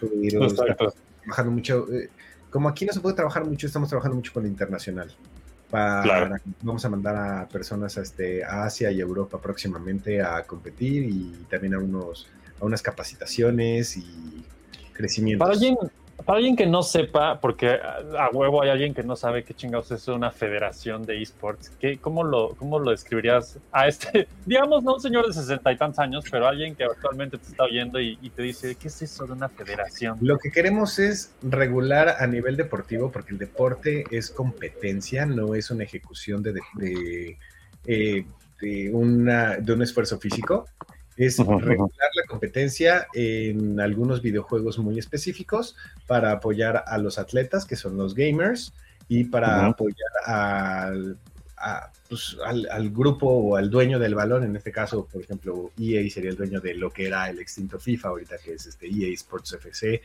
Pero 0.00 0.44
Exacto. 0.44 0.94
trabajando 1.22 1.52
mucho, 1.52 1.86
eh, 1.92 2.10
como 2.50 2.68
aquí 2.68 2.84
no 2.84 2.92
se 2.92 3.00
puede 3.00 3.16
trabajar 3.16 3.44
mucho, 3.44 3.66
estamos 3.66 3.88
trabajando 3.88 4.16
mucho 4.16 4.32
con 4.32 4.44
la 4.44 4.48
internacional. 4.48 5.12
Para, 5.72 6.02
Claro. 6.02 6.36
Vamos 6.60 6.84
a 6.84 6.90
mandar 6.90 7.16
a 7.16 7.48
personas 7.48 7.96
a, 7.96 8.02
este, 8.02 8.44
a 8.44 8.64
Asia 8.64 8.90
y 8.90 9.00
Europa 9.00 9.40
próximamente 9.40 10.20
a 10.20 10.42
competir 10.42 11.04
y 11.04 11.46
también 11.48 11.72
a, 11.72 11.78
unos, 11.78 12.28
a 12.60 12.64
unas 12.66 12.82
capacitaciones 12.82 13.96
y 13.96 14.44
crecimientos. 14.92 15.42
Para 15.42 15.54
alguien, 15.54 15.78
para 16.24 16.38
alguien 16.38 16.56
que 16.56 16.66
no 16.66 16.82
sepa, 16.82 17.40
porque 17.40 17.68
a 17.68 18.30
huevo 18.32 18.62
hay 18.62 18.70
alguien 18.70 18.94
que 18.94 19.02
no 19.02 19.16
sabe 19.16 19.44
qué 19.44 19.54
chingados 19.54 19.90
es 19.90 20.08
una 20.08 20.30
federación 20.30 21.04
de 21.04 21.20
esports, 21.20 21.70
¿qué, 21.80 21.98
cómo, 21.98 22.24
lo, 22.24 22.54
¿cómo 22.56 22.78
lo 22.78 22.90
describirías 22.90 23.58
a 23.70 23.88
este, 23.88 24.28
digamos, 24.46 24.82
no 24.82 24.94
un 24.94 25.00
señor 25.00 25.26
de 25.26 25.32
sesenta 25.32 25.72
y 25.72 25.76
tantos 25.76 25.98
años, 25.98 26.24
pero 26.30 26.46
alguien 26.46 26.74
que 26.74 26.84
actualmente 26.84 27.38
te 27.38 27.46
está 27.48 27.64
oyendo 27.64 28.00
y, 28.00 28.18
y 28.22 28.30
te 28.30 28.42
dice, 28.42 28.74
¿qué 28.74 28.88
es 28.88 29.02
eso 29.02 29.26
de 29.26 29.32
una 29.32 29.48
federación? 29.48 30.18
Lo 30.20 30.38
que 30.38 30.50
queremos 30.50 30.98
es 30.98 31.34
regular 31.42 32.16
a 32.18 32.26
nivel 32.26 32.56
deportivo, 32.56 33.10
porque 33.10 33.32
el 33.32 33.38
deporte 33.38 34.04
es 34.10 34.30
competencia, 34.30 35.26
no 35.26 35.54
es 35.54 35.70
una 35.70 35.84
ejecución 35.84 36.42
de, 36.42 36.52
de, 36.52 36.60
de, 36.76 37.38
eh, 37.86 38.26
de 38.60 38.90
una, 38.92 39.56
de 39.56 39.72
un 39.72 39.82
esfuerzo 39.82 40.18
físico. 40.18 40.66
Es 41.26 41.38
regular 41.38 42.10
la 42.14 42.24
competencia 42.26 43.06
en 43.14 43.78
algunos 43.80 44.22
videojuegos 44.22 44.78
muy 44.78 44.98
específicos 44.98 45.76
para 46.06 46.32
apoyar 46.32 46.84
a 46.86 46.98
los 46.98 47.18
atletas, 47.18 47.64
que 47.64 47.76
son 47.76 47.96
los 47.96 48.14
gamers, 48.14 48.72
y 49.08 49.24
para 49.24 49.66
apoyar 49.66 50.10
al, 50.24 51.18
a, 51.56 51.90
pues, 52.08 52.36
al, 52.44 52.68
al 52.70 52.90
grupo 52.90 53.26
o 53.28 53.56
al 53.56 53.70
dueño 53.70 53.98
del 53.98 54.14
balón, 54.14 54.44
en 54.44 54.56
este 54.56 54.72
caso, 54.72 55.06
por 55.10 55.22
ejemplo, 55.22 55.70
EA 55.78 56.08
sería 56.10 56.30
el 56.30 56.36
dueño 56.36 56.60
de 56.60 56.74
lo 56.74 56.90
que 56.90 57.06
era 57.06 57.28
el 57.28 57.38
extinto 57.38 57.78
FIFA, 57.78 58.08
ahorita 58.08 58.38
que 58.38 58.54
es 58.54 58.66
este 58.66 58.86
EA 58.86 59.12
Sports 59.14 59.52
FC, 59.52 60.02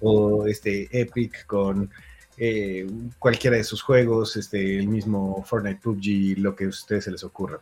o 0.00 0.46
este 0.46 0.88
Epic 0.90 1.46
con 1.46 1.90
eh, 2.38 2.86
cualquiera 3.18 3.56
de 3.56 3.64
sus 3.64 3.82
juegos, 3.82 4.36
este, 4.36 4.78
el 4.78 4.88
mismo 4.88 5.44
Fortnite, 5.44 5.80
PUBG, 5.80 6.38
lo 6.38 6.54
que 6.54 6.64
a 6.64 6.68
ustedes 6.68 7.04
se 7.04 7.10
les 7.10 7.24
ocurra. 7.24 7.60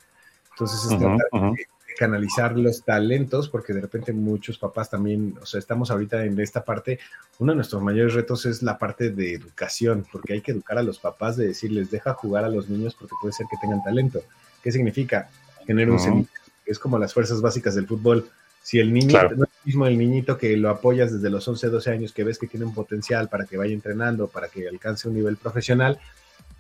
Entonces, 0.51 0.91
es 0.91 0.99
tratar 0.99 1.53
de 1.53 1.67
canalizar 1.99 2.57
los 2.59 2.83
talentos, 2.85 3.49
porque 3.49 3.73
de 3.73 3.81
repente 3.81 4.13
muchos 4.13 4.59
papás 4.59 4.91
también, 4.91 5.35
o 5.41 5.47
sea, 5.47 5.59
estamos 5.59 5.91
ahorita 5.91 6.25
en 6.25 6.39
esta 6.41 6.65
parte, 6.65 6.99
uno 7.39 7.53
de 7.53 7.57
nuestros 7.57 7.83
mayores 7.83 8.15
retos 8.15 8.47
es 8.47 8.63
la 8.63 8.79
parte 8.79 9.11
de 9.11 9.35
educación, 9.35 10.05
porque 10.11 10.33
hay 10.35 10.41
que 10.41 10.53
educar 10.53 10.79
a 10.79 10.83
los 10.83 10.99
papás 10.99 11.37
de 11.37 11.47
decirles, 11.49 11.91
deja 11.91 12.15
jugar 12.15 12.45
a 12.45 12.49
los 12.49 12.69
niños 12.69 12.95
porque 12.99 13.15
puede 13.21 13.33
ser 13.33 13.47
que 13.51 13.57
tengan 13.61 13.83
talento. 13.83 14.23
¿Qué 14.63 14.73
significa? 14.73 15.29
Tener 15.67 15.91
un 15.91 15.99
semillero, 15.99 16.29
es 16.67 16.79
como 16.79 16.99
las 16.99 17.15
fuerzas 17.15 17.41
básicas 17.41 17.75
del 17.75 17.87
fútbol. 17.87 18.29
Si 18.63 18.79
el 18.79 18.93
niño, 18.93 19.11
Claro. 19.11 19.37
no 19.37 19.45
es 19.45 19.51
lo 19.51 19.65
mismo 19.67 19.87
el 19.87 19.99
niñito 19.99 20.39
que 20.39 20.57
lo 20.57 20.71
apoyas 20.71 21.13
desde 21.13 21.29
los 21.31 21.47
11, 21.47 21.69
12 21.69 21.91
años, 21.91 22.13
que 22.13 22.25
ves 22.25 22.39
que 22.39 22.47
tiene 22.47 22.65
un 22.67 22.75
potencial 22.75 23.29
para 23.29 23.45
que 23.45 23.57
vaya 23.59 23.75
entrenando, 23.75 24.27
para 24.27 24.49
que 24.49 24.67
alcance 24.69 25.07
un 25.09 25.15
nivel 25.15 25.37
profesional, 25.37 25.99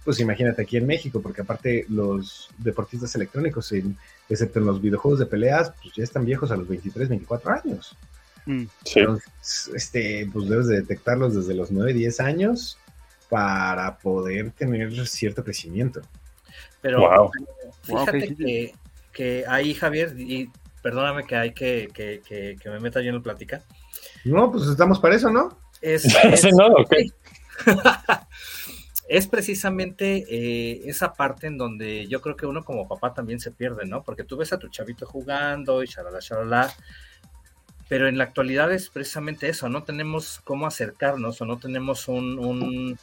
pues 0.04 0.20
imagínate 0.20 0.60
aquí 0.62 0.76
en 0.76 0.86
México, 0.86 1.22
porque 1.22 1.40
aparte 1.40 1.86
los 1.88 2.50
deportistas 2.58 3.14
electrónicos, 3.14 3.72
en- 3.72 3.96
excepto 4.28 4.58
en 4.58 4.66
los 4.66 4.80
videojuegos 4.80 5.18
de 5.20 5.26
peleas, 5.26 5.72
pues 5.82 5.94
ya 5.94 6.04
están 6.04 6.24
viejos 6.24 6.50
a 6.50 6.56
los 6.56 6.66
23, 6.68 7.08
24 7.08 7.52
años. 7.64 7.96
Mm. 8.46 8.64
Sí. 8.84 9.00
Entonces, 9.00 9.70
este, 9.74 10.28
pues 10.32 10.48
debes 10.48 10.66
de 10.68 10.76
detectarlos 10.80 11.34
desde 11.34 11.54
los 11.54 11.70
9, 11.70 11.92
10 11.94 12.20
años 12.20 12.78
para 13.28 13.96
poder 13.98 14.50
tener 14.52 15.06
cierto 15.06 15.42
crecimiento. 15.44 16.00
Pero 16.80 17.00
Wow. 17.00 17.30
fíjate 17.82 18.18
Wow, 18.28 18.36
que, 18.36 18.74
que 19.12 19.44
ahí, 19.48 19.74
Javier, 19.74 20.14
y 20.18 20.50
perdóname 20.82 21.24
que 21.24 21.36
hay 21.36 21.52
que, 21.54 21.88
que, 21.94 22.20
que, 22.26 22.56
que 22.60 22.68
me 22.70 22.78
meta 22.80 23.00
yo 23.00 23.08
en 23.08 23.16
la 23.16 23.22
plática. 23.22 23.62
No, 24.24 24.50
pues 24.52 24.66
estamos 24.68 24.98
para 25.00 25.16
eso, 25.16 25.30
¿no? 25.30 25.58
Es, 25.80 26.04
¿Ese 26.24 26.48
es- 26.50 26.54
no? 26.54 26.66
¿O 26.68 26.84
qué? 26.84 27.06
es 29.08 29.26
precisamente 29.26 30.24
eh, 30.28 30.82
esa 30.86 31.12
parte 31.12 31.46
en 31.46 31.58
donde 31.58 32.06
yo 32.06 32.20
creo 32.20 32.36
que 32.36 32.46
uno 32.46 32.64
como 32.64 32.88
papá 32.88 33.12
también 33.12 33.38
se 33.38 33.50
pierde, 33.50 33.84
¿no? 33.86 34.02
Porque 34.02 34.24
tú 34.24 34.36
ves 34.36 34.52
a 34.52 34.58
tu 34.58 34.68
chavito 34.68 35.06
jugando 35.06 35.82
y 35.82 35.86
shalala, 35.86 36.20
shalala, 36.20 36.74
pero 37.88 38.08
en 38.08 38.16
la 38.16 38.24
actualidad 38.24 38.72
es 38.72 38.88
precisamente 38.88 39.48
eso, 39.48 39.68
no 39.68 39.82
tenemos 39.82 40.40
cómo 40.44 40.66
acercarnos 40.66 41.40
o 41.40 41.44
no 41.44 41.58
tenemos 41.58 42.08
un, 42.08 42.38
un, 42.38 42.98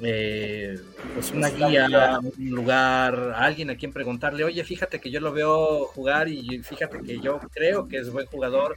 eh, 0.00 0.78
pues 1.14 1.32
una 1.32 1.48
guía, 1.48 2.18
un 2.20 2.50
lugar, 2.50 3.34
alguien 3.36 3.70
a 3.70 3.76
quien 3.76 3.92
preguntarle, 3.92 4.42
oye, 4.42 4.64
fíjate 4.64 5.00
que 5.00 5.10
yo 5.10 5.20
lo 5.20 5.32
veo 5.32 5.84
jugar 5.86 6.28
y 6.28 6.60
fíjate 6.60 7.00
que 7.02 7.20
yo 7.20 7.38
creo 7.52 7.86
que 7.88 7.98
es 7.98 8.10
buen 8.10 8.26
jugador, 8.26 8.76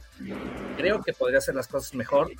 creo 0.76 1.02
que 1.02 1.14
podría 1.14 1.38
hacer 1.38 1.54
las 1.54 1.68
cosas 1.68 1.94
mejor 1.94 2.30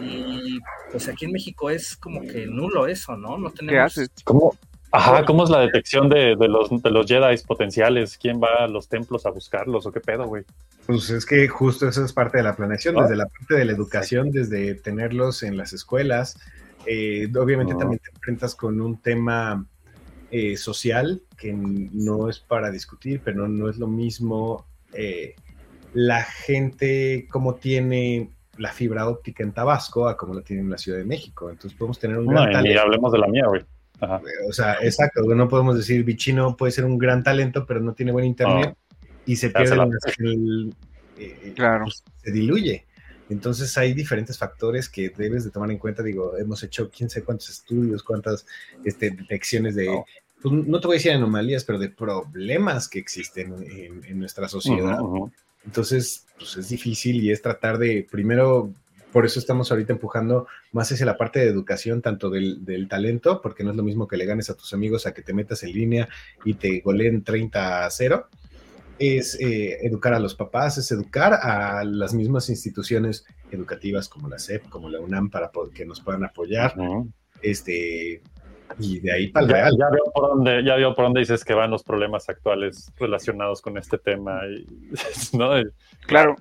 y 0.00 0.58
pues 0.90 1.08
aquí 1.08 1.24
en 1.24 1.32
México 1.32 1.68
es 1.68 1.96
como 1.96 2.20
que 2.22 2.46
nulo 2.46 2.86
eso, 2.86 3.16
¿no? 3.16 3.36
No 3.38 3.50
tenemos... 3.50 3.72
¿Qué 3.94 4.00
haces? 4.00 4.10
¿Cómo, 4.24 4.56
ajá, 4.92 5.24
¿cómo 5.24 5.42
es 5.42 5.50
la 5.50 5.60
detección 5.60 6.08
de, 6.08 6.36
de 6.36 6.48
los, 6.48 6.70
de 6.82 6.90
los 6.90 7.06
Jedi 7.06 7.36
potenciales? 7.38 8.18
¿Quién 8.18 8.40
va 8.40 8.64
a 8.64 8.68
los 8.68 8.88
templos 8.88 9.26
a 9.26 9.30
buscarlos 9.30 9.84
o 9.84 9.92
qué 9.92 10.00
pedo, 10.00 10.26
güey? 10.26 10.44
Pues 10.86 11.10
es 11.10 11.26
que 11.26 11.48
justo 11.48 11.88
eso 11.88 12.04
es 12.04 12.12
parte 12.12 12.38
de 12.38 12.44
la 12.44 12.54
planeación, 12.54 12.96
Ah. 12.98 13.02
desde 13.02 13.16
la 13.16 13.26
parte 13.26 13.54
de 13.54 13.64
la 13.64 13.72
educación, 13.72 14.30
desde 14.30 14.74
tenerlos 14.74 15.42
en 15.42 15.56
las 15.56 15.72
escuelas. 15.72 16.38
Eh, 16.86 17.30
obviamente 17.38 17.74
también 17.74 18.00
te 18.02 18.10
enfrentas 18.10 18.54
con 18.54 18.80
un 18.80 19.00
tema 19.00 19.66
eh, 20.30 20.56
social 20.56 21.22
que 21.36 21.52
no 21.52 22.28
es 22.28 22.38
para 22.40 22.70
discutir, 22.70 23.20
pero 23.24 23.46
no 23.48 23.68
es 23.68 23.76
lo 23.78 23.86
mismo 23.86 24.64
eh, 24.92 25.34
la 25.94 26.22
gente 26.22 27.26
como 27.30 27.54
tiene 27.56 28.30
la 28.58 28.70
fibra 28.72 29.08
óptica 29.08 29.42
en 29.42 29.52
Tabasco 29.52 30.08
a 30.08 30.16
como 30.16 30.34
la 30.34 30.42
tiene 30.42 30.62
en 30.62 30.70
la 30.70 30.78
Ciudad 30.78 30.98
de 30.98 31.04
México. 31.04 31.50
Entonces 31.50 31.76
podemos 31.78 31.98
tener 31.98 32.18
un 32.18 32.26
No, 32.26 32.32
gran 32.32 32.50
y 32.50 32.52
talento. 32.52 32.80
hablemos 32.82 33.12
de 33.12 33.18
la 33.18 33.26
mía, 33.28 33.44
güey. 33.46 33.62
Ajá. 34.00 34.20
O 34.48 34.52
sea, 34.52 34.76
exacto, 34.82 35.22
no 35.22 35.48
podemos 35.48 35.76
decir 35.76 36.02
Bichino 36.04 36.56
puede 36.56 36.72
ser 36.72 36.84
un 36.84 36.98
gran 36.98 37.22
talento, 37.22 37.64
pero 37.66 37.80
no 37.80 37.94
tiene 37.94 38.10
buen 38.12 38.24
internet 38.24 38.74
y 39.26 39.36
se 39.36 39.50
pierde 39.50 39.76
la- 39.76 39.88
el- 40.18 40.74
eh, 41.18 41.52
Claro. 41.54 41.84
pues, 41.84 42.02
se 42.22 42.32
diluye. 42.32 42.84
Entonces 43.32 43.76
hay 43.78 43.94
diferentes 43.94 44.38
factores 44.38 44.88
que 44.88 45.10
debes 45.10 45.44
de 45.44 45.50
tomar 45.50 45.70
en 45.70 45.78
cuenta. 45.78 46.02
Digo, 46.02 46.36
hemos 46.38 46.62
hecho 46.62 46.90
quién 46.90 47.10
sabe 47.10 47.24
cuántos 47.24 47.50
estudios, 47.50 48.02
cuántas 48.02 48.46
este, 48.84 49.10
detecciones 49.10 49.74
de, 49.74 50.04
pues, 50.42 50.54
no 50.54 50.80
te 50.80 50.86
voy 50.86 50.96
a 50.96 50.98
decir 50.98 51.12
anomalías, 51.12 51.64
pero 51.64 51.78
de 51.78 51.88
problemas 51.88 52.88
que 52.88 52.98
existen 52.98 53.54
en, 53.62 54.04
en 54.04 54.18
nuestra 54.18 54.48
sociedad. 54.48 54.98
Entonces, 55.64 56.26
pues 56.36 56.56
es 56.56 56.68
difícil 56.68 57.22
y 57.22 57.30
es 57.30 57.40
tratar 57.40 57.78
de, 57.78 58.06
primero, 58.10 58.74
por 59.12 59.24
eso 59.24 59.38
estamos 59.38 59.70
ahorita 59.70 59.92
empujando 59.92 60.48
más 60.72 60.90
hacia 60.90 61.06
la 61.06 61.16
parte 61.16 61.38
de 61.38 61.46
educación, 61.46 62.02
tanto 62.02 62.30
del, 62.30 62.64
del 62.64 62.88
talento, 62.88 63.40
porque 63.40 63.62
no 63.62 63.70
es 63.70 63.76
lo 63.76 63.84
mismo 63.84 64.08
que 64.08 64.16
le 64.16 64.26
ganes 64.26 64.50
a 64.50 64.56
tus 64.56 64.72
amigos 64.72 65.06
a 65.06 65.14
que 65.14 65.22
te 65.22 65.32
metas 65.32 65.62
en 65.62 65.72
línea 65.72 66.08
y 66.44 66.54
te 66.54 66.80
goleen 66.80 67.22
30 67.22 67.86
a 67.86 67.90
0. 67.90 68.28
Es 69.10 69.36
eh, 69.40 69.78
educar 69.82 70.14
a 70.14 70.20
los 70.20 70.34
papás, 70.34 70.78
es 70.78 70.90
educar 70.92 71.32
a 71.34 71.82
las 71.84 72.14
mismas 72.14 72.48
instituciones 72.50 73.24
educativas 73.50 74.08
como 74.08 74.28
la 74.28 74.38
SEP, 74.38 74.68
como 74.68 74.88
la 74.88 75.00
UNAM, 75.00 75.28
para 75.30 75.50
que 75.74 75.84
nos 75.84 76.00
puedan 76.00 76.24
apoyar. 76.24 76.74
Este, 77.42 78.22
y 78.78 79.00
de 79.00 79.12
ahí 79.12 79.28
para 79.28 79.44
el 79.46 79.50
Ya, 79.50 79.56
real. 79.56 79.76
ya 79.78 79.90
veo 79.90 80.04
por 80.14 80.28
dónde, 80.28 80.62
ya 80.64 80.76
veo 80.76 80.94
por 80.94 81.04
dónde 81.06 81.20
dices 81.20 81.44
que 81.44 81.52
van 81.54 81.70
los 81.70 81.82
problemas 81.82 82.28
actuales 82.28 82.92
relacionados 82.98 83.60
con 83.60 83.76
este 83.76 83.98
tema. 83.98 84.40
Y, 84.46 84.66
¿no? 85.36 85.58
Y- 85.58 85.64
Claro. 86.06 86.36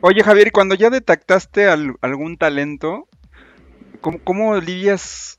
Oye, 0.00 0.22
Javier, 0.22 0.52
cuando 0.52 0.74
ya 0.74 0.90
detectaste 0.90 1.66
al- 1.68 1.96
algún 2.00 2.36
talento, 2.36 3.08
¿cómo, 4.00 4.18
cómo 4.24 4.56
lidias 4.60 5.36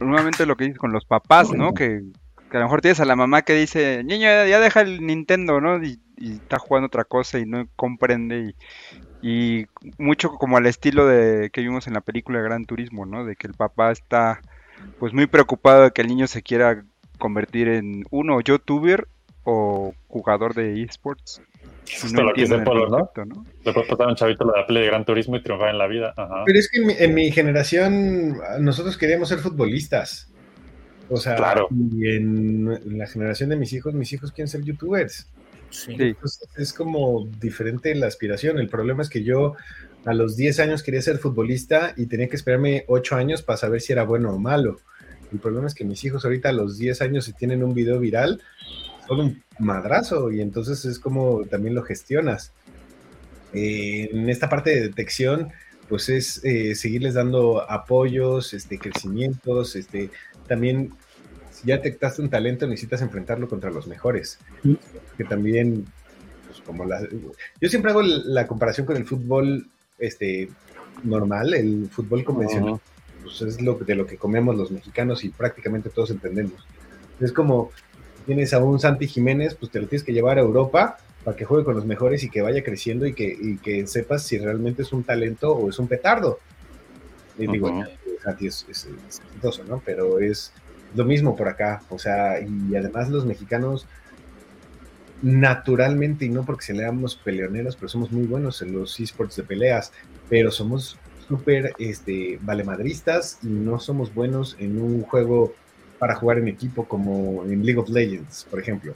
nuevamente 0.00 0.46
lo 0.46 0.56
que 0.56 0.64
dices 0.64 0.78
con 0.78 0.92
los 0.92 1.04
papás, 1.04 1.52
¿no? 1.52 1.72
Que, 1.74 2.02
que 2.50 2.56
a 2.56 2.60
lo 2.60 2.66
mejor 2.66 2.80
tienes 2.80 2.98
a 3.00 3.04
la 3.04 3.14
mamá 3.16 3.42
que 3.42 3.54
dice, 3.54 4.02
niño, 4.04 4.22
ya, 4.26 4.46
ya 4.46 4.60
deja 4.60 4.80
el 4.80 5.04
Nintendo, 5.06 5.60
¿no? 5.60 5.82
Y, 5.82 6.00
y 6.16 6.34
está 6.34 6.58
jugando 6.58 6.86
otra 6.86 7.04
cosa 7.04 7.38
y 7.38 7.46
no 7.46 7.66
comprende. 7.76 8.54
Y, 9.22 9.26
y 9.60 9.66
mucho 9.98 10.30
como 10.30 10.56
al 10.56 10.66
estilo 10.66 11.06
de 11.06 11.50
que 11.50 11.60
vimos 11.60 11.86
en 11.86 11.94
la 11.94 12.00
película 12.00 12.38
de 12.38 12.44
Gran 12.44 12.64
Turismo, 12.64 13.06
¿no? 13.06 13.24
De 13.24 13.36
que 13.36 13.46
el 13.46 13.54
papá 13.54 13.90
está 13.92 14.40
pues 14.98 15.12
muy 15.12 15.26
preocupado 15.26 15.84
de 15.84 15.90
que 15.92 16.02
el 16.02 16.08
niño 16.08 16.26
se 16.26 16.42
quiera 16.42 16.84
convertir 17.18 17.68
en 17.68 18.04
uno 18.10 18.40
youtuber 18.40 19.06
o 19.44 19.94
jugador 20.08 20.54
de 20.54 20.82
esports. 20.82 21.40
Y 21.88 22.06
Esto 22.06 22.22
lo 22.22 22.32
que 22.32 22.42
dice 22.42 22.58
Polo, 22.60 22.88
¿no? 22.88 22.96
concepto, 22.98 23.24
¿no? 23.24 23.46
Le 23.64 23.72
puedes 23.72 23.88
pasar 23.88 24.06
a 24.06 24.10
un 24.10 24.16
chavito 24.16 24.44
la 24.44 24.66
play 24.66 24.82
de 24.82 24.88
Gran 24.88 25.04
Turismo 25.04 25.36
y 25.36 25.42
triunfar 25.42 25.70
en 25.70 25.78
la 25.78 25.86
vida. 25.88 26.14
Ajá. 26.16 26.42
Pero 26.46 26.58
es 26.58 26.68
que 26.70 26.78
en 26.80 26.86
mi, 26.86 26.94
en 26.98 27.14
mi 27.14 27.30
generación 27.32 28.38
nosotros 28.60 28.96
queríamos 28.96 29.28
ser 29.28 29.38
futbolistas. 29.40 30.28
O 31.08 31.16
sea, 31.16 31.34
Claro. 31.36 31.68
y 31.70 32.08
en, 32.16 32.72
en 32.72 32.98
la 32.98 33.06
generación 33.06 33.50
de 33.50 33.56
mis 33.56 33.72
hijos, 33.72 33.92
mis 33.94 34.12
hijos 34.12 34.32
quieren 34.32 34.48
ser 34.48 34.62
youtubers. 34.62 35.28
Entonces, 35.88 36.48
es 36.56 36.72
como 36.72 37.28
diferente 37.40 37.94
la 37.94 38.06
aspiración. 38.06 38.58
El 38.58 38.68
problema 38.68 39.02
es 39.02 39.08
que 39.08 39.22
yo 39.22 39.54
a 40.04 40.14
los 40.14 40.36
10 40.36 40.60
años 40.60 40.82
quería 40.82 41.02
ser 41.02 41.18
futbolista 41.18 41.94
y 41.96 42.06
tenía 42.06 42.28
que 42.28 42.36
esperarme 42.36 42.84
8 42.88 43.16
años 43.16 43.42
para 43.42 43.56
saber 43.56 43.80
si 43.80 43.92
era 43.92 44.04
bueno 44.04 44.32
o 44.32 44.38
malo. 44.38 44.80
El 45.32 45.38
problema 45.38 45.66
es 45.66 45.74
que 45.74 45.84
mis 45.84 46.04
hijos 46.04 46.24
ahorita 46.24 46.50
a 46.50 46.52
los 46.52 46.78
10 46.78 47.00
años 47.02 47.24
si 47.24 47.32
tienen 47.32 47.62
un 47.62 47.74
video 47.74 47.98
viral, 47.98 48.42
son 49.06 49.20
un 49.20 49.42
madrazo 49.58 50.30
y 50.30 50.40
entonces 50.40 50.84
es 50.84 50.98
como 50.98 51.44
también 51.44 51.74
lo 51.74 51.82
gestionas. 51.82 52.52
Eh, 53.52 54.10
en 54.12 54.28
esta 54.28 54.48
parte 54.48 54.70
de 54.70 54.82
detección, 54.82 55.52
pues 55.88 56.08
es 56.08 56.44
eh, 56.44 56.74
seguirles 56.74 57.14
dando 57.14 57.70
apoyos, 57.70 58.54
este, 58.54 58.78
crecimientos, 58.78 59.76
este, 59.76 60.10
también 60.48 60.92
ya 61.64 61.76
detectaste 61.76 62.22
un 62.22 62.30
talento 62.30 62.66
necesitas 62.66 63.02
enfrentarlo 63.02 63.48
contra 63.48 63.70
los 63.70 63.86
mejores. 63.86 64.38
Que 65.16 65.24
también, 65.24 65.86
pues 66.46 66.60
como 66.60 66.84
la, 66.84 67.00
yo 67.60 67.68
siempre 67.68 67.90
hago 67.90 68.02
la 68.02 68.46
comparación 68.46 68.86
con 68.86 68.96
el 68.96 69.04
fútbol 69.04 69.66
este, 69.98 70.48
normal, 71.04 71.54
el 71.54 71.88
fútbol 71.90 72.24
convencional, 72.24 72.80
pues 73.22 73.42
es 73.42 73.60
lo, 73.60 73.74
de 73.74 73.94
lo 73.94 74.06
que 74.06 74.16
comemos 74.16 74.56
los 74.56 74.70
mexicanos 74.70 75.24
y 75.24 75.30
prácticamente 75.30 75.90
todos 75.90 76.10
entendemos. 76.10 76.66
Es 77.20 77.32
como 77.32 77.70
tienes 78.26 78.52
a 78.54 78.58
un 78.58 78.80
Santi 78.80 79.06
Jiménez, 79.06 79.54
pues 79.54 79.70
te 79.70 79.80
lo 79.80 79.88
tienes 79.88 80.04
que 80.04 80.12
llevar 80.12 80.38
a 80.38 80.42
Europa 80.42 80.98
para 81.24 81.36
que 81.36 81.44
juegue 81.44 81.64
con 81.64 81.76
los 81.76 81.84
mejores 81.84 82.24
y 82.24 82.30
que 82.30 82.42
vaya 82.42 82.64
creciendo 82.64 83.06
y 83.06 83.14
que, 83.14 83.26
y 83.26 83.58
que 83.58 83.86
sepas 83.86 84.24
si 84.24 84.38
realmente 84.38 84.82
es 84.82 84.92
un 84.92 85.04
talento 85.04 85.52
o 85.52 85.70
es 85.70 85.78
un 85.78 85.88
petardo. 85.88 86.38
Y 87.38 87.46
digo. 87.46 87.84
Santi 88.22 88.46
es, 88.46 88.66
es, 88.70 88.86
es 89.08 89.20
exitoso, 89.20 89.64
¿no? 89.64 89.82
Pero 89.84 90.20
es 90.20 90.52
lo 90.94 91.04
mismo 91.04 91.34
por 91.36 91.48
acá. 91.48 91.82
O 91.90 91.98
sea, 91.98 92.40
y 92.40 92.74
además 92.76 93.08
los 93.10 93.24
mexicanos, 93.26 93.86
naturalmente, 95.22 96.24
y 96.24 96.28
no 96.28 96.44
porque 96.44 96.64
seamos 96.64 97.14
peleoneros, 97.16 97.76
pero 97.76 97.88
somos 97.88 98.10
muy 98.10 98.26
buenos 98.26 98.60
en 98.62 98.72
los 98.72 98.98
esports 98.98 99.36
de 99.36 99.44
peleas, 99.44 99.92
pero 100.28 100.50
somos 100.50 100.96
súper 101.28 101.72
este, 101.78 102.38
valemadristas 102.42 103.38
y 103.42 103.46
no 103.46 103.78
somos 103.78 104.12
buenos 104.12 104.56
en 104.58 104.80
un 104.82 105.02
juego 105.02 105.52
para 105.98 106.16
jugar 106.16 106.38
en 106.38 106.48
equipo 106.48 106.84
como 106.84 107.44
en 107.44 107.64
League 107.64 107.80
of 107.80 107.88
Legends, 107.88 108.46
por 108.50 108.58
ejemplo. 108.58 108.92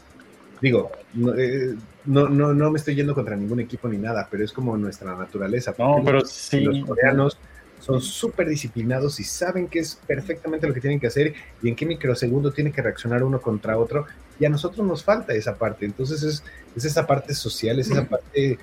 Digo, 0.60 0.90
no, 1.14 1.34
eh, 1.36 1.76
no, 2.06 2.28
no, 2.28 2.52
no 2.52 2.70
me 2.70 2.78
estoy 2.78 2.96
yendo 2.96 3.14
contra 3.14 3.36
ningún 3.36 3.60
equipo 3.60 3.88
ni 3.88 3.98
nada, 3.98 4.26
pero 4.30 4.42
es 4.42 4.52
como 4.52 4.76
nuestra 4.76 5.14
naturaleza. 5.14 5.74
No, 5.78 6.02
pero 6.04 6.18
los- 6.20 6.30
sí. 6.30 6.60
Los 6.60 6.84
coreanos 6.84 7.38
son 7.80 8.00
súper 8.00 8.48
disciplinados 8.48 9.20
y 9.20 9.24
saben 9.24 9.68
que 9.68 9.78
es 9.80 9.98
perfectamente 10.06 10.66
lo 10.66 10.74
que 10.74 10.80
tienen 10.80 10.98
que 10.98 11.06
hacer 11.06 11.34
y 11.62 11.68
en 11.68 11.76
qué 11.76 11.86
microsegundo 11.86 12.50
tiene 12.52 12.72
que 12.72 12.82
reaccionar 12.82 13.22
uno 13.22 13.40
contra 13.40 13.78
otro. 13.78 14.06
Y 14.40 14.44
a 14.44 14.48
nosotros 14.48 14.86
nos 14.86 15.04
falta 15.04 15.32
esa 15.34 15.56
parte. 15.56 15.84
Entonces 15.86 16.22
es, 16.22 16.42
es 16.76 16.84
esa 16.84 17.06
parte 17.06 17.34
social, 17.34 17.78
es 17.78 17.90
esa 17.90 18.04
parte 18.04 18.58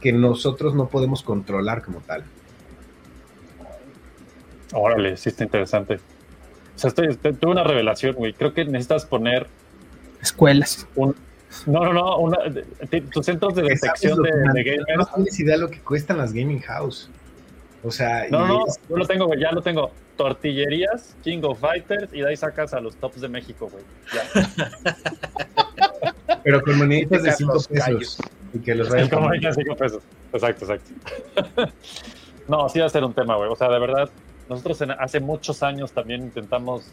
que 0.00 0.12
nosotros 0.12 0.74
no 0.74 0.88
podemos 0.88 1.22
controlar 1.22 1.82
como 1.82 2.00
tal. 2.00 2.24
Órale, 4.72 5.16
sí 5.16 5.28
está 5.30 5.44
interesante. 5.44 5.96
O 5.96 6.78
sea, 6.78 6.88
estoy, 6.88 7.08
estoy- 7.08 7.34
tuve 7.34 7.50
una 7.52 7.64
revelación, 7.64 8.14
güey. 8.14 8.32
Creo 8.32 8.54
que 8.54 8.64
necesitas 8.64 9.04
poner 9.04 9.46
Escuelas. 10.22 10.86
un... 10.94 11.14
No, 11.66 11.84
no, 11.84 11.92
no. 11.92 12.18
Una, 12.18 12.38
de- 12.48 12.64
de- 12.90 13.00
tus 13.00 13.26
centros 13.26 13.54
de 13.56 13.62
¿Sabes 13.62 13.80
detección 13.80 14.22
de, 14.22 14.30
de 14.30 14.62
gamers. 14.64 14.96
No 14.96 15.06
tienes 15.16 15.40
idea 15.40 15.56
lo 15.56 15.68
que 15.68 15.80
cuestan 15.80 16.18
las 16.18 16.32
gaming 16.32 16.60
house. 16.60 17.10
O 17.82 17.90
sea, 17.90 18.26
No, 18.30 18.44
y 18.44 18.48
no, 18.48 18.66
es- 18.66 18.78
yo 18.88 18.96
lo 18.96 19.06
tengo, 19.06 19.26
güey. 19.26 19.40
Ya 19.40 19.52
lo 19.52 19.62
tengo. 19.62 19.90
Tortillerías, 20.16 21.16
King 21.24 21.40
of 21.44 21.58
Fighters 21.60 22.12
y 22.12 22.20
de 22.20 22.28
ahí 22.28 22.36
sacas 22.36 22.74
a 22.74 22.80
los 22.80 22.94
tops 22.96 23.20
de 23.22 23.28
México, 23.28 23.70
güey. 23.72 23.82
Ya. 24.12 24.70
pero 26.42 26.62
con 26.62 26.78
moneditas 26.78 27.22
de 27.22 27.30
Sacar 27.32 27.36
5 27.38 27.54
los 27.54 27.68
pesos. 27.68 27.84
callos. 27.86 28.18
Y 28.52 28.58
que 28.60 28.74
los 28.74 28.88
vayan 28.88 29.08
como 29.10 29.26
poniendo. 29.26 29.48
dicen, 29.48 29.64
cinco 29.64 29.76
pesos. 29.76 30.02
Exacto, 30.32 30.64
exacto. 30.64 31.72
no, 32.48 32.68
sí 32.68 32.78
va 32.80 32.86
a 32.86 32.90
ser 32.90 33.04
un 33.04 33.14
tema, 33.14 33.36
güey. 33.36 33.48
O 33.50 33.56
sea, 33.56 33.68
de 33.68 33.78
verdad, 33.78 34.10
nosotros 34.48 34.80
en- 34.82 34.90
hace 34.92 35.20
muchos 35.20 35.62
años 35.62 35.92
también 35.92 36.22
intentamos. 36.22 36.84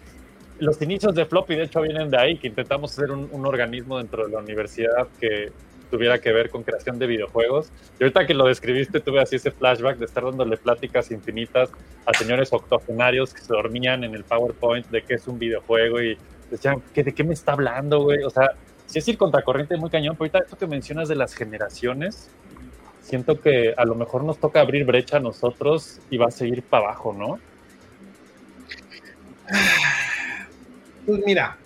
Los 0.59 0.81
inicios 0.81 1.14
de 1.14 1.26
Floppy, 1.26 1.55
de 1.55 1.64
hecho, 1.64 1.81
vienen 1.81 2.09
de 2.09 2.18
ahí, 2.18 2.38
que 2.38 2.47
intentamos 2.47 2.91
ser 2.91 3.11
un, 3.11 3.30
un 3.31 3.45
organismo 3.45 3.97
dentro 3.99 4.26
de 4.26 4.34
la 4.34 4.39
universidad 4.39 5.07
que 5.19 5.51
tuviera 5.89 6.19
que 6.19 6.31
ver 6.31 6.49
con 6.49 6.64
creación 6.64 6.99
de 6.99 7.07
videojuegos. 7.07 7.72
Y 7.99 8.03
ahorita 8.03 8.26
que 8.26 8.34
lo 8.34 8.45
describiste, 8.45 8.99
tuve 8.99 9.22
así 9.22 9.38
ese 9.38 9.51
flashback 9.51 9.97
de 9.97 10.05
estar 10.05 10.23
dándole 10.23 10.57
pláticas 10.57 11.11
infinitas 11.11 11.69
a 12.05 12.14
señores 12.14 12.53
octogenarios 12.53 13.34
que 13.34 13.41
se 13.41 13.53
dormían 13.53 14.03
en 14.03 14.14
el 14.15 14.23
PowerPoint 14.23 14.88
de 14.88 15.01
qué 15.03 15.15
es 15.15 15.27
un 15.27 15.39
videojuego 15.39 16.01
y 16.01 16.18
decían, 16.51 16.81
¿qué, 16.93 17.03
¿de 17.03 17.14
qué 17.14 17.23
me 17.23 17.34
está 17.34 17.53
hablando, 17.53 18.01
güey? 18.01 18.23
O 18.23 18.30
sea, 18.30 18.51
sí 18.85 18.99
es 18.99 19.07
ir 19.07 19.18
contracorriente 19.18 19.77
muy 19.77 19.89
cañón, 19.89 20.15
pero 20.15 20.26
ahorita 20.26 20.39
esto 20.39 20.57
que 20.57 20.68
mencionas 20.68 21.07
de 21.09 21.15
las 21.15 21.34
generaciones, 21.34 22.30
siento 23.01 23.39
que 23.39 23.73
a 23.77 23.85
lo 23.85 23.95
mejor 23.95 24.23
nos 24.23 24.38
toca 24.38 24.61
abrir 24.61 24.85
brecha 24.85 25.18
a 25.18 25.19
nosotros 25.19 25.99
y 26.09 26.18
va 26.18 26.27
a 26.27 26.31
seguir 26.31 26.64
para 26.64 26.85
abajo, 26.85 27.14
¿no? 27.14 27.39
Pues 31.05 31.22
mira, 31.26 31.57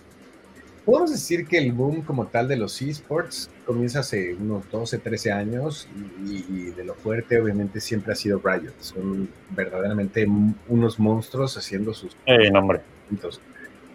podemos 0.84 1.10
decir 1.10 1.46
que 1.46 1.58
el 1.58 1.72
boom 1.72 2.02
como 2.02 2.26
tal 2.26 2.46
de 2.46 2.56
los 2.56 2.80
esports 2.80 3.50
comienza 3.72 4.00
hace 4.00 4.34
unos 4.34 4.70
12, 4.70 4.98
13 4.98 5.32
años 5.32 5.88
y, 6.26 6.44
y 6.48 6.70
de 6.70 6.84
lo 6.84 6.94
fuerte 6.94 7.40
obviamente 7.40 7.80
siempre 7.80 8.12
ha 8.12 8.16
sido 8.16 8.40
Riot. 8.44 8.72
Son 8.80 9.28
verdaderamente 9.50 10.26
unos 10.68 10.98
monstruos 10.98 11.56
haciendo 11.56 11.94
sus... 11.94 12.16
Eh, 12.26 12.50
no, 12.50 12.60
hombre. 12.60 12.80
eventos. 13.08 13.40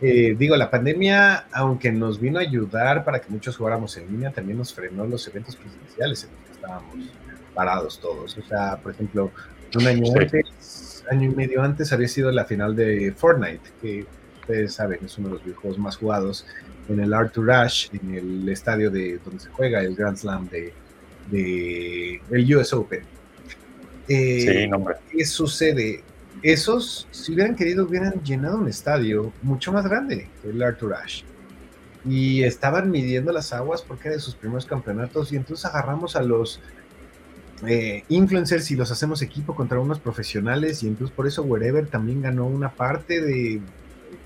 Eh, 0.01 0.35
digo, 0.37 0.55
la 0.55 0.69
pandemia, 0.69 1.47
aunque 1.51 1.91
nos 1.91 2.19
vino 2.19 2.37
a 2.39 2.41
ayudar 2.41 3.03
para 3.03 3.19
que 3.19 3.29
muchos 3.29 3.57
jugáramos 3.57 3.97
en 3.97 4.07
línea, 4.11 4.31
también 4.31 4.57
nos 4.57 4.73
frenó 4.73 5.05
los 5.05 5.27
eventos 5.27 5.55
presenciales 5.55 6.23
en 6.23 6.29
los 6.31 6.39
que 6.45 6.51
estábamos 6.53 6.95
parados 7.53 7.99
todos. 7.99 8.37
O 8.37 8.41
sea, 8.43 8.77
por 8.77 8.91
ejemplo, 8.91 9.31
un 9.75 9.87
año 9.87 10.05
Sí. 10.05 10.13
antes, 10.19 11.03
año 11.09 11.31
y 11.31 11.35
medio 11.35 11.61
antes 11.63 11.91
había 11.93 12.07
sido 12.07 12.31
la 12.31 12.45
final 12.45 12.75
de 12.75 13.11
Fortnite, 13.15 13.61
que 13.81 14.05
ustedes 14.41 14.73
saben, 14.73 14.99
es 15.03 15.17
uno 15.17 15.29
de 15.29 15.33
los 15.35 15.43
videojuegos 15.43 15.79
más 15.79 15.97
jugados 15.97 16.45
en 16.89 16.99
el 16.99 17.13
Art 17.13 17.33
to 17.33 17.41
Rush, 17.41 17.89
en 17.93 18.15
el 18.15 18.49
estadio 18.49 18.89
de 18.89 19.19
donde 19.23 19.39
se 19.39 19.49
juega 19.49 19.81
el 19.81 19.95
Grand 19.95 20.17
Slam 20.17 20.47
de, 20.49 20.73
de 21.29 22.21
el 22.31 22.55
US 22.55 22.73
Open. 22.73 23.01
Eh, 24.07 24.39
Sí, 24.41 24.67
no. 24.67 24.85
¿Qué 25.11 25.25
sucede? 25.25 26.03
Esos, 26.41 27.07
si 27.11 27.33
hubieran 27.33 27.55
querido, 27.55 27.85
hubieran 27.85 28.23
llenado 28.23 28.57
un 28.57 28.67
estadio 28.67 29.33
mucho 29.41 29.71
más 29.71 29.85
grande 29.85 30.29
que 30.41 30.49
el 30.49 30.61
Art 30.61 30.79
to 30.79 30.87
Rush. 30.87 31.23
Y 32.05 32.43
estaban 32.43 32.89
midiendo 32.89 33.33
las 33.33 33.51
aguas 33.51 33.81
porque 33.81 34.07
era 34.07 34.15
de 34.15 34.21
sus 34.21 34.35
primeros 34.35 34.65
campeonatos. 34.65 35.33
Y 35.33 35.35
entonces 35.35 35.65
agarramos 35.65 36.15
a 36.15 36.21
los 36.21 36.61
eh, 37.67 38.03
influencers 38.07 38.69
y 38.71 38.75
los 38.75 38.91
hacemos 38.91 39.21
equipo 39.21 39.55
contra 39.55 39.79
unos 39.79 39.99
profesionales. 39.99 40.83
Y 40.83 40.87
entonces 40.87 41.13
por 41.13 41.27
eso 41.27 41.43
Wherever 41.43 41.87
también 41.87 42.21
ganó 42.21 42.45
una 42.45 42.69
parte 42.69 43.19
de, 43.19 43.59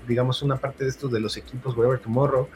digamos, 0.06 0.42
una 0.42 0.56
parte 0.56 0.84
de 0.84 0.90
estos 0.90 1.10
de 1.12 1.20
los 1.20 1.36
equipos 1.36 1.76
Wherever 1.76 1.98
Tomorrow. 1.98 2.48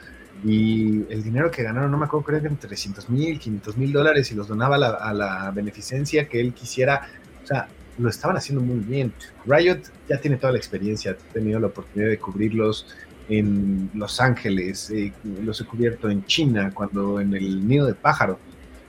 Y 0.44 1.04
el 1.10 1.22
dinero 1.22 1.50
que 1.50 1.62
ganaron, 1.62 1.90
no 1.90 1.96
me 1.96 2.04
acuerdo, 2.04 2.26
creo 2.26 2.40
que 2.40 2.46
eran 2.46 2.58
300 2.58 3.08
mil, 3.08 3.38
500 3.38 3.76
mil 3.76 3.92
dólares 3.92 4.30
y 4.32 4.34
los 4.34 4.48
donaba 4.48 4.76
a 4.76 4.78
la, 4.78 4.88
a 4.90 5.14
la 5.14 5.50
beneficencia 5.50 6.28
que 6.28 6.40
él 6.40 6.52
quisiera. 6.52 7.08
O 7.42 7.46
sea, 7.46 7.68
lo 7.98 8.08
estaban 8.08 8.36
haciendo 8.36 8.62
muy 8.62 8.80
bien. 8.80 9.12
Riot 9.46 9.80
ya 10.08 10.20
tiene 10.20 10.36
toda 10.36 10.52
la 10.52 10.58
experiencia, 10.58 11.12
ha 11.12 11.32
tenido 11.32 11.58
la 11.58 11.68
oportunidad 11.68 12.10
de 12.10 12.18
cubrirlos 12.18 12.86
en 13.28 13.90
Los 13.94 14.20
Ángeles, 14.20 14.90
eh, 14.90 15.12
los 15.42 15.60
he 15.60 15.64
cubierto 15.64 16.08
en 16.10 16.24
China, 16.26 16.70
cuando 16.72 17.20
en 17.20 17.34
el 17.34 17.66
nido 17.66 17.86
de 17.86 17.94
pájaro, 17.94 18.38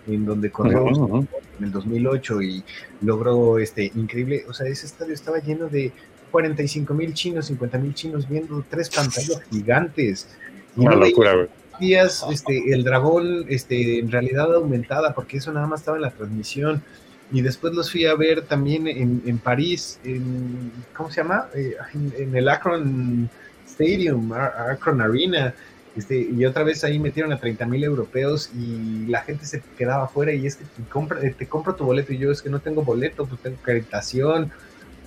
en 0.06 0.26
donde 0.26 0.52
corrió 0.52 0.84
Ujú, 0.84 1.04
ujú. 1.06 1.28
en 1.60 1.66
el 1.66 1.72
2008 1.72 2.42
y 2.42 2.64
logró 3.02 3.58
este 3.60 3.92
increíble, 3.96 4.46
o 4.48 4.54
sea, 4.54 4.68
ese 4.68 4.86
estadio 4.86 5.14
estaba 5.14 5.40
lleno 5.40 5.68
de 5.68 5.92
45 6.32 6.94
mil 6.94 7.14
chinos, 7.14 7.48
50 7.48 7.78
mil 7.78 7.94
chinos 7.94 8.28
viendo 8.28 8.64
tres 8.70 8.90
pantallas 8.90 9.41
gigantes. 9.52 10.28
Y 10.76 10.82
Una 10.82 10.95
no 10.95 11.06
locura, 11.06 11.34
güey. 11.34 11.48
días 11.80 12.26
este, 12.32 12.74
el 12.74 12.84
dragón 12.84 13.45
este, 13.49 13.99
en 13.99 14.12
realidad 14.12 14.54
aumentada, 14.54 15.14
porque 15.14 15.38
eso 15.38 15.52
nada 15.52 15.68
más 15.68 15.82
estaba 15.82 15.98
en 15.98 16.04
la 16.04 16.12
transmisión. 16.12 16.84
Y 17.32 17.41
después 17.41 17.74
los 17.74 17.91
fui 17.91 18.06
a 18.06 18.16
ver 18.16 18.44
también 18.44 18.88
en, 18.88 19.22
en 19.26 19.38
París, 19.40 19.99
en, 20.06 20.72
¿cómo 20.95 21.12
se 21.12 21.22
llama? 21.22 21.48
Eh, 21.54 21.76
en, 21.94 22.14
en 22.18 22.36
el 22.38 22.48
Akron 22.48 23.30
Stadium, 23.68 24.32
Akron 24.34 25.02
Arena. 25.02 25.54
Este, 25.95 26.20
y 26.22 26.45
otra 26.45 26.64
vez 26.64 26.84
ahí 26.84 26.99
metieron 26.99 27.34
a 27.34 27.40
30 27.40 27.66
mil 27.66 27.84
europeos 27.84 28.52
y 28.56 29.08
la 29.08 29.22
gente 29.24 29.45
se 29.45 29.64
quedaba 29.78 30.04
afuera 30.06 30.32
y 30.32 30.45
es 30.45 30.56
que 30.56 30.64
te, 30.64 30.88
compra, 30.90 31.20
te 31.20 31.48
compro 31.48 31.74
tu 31.76 31.86
boleto 31.86 32.14
y 32.14 32.20
yo 32.20 32.32
es 32.32 32.41
que 32.44 32.52
no 32.52 32.60
tengo 32.60 32.84
boleto, 32.84 33.26
pues 33.26 33.41
tengo 33.41 33.58
acreditación. 33.60 34.52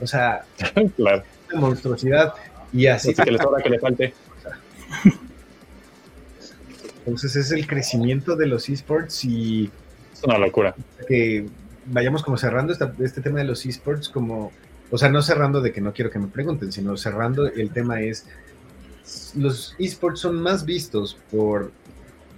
O 0.00 0.06
sea, 0.06 0.44
claro. 0.96 1.22
una 1.52 1.60
monstruosidad. 1.60 2.34
Y 2.72 2.86
así. 2.86 3.10
Así 3.10 3.22
que 3.22 3.30
les 3.32 3.40
sobra 3.42 3.62
que 3.62 3.70
le 3.70 3.78
falte. 3.78 4.14
Entonces, 6.98 7.34
es 7.36 7.50
el 7.52 7.66
crecimiento 7.66 8.36
de 8.36 8.46
los 8.46 8.68
esports 8.68 9.24
y 9.24 9.70
Es 10.12 10.22
una 10.22 10.38
locura. 10.38 10.74
que 11.08 11.46
vayamos 11.86 12.22
como 12.22 12.36
cerrando 12.36 12.72
esta- 12.72 12.94
este 13.00 13.20
tema 13.20 13.38
de 13.40 13.46
los 13.46 13.64
esports 13.66 14.08
como, 14.08 14.52
o 14.90 14.98
sea, 14.98 15.08
no 15.08 15.22
cerrando 15.22 15.60
de 15.60 15.72
que 15.72 15.80
no 15.80 15.92
quiero 15.92 16.10
que 16.10 16.18
me 16.18 16.28
pregunten, 16.28 16.70
sino 16.72 16.96
cerrando 16.96 17.46
el 17.46 17.70
tema 17.70 18.00
es, 18.02 18.26
los 19.34 19.74
esports 19.78 20.20
son 20.20 20.40
más 20.40 20.64
vistos 20.64 21.18
por 21.30 21.72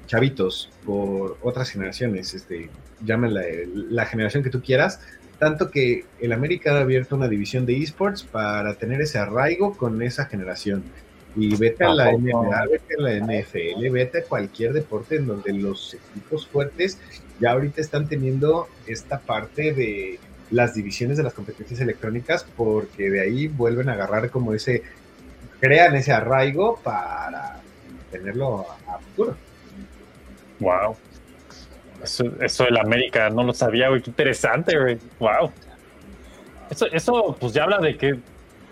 chavitos, 0.06 0.70
por 0.86 1.36
otras 1.42 1.70
generaciones, 1.70 2.32
este, 2.34 2.70
llámenla 3.04 3.42
eh, 3.42 3.68
la 3.74 4.06
generación 4.06 4.42
que 4.42 4.50
tú 4.50 4.62
quieras, 4.62 5.00
tanto 5.42 5.72
que 5.72 6.04
el 6.20 6.32
América 6.32 6.72
ha 6.72 6.82
abierto 6.82 7.16
una 7.16 7.26
división 7.26 7.66
de 7.66 7.76
esports 7.76 8.22
para 8.22 8.74
tener 8.74 9.00
ese 9.00 9.18
arraigo 9.18 9.76
con 9.76 10.00
esa 10.00 10.26
generación. 10.26 10.84
Y 11.34 11.56
vete 11.56 11.84
a 11.84 11.92
la. 11.92 12.12
NBA, 12.12 12.66
vete 12.70 12.94
a 12.96 13.02
la 13.02 13.12
NFL, 13.16 13.90
vete 13.90 14.18
a 14.18 14.22
cualquier 14.22 14.72
deporte 14.72 15.16
en 15.16 15.26
donde 15.26 15.52
los 15.52 15.94
equipos 15.94 16.46
fuertes 16.46 16.96
ya 17.40 17.50
ahorita 17.50 17.80
están 17.80 18.06
teniendo 18.06 18.68
esta 18.86 19.18
parte 19.18 19.72
de 19.72 20.20
las 20.52 20.74
divisiones 20.74 21.16
de 21.16 21.24
las 21.24 21.34
competencias 21.34 21.80
electrónicas 21.80 22.46
porque 22.56 23.10
de 23.10 23.22
ahí 23.22 23.48
vuelven 23.48 23.88
a 23.88 23.94
agarrar 23.94 24.30
como 24.30 24.52
ese, 24.52 24.84
crean 25.58 25.96
ese 25.96 26.12
arraigo 26.12 26.78
para 26.84 27.60
tenerlo 28.12 28.64
a, 28.86 28.94
a 28.94 28.98
futuro. 29.00 29.36
Wow. 30.60 30.96
Eso, 32.02 32.24
eso 32.40 32.64
del 32.64 32.78
América 32.78 33.30
no 33.30 33.44
lo 33.44 33.52
sabía, 33.52 33.88
güey. 33.88 34.02
Qué 34.02 34.10
interesante, 34.10 34.78
güey. 34.78 34.98
Wow. 35.18 35.52
Eso, 36.70 36.86
eso, 36.86 37.36
pues 37.38 37.52
ya 37.52 37.64
habla 37.64 37.78
de 37.78 37.96
que 37.96 38.18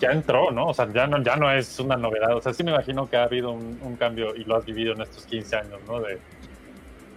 ya 0.01 0.11
entró, 0.11 0.51
¿no? 0.51 0.69
O 0.69 0.75
sea, 0.75 0.91
ya 0.93 1.07
no, 1.07 1.23
ya 1.23 1.37
no 1.37 1.51
es 1.53 1.79
una 1.79 1.97
novedad. 1.97 2.37
O 2.37 2.41
sea, 2.41 2.53
sí 2.53 2.65
me 2.65 2.73
imagino 2.73 3.09
que 3.09 3.17
ha 3.17 3.25
habido 3.25 3.53
un, 3.53 3.97
cambio 3.99 4.35
y 4.35 4.45
lo 4.45 4.57
has 4.57 4.65
vivido 4.65 4.95
en 4.95 5.03
estos 5.03 5.27
15 5.27 5.57
años, 5.57 5.81
¿no? 5.87 6.01
De... 6.01 6.19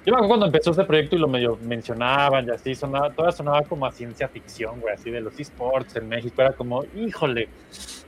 Yo 0.06 0.12
me 0.12 0.18
acuerdo 0.18 0.28
cuando 0.28 0.46
empezó 0.48 0.72
este 0.72 0.84
proyecto 0.84 1.16
y 1.16 1.20
lo 1.20 1.30
medio 1.30 1.58
mencionaban 1.62 2.46
y 2.46 2.52
así, 2.52 2.76
sonaba, 2.76 3.10
todavía 3.10 3.38
sonaba 3.38 3.62
como 3.62 3.86
a 3.86 3.92
ciencia 3.92 4.28
ficción, 4.28 4.82
güey, 4.82 4.94
así 4.94 5.10
de 5.10 5.22
los 5.22 5.40
esports 5.40 5.96
en 5.96 6.10
México. 6.10 6.42
Era 6.42 6.52
como, 6.52 6.84
híjole, 6.94 7.48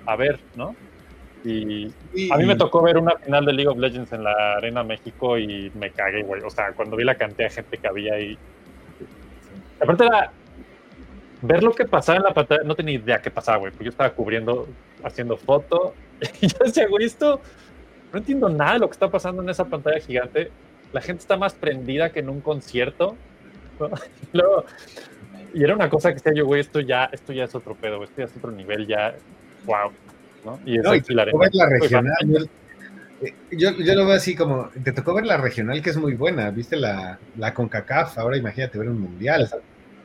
a 0.06 0.16
ver, 0.18 0.40
¿no? 0.56 0.76
Y 1.46 1.94
a 2.32 2.38
mí 2.38 2.46
me 2.46 2.56
tocó 2.56 2.82
ver 2.82 2.98
una 2.98 3.16
final 3.18 3.46
de 3.46 3.54
League 3.54 3.70
of 3.70 3.78
Legends 3.78 4.12
en 4.14 4.24
la 4.24 4.54
Arena 4.58 4.84
México 4.84 5.38
y 5.38 5.72
me 5.76 5.92
cagué, 5.92 6.24
güey. 6.24 6.42
O 6.42 6.50
sea, 6.50 6.72
cuando 6.74 6.96
vi 6.98 7.04
la 7.04 7.16
cantidad 7.16 7.48
de 7.50 7.54
gente 7.56 7.78
que 7.78 7.88
había 7.88 8.14
ahí. 8.16 8.38
Aparte 9.80 10.06
era 10.06 10.32
ver 11.42 11.64
lo 11.64 11.72
que 11.74 11.86
pasaba 11.86 12.18
en 12.18 12.24
la 12.24 12.34
pantalla, 12.34 12.64
no 12.64 12.76
tenía 12.76 12.96
idea 12.96 13.22
qué 13.22 13.30
pasaba, 13.30 13.58
güey. 13.58 13.72
Porque 13.72 13.86
yo 13.86 13.90
estaba 13.92 14.10
cubriendo, 14.12 14.68
haciendo 15.04 15.38
foto. 15.38 15.94
Y 16.42 16.48
yo 16.48 16.58
decía, 16.66 16.88
güey, 16.88 17.06
esto 17.06 17.42
no 18.12 18.20
entiendo 18.20 18.48
nada 18.50 18.74
de 18.74 18.80
lo 18.80 18.88
que 18.88 18.94
está 18.94 19.10
pasando 19.10 19.42
en 19.44 19.50
esa 19.50 19.66
pantalla 19.66 20.00
gigante. 20.00 20.50
La 20.94 21.02
gente 21.02 21.22
está 21.22 21.36
más 21.38 21.54
prendida 21.54 22.12
que 22.12 22.20
en 22.22 22.30
un 22.30 22.42
concierto. 22.42 23.16
¿no? 23.80 23.90
Y, 24.34 24.38
luego- 24.38 24.66
y 25.54 25.64
era 25.64 25.74
una 25.76 25.90
cosa 25.90 26.10
que 26.10 26.16
decía 26.16 26.34
yo, 26.36 26.46
güey, 26.46 26.62
esto 26.62 26.80
ya, 26.80 27.06
esto 27.12 27.32
ya 27.34 27.44
es 27.46 27.56
otro 27.56 27.76
pedo, 27.76 27.98
güey, 27.98 28.10
esto 28.10 28.22
ya 28.22 28.26
es 28.26 28.36
otro 28.38 28.52
nivel, 28.52 28.88
ya, 28.88 29.16
wow. 29.66 29.92
¿No? 30.46 30.60
Y 30.66 30.78
No, 30.78 30.96
y 30.96 31.02
te 31.02 31.14
tocó 31.14 31.40
ver 31.40 31.54
la. 31.54 31.68
Pues, 31.68 31.82
regional. 31.82 32.16
Yo, 32.26 32.38
eh, 33.22 33.34
yo, 33.52 33.72
yo 33.72 33.96
lo 33.96 34.06
veo 34.06 34.16
así 34.16 34.36
como, 34.36 34.70
te 34.84 34.92
tocó 34.92 35.14
ver 35.14 35.26
la 35.26 35.38
regional 35.38 35.82
que 35.82 35.90
es 35.90 35.98
muy 35.98 36.14
buena, 36.14 36.50
viste 36.52 36.76
la, 36.76 37.18
la 37.38 37.54
CONCACAF, 37.54 38.18
ahora 38.18 38.38
imagínate 38.38 38.78
ver 38.78 38.90
un 38.90 39.00
mundial. 39.00 39.50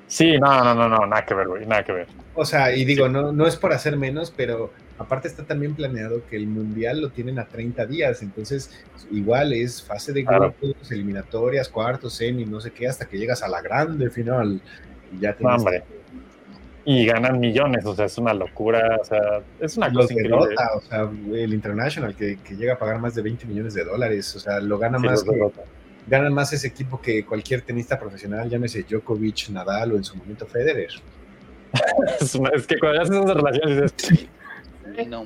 Sí, 0.06 0.38
no, 0.38 0.64
no, 0.64 0.74
no, 0.74 0.88
no, 0.88 1.06
nada 1.06 1.24
que 1.24 1.34
ver, 1.34 1.46
güey, 1.46 1.66
nada 1.66 1.84
que 1.84 1.92
ver. 1.92 2.08
O 2.34 2.44
sea, 2.44 2.74
y 2.74 2.84
digo, 2.84 3.08
no, 3.08 3.30
no 3.32 3.46
es 3.46 3.56
por 3.56 3.72
hacer 3.72 3.96
menos, 3.96 4.32
pero 4.36 4.72
aparte 4.98 5.28
está 5.28 5.44
también 5.44 5.74
planeado 5.74 6.22
que 6.28 6.36
el 6.36 6.46
mundial 6.46 7.00
lo 7.00 7.10
tienen 7.10 7.38
a 7.38 7.46
30 7.46 7.86
días, 7.86 8.22
entonces 8.22 8.84
igual 9.10 9.52
es 9.52 9.82
fase 9.82 10.12
de 10.12 10.24
Claro. 10.24 10.54
grupos, 10.60 10.90
eliminatorias, 10.90 11.68
cuartos, 11.68 12.14
semi, 12.14 12.44
no 12.44 12.60
sé 12.60 12.72
qué, 12.72 12.88
hasta 12.88 13.06
que 13.06 13.18
llegas 13.18 13.42
a 13.42 13.48
la 13.48 13.60
grande 13.60 14.10
final 14.10 14.60
y 15.12 15.20
ya 15.20 15.36
No, 15.38 15.56
tienes. 15.58 15.82
Y 16.84 17.04
ganan 17.04 17.38
millones, 17.38 17.84
o 17.84 17.94
sea, 17.94 18.06
es 18.06 18.16
una 18.16 18.32
locura, 18.32 18.96
o 19.00 19.04
sea, 19.04 19.42
es 19.60 19.76
una 19.76 19.88
los 19.88 20.06
cosa 20.06 20.14
de 20.14 20.20
increíble. 20.22 20.54
O 20.76 20.80
sea, 20.80 21.10
el 21.34 21.52
International 21.52 22.14
que, 22.16 22.38
que 22.42 22.56
llega 22.56 22.74
a 22.74 22.78
pagar 22.78 22.98
más 23.00 23.14
de 23.14 23.22
20 23.22 23.44
millones 23.46 23.74
de 23.74 23.84
dólares, 23.84 24.34
o 24.34 24.40
sea, 24.40 24.60
lo 24.60 24.78
gana 24.78 24.98
Sí, 24.98 25.04
más 25.04 25.12
los 25.12 25.24
de 25.26 25.32
que, 25.32 25.38
Dota. 25.38 25.62
gana 26.06 26.30
más 26.30 26.52
ese 26.54 26.68
equipo 26.68 27.00
que 27.00 27.24
cualquier 27.26 27.60
tenista 27.62 27.98
profesional, 27.98 28.48
llámese 28.48 28.82
Djokovic, 28.88 29.50
Nadal 29.50 29.92
o 29.92 29.96
en 29.96 30.04
su 30.04 30.16
momento 30.16 30.46
Federer. 30.46 30.88
Es, 32.20 32.34
una- 32.34 32.50
es 32.50 32.66
que 32.66 32.78
cuando 32.78 33.02
haces 33.02 33.14
esas 33.16 33.34
relaciones 33.36 33.92
dices, 33.94 34.28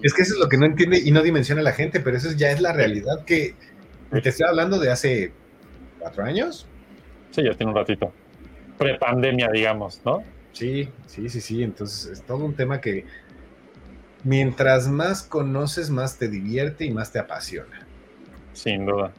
Es 0.03 0.13
que 0.15 0.23
eso 0.23 0.35
es 0.35 0.41
lo 0.41 0.49
que 0.49 0.57
no 0.59 0.67
entiende 0.67 0.99
y 1.03 1.11
no 1.13 1.23
dimensiona 1.23 1.63
la 1.63 1.73
gente, 1.73 2.01
pero 2.01 2.17
eso 2.17 2.33
ya 2.37 2.51
es 2.51 2.61
la 2.61 2.73
realidad 2.73 3.25
que 3.25 3.55
te 4.23 4.29
estoy 4.29 4.47
hablando 4.49 4.79
de 4.79 4.91
hace 4.91 5.33
cuatro 6.01 6.25
años. 6.25 6.67
sí, 7.31 7.43
ya 7.45 7.53
tiene 7.55 7.71
un 7.73 7.77
ratito. 7.79 8.13
Prepandemia, 8.79 9.49
digamos, 9.53 10.01
¿no? 10.05 10.23
Sí, 10.55 10.89
sí, 11.07 11.29
sí, 11.29 11.41
sí. 11.41 11.63
Entonces 11.63 12.07
es 12.11 12.23
todo 12.23 12.45
un 12.45 12.55
tema 12.55 12.81
que 12.81 13.05
mientras 14.23 14.89
más 14.89 15.23
conoces, 15.23 15.91
más 15.91 16.17
te 16.17 16.29
divierte 16.29 16.87
y 16.87 16.91
más 16.91 17.13
te 17.13 17.19
apasiona. 17.19 17.87
Sin 18.55 18.87
duda. 18.87 19.13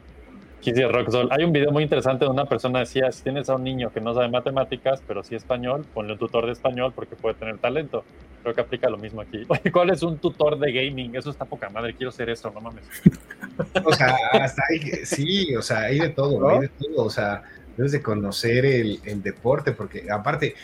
Kizzy 0.62 0.84
Rocksoul. 0.84 1.28
Hay 1.32 1.44
un 1.44 1.52
video 1.52 1.72
muy 1.72 1.84
interesante 1.84 2.26
de 2.26 2.32
una 2.32 2.46
persona 2.46 2.80
decía, 2.80 3.12
si 3.12 3.22
tienes 3.22 3.50
a 3.50 3.56
un 3.56 3.64
niño 3.64 3.92
que 3.94 4.02
no 4.02 4.16
sabe 4.16 4.30
matemáticas, 4.30 5.00
pero 5.08 5.22
sí 5.24 5.36
español, 5.36 5.86
ponle 5.94 6.14
un 6.14 6.20
tutor 6.20 6.48
de 6.48 6.54
español 6.54 6.92
porque 6.96 7.16
puede 7.16 7.36
tener 7.36 7.60
talento. 7.60 8.04
Creo 8.42 8.56
que 8.56 8.62
aplica 8.62 8.90
lo 8.90 8.98
mismo 8.98 9.22
aquí. 9.22 9.44
Oye, 9.48 9.62
¿cuál 9.72 9.92
es 9.92 10.02
un 10.02 10.18
tutor 10.18 10.58
de 10.58 10.72
gaming? 10.72 11.16
Eso 11.16 11.30
está 11.30 11.46
poca 11.46 11.70
madre, 11.70 11.94
quiero 11.94 12.12
ser 12.12 12.32
eso, 12.32 12.50
no 12.50 12.62
mames. 12.62 12.84
O 13.84 13.94
sea, 13.94 14.16
hasta 14.32 14.64
ahí, 14.70 14.80
sí, 15.06 15.56
o 15.56 15.62
sea, 15.62 15.82
hay 15.82 16.00
de 16.00 16.10
todo, 16.10 16.40
¿No? 16.40 16.50
hay 16.50 16.62
de 16.62 16.70
todo. 16.70 17.06
O 17.06 17.10
sea, 17.12 17.44
debes 17.78 17.92
de 17.92 18.02
conocer 18.02 18.66
el, 18.66 19.00
el 19.04 19.22
deporte, 19.22 19.72
porque 19.72 20.08
aparte, 20.10 20.56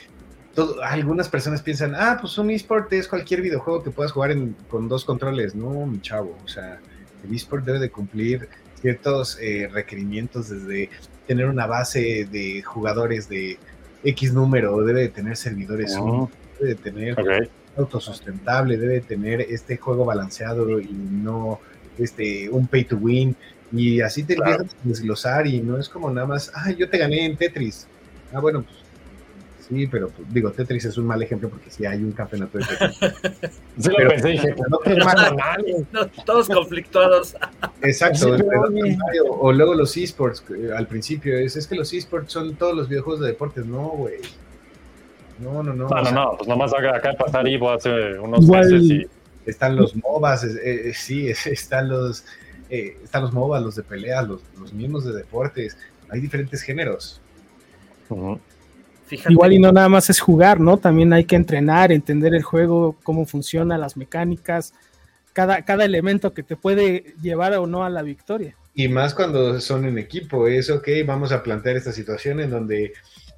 todo- 0.56 0.84
algunas 0.84 1.30
personas 1.30 1.62
piensan, 1.62 1.94
ah, 1.96 2.18
pues 2.20 2.38
un 2.38 2.50
eSport 2.52 2.92
es 2.94 3.08
cualquier 3.08 3.42
videojuego 3.42 3.84
que 3.84 3.92
puedas 3.92 4.12
jugar 4.12 4.32
en- 4.32 4.56
con 4.70 4.88
dos 4.90 5.06
controles. 5.06 5.56
No, 5.56 5.86
mi 5.86 6.02
chavo, 6.02 6.38
o 6.44 6.48
sea, 6.48 6.80
el 7.28 7.34
eSport 7.36 7.64
debe 7.66 7.80
de 7.80 7.90
cumplir 7.90 8.48
ciertos 8.82 9.38
eh, 9.40 9.70
requerimientos 9.72 10.50
desde 10.50 10.90
tener 11.28 11.46
una 11.48 11.68
base 11.68 12.28
de 12.32 12.62
jugadores 12.64 13.30
de 13.30 13.58
X 14.04 14.34
número, 14.34 14.76
debe 14.84 15.02
de 15.02 15.10
tener 15.10 15.38
servidores, 15.38 15.96
Oh. 15.98 16.04
únicos, 16.04 16.30
debe 16.60 16.70
de 16.74 16.76
tener 16.76 17.50
autosustentable, 17.78 18.78
debe 18.78 18.96
de 18.96 19.02
tener 19.02 19.42
este 19.42 19.78
juego 19.78 20.06
balanceado 20.06 20.80
y 20.80 20.90
no 20.92 21.60
este 21.98 22.50
un 22.50 22.68
pay 22.68 22.84
to 22.86 22.98
win. 22.98 23.36
Y 23.72 24.02
así 24.02 24.24
te 24.24 24.36
Claro. 24.36 24.54
empiezas 24.64 24.76
a 24.84 24.88
desglosar 24.88 25.48
y 25.48 25.62
no 25.62 25.78
es 25.78 25.88
como 25.88 26.10
nada 26.10 26.28
más, 26.28 26.52
ah, 26.56 26.72
yo 26.72 26.90
te 26.90 26.98
gané 26.98 27.26
en 27.26 27.38
Tetris. 27.38 27.88
Ah, 28.34 28.40
bueno, 28.40 28.64
pues 28.64 28.78
sí, 29.72 29.88
pero 29.88 30.10
pues, 30.10 30.32
digo, 30.34 30.52
Tetris 30.52 30.86
es 30.86 30.98
un 30.98 31.08
mal 31.08 31.22
ejemplo 31.24 31.48
porque 31.50 31.72
sí 31.72 31.86
hay 31.86 32.04
un 32.04 32.12
campeonato 32.12 32.58
de 32.58 32.66
Tetris. 32.66 33.00
Sí 33.80 33.90
lo 33.90 33.96
Pero- 33.96 34.10
pensé, 34.10 34.28
dije, 34.30 34.56
no 34.70 34.78
te 34.80 34.92
es 34.92 35.06
malo. 35.06 35.36
No, 35.94 36.08
todos 36.26 36.48
conflictuados. 36.50 37.36
Exacto, 37.82 38.36
Sí, 38.38 38.44
pero 38.44 39.32
o 39.32 39.52
luego 39.54 39.74
los 39.74 39.96
esports, 39.98 40.44
eh, 40.56 40.70
al 40.76 40.88
principio 40.88 41.38
es, 41.38 41.56
es 41.56 41.66
que 41.66 41.76
los 41.76 41.92
esports 41.94 42.32
son 42.34 42.56
todos 42.56 42.76
los 42.76 42.90
videojuegos 42.90 43.22
de 43.22 43.28
deportes, 43.28 43.66
no, 43.66 43.90
güey. 43.90 44.16
No, 45.40 45.64
no, 45.64 45.74
no. 45.74 45.88
No, 45.88 45.96
no, 45.96 46.04
sea, 46.04 46.12
no, 46.12 46.36
pues 46.38 46.48
nomás 46.48 46.72
acá, 46.74 47.02
pasar 47.18 47.48
Ivo 47.48 47.72
hace 47.72 48.20
unos 48.20 48.44
Igual- 48.44 48.60
meses 48.72 48.84
y 48.84 49.08
Están 49.50 49.76
los 49.76 49.96
MOBAs, 49.96 50.44
eh, 50.44 50.90
eh, 50.90 50.94
sí, 50.94 51.28
es- 51.30 51.48
están 51.48 51.90
los, 51.90 52.26
eh, 52.70 52.98
están 53.04 53.24
los 53.24 53.34
MOBAs, 53.34 53.64
los 53.64 53.76
de 53.76 53.82
peleas, 53.84 54.28
los, 54.28 54.42
los 54.60 54.72
mismos 54.74 55.04
de 55.06 55.14
deportes. 55.14 55.78
Hay 56.10 56.20
diferentes 56.20 56.62
géneros. 56.62 57.20
Fíjate. 59.12 59.34
Igual 59.34 59.52
y 59.52 59.60
no 59.60 59.74
nada 59.74 59.90
más 59.90 60.10
es 60.10 60.22
jugar, 60.22 60.62
¿no? 60.62 60.78
También 60.78 61.12
hay 61.12 61.26
que 61.26 61.36
entrenar, 61.36 61.92
entender 61.92 62.34
el 62.34 62.44
juego, 62.44 62.96
cómo 63.04 63.26
funciona, 63.26 63.78
las 63.78 63.98
mecánicas, 63.98 64.74
cada, 65.34 65.66
cada 65.66 65.84
elemento 65.84 66.34
que 66.34 66.44
te 66.44 66.56
puede 66.56 67.14
llevar 67.22 67.52
o 67.56 67.68
no 67.68 67.84
a 67.84 67.90
la 67.90 68.04
victoria. 68.04 68.56
Y 68.74 68.88
más 68.88 69.14
cuando 69.14 69.60
son 69.60 69.84
en 69.84 69.98
equipo, 69.98 70.48
es 70.48 70.70
ok, 70.70 70.88
vamos 71.06 71.34
a 71.34 71.44
plantear 71.44 71.76
esta 71.76 71.92
situación 71.92 72.40
en 72.40 72.52
donde 72.52 72.94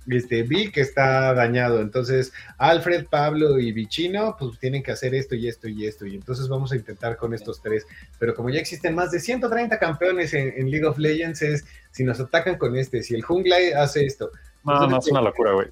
este, 0.05 0.43
Vic 0.43 0.77
está 0.77 1.33
dañado, 1.33 1.81
entonces 1.81 2.33
Alfred, 2.59 3.07
Pablo 3.09 3.57
y 3.57 3.71
Vicino 3.71 4.35
pues 4.37 4.59
tienen 4.59 4.83
que 4.83 4.91
hacer 4.91 5.15
esto 5.15 5.33
y 5.33 5.47
esto 5.47 5.67
y 5.67 5.87
esto, 5.87 6.05
y 6.05 6.13
entonces 6.13 6.47
vamos 6.49 6.71
a 6.71 6.75
intentar 6.75 7.17
con 7.17 7.33
estos 7.33 7.63
tres, 7.63 7.87
pero 8.19 8.35
como 8.35 8.51
ya 8.51 8.59
existen 8.59 8.93
más 8.93 9.09
de 9.09 9.19
130 9.19 9.79
campeones 9.79 10.35
en, 10.35 10.53
en 10.55 10.69
League 10.69 10.85
of 10.85 10.99
Legends, 10.99 11.41
es 11.41 11.65
si 11.89 12.03
nos 12.03 12.19
atacan 12.19 12.59
con 12.59 12.77
este, 12.77 13.01
si 13.01 13.15
el 13.15 13.23
jungla 13.23 13.55
hace 13.77 14.05
esto. 14.05 14.29
No, 14.63 14.87
no, 14.87 14.97
es 14.99 15.07
una 15.07 15.21
locura, 15.21 15.51
güey. 15.53 15.67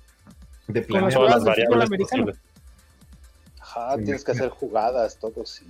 De 0.68 0.86
planear- 0.88 1.14
Todas 1.14 1.32
las 1.36 1.44
variables 1.44 1.90
posibles. 2.00 2.38
Ajá, 3.60 3.96
tienes 3.96 4.24
que 4.24 4.32
hacer 4.32 4.50
jugadas, 4.50 5.18
todo, 5.18 5.46
sí. 5.46 5.66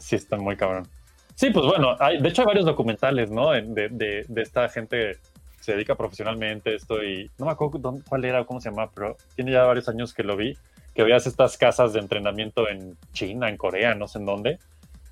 Sí, 0.00 0.16
está 0.16 0.36
muy 0.36 0.56
cabrón. 0.56 0.86
Sí, 1.34 1.50
pues 1.50 1.64
bueno, 1.66 1.96
hay, 2.00 2.20
de 2.20 2.28
hecho 2.28 2.42
hay 2.42 2.46
varios 2.46 2.66
documentales, 2.66 3.30
¿no? 3.30 3.50
De, 3.52 3.88
de, 3.90 4.24
de 4.28 4.42
esta 4.42 4.68
gente 4.68 5.18
que 5.58 5.62
se 5.64 5.72
dedica 5.72 5.94
profesionalmente 5.94 6.70
a 6.70 6.76
esto 6.76 7.02
y 7.02 7.30
no 7.38 7.46
me 7.46 7.52
acuerdo 7.52 7.78
dónde- 7.78 8.02
cuál 8.08 8.24
era 8.24 8.40
o 8.40 8.46
cómo 8.46 8.60
se 8.60 8.70
llama, 8.70 8.90
pero 8.90 9.16
tiene 9.36 9.52
ya 9.52 9.62
varios 9.64 9.88
años 9.88 10.12
que 10.14 10.22
lo 10.24 10.36
vi, 10.36 10.56
que 10.94 11.02
veías 11.04 11.26
estas 11.26 11.56
casas 11.56 11.92
de 11.92 12.00
entrenamiento 12.00 12.68
en 12.68 12.96
China, 13.12 13.48
en 13.48 13.56
Corea, 13.56 13.94
no 13.94 14.08
sé 14.08 14.18
en 14.18 14.26
dónde, 14.26 14.58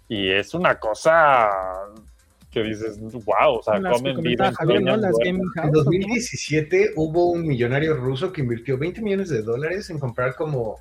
Y 0.09 0.30
es 0.30 0.55
una 0.55 0.78
cosa 0.78 1.51
que 2.62 2.68
dices, 2.70 2.98
wow, 3.00 3.58
o 3.58 3.62
sea, 3.62 3.78
Las 3.78 3.98
comen, 3.98 4.16
duermen. 4.16 5.40
En 5.62 5.72
2017 5.72 6.92
hubo 6.96 7.30
un 7.32 7.46
millonario 7.46 7.94
ruso 7.94 8.32
que 8.32 8.40
invirtió 8.40 8.78
20 8.78 9.02
millones 9.02 9.28
de 9.28 9.42
dólares 9.42 9.90
en 9.90 9.98
comprar 9.98 10.34
como, 10.34 10.80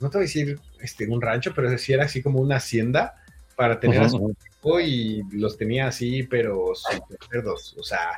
no 0.00 0.10
te 0.10 0.18
voy 0.18 0.24
a 0.24 0.26
decir 0.26 0.58
este, 0.80 1.08
un 1.08 1.22
rancho, 1.22 1.52
pero 1.54 1.76
sí 1.78 1.94
era 1.94 2.04
así 2.04 2.22
como 2.22 2.40
una 2.40 2.56
hacienda 2.56 3.14
para 3.56 3.80
tener 3.80 4.02
a 4.02 4.08
su 4.10 4.36
equipo 4.38 4.80
y 4.80 5.22
los 5.32 5.56
tenía 5.56 5.86
así, 5.86 6.24
pero 6.24 6.74
súper 6.74 7.18
cerdos, 7.30 7.74
o 7.78 7.82
sea, 7.82 8.10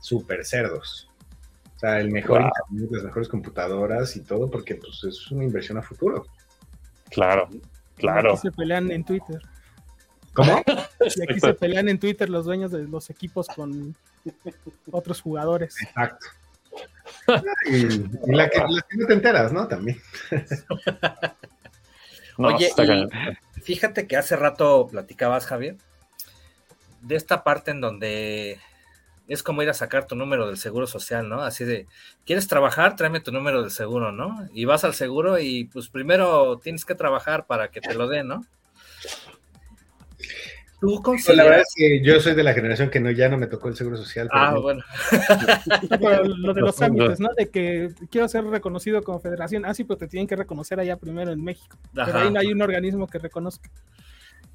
súper 0.00 0.44
cerdos. 0.46 1.10
O 1.76 1.78
sea, 1.78 2.00
el 2.00 2.10
mejor 2.10 2.40
Wow. 2.40 2.50
internet, 2.70 2.90
las 2.92 3.04
mejores 3.04 3.28
computadoras 3.28 4.16
y 4.16 4.20
todo, 4.22 4.50
porque 4.50 4.76
pues 4.76 5.04
es 5.04 5.30
una 5.30 5.44
inversión 5.44 5.76
a 5.76 5.82
futuro. 5.82 6.24
Claro, 7.10 7.48
claro. 7.96 8.32
Aquí 8.32 8.40
se 8.42 8.52
pelean 8.52 8.90
en 8.90 9.04
Twitter. 9.04 9.42
¿Cómo? 10.32 10.62
Y 11.16 11.22
aquí 11.22 11.40
se 11.40 11.54
pelean 11.54 11.88
en 11.88 11.98
Twitter 11.98 12.28
los 12.28 12.44
dueños 12.44 12.70
de 12.70 12.86
los 12.86 13.08
equipos 13.08 13.48
con 13.48 13.96
otros 14.90 15.22
jugadores. 15.22 15.74
Exacto. 15.80 16.26
Y, 17.66 17.86
y 17.86 18.34
la 18.34 18.48
que, 18.48 18.58
las 18.58 18.82
que 18.84 18.96
no 18.98 19.06
te 19.06 19.14
enteras, 19.14 19.52
¿no? 19.52 19.66
También. 19.66 20.00
Oye, 22.36 22.70
y 23.56 23.60
fíjate 23.60 24.06
que 24.06 24.16
hace 24.16 24.36
rato 24.36 24.88
platicabas, 24.90 25.46
Javier, 25.46 25.76
de 27.02 27.16
esta 27.16 27.44
parte 27.44 27.70
en 27.70 27.80
donde 27.80 28.58
es 29.28 29.42
como 29.42 29.62
ir 29.62 29.70
a 29.70 29.74
sacar 29.74 30.06
tu 30.06 30.16
número 30.16 30.46
del 30.46 30.56
seguro 30.56 30.86
social, 30.86 31.28
¿no? 31.28 31.42
Así 31.42 31.64
de, 31.64 31.86
¿quieres 32.26 32.48
trabajar? 32.48 32.96
Tráeme 32.96 33.20
tu 33.20 33.30
número 33.30 33.62
del 33.62 33.70
seguro, 33.70 34.10
¿no? 34.10 34.48
Y 34.52 34.64
vas 34.64 34.84
al 34.84 34.94
seguro 34.94 35.38
y 35.38 35.64
pues 35.64 35.88
primero 35.88 36.58
tienes 36.58 36.84
que 36.84 36.94
trabajar 36.94 37.46
para 37.46 37.70
que 37.70 37.80
te 37.80 37.94
lo 37.94 38.08
den, 38.08 38.28
¿no? 38.28 38.44
¿Tú 40.80 41.02
Pues 41.02 41.28
la 41.36 41.44
verdad 41.44 41.60
es 41.60 41.74
que 41.76 42.02
yo 42.02 42.18
soy 42.20 42.34
de 42.34 42.42
la 42.42 42.54
generación 42.54 42.88
que 42.88 43.00
no, 43.00 43.10
ya 43.10 43.28
no 43.28 43.36
me 43.36 43.46
tocó 43.46 43.68
el 43.68 43.76
seguro 43.76 43.98
social. 43.98 44.30
Ah, 44.32 44.52
no. 44.54 44.62
bueno. 44.62 44.82
No, 45.90 45.98
pero 45.98 46.24
lo 46.24 46.54
de 46.54 46.60
los 46.62 46.74
trámites, 46.76 47.20
¿no? 47.20 47.28
De 47.36 47.50
que 47.50 47.90
quiero 48.10 48.26
ser 48.28 48.44
reconocido 48.44 49.02
como 49.02 49.20
federación. 49.20 49.66
Ah, 49.66 49.74
sí, 49.74 49.84
pero 49.84 49.98
te 49.98 50.08
tienen 50.08 50.26
que 50.26 50.36
reconocer 50.36 50.80
allá 50.80 50.96
primero 50.96 51.32
en 51.32 51.44
México. 51.44 51.76
Pero 51.92 52.18
ahí 52.18 52.30
no 52.30 52.40
hay 52.40 52.46
un 52.52 52.62
organismo 52.62 53.06
que 53.06 53.18
reconozca. 53.18 53.68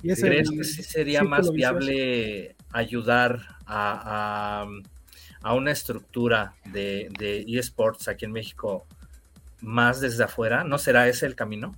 Y 0.01 0.11
es 0.11 0.19
¿Crees 0.19 0.49
el 0.49 0.57
que 0.57 0.63
sí 0.63 0.81
sería 0.83 1.23
más 1.23 1.51
vicioso. 1.51 1.75
viable 1.77 2.55
ayudar 2.71 3.39
a, 3.67 4.63
a- 4.63 4.67
a 5.41 5.53
una 5.53 5.71
estructura 5.71 6.55
de, 6.65 7.09
de 7.19 7.45
eSports 7.47 8.07
aquí 8.07 8.25
en 8.25 8.31
México 8.31 8.87
más 9.61 10.01
desde 10.01 10.23
afuera? 10.23 10.63
¿No 10.63 10.79
será 10.79 11.07
ese 11.07 11.27
el 11.27 11.35
camino? 11.35 11.75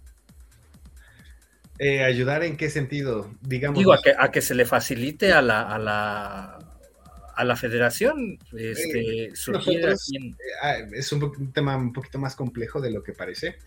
Eh, 1.79 2.03
¿Ayudar 2.03 2.43
en 2.43 2.57
qué 2.57 2.69
sentido? 2.69 3.31
Digamos. 3.41 3.77
Digo, 3.77 3.93
a 3.93 4.01
que, 4.01 4.13
a 4.17 4.31
que 4.31 4.41
se 4.41 4.55
le 4.55 4.65
facilite 4.65 5.31
a 5.31 5.41
la, 5.41 5.61
a 5.61 5.77
la, 5.77 6.59
a 7.35 7.43
la 7.43 7.55
federación 7.55 8.39
este, 8.57 9.25
Eh, 9.25 9.29
nosotros, 9.29 10.11
en- 10.13 10.31
eh, 10.31 10.35
ah, 10.63 10.77
es 10.91 11.11
un, 11.11 11.51
tema 11.53 11.77
un 11.77 11.93
poquito 11.93 12.17
más 12.17 12.35
complejo 12.35 12.81
de 12.81 12.89
lo 12.91 13.03
que 13.03 13.13
parece, 13.13 13.57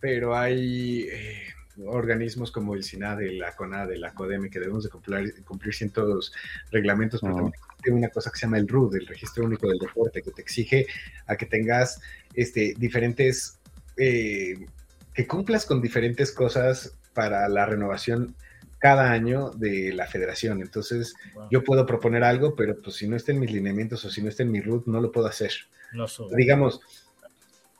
pero 0.00 0.36
hay 0.36 1.06
eh, 1.10 1.42
organismos 1.86 2.50
como 2.50 2.74
el 2.74 2.82
SINADE, 2.82 3.32
la 3.32 3.54
CONADE, 3.54 3.96
la 3.96 4.12
CODEME, 4.12 4.50
que 4.50 4.58
debemos 4.58 4.82
de 4.84 4.90
cumplir, 4.90 5.44
cumplir 5.44 5.72
ciertos 5.72 6.32
reglamentos, 6.72 7.20
pero 7.20 7.34
también 7.36 7.54
existe 7.54 7.90
una 7.92 8.08
cosa 8.08 8.30
que 8.30 8.38
se 8.38 8.46
llama 8.46 8.58
el 8.58 8.66
RUD, 8.68 8.96
el 8.96 9.06
Registro 9.06 9.44
Único 9.44 9.68
del 9.68 9.78
Deporte, 9.78 10.20
que 10.20 10.32
te 10.32 10.42
exige 10.42 10.86
a 11.26 11.36
que 11.36 11.46
tengas 11.46 12.00
este, 12.34 12.74
diferentes, 12.76 13.58
eh, 13.96 14.66
que 15.14 15.26
cumplas 15.28 15.64
con 15.64 15.80
diferentes 15.80 16.32
cosas 16.32 16.94
para 17.14 17.48
la 17.48 17.66
renovación 17.66 18.34
cada 18.78 19.12
año 19.12 19.50
de 19.50 19.92
la 19.92 20.06
federación. 20.06 20.60
Entonces, 20.60 21.14
yo 21.50 21.62
puedo 21.62 21.86
proponer 21.86 22.24
algo, 22.24 22.56
pero 22.56 22.76
pues 22.82 22.96
si 22.96 23.06
no 23.06 23.16
está 23.16 23.30
en 23.30 23.38
mis 23.38 23.52
lineamientos 23.52 24.04
o 24.04 24.10
si 24.10 24.22
no 24.22 24.28
está 24.28 24.42
en 24.42 24.50
mi 24.50 24.60
root, 24.60 24.86
no 24.86 25.00
lo 25.00 25.12
puedo 25.12 25.28
hacer. 25.28 25.52
No. 25.92 26.06
Digamos, 26.36 26.80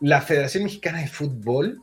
la 0.01 0.21
Federación 0.21 0.65
Mexicana 0.65 1.01
de 1.01 1.09
Fútbol 1.09 1.81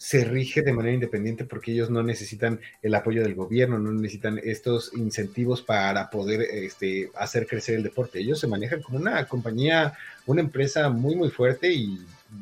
se 0.00 0.24
rige 0.24 0.62
de 0.62 0.72
manera 0.72 0.94
independiente 0.94 1.44
porque 1.44 1.72
ellos 1.72 1.90
no 1.90 2.02
necesitan 2.02 2.58
el 2.80 2.94
apoyo 2.94 3.22
del 3.22 3.34
gobierno, 3.34 3.78
no 3.78 3.92
necesitan 3.92 4.40
estos 4.42 4.92
incentivos 4.94 5.60
para 5.60 6.08
poder 6.08 6.40
este, 6.40 7.10
hacer 7.16 7.46
crecer 7.46 7.74
el 7.74 7.82
deporte. 7.82 8.18
Ellos 8.18 8.40
se 8.40 8.46
manejan 8.46 8.80
como 8.80 8.98
una 8.98 9.26
compañía, 9.26 9.92
una 10.24 10.40
empresa 10.40 10.88
muy, 10.88 11.16
muy 11.16 11.28
fuerte 11.28 11.70
y 11.70 11.98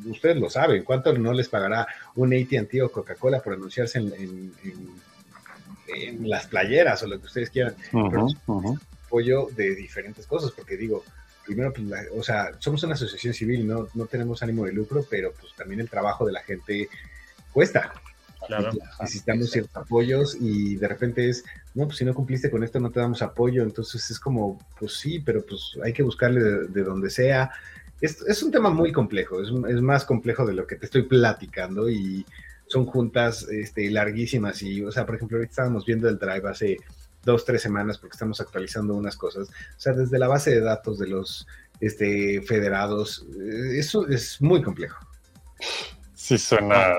ustedes 0.06 0.36
lo 0.36 0.50
saben. 0.50 0.84
¿Cuánto 0.84 1.12
no 1.16 1.32
les 1.32 1.48
pagará 1.48 1.86
un 2.14 2.32
AT&T 2.32 2.82
o 2.82 2.90
Coca-Cola 2.92 3.40
por 3.40 3.54
anunciarse 3.54 3.98
en, 3.98 4.12
en- 4.14 4.52
en- 4.64 5.08
en 5.88 6.28
las 6.28 6.46
playeras 6.46 7.02
o 7.02 7.06
lo 7.06 7.18
que 7.18 7.26
ustedes 7.26 7.50
quieran? 7.50 7.74
Pero 7.90 8.24
Ujú, 8.26 8.36
ujú. 8.46 8.78
apoyo 9.06 9.48
de 9.56 9.74
diferentes 9.74 10.26
cosas, 10.26 10.50
porque 10.52 10.76
digo, 10.76 11.04
primero, 11.46 11.72
pues, 11.72 11.86
la- 11.86 12.04
o 12.14 12.22
sea, 12.22 12.50
somos 12.58 12.82
una 12.84 12.94
asociación 12.94 13.32
civil, 13.34 13.66
no, 13.66 13.88
no 13.94 14.06
tenemos 14.06 14.42
ánimo 14.42 14.64
de 14.66 14.72
lucro, 14.72 15.06
pero 15.08 15.32
pues 15.32 15.54
también 15.56 15.80
el 15.80 15.88
trabajo 15.88 16.26
de 16.26 16.32
la 16.32 16.42
gente 16.42 16.88
cuesta. 17.52 17.92
Claro. 18.46 18.70
Necesitamos 19.00 19.50
ciertos 19.50 19.76
apoyos 19.76 20.36
y 20.40 20.76
de 20.76 20.88
repente 20.88 21.28
es, 21.28 21.44
no, 21.74 21.86
pues 21.86 21.98
si 21.98 22.04
no 22.04 22.14
cumpliste 22.14 22.50
con 22.50 22.62
esto 22.62 22.78
no 22.80 22.90
te 22.90 23.00
damos 23.00 23.20
apoyo, 23.20 23.62
entonces 23.62 24.10
es 24.10 24.18
como, 24.20 24.58
pues 24.78 24.92
sí, 24.94 25.20
pero 25.20 25.44
pues 25.44 25.72
hay 25.84 25.92
que 25.92 26.02
buscarle 26.02 26.40
de, 26.42 26.68
de 26.68 26.82
donde 26.84 27.10
sea. 27.10 27.50
Es, 28.00 28.22
es 28.22 28.42
un 28.42 28.50
tema 28.50 28.70
muy 28.70 28.92
complejo, 28.92 29.42
es, 29.42 29.48
es 29.68 29.82
más 29.82 30.04
complejo 30.04 30.46
de 30.46 30.54
lo 30.54 30.66
que 30.66 30.76
te 30.76 30.86
estoy 30.86 31.02
platicando 31.02 31.88
y 31.90 32.24
son 32.68 32.86
juntas 32.86 33.46
este, 33.50 33.90
larguísimas 33.90 34.62
y, 34.62 34.82
o 34.82 34.92
sea, 34.92 35.06
por 35.06 35.16
ejemplo, 35.16 35.38
ahorita 35.38 35.50
estábamos 35.50 35.84
viendo 35.84 36.08
el 36.08 36.18
drive 36.18 36.48
hace 36.48 36.76
dos, 37.24 37.44
tres 37.44 37.62
semanas 37.62 37.98
porque 37.98 38.14
estamos 38.14 38.40
actualizando 38.40 38.94
unas 38.94 39.16
cosas. 39.16 39.48
O 39.48 39.80
sea, 39.80 39.92
desde 39.92 40.18
la 40.18 40.28
base 40.28 40.50
de 40.50 40.60
datos 40.60 40.98
de 40.98 41.08
los 41.08 41.46
este, 41.80 42.42
federados, 42.42 43.26
eh, 43.40 43.78
eso 43.78 44.06
es 44.08 44.40
muy 44.40 44.62
complejo. 44.62 44.98
Sí, 46.14 46.38
suena 46.38 46.98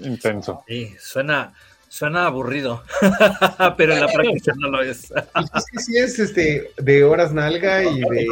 intenso. 0.00 0.62
Sí, 0.66 0.94
suena, 1.00 1.52
suena 1.90 2.26
aburrido, 2.26 2.84
pero 3.76 3.94
en 3.94 4.00
la 4.00 4.06
práctica 4.06 4.52
no 4.56 4.68
lo 4.70 4.80
es. 4.82 5.10
Es 5.10 5.64
que 5.72 5.78
sí 5.80 5.98
es 5.98 6.18
este, 6.20 6.70
de 6.78 7.02
horas 7.04 7.32
nalga 7.34 7.82
y 7.82 8.00
de, 8.00 8.26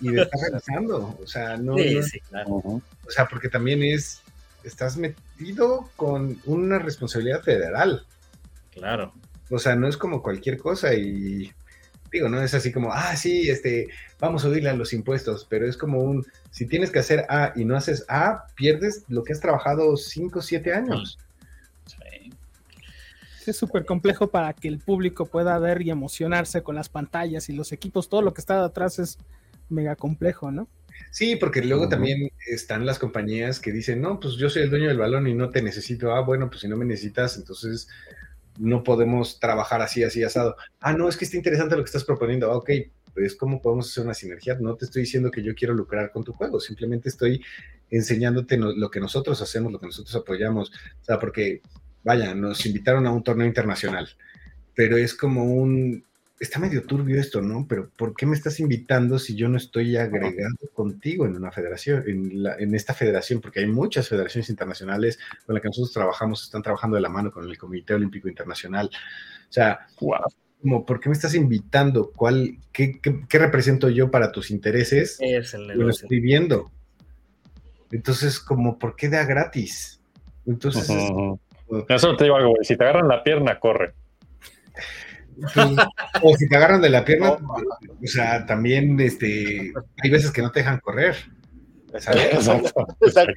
y 0.00 0.08
de 0.10 0.22
estar 0.22 0.40
realizando. 0.40 1.16
O 1.22 1.26
sea, 1.26 1.56
no, 1.56 1.78
Sí, 1.78 1.94
no- 1.94 2.02
sí, 2.02 2.20
claro. 2.28 2.50
o 2.54 2.82
sea, 3.08 3.26
porque 3.26 3.48
también 3.48 3.82
es, 3.84 4.20
estás 4.64 4.96
metido 4.96 5.88
con 5.94 6.38
una 6.46 6.80
responsabilidad 6.80 7.42
federal. 7.42 8.04
Claro. 8.74 9.14
O 9.50 9.58
sea, 9.60 9.76
no 9.76 9.86
es 9.86 9.96
como 9.96 10.20
cualquier 10.20 10.58
cosa 10.58 10.92
y 10.94 11.52
digo, 12.10 12.28
no 12.28 12.42
es 12.42 12.54
así 12.54 12.72
como, 12.72 12.92
ah, 12.92 13.14
sí, 13.16 13.48
este, 13.48 13.88
vamos 14.18 14.42
a 14.44 14.48
subirle 14.48 14.70
a 14.70 14.74
los 14.74 14.92
impuestos, 14.92 15.46
pero 15.48 15.68
es 15.68 15.76
como 15.76 16.00
un, 16.00 16.26
si 16.50 16.66
tienes 16.66 16.90
que 16.90 16.98
hacer 16.98 17.24
A 17.28 17.52
y 17.54 17.64
no 17.64 17.76
haces 17.76 18.04
A, 18.08 18.46
pierdes 18.56 19.04
lo 19.08 19.22
que 19.22 19.32
has 19.32 19.40
trabajado 19.40 19.96
5 19.96 20.38
o 20.40 20.42
7 20.42 20.72
años. 20.74 21.18
Es 23.48 23.56
súper 23.56 23.84
complejo 23.84 24.28
para 24.28 24.52
que 24.52 24.68
el 24.68 24.78
público 24.78 25.26
pueda 25.26 25.58
ver 25.58 25.82
y 25.82 25.90
emocionarse 25.90 26.62
con 26.62 26.74
las 26.74 26.88
pantallas 26.88 27.48
y 27.48 27.52
los 27.52 27.72
equipos. 27.72 28.08
Todo 28.08 28.22
lo 28.22 28.34
que 28.34 28.40
está 28.40 28.64
atrás 28.64 28.98
es 28.98 29.18
mega 29.68 29.96
complejo, 29.96 30.50
¿no? 30.50 30.68
Sí, 31.10 31.36
porque 31.36 31.62
luego 31.62 31.88
también 31.88 32.30
están 32.46 32.86
las 32.86 32.98
compañías 32.98 33.60
que 33.60 33.72
dicen, 33.72 34.00
no, 34.00 34.18
pues 34.18 34.34
yo 34.34 34.48
soy 34.48 34.62
el 34.62 34.70
dueño 34.70 34.88
del 34.88 34.98
balón 34.98 35.26
y 35.26 35.34
no 35.34 35.50
te 35.50 35.62
necesito. 35.62 36.12
Ah, 36.12 36.20
bueno, 36.20 36.48
pues 36.48 36.60
si 36.60 36.68
no 36.68 36.76
me 36.76 36.84
necesitas, 36.84 37.36
entonces 37.36 37.88
no 38.58 38.82
podemos 38.82 39.38
trabajar 39.38 39.82
así, 39.82 40.02
así, 40.02 40.22
asado. 40.24 40.56
Ah, 40.80 40.92
no, 40.92 41.08
es 41.08 41.16
que 41.16 41.24
está 41.24 41.36
interesante 41.36 41.76
lo 41.76 41.82
que 41.82 41.88
estás 41.88 42.04
proponiendo. 42.04 42.50
Ah, 42.50 42.56
ok, 42.56 42.70
pues 43.14 43.34
cómo 43.34 43.60
podemos 43.62 43.90
hacer 43.90 44.04
una 44.04 44.14
sinergia. 44.14 44.56
No 44.60 44.76
te 44.76 44.84
estoy 44.84 45.02
diciendo 45.02 45.30
que 45.30 45.42
yo 45.42 45.54
quiero 45.54 45.74
lucrar 45.74 46.12
con 46.12 46.24
tu 46.24 46.32
juego, 46.32 46.60
simplemente 46.60 47.08
estoy 47.08 47.42
enseñándote 47.90 48.58
lo 48.58 48.90
que 48.90 49.00
nosotros 49.00 49.40
hacemos, 49.40 49.72
lo 49.72 49.78
que 49.78 49.86
nosotros 49.86 50.14
apoyamos. 50.14 50.70
O 51.00 51.04
sea, 51.04 51.18
porque, 51.18 51.62
vaya, 52.06 52.34
nos 52.36 52.64
invitaron 52.64 53.04
a 53.06 53.10
un 53.10 53.22
torneo 53.24 53.46
internacional, 53.48 54.08
pero 54.76 54.96
es 54.96 55.12
como 55.12 55.42
un, 55.44 56.04
está 56.38 56.60
medio 56.60 56.84
turbio 56.84 57.20
esto, 57.20 57.42
¿no? 57.42 57.66
Pero 57.68 57.90
¿por 57.96 58.14
qué 58.14 58.26
me 58.26 58.36
estás 58.36 58.60
invitando 58.60 59.18
si 59.18 59.34
yo 59.34 59.48
no 59.48 59.56
estoy 59.56 59.96
agregado 59.96 60.54
contigo 60.72 61.26
en 61.26 61.34
una 61.34 61.50
federación, 61.50 62.04
en, 62.06 62.44
la- 62.44 62.54
en 62.58 62.76
esta 62.76 62.94
federación? 62.94 63.40
Porque 63.40 63.58
hay 63.60 63.66
muchas 63.66 64.08
federaciones 64.08 64.48
internacionales 64.50 65.18
con 65.44 65.54
las 65.56 65.62
que 65.62 65.68
nosotros 65.68 65.92
trabajamos, 65.92 66.44
están 66.44 66.62
trabajando 66.62 66.94
de 66.94 67.02
la 67.02 67.08
mano 67.08 67.32
con 67.32 67.44
el 67.50 67.58
Comité 67.58 67.94
Olímpico 67.94 68.28
Internacional. 68.28 68.88
O 69.48 69.52
sea, 69.52 69.86
como, 70.62 70.86
¿por 70.86 71.00
qué 71.00 71.08
me 71.08 71.14
estás 71.14 71.34
invitando? 71.34 72.12
¿Cuál, 72.14 72.58
qué, 72.72 73.00
qué- 73.02 73.24
qué 73.28 73.38
represento 73.40 73.88
yo 73.88 74.12
para 74.12 74.30
tus 74.30 74.52
intereses? 74.52 75.16
Es 75.20 75.54
el 75.54 75.62
Yo 75.62 75.66
lo 75.72 75.78
negocio. 75.78 76.04
estoy 76.04 76.20
viendo. 76.20 76.70
Entonces, 77.90 78.38
como, 78.38 78.78
¿por 78.78 78.94
qué 78.94 79.08
da 79.08 79.24
gratis? 79.24 79.98
Entonces, 80.46 80.88
es- 80.88 81.10
Ujú. 81.68 81.84
Eso 81.88 82.16
te 82.16 82.24
digo 82.24 82.36
algo, 82.36 82.50
güey. 82.50 82.64
Si 82.64 82.76
te 82.76 82.84
agarran 82.84 83.08
la 83.08 83.22
pierna, 83.22 83.58
corre. 83.58 83.94
Pues, 85.54 85.66
o 86.22 86.34
si 86.36 86.48
te 86.48 86.56
agarran 86.56 86.80
de 86.80 86.88
la 86.88 87.04
pierna, 87.04 87.32
o 87.32 88.06
sea, 88.06 88.46
también 88.46 88.98
este, 89.00 89.72
hay 90.02 90.10
veces 90.10 90.30
que 90.32 90.40
no 90.42 90.50
te 90.50 90.60
dejan 90.60 90.80
correr. 90.80 91.14
¿sabes? 91.98 92.32
Exacto. 92.34 92.86
Exacto, 93.00 93.32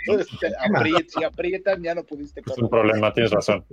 apri- 0.65 1.05
si 1.07 1.23
aprietan, 1.23 1.81
ya 1.83 1.95
no 1.95 2.03
pudiste 2.03 2.41
Es 2.45 2.57
un 2.57 2.69
problema, 2.69 3.13
tienes 3.13 3.31
razón. 3.31 3.65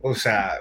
O 0.00 0.14
sea, 0.14 0.52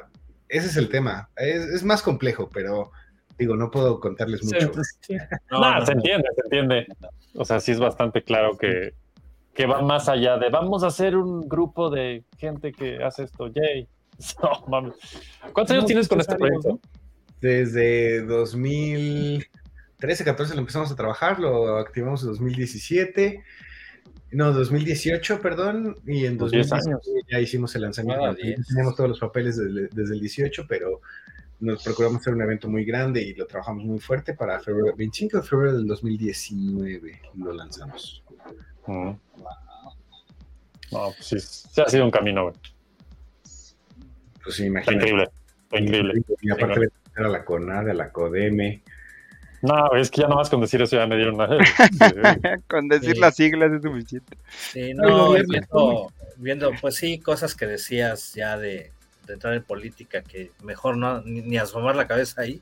ese 0.47 0.67
es 0.67 0.77
el 0.77 0.89
tema. 0.89 1.29
Es, 1.35 1.65
es 1.65 1.83
más 1.83 2.01
complejo, 2.01 2.49
pero 2.53 2.91
digo, 3.37 3.55
no 3.55 3.69
puedo 3.71 3.99
contarles 3.99 4.41
Sí, 4.41 4.47
mucho. 4.47 4.71
sí. 5.01 5.15
No, 5.51 5.85
se 5.85 5.91
entiende, 5.91 6.27
se 6.35 6.41
entiende. 6.43 6.87
O 7.33 7.45
sea, 7.45 7.59
sí 7.59 7.71
es 7.71 7.79
bastante 7.79 8.23
claro 8.23 8.57
que, 8.57 8.93
que 9.55 9.65
va 9.65 9.81
más 9.81 10.07
allá 10.09 10.37
de 10.37 10.49
vamos 10.49 10.83
a 10.83 10.87
hacer 10.87 11.15
un 11.15 11.47
grupo 11.47 11.89
de 11.89 12.25
gente 12.37 12.73
que 12.73 13.01
hace 13.03 13.23
esto, 13.23 13.47
yay. 13.47 13.87
No, 14.41 14.63
mames. 14.67 14.93
¿Cuántos 15.51 15.71
años 15.71 15.83
No, 15.83 15.87
tienes 15.87 16.07
con 16.07 16.17
pues, 16.19 16.27
este 16.27 16.37
proyecto? 16.37 16.79
Desde 17.41 18.21
2013, 18.25 20.23
14 20.23 20.53
lo 20.53 20.59
empezamos 20.59 20.91
a 20.91 20.95
trabajar, 20.95 21.39
lo 21.39 21.77
activamos 21.77 22.21
en 22.23 22.29
2017. 22.29 23.43
No, 24.31 24.53
2018, 24.53 25.41
perdón, 25.41 25.97
y 26.05 26.25
en 26.25 26.37
Pues 26.37 26.51
10 26.51 26.69
2019 26.69 27.21
ya 27.29 27.39
hicimos 27.39 27.75
el 27.75 27.81
lanzamiento. 27.83 28.25
Ah, 28.25 28.35
Ya 28.37 28.43
10. 28.55 28.67
Teníamos 28.67 28.95
todos 28.95 29.09
los 29.09 29.19
papeles 29.19 29.57
desde, 29.57 29.87
desde 29.89 30.13
el 30.15 30.21
18, 30.21 30.65
pero 30.67 31.01
nos 31.59 31.83
procuramos 31.83 32.21
hacer 32.21 32.33
un 32.33 32.41
evento 32.41 32.69
muy 32.69 32.83
grande 32.83 33.21
y 33.21 33.33
lo 33.33 33.45
trabajamos 33.47 33.85
muy 33.85 33.99
fuerte 33.99 34.33
para 34.33 34.59
febrero, 34.59 34.95
25 34.95 35.37
de 35.37 35.43
febrero 35.43 35.77
del 35.77 35.87
2019 35.87 37.21
lo 37.37 37.53
lanzamos. 37.53 38.24
Mm. 38.87 39.11
No, 40.91 41.11
pues 41.11 41.25
sí, 41.25 41.39
sí 41.39 41.81
ha 41.81 41.89
sido 41.89 42.05
un 42.05 42.11
camino, 42.11 42.43
güey. 42.43 42.55
Pues 44.43 44.55
sí, 44.55 44.63
Está 44.63 44.65
imagínate. 44.67 44.93
increíble, 44.95 45.23
está 45.63 45.79
increíble. 45.79 46.21
Y 46.41 46.51
aparte 46.51 46.79
de 46.79 46.89
a 47.17 47.21
la 47.29 47.43
CONAD, 47.45 47.89
a 47.89 47.93
la 47.93 48.11
CODEME. 48.11 48.83
No, 49.61 49.95
es 49.95 50.11
que 50.11 50.21
ya 50.21 50.27
nomás 50.27 50.49
con 50.49 50.61
decir 50.61 50.81
eso 50.81 50.95
ya 50.95 51.07
me 51.07 51.15
dieron 51.15 51.35
una... 51.35 51.47
Con 52.69 52.87
decir 52.87 53.15
Sí. 53.15 53.19
las 53.19 53.35
siglas 53.35 53.71
es 53.71 53.81
suficiente. 53.81 54.37
Sí, 54.71 54.79
Ay, 54.81 54.93
no, 54.93 55.27
gobierno, 55.29 55.49
viendo, 55.49 56.11
viendo, 56.37 56.71
pues 56.79 56.97
sí, 56.97 57.19
cosas 57.19 57.55
que 57.55 57.65
decías 57.65 58.33
ya 58.35 58.57
de, 58.59 58.91
de 59.25 59.33
entrar 59.33 59.55
en 59.55 59.63
política, 59.63 60.21
que 60.21 60.51
mejor 60.61 60.97
no, 60.97 61.21
ni, 61.21 61.41
ni 61.41 61.57
asomar 61.57 61.95
la 61.95 62.05
cabeza 62.05 62.41
ahí. 62.41 62.61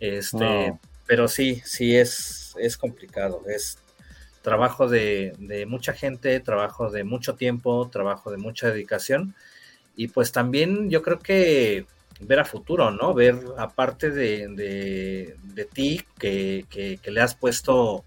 Este, 0.00 0.36
No. 0.68 0.80
pero 1.06 1.28
sí, 1.28 1.62
sí 1.64 1.96
es, 1.96 2.54
es 2.58 2.76
complicado. 2.76 3.42
Es 3.48 3.78
trabajo 4.48 4.88
de, 4.88 5.34
mucha 5.68 5.92
gente, 5.92 6.40
trabajo 6.40 6.90
de 6.90 7.04
mucho 7.04 7.34
tiempo, 7.36 7.88
trabajo 7.92 8.30
de 8.30 8.38
mucha 8.38 8.70
dedicación. 8.70 9.34
Y 9.96 10.08
pues 10.08 10.32
también 10.32 10.90
yo 10.90 11.02
creo 11.02 11.18
que 11.20 11.86
ver 12.20 12.40
a 12.40 12.44
futuro, 12.44 12.90
¿no? 12.90 13.14
Ver 13.14 13.36
aparte 13.58 14.10
de, 14.10 14.48
de, 14.48 15.36
de 15.54 15.64
ti 15.66 16.02
que, 16.18 16.64
que- 16.70 16.98
que 17.02 17.10
le 17.12 17.20
has 17.22 17.34
puesto 17.34 18.04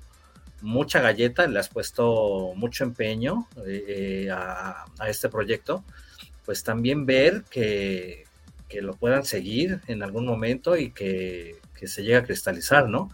mucha 0.61 1.01
galleta, 1.01 1.47
le 1.47 1.59
has 1.59 1.69
puesto 1.69 2.53
mucho 2.55 2.83
empeño 2.83 3.47
eh, 3.67 4.29
a, 4.31 4.85
a 4.99 5.09
este 5.09 5.29
proyecto, 5.29 5.83
pues 6.45 6.63
también 6.63 7.05
ver 7.05 7.43
que, 7.49 8.25
que 8.69 8.81
lo 8.81 8.93
puedan 8.95 9.25
seguir 9.25 9.81
en 9.87 10.03
algún 10.03 10.25
momento 10.25 10.77
y 10.77 10.91
que, 10.91 11.55
que 11.79 11.87
se 11.87 12.03
llegue 12.03 12.17
a 12.17 12.23
cristalizar, 12.23 12.89
¿no? 12.89 13.11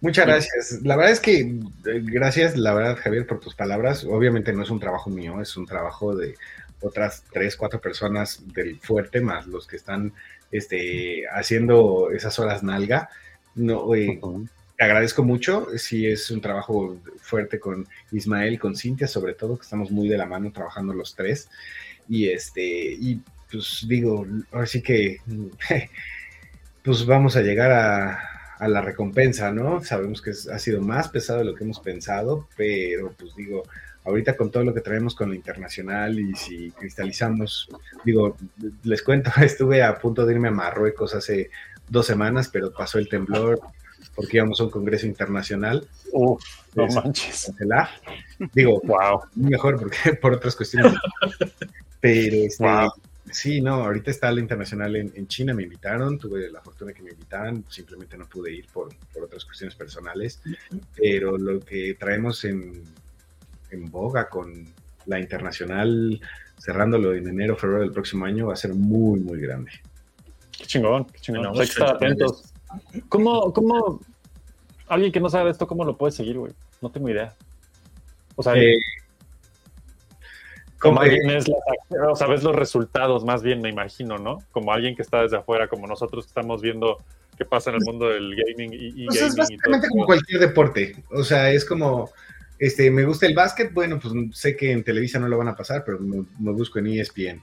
Muchas 0.00 0.26
gracias. 0.26 0.80
La 0.82 0.96
verdad 0.96 1.12
es 1.12 1.20
que 1.20 1.40
eh, 1.40 1.60
gracias, 1.84 2.56
la 2.56 2.72
verdad, 2.72 2.96
Javier, 2.96 3.26
por 3.26 3.40
tus 3.40 3.54
palabras. 3.54 4.04
Obviamente 4.04 4.52
no 4.52 4.62
es 4.62 4.70
un 4.70 4.78
trabajo 4.78 5.10
mío, 5.10 5.40
es 5.40 5.56
un 5.56 5.66
trabajo 5.66 6.14
de 6.14 6.36
otras 6.80 7.24
tres, 7.32 7.56
cuatro 7.56 7.80
personas 7.80 8.42
del 8.54 8.78
fuerte, 8.78 9.20
más 9.20 9.46
los 9.48 9.66
que 9.66 9.76
están 9.76 10.12
este, 10.52 11.24
haciendo 11.28 12.10
esas 12.12 12.38
horas 12.38 12.62
nalga. 12.62 13.08
No, 13.56 13.92
eh, 13.94 14.20
te 14.76 14.84
agradezco 14.84 15.24
mucho. 15.24 15.66
Sí, 15.76 16.06
es 16.06 16.30
un 16.30 16.40
trabajo 16.40 17.00
fuerte 17.20 17.58
con 17.58 17.88
Ismael, 18.12 18.60
con 18.60 18.76
Cintia, 18.76 19.08
sobre 19.08 19.34
todo, 19.34 19.56
que 19.56 19.62
estamos 19.62 19.90
muy 19.90 20.08
de 20.08 20.18
la 20.18 20.26
mano 20.26 20.52
trabajando 20.52 20.94
los 20.94 21.16
tres. 21.16 21.50
Y 22.08 22.28
este, 22.28 22.62
y 22.62 23.20
pues 23.50 23.84
digo, 23.88 24.24
ahora 24.52 24.66
sí 24.66 24.80
que 24.80 25.18
pues 26.84 27.04
vamos 27.04 27.34
a 27.36 27.42
llegar 27.42 27.72
a, 27.72 28.37
a 28.58 28.68
la 28.68 28.80
recompensa, 28.80 29.50
¿no? 29.52 29.82
Sabemos 29.84 30.20
que 30.22 30.30
ha 30.30 30.58
sido 30.58 30.80
más 30.80 31.08
pesado 31.08 31.40
de 31.40 31.44
lo 31.46 31.54
que 31.54 31.64
hemos 31.64 31.80
pensado, 31.80 32.48
pero 32.56 33.12
pues 33.18 33.34
digo, 33.36 33.62
ahorita 34.04 34.36
con 34.36 34.50
todo 34.50 34.64
lo 34.64 34.74
que 34.74 34.80
traemos 34.80 35.14
con 35.14 35.28
lo 35.28 35.34
internacional 35.34 36.18
y 36.18 36.34
si 36.34 36.70
cristalizamos, 36.72 37.68
digo, 38.04 38.36
les 38.84 39.02
cuento, 39.02 39.30
estuve 39.42 39.82
a 39.82 39.98
punto 39.98 40.26
de 40.26 40.34
irme 40.34 40.48
a 40.48 40.52
Marruecos 40.52 41.14
hace 41.14 41.50
dos 41.88 42.06
semanas, 42.06 42.48
pero 42.52 42.72
pasó 42.72 42.98
el 42.98 43.08
temblor 43.08 43.60
porque 44.14 44.38
íbamos 44.38 44.60
a 44.60 44.64
un 44.64 44.70
congreso 44.70 45.06
internacional. 45.06 45.86
Uf, 46.12 46.42
no 46.74 46.86
Es- 46.86 46.94
manches. 46.96 47.44
cancelar. 47.46 47.88
Digo, 48.52 48.80
wow. 48.84 49.20
mejor 49.36 49.78
porque 49.78 50.14
por 50.20 50.32
otras 50.32 50.56
cuestiones. 50.56 50.94
Pero 52.00 52.36
este, 52.36 52.64
Wow. 52.64 52.90
Sí, 53.32 53.60
no, 53.60 53.74
ahorita 53.74 54.10
está 54.10 54.30
la 54.32 54.40
internacional 54.40 54.96
en, 54.96 55.12
en 55.14 55.26
China, 55.26 55.54
me 55.54 55.62
invitaron, 55.62 56.18
tuve 56.18 56.50
la 56.50 56.60
fortuna 56.60 56.92
que 56.92 57.02
me 57.02 57.10
invitaran, 57.10 57.64
simplemente 57.68 58.16
no 58.16 58.26
pude 58.26 58.52
ir 58.52 58.66
por, 58.72 58.94
por 59.12 59.24
otras 59.24 59.44
cuestiones 59.44 59.74
personales, 59.74 60.40
pero 60.96 61.38
lo 61.38 61.60
que 61.60 61.94
traemos 61.94 62.44
en, 62.44 62.82
en 63.70 63.90
boga 63.90 64.28
con 64.28 64.66
la 65.06 65.18
internacional, 65.18 66.20
cerrándolo 66.58 67.14
en 67.14 67.28
enero, 67.28 67.56
febrero 67.56 67.82
del 67.82 67.92
próximo 67.92 68.24
año, 68.24 68.46
va 68.48 68.52
a 68.52 68.56
ser 68.56 68.74
muy, 68.74 69.20
muy 69.20 69.40
grande. 69.40 69.72
Qué 70.56 70.64
chingón, 70.66 71.04
qué 71.06 71.20
chingón. 71.20 71.46
Hay 71.46 71.52
que 71.54 71.62
estar 71.62 71.94
mucho 71.94 71.96
atentos. 71.96 72.52
¿Cómo, 73.08 73.52
cómo, 73.52 74.00
alguien 74.88 75.12
que 75.12 75.20
no 75.20 75.30
sabe 75.30 75.46
de 75.46 75.50
esto, 75.52 75.66
cómo 75.66 75.84
lo 75.84 75.96
puede 75.96 76.12
seguir, 76.12 76.38
güey? 76.38 76.52
No 76.82 76.90
tengo 76.90 77.08
idea. 77.08 77.34
O 78.36 78.42
sea, 78.42 78.54
Eh, 78.54 78.76
como 80.80 81.00
alguien 81.00 81.30
es 81.30 81.46
la- 81.48 82.10
o 82.10 82.16
sea, 82.16 82.26
ves 82.26 82.42
los 82.42 82.54
resultados 82.54 83.24
más 83.24 83.42
bien, 83.42 83.60
me 83.60 83.68
imagino, 83.68 84.18
¿no? 84.18 84.38
Como 84.52 84.72
alguien 84.72 84.94
que 84.96 85.02
está 85.02 85.22
desde 85.22 85.36
afuera, 85.36 85.68
como 85.68 85.86
nosotros 85.86 86.24
que 86.24 86.28
estamos 86.30 86.62
viendo 86.62 86.98
qué 87.36 87.44
pasa 87.44 87.70
en 87.70 87.76
el 87.76 87.82
mundo 87.84 88.08
del 88.08 88.34
gaming 88.34 88.72
y, 88.72 89.02
y 89.04 89.06
Pues 89.06 89.22
es 89.22 89.34
gaming 89.34 89.52
y 89.52 89.56
todo. 89.56 89.72
básicamente 89.72 89.88
como 89.88 90.06
cualquier 90.06 90.40
deporte. 90.40 90.96
O 91.10 91.22
sea, 91.24 91.50
es 91.52 91.64
como, 91.64 92.10
este, 92.58 92.90
me 92.90 93.04
gusta 93.04 93.26
el 93.26 93.34
básquet, 93.34 93.72
bueno, 93.72 93.98
pues 94.00 94.12
sé 94.32 94.56
que 94.56 94.72
en 94.72 94.82
Televisa 94.84 95.18
no 95.18 95.28
lo 95.28 95.38
van 95.38 95.48
a 95.48 95.54
pasar, 95.56 95.82
pero 95.84 95.98
me, 96.00 96.24
me 96.40 96.52
busco 96.52 96.78
en 96.80 96.88
ESPN. 96.88 97.42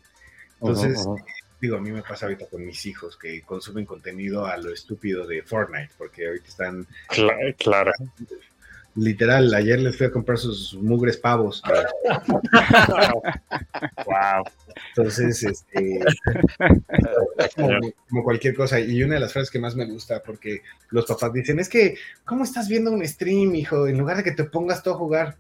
Entonces, 0.60 0.98
ujú. 1.00 1.18
digo, 1.62 1.78
a 1.78 1.82
mí 1.82 1.92
me 1.92 2.02
pasa 2.02 2.26
ahorita 2.26 2.48
con 2.48 2.66
mis 2.66 2.86
hijos 2.86 3.18
que 3.18 3.42
consumen 3.44 3.86
contenido 3.86 4.46
a 4.46 4.58
lo 4.58 4.72
estúpido 4.74 5.26
de 5.28 5.42
Fortnite, 5.44 5.92
porque 5.98 6.28
ahorita 6.28 6.48
están 6.48 6.88
Cla- 7.10 7.56
claro. 7.58 7.92
Literal, 8.96 9.54
ayer 9.54 9.80
les 9.80 9.98
fui 9.98 10.08
a 10.08 10.12
comprar 10.12 10.38
sus 10.38 10.74
mugres 10.76 11.18
pavos. 11.18 11.62
wow. 14.06 14.44
Entonces, 14.96 15.44
este, 15.44 16.00
como, 17.56 17.80
como 18.10 18.24
cualquier 18.24 18.56
cosa. 18.56 18.80
Y 18.80 19.04
una 19.04 19.16
de 19.16 19.20
las 19.22 19.34
frases 19.34 19.52
que 19.52 19.60
más 19.60 19.76
me 19.76 19.86
gusta, 19.86 20.22
porque 20.24 20.62
los 20.90 21.06
papás 21.06 21.34
dicen, 21.34 21.60
es 21.60 21.70
que, 21.70 21.98
¿cómo 22.24 22.44
estás 22.44 22.68
viendo 22.68 22.92
un 22.92 23.06
stream, 23.06 23.56
hijo? 23.56 23.88
En 23.88 23.98
lugar 23.98 24.18
de 24.18 24.24
que 24.24 24.32
te 24.32 24.46
pongas 24.46 24.84
tú 24.84 24.92
a 24.92 24.96
jugar. 24.96 25.38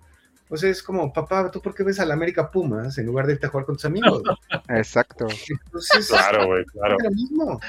Pues 0.47 0.61
es 0.61 0.83
como, 0.83 1.11
papá, 1.11 1.49
¿tú 1.49 1.59
por 1.59 1.73
qué 1.73 1.81
ves 1.83 1.99
a 1.99 2.05
la 2.05 2.13
América 2.13 2.51
Pumas 2.51 2.99
en 2.99 3.07
lugar 3.07 3.25
de 3.25 3.33
irte 3.33 3.47
a 3.47 3.49
jugar 3.49 3.65
con 3.65 3.75
tus 3.75 3.85
amigos? 3.85 4.21
Exacto. 4.69 5.25
Entonces, 5.49 6.07
Claro, 6.07 6.45
güey, 6.45 6.63
claro. 6.65 6.97
es 6.99 7.03
lo 7.03 7.11
mismo. 7.11 7.59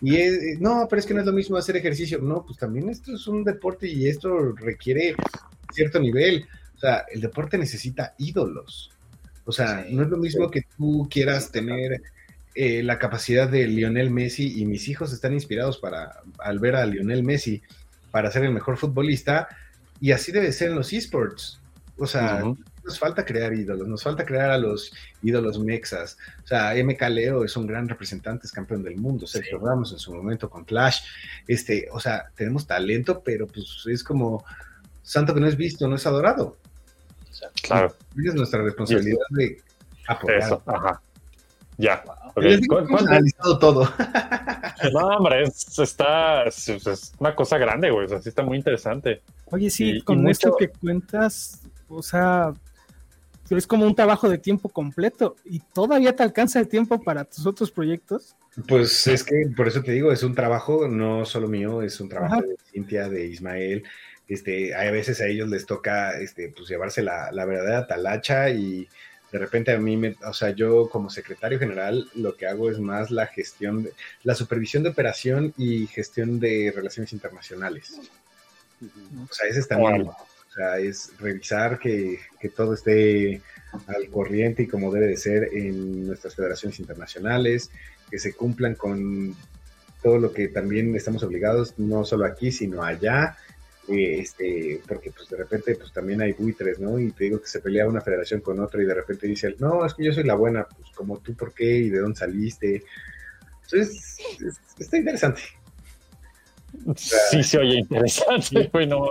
Y 0.00 0.16
es- 0.16 0.58
no, 0.60 0.86
pero 0.88 1.00
es 1.00 1.06
que 1.06 1.14
no 1.14 1.20
es 1.20 1.26
lo 1.26 1.32
mismo 1.32 1.56
hacer 1.56 1.76
ejercicio. 1.76 2.18
No, 2.20 2.44
pues 2.44 2.58
también 2.58 2.88
esto 2.88 3.14
es 3.14 3.26
un 3.26 3.44
deporte 3.44 3.86
y 3.88 4.08
esto 4.08 4.52
requiere 4.52 5.14
cierto 5.72 6.00
nivel. 6.00 6.46
O 6.76 6.78
sea, 6.78 7.04
el 7.12 7.20
deporte 7.20 7.58
necesita 7.58 8.14
ídolos. 8.18 8.90
O 9.44 9.52
sea, 9.52 9.84
no 9.90 10.02
es 10.02 10.08
lo 10.08 10.16
mismo 10.16 10.50
que 10.50 10.62
tú 10.76 11.08
quieras 11.10 11.50
tener 11.50 12.02
eh, 12.54 12.82
la 12.82 12.98
capacidad 12.98 13.48
de 13.48 13.66
Lionel 13.66 14.10
Messi 14.10 14.60
y 14.60 14.64
mis 14.66 14.88
hijos 14.88 15.12
están 15.12 15.32
inspirados 15.32 15.78
para, 15.78 16.20
al 16.38 16.58
ver 16.58 16.76
a 16.76 16.86
Lionel 16.86 17.22
Messi 17.22 17.62
para 18.10 18.30
ser 18.30 18.44
el 18.44 18.52
mejor 18.52 18.76
futbolista 18.76 19.48
y 20.00 20.12
así 20.12 20.32
debe 20.32 20.52
ser 20.52 20.70
en 20.70 20.76
los 20.76 20.92
esports. 20.92 21.60
O 21.98 22.06
sea. 22.06 22.42
Nos 22.84 22.98
falta 22.98 23.24
crear 23.24 23.52
ídolos, 23.52 23.86
nos 23.88 24.02
falta 24.02 24.24
crear 24.24 24.50
a 24.50 24.58
los 24.58 24.92
ídolos 25.22 25.58
mexas. 25.58 26.16
O 26.44 26.46
sea, 26.46 26.72
MK 26.74 27.02
Leo 27.10 27.44
es 27.44 27.56
un 27.56 27.66
gran 27.66 27.88
representante, 27.88 28.46
es 28.46 28.52
campeón 28.52 28.82
del 28.82 28.96
mundo. 28.96 29.26
Sergio 29.26 29.58
Ramos 29.58 29.92
en 29.92 29.98
su 29.98 30.14
momento 30.14 30.48
con 30.50 30.64
Clash. 30.64 31.00
Este, 31.46 31.88
o 31.92 32.00
sea, 32.00 32.30
tenemos 32.34 32.66
talento, 32.66 33.22
pero 33.22 33.46
pues 33.46 33.84
es 33.90 34.02
como 34.02 34.44
santo 35.02 35.34
que 35.34 35.40
no 35.40 35.46
es 35.46 35.56
visto, 35.56 35.86
no 35.88 35.96
es 35.96 36.06
adorado. 36.06 36.56
Claro. 37.62 37.94
Y 38.16 38.28
es 38.28 38.34
nuestra 38.34 38.62
responsabilidad 38.62 39.18
de 39.30 39.60
apoyar. 40.08 40.38
Eso, 40.38 40.62
ajá. 40.66 41.00
Ya. 41.78 42.04
ok. 42.34 42.42
Les 42.42 42.60
digo 42.60 42.76
¿Cu- 42.76 42.80
que 42.82 42.86
hemos 42.88 43.00
cuánto- 43.00 43.10
analizado 43.12 43.58
todo. 43.58 43.92
No, 44.94 45.00
hombre, 45.08 45.42
es, 45.42 45.78
está, 45.78 46.44
es, 46.44 46.66
es 46.70 47.12
una 47.18 47.34
cosa 47.34 47.58
grande, 47.58 47.90
güey. 47.90 48.06
O 48.06 48.08
sea, 48.08 48.22
sí 48.22 48.30
está 48.30 48.42
muy 48.42 48.56
interesante. 48.56 49.20
Oye, 49.46 49.68
sí, 49.68 49.90
Y- 49.90 49.96
y 49.98 50.00
con 50.02 50.18
mucho- 50.22 50.30
esto 50.30 50.56
que 50.58 50.68
cuentas, 50.68 51.60
o 51.88 52.02
sea, 52.02 52.54
es 53.58 53.66
como 53.66 53.84
un 53.84 53.94
trabajo 53.94 54.28
de 54.28 54.38
tiempo 54.38 54.68
completo 54.68 55.36
y 55.44 55.60
todavía 55.60 56.14
te 56.14 56.22
alcanza 56.22 56.60
el 56.60 56.68
tiempo 56.68 57.02
para 57.02 57.24
tus 57.24 57.46
otros 57.46 57.70
proyectos. 57.70 58.36
Pues 58.68 59.06
es 59.06 59.24
que 59.24 59.50
por 59.56 59.68
eso 59.68 59.82
te 59.82 59.92
digo, 59.92 60.12
es 60.12 60.22
un 60.22 60.34
trabajo 60.34 60.88
no 60.88 61.24
solo 61.24 61.48
mío, 61.48 61.82
es 61.82 62.00
un 62.00 62.08
trabajo 62.08 62.34
Ajá. 62.34 62.42
de 62.42 62.56
Cintia, 62.70 63.08
de 63.08 63.26
Ismael. 63.26 63.84
Este, 64.28 64.74
hay 64.74 64.88
a 64.88 64.92
veces 64.92 65.20
a 65.20 65.26
ellos 65.26 65.48
les 65.48 65.66
toca 65.66 66.20
este, 66.20 66.52
pues 66.56 66.68
llevarse 66.68 67.02
la, 67.02 67.32
la 67.32 67.44
verdadera 67.44 67.86
talacha 67.86 68.50
y 68.50 68.88
De 69.32 69.38
repente 69.38 69.72
a 69.72 69.78
mí, 69.78 69.96
me, 69.96 70.16
o 70.24 70.32
sea, 70.32 70.50
yo 70.50 70.88
como 70.88 71.10
secretario 71.10 71.58
general 71.58 72.08
lo 72.14 72.36
que 72.36 72.46
hago 72.46 72.70
es 72.70 72.78
más 72.78 73.10
la 73.10 73.26
gestión, 73.26 73.84
de, 73.84 73.92
la 74.24 74.34
supervisión 74.34 74.82
de 74.82 74.90
operación 74.90 75.54
y 75.56 75.86
gestión 75.88 76.38
de 76.40 76.72
relaciones 76.74 77.12
internacionales. 77.12 78.00
O 79.28 79.32
sea, 79.32 79.48
ese 79.48 79.60
es 79.60 79.68
también, 79.68 80.02
Órale. 80.02 80.10
O 80.50 80.52
sea, 80.52 80.78
es 80.78 81.12
revisar 81.18 81.78
que, 81.78 82.18
que 82.40 82.48
todo 82.48 82.74
esté 82.74 83.40
al 83.86 84.08
corriente 84.10 84.64
y 84.64 84.66
como 84.66 84.92
debe 84.92 85.06
de 85.06 85.16
ser 85.16 85.48
en 85.52 86.06
nuestras 86.08 86.34
federaciones 86.34 86.80
internacionales, 86.80 87.70
que 88.10 88.18
se 88.18 88.32
cumplan 88.34 88.74
con 88.74 89.34
todo 90.02 90.18
lo 90.18 90.32
que 90.32 90.48
también 90.48 90.94
estamos 90.96 91.22
obligados, 91.22 91.74
no 91.78 92.04
solo 92.04 92.24
aquí, 92.24 92.50
sino 92.50 92.82
allá, 92.82 93.36
eh, 93.88 94.18
este, 94.20 94.80
porque 94.88 95.12
pues 95.12 95.28
de 95.28 95.36
repente 95.36 95.74
pues 95.76 95.92
también 95.92 96.20
hay 96.20 96.32
buitres, 96.32 96.80
¿no? 96.80 96.98
Y 96.98 97.12
te 97.12 97.24
digo 97.24 97.40
que 97.40 97.46
se 97.48 97.60
pelea 97.60 97.86
una 97.86 98.00
federación 98.00 98.40
con 98.40 98.58
otra 98.58 98.82
y 98.82 98.86
de 98.86 98.94
repente 98.94 99.28
dice, 99.28 99.54
no, 99.60 99.84
es 99.86 99.94
que 99.94 100.04
yo 100.04 100.12
soy 100.12 100.24
la 100.24 100.34
buena, 100.34 100.66
pues 100.66 100.90
como 100.96 101.18
tú, 101.18 101.34
¿por 101.34 101.52
qué? 101.54 101.76
¿Y 101.76 101.90
de 101.90 101.98
dónde 102.00 102.18
saliste? 102.18 102.82
Entonces, 103.64 104.18
es- 104.40 104.60
está 104.80 104.96
interesante. 104.96 105.42
Sí 106.96 107.42
se 107.42 107.58
oye 107.58 107.78
interesante, 107.78 108.68
güey, 108.72 108.86
no. 108.86 109.06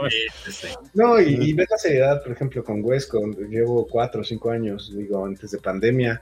No, 0.94 1.20
y, 1.22 1.50
y 1.50 1.54
ves 1.54 1.68
la 1.70 1.78
seriedad, 1.78 2.24
por 2.24 2.32
ejemplo, 2.32 2.64
con 2.64 2.84
Huesco. 2.84 3.20
Llevo 3.50 3.88
cuatro 3.88 4.22
o 4.22 4.24
cinco 4.24 4.52
años, 4.52 4.91
digo, 4.96 5.26
antes 5.26 5.52
de 5.52 5.60
pandemia, 5.60 6.22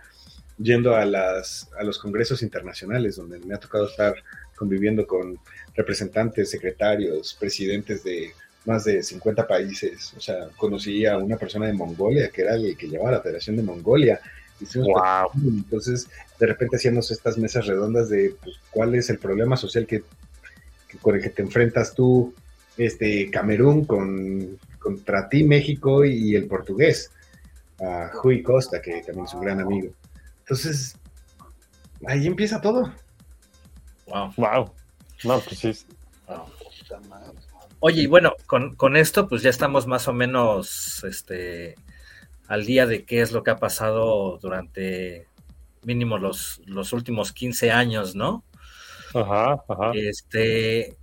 yendo 0.57 0.95
a, 0.95 1.05
las, 1.05 1.69
a 1.79 1.83
los 1.83 1.99
congresos 1.99 2.41
internacionales, 2.43 3.15
donde 3.15 3.39
me 3.39 3.53
ha 3.55 3.59
tocado 3.59 3.87
estar 3.87 4.15
conviviendo 4.55 5.05
con 5.05 5.39
representantes, 5.75 6.49
secretarios, 6.49 7.35
presidentes 7.39 8.03
de 8.03 8.31
más 8.65 8.83
de 8.83 9.01
50 9.01 9.47
países. 9.47 10.13
O 10.17 10.19
sea, 10.19 10.49
conocí 10.57 11.05
a 11.05 11.17
una 11.17 11.37
persona 11.37 11.67
de 11.67 11.73
Mongolia, 11.73 12.29
que 12.29 12.41
era 12.41 12.55
el 12.55 12.75
que 12.75 12.87
llevaba 12.89 13.11
la 13.11 13.21
Federación 13.21 13.55
de 13.55 13.63
Mongolia. 13.63 14.19
Platicando, 15.29 15.49
Entonces, 15.59 16.09
de 16.39 16.47
repente 16.47 16.75
hacíamos 16.77 17.11
estas 17.11 17.37
mesas 17.37 17.67
redondas 17.67 18.09
de 18.09 18.35
pues, 18.43 18.55
cuál 18.71 18.95
es 18.95 19.09
el 19.09 19.19
problema 19.19 19.55
social 19.55 19.85
que- 19.85 20.03
con 21.01 21.15
el 21.15 21.21
que 21.21 21.29
te 21.29 21.41
enfrentas 21.41 21.93
tú, 21.93 22.33
este, 22.77 23.29
Camerún, 23.31 23.85
con, 23.85 24.57
contra 24.79 25.29
ti, 25.29 25.43
México 25.43 26.05
y 26.05 26.35
el 26.35 26.47
portugués, 26.47 27.11
a 27.79 28.09
Rui 28.23 28.41
Costa, 28.41 28.81
que 28.81 29.01
también 29.01 29.25
es 29.25 29.33
un 29.33 29.41
gran 29.41 29.59
amigo. 29.59 29.91
Entonces, 30.39 30.95
ahí 32.05 32.25
empieza 32.25 32.61
todo. 32.61 32.93
Wow. 34.07 34.33
Wow. 34.37 34.71
No, 35.23 35.39
pues 35.39 35.59
sí. 35.59 35.85
Oye, 37.79 38.03
y 38.03 38.07
bueno, 38.07 38.33
con, 38.47 38.75
con 38.75 38.97
esto 38.97 39.27
pues 39.27 39.43
ya 39.43 39.49
estamos 39.49 39.85
más 39.85 40.07
o 40.07 40.13
menos 40.13 41.03
este, 41.03 41.75
al 42.47 42.65
día 42.65 42.85
de 42.85 43.03
qué 43.03 43.21
es 43.21 43.31
lo 43.31 43.43
que 43.43 43.51
ha 43.51 43.57
pasado 43.57 44.39
durante 44.41 45.27
mínimo 45.83 46.17
los, 46.17 46.61
los 46.65 46.91
últimos 46.93 47.33
15 47.33 47.71
años, 47.71 48.15
¿no? 48.15 48.43
Ajá, 49.13 49.63
ajá. 49.67 49.91
Este, 49.93 50.95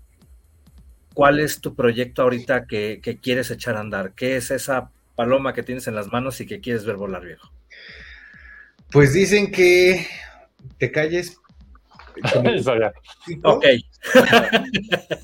¿cuál 1.14 1.40
es 1.40 1.60
tu 1.60 1.74
proyecto 1.74 2.22
ahorita 2.22 2.66
que, 2.66 3.00
que 3.02 3.18
quieres 3.18 3.50
echar 3.50 3.76
a 3.76 3.80
andar? 3.80 4.12
¿Qué 4.14 4.36
es 4.36 4.50
esa 4.50 4.90
paloma 5.16 5.54
que 5.54 5.62
tienes 5.62 5.86
en 5.86 5.94
las 5.94 6.08
manos 6.12 6.40
y 6.40 6.46
que 6.46 6.60
quieres 6.60 6.84
ver 6.84 6.96
volar, 6.96 7.24
viejo? 7.24 7.50
Pues 8.90 9.12
dicen 9.12 9.50
que 9.50 10.06
te 10.78 10.90
calles. 10.92 11.38
como- 12.32 12.50
Eso 12.50 12.76
ya. 12.78 12.92
Ok. 13.42 13.64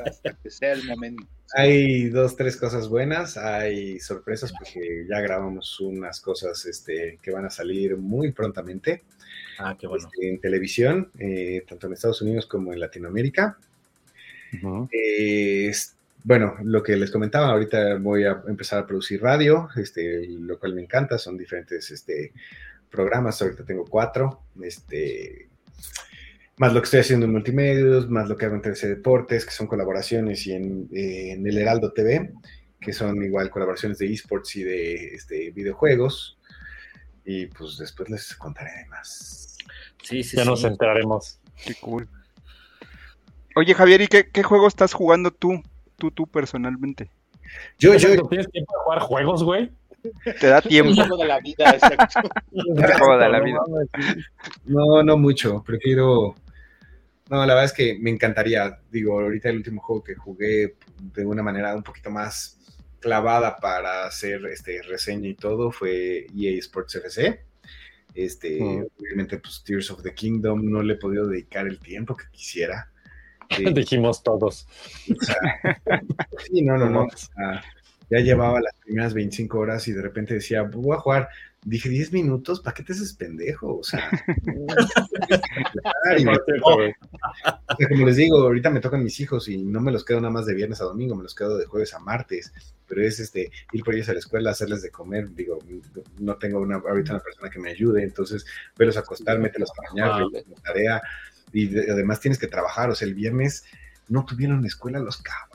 Hasta 0.06 0.32
que 0.42 0.50
sea 0.50 0.72
el 0.72 0.84
momento. 0.84 1.26
Hay 1.56 2.08
dos, 2.10 2.36
tres 2.36 2.56
cosas 2.56 2.88
buenas, 2.88 3.36
hay 3.36 3.98
sorpresas 3.98 4.52
porque 4.52 5.04
ya 5.10 5.20
grabamos 5.20 5.80
unas 5.80 6.20
cosas 6.20 6.64
este, 6.64 7.18
que 7.20 7.32
van 7.32 7.44
a 7.44 7.50
salir 7.50 7.96
muy 7.96 8.30
prontamente 8.30 9.02
Ah, 9.62 9.76
qué 9.78 9.86
bueno. 9.86 10.08
este, 10.12 10.28
en 10.28 10.40
televisión, 10.40 11.10
eh, 11.18 11.64
tanto 11.68 11.86
en 11.86 11.92
Estados 11.92 12.22
Unidos 12.22 12.46
como 12.46 12.72
en 12.72 12.80
Latinoamérica. 12.80 13.58
Eh, 14.92 15.68
es- 15.68 15.96
bueno, 16.24 16.56
lo 16.64 16.82
que 16.82 16.96
les 16.96 17.10
comentaba, 17.10 17.48
ahorita 17.48 17.96
voy 17.96 18.24
a 18.24 18.42
empezar 18.48 18.78
a 18.80 18.86
producir 18.86 19.22
radio, 19.22 19.68
este, 19.76 20.26
lo 20.28 20.58
cual 20.58 20.74
me 20.74 20.82
encanta, 20.82 21.16
son 21.18 21.36
diferentes 21.38 21.90
este, 21.90 22.32
programas, 22.90 23.40
ahorita 23.40 23.64
tengo 23.64 23.84
cuatro, 23.86 24.42
este, 24.62 25.48
más 26.58 26.74
lo 26.74 26.80
que 26.80 26.84
estoy 26.84 27.00
haciendo 27.00 27.24
en 27.26 27.32
multimedios, 27.32 28.10
más 28.10 28.28
lo 28.28 28.36
que 28.36 28.44
hago 28.44 28.54
en 28.56 28.60
TC 28.62 28.88
Deportes, 28.88 29.46
que 29.46 29.52
son 29.52 29.66
colaboraciones, 29.66 30.46
y 30.46 30.52
en, 30.52 30.88
eh, 30.92 31.32
en 31.32 31.46
el 31.46 31.56
Heraldo 31.56 31.92
TV, 31.92 32.32
que 32.80 32.92
son 32.92 33.22
igual 33.22 33.48
colaboraciones 33.50 33.96
de 33.98 34.12
esports 34.12 34.56
y 34.56 34.62
de 34.64 35.14
este, 35.14 35.50
videojuegos. 35.52 36.38
Y 37.24 37.46
pues 37.46 37.78
después 37.78 38.10
les 38.10 38.34
contaré 38.34 38.86
más. 38.90 39.39
Sí, 40.02 40.22
sí, 40.22 40.36
Ya 40.36 40.44
sí. 40.44 40.48
nos 40.48 40.64
enteraremos. 40.64 41.38
Qué 41.64 41.74
cool. 41.76 42.08
Oye, 43.56 43.74
Javier, 43.74 44.00
¿y 44.00 44.08
qué, 44.08 44.28
qué 44.30 44.42
juego 44.42 44.68
estás 44.68 44.92
jugando 44.92 45.30
tú? 45.30 45.62
Tú, 45.96 46.10
tú 46.10 46.26
personalmente. 46.26 47.10
Yo, 47.78 47.94
yo. 47.96 48.28
¿Tienes 48.28 48.50
tiempo 48.50 48.72
de 48.72 48.82
jugar 48.84 49.00
juegos, 49.00 49.42
güey? 49.44 49.70
Te 50.40 50.46
da 50.46 50.62
tiempo. 50.62 50.94
Juego 50.94 51.16
de 51.18 51.26
la 51.26 51.40
vida, 51.40 51.70
exacto. 51.70 52.20
Te 52.76 52.98
joda 52.98 53.28
la 53.28 53.40
vida. 53.40 53.58
No, 54.64 55.02
no 55.02 55.16
mucho. 55.18 55.62
Prefiero. 55.62 56.34
No, 57.28 57.46
la 57.46 57.54
verdad 57.54 57.64
es 57.64 57.72
que 57.72 57.98
me 58.00 58.10
encantaría. 58.10 58.78
Digo, 58.90 59.20
ahorita 59.20 59.50
el 59.50 59.58
último 59.58 59.82
juego 59.82 60.02
que 60.02 60.14
jugué 60.14 60.76
de 60.98 61.24
una 61.24 61.42
manera 61.42 61.74
un 61.74 61.82
poquito 61.82 62.10
más 62.10 62.58
clavada 62.98 63.56
para 63.56 64.06
hacer 64.06 64.44
este 64.46 64.82
reseña 64.82 65.28
y 65.28 65.34
todo 65.34 65.70
fue 65.70 66.26
EA 66.36 66.58
Sports 66.58 66.96
FC. 66.96 67.44
Este, 68.14 68.60
Mm. 68.60 68.86
obviamente, 68.98 69.38
pues 69.38 69.62
Tears 69.64 69.90
of 69.90 70.02
the 70.02 70.12
Kingdom 70.14 70.70
no 70.70 70.82
le 70.82 70.94
he 70.94 70.96
podido 70.96 71.26
dedicar 71.26 71.66
el 71.66 71.78
tiempo 71.78 72.16
que 72.16 72.24
quisiera. 72.32 72.90
Eh, 73.58 73.72
Dijimos 73.74 74.22
todos. 74.22 74.66
o 75.10 75.24
sea, 75.24 75.34
sí, 76.46 76.62
no, 76.62 76.76
no, 76.78 76.88
no. 76.88 77.02
o 77.04 77.10
sea, 77.10 77.62
ya 78.08 78.18
llevaba 78.20 78.60
las 78.60 78.74
primeras 78.84 79.12
25 79.12 79.58
horas 79.58 79.88
y 79.88 79.92
de 79.92 80.02
repente 80.02 80.34
decía, 80.34 80.62
voy 80.62 80.96
a 80.96 81.00
jugar. 81.00 81.28
Dije, 81.62 81.90
10 81.90 82.12
minutos, 82.14 82.60
¿para 82.60 82.72
qué 82.74 82.82
te 82.82 82.94
haces 82.94 83.12
pendejo? 83.12 83.78
O 83.78 83.84
sea, 83.84 84.10
o 86.64 87.88
como 87.88 88.06
les 88.06 88.16
digo, 88.16 88.38
ahorita 88.38 88.70
me 88.70 88.80
tocan 88.80 89.02
mis 89.04 89.18
hijos 89.20 89.48
y 89.48 89.58
no 89.62 89.80
me 89.80 89.92
los 89.92 90.04
quedo 90.04 90.20
nada 90.20 90.32
más 90.32 90.46
de 90.46 90.54
viernes 90.54 90.80
a 90.80 90.84
domingo, 90.84 91.14
me 91.14 91.22
los 91.22 91.34
quedo 91.34 91.58
de 91.58 91.66
jueves 91.66 91.94
a 91.94 91.98
martes, 91.98 92.52
pero 92.86 93.02
es 93.02 93.20
este 93.20 93.50
ir 93.72 93.84
por 93.84 93.94
ellos 93.94 94.08
a 94.08 94.12
la 94.14 94.18
escuela, 94.20 94.50
hacerles 94.50 94.82
de 94.82 94.90
comer, 94.90 95.32
digo, 95.34 95.58
no 96.18 96.36
tengo 96.36 96.60
una, 96.60 96.76
ahorita 96.76 97.12
una 97.14 97.22
persona 97.22 97.50
que 97.50 97.58
me 97.58 97.70
ayude, 97.70 98.02
entonces 98.04 98.44
verlos 98.76 98.96
a 98.96 99.00
acostar, 99.00 99.38
mételos 99.38 99.70
a 99.70 99.88
bañar, 99.90 100.22
Wow. 100.22 100.30
verlos 100.32 100.58
a 100.58 100.62
tarea, 100.62 101.02
y 101.52 101.66
de- 101.66 101.90
además 101.90 102.20
tienes 102.20 102.38
que 102.38 102.46
trabajar, 102.46 102.90
o 102.90 102.94
sea, 102.94 103.06
el 103.06 103.14
viernes 103.14 103.64
no 104.08 104.24
tuvieron 104.24 104.64
escuela 104.64 104.98
los 104.98 105.22
cabros. 105.22 105.50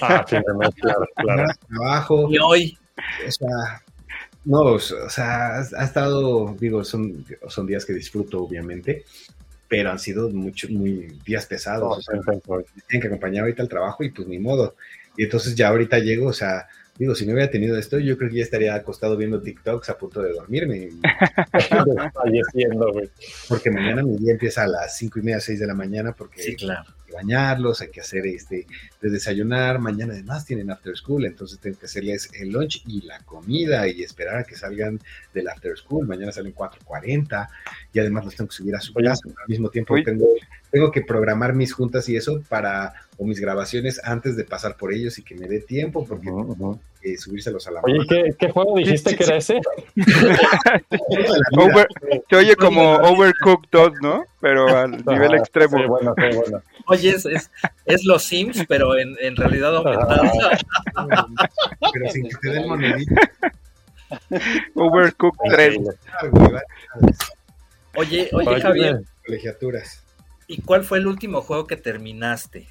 Ah, 0.00 0.24
sí, 0.28 0.36
claro, 0.80 1.06
claro. 1.16 1.48
Trabajo. 1.68 2.28
Y 2.30 2.38
hoy. 2.38 2.78
O 3.26 3.30
sea, 3.30 3.82
no, 4.48 4.62
o 4.62 4.78
sea, 4.78 5.58
ha, 5.58 5.84
estado, 5.84 6.56
digo, 6.58 6.82
son, 6.82 7.22
son 7.48 7.66
días 7.66 7.84
que 7.84 7.92
disfruto, 7.92 8.42
obviamente, 8.42 9.04
pero 9.68 9.90
han 9.90 9.98
sido 9.98 10.30
muchos, 10.30 10.70
muy 10.70 11.18
días 11.26 11.44
pesados. 11.44 11.98
o 11.98 12.00
sea, 12.00 12.14
me 12.16 12.40
tienen 12.88 13.02
que 13.02 13.08
acompañar 13.08 13.42
ahorita 13.42 13.62
al 13.62 13.68
trabajo 13.68 14.04
y 14.04 14.10
pues 14.10 14.26
ni 14.26 14.38
modo. 14.38 14.74
Y 15.18 15.24
entonces 15.24 15.54
ya 15.54 15.68
ahorita 15.68 15.98
llego, 15.98 16.28
o 16.28 16.32
sea, 16.32 16.66
digo, 16.96 17.14
si 17.14 17.26
no 17.26 17.34
hubiera 17.34 17.50
tenido 17.50 17.76
esto, 17.76 17.98
yo 17.98 18.16
creo 18.16 18.30
que 18.30 18.38
ya 18.38 18.42
estaría 18.42 18.74
acostado 18.74 19.18
viendo 19.18 19.42
TikToks 19.42 19.90
a 19.90 19.98
punto 19.98 20.22
de 20.22 20.32
dormirme. 20.32 20.92
Falleciendo, 22.14 22.90
güey. 22.90 23.10
Porque 23.50 23.70
mañana 23.70 24.02
mi 24.02 24.16
día 24.16 24.32
empieza 24.32 24.62
a 24.62 24.68
las 24.68 24.96
cinco 24.96 25.18
y 25.18 25.22
media, 25.24 25.40
seis 25.40 25.60
de 25.60 25.66
la 25.66 25.74
mañana, 25.74 26.12
porque 26.12 26.42
Sí, 26.42 26.56
claro. 26.56 26.90
Hay 27.18 27.26
que 27.26 27.34
bañarlos, 27.34 27.80
hay 27.80 27.90
que 27.90 28.00
hacer 28.00 28.26
este 28.26 28.66
de 29.00 29.10
desayunar. 29.10 29.78
Mañana 29.78 30.14
además 30.14 30.44
tienen 30.44 30.70
after 30.70 30.96
school, 30.96 31.24
entonces 31.24 31.58
tengo 31.58 31.78
que 31.78 31.86
hacerles 31.86 32.30
el 32.34 32.50
lunch 32.50 32.82
y 32.86 33.02
la 33.02 33.20
comida 33.20 33.88
y 33.88 34.02
esperar 34.02 34.38
a 34.38 34.44
que 34.44 34.56
salgan 34.56 35.00
del 35.34 35.48
after 35.48 35.76
school. 35.76 36.06
Mañana 36.06 36.32
salen 36.32 36.54
4.40 36.54 37.48
y 37.92 37.98
además 37.98 38.24
los 38.24 38.36
tengo 38.36 38.48
que 38.48 38.56
subir 38.56 38.76
a 38.76 38.80
su 38.80 38.92
casa. 38.94 39.20
Al 39.26 39.48
mismo 39.48 39.70
tiempo 39.70 39.94
Oye. 39.94 40.04
tengo, 40.04 40.26
tengo 40.70 40.90
que 40.90 41.02
programar 41.02 41.54
mis 41.54 41.72
juntas 41.72 42.08
y 42.08 42.16
eso 42.16 42.42
para, 42.48 42.94
o 43.16 43.24
mis 43.24 43.40
grabaciones 43.40 44.00
antes 44.04 44.36
de 44.36 44.44
pasar 44.44 44.76
por 44.76 44.92
ellos 44.92 45.18
y 45.18 45.22
que 45.22 45.34
me 45.34 45.48
dé 45.48 45.60
tiempo, 45.60 46.06
porque 46.06 46.30
eh, 47.02 47.16
subírselos 47.16 47.66
a 47.68 47.70
la 47.70 47.80
Oye, 47.82 47.98
¿qué, 48.08 48.34
qué 48.38 48.50
juego 48.50 48.76
dijiste 48.76 49.16
que 49.16 49.24
era 49.24 49.36
ese? 49.36 49.60
Over- 51.56 51.88
te 52.28 52.36
oye 52.36 52.56
como 52.56 52.96
Overcooked 52.96 53.68
2, 53.70 53.92
¿no? 54.02 54.24
Pero 54.40 54.76
al 54.76 54.92
nivel 55.04 55.34
Ajá, 55.34 55.36
extremo. 55.36 55.78
sí, 55.78 55.84
bueno, 55.86 56.14
sí, 56.16 56.36
bueno. 56.36 56.62
Oye, 56.86 57.10
es, 57.10 57.26
es, 57.26 57.50
es 57.84 58.04
los 58.04 58.24
Sims, 58.24 58.64
pero 58.68 58.96
en, 58.98 59.16
en 59.20 59.36
realidad 59.36 59.76
aumentada. 59.76 60.30
Pero 61.92 62.10
sin 62.10 62.28
que 62.28 62.36
te 62.36 62.50
den 62.50 62.68
monedita. 62.68 63.14
Overcooked 64.74 65.50
3. 65.50 65.76
Oye, 67.94 68.30
oye, 68.32 68.44
Para 68.44 68.60
Javier, 68.60 69.00
Colegiaturas. 69.26 70.02
¿y 70.46 70.60
cuál 70.62 70.84
fue 70.84 70.98
el 70.98 71.06
último 71.06 71.40
juego 71.42 71.66
que 71.66 71.76
terminaste? 71.76 72.66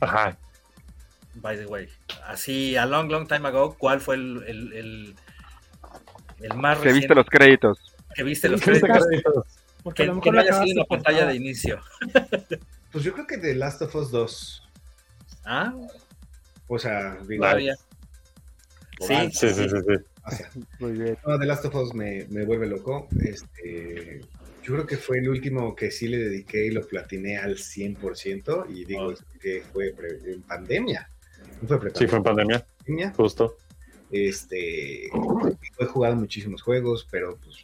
Ajá. 0.00 0.36
By 1.34 1.56
the 1.56 1.66
way, 1.66 1.88
así, 2.26 2.76
a 2.76 2.86
long, 2.86 3.10
long 3.10 3.26
time 3.28 3.46
ago, 3.48 3.76
¿cuál 3.78 4.00
fue 4.00 4.16
el, 4.16 4.42
el, 4.46 4.72
el, 4.72 5.14
el 6.40 6.54
más 6.56 6.78
Que 6.78 6.92
viste 6.92 7.14
los 7.14 7.26
créditos. 7.26 7.78
que 8.14 8.22
viste 8.24 8.48
los 8.48 8.60
créditos. 8.60 9.04
Porque 9.82 10.02
a 10.02 10.06
que, 10.06 10.12
lo 10.12 10.20
que 10.20 10.30
mejor 10.30 10.34
no 10.44 10.50
la 10.50 10.56
haya 10.58 10.64
sido 10.64 10.80
una 10.80 10.84
pantalla 10.88 11.18
nada. 11.20 11.30
de 11.30 11.36
inicio. 11.36 11.80
Pues 12.92 13.04
yo 13.04 13.12
creo 13.12 13.24
que 13.24 13.38
The 13.38 13.54
Last 13.54 13.82
of 13.82 13.94
Us 13.94 14.10
2. 14.10 14.16
Pues 14.16 14.24
yo 14.24 14.32
creo 14.32 14.36
que 14.36 14.48
The 14.48 14.54
Last 14.54 14.62
of 14.62 15.40
Us 15.40 15.40
2. 15.42 15.42
Ah, 15.44 15.74
O 16.66 16.78
sea, 16.78 17.16
digo, 17.28 17.42
todavía. 17.44 17.76
Sí. 19.00 19.14
Sí, 19.30 19.30
sí, 19.32 19.54
sí, 19.54 19.68
sí. 19.68 19.76
o 20.26 20.30
sea, 20.30 20.50
Muy 20.80 20.92
bien. 20.92 21.18
no, 21.26 21.38
The 21.38 21.46
Last 21.46 21.64
of 21.66 21.74
Us 21.76 21.94
me, 21.94 22.26
me 22.30 22.44
vuelve 22.44 22.66
loco. 22.66 23.06
Este, 23.22 24.20
yo 24.64 24.74
creo 24.74 24.86
que 24.86 24.96
fue 24.96 25.18
el 25.18 25.28
último 25.28 25.74
que 25.76 25.90
sí 25.92 26.08
le 26.08 26.18
dediqué 26.18 26.66
y 26.66 26.70
lo 26.70 26.86
platiné 26.86 27.38
al 27.38 27.56
100%. 27.56 28.66
Y 28.74 28.84
digo 28.84 29.14
que 29.40 29.62
fue 29.72 29.94
en 30.26 30.42
pandemia. 30.42 31.08
No 31.62 31.78
fue 31.78 31.90
Sí, 31.94 32.06
fue 32.06 32.18
en 32.18 32.24
pandemia, 32.24 32.66
pandemia. 32.78 33.12
justo. 33.16 33.56
Este, 34.10 35.06
he 35.06 35.84
jugado 35.86 36.16
muchísimos 36.16 36.62
juegos, 36.62 37.06
pero 37.10 37.36
pues 37.44 37.56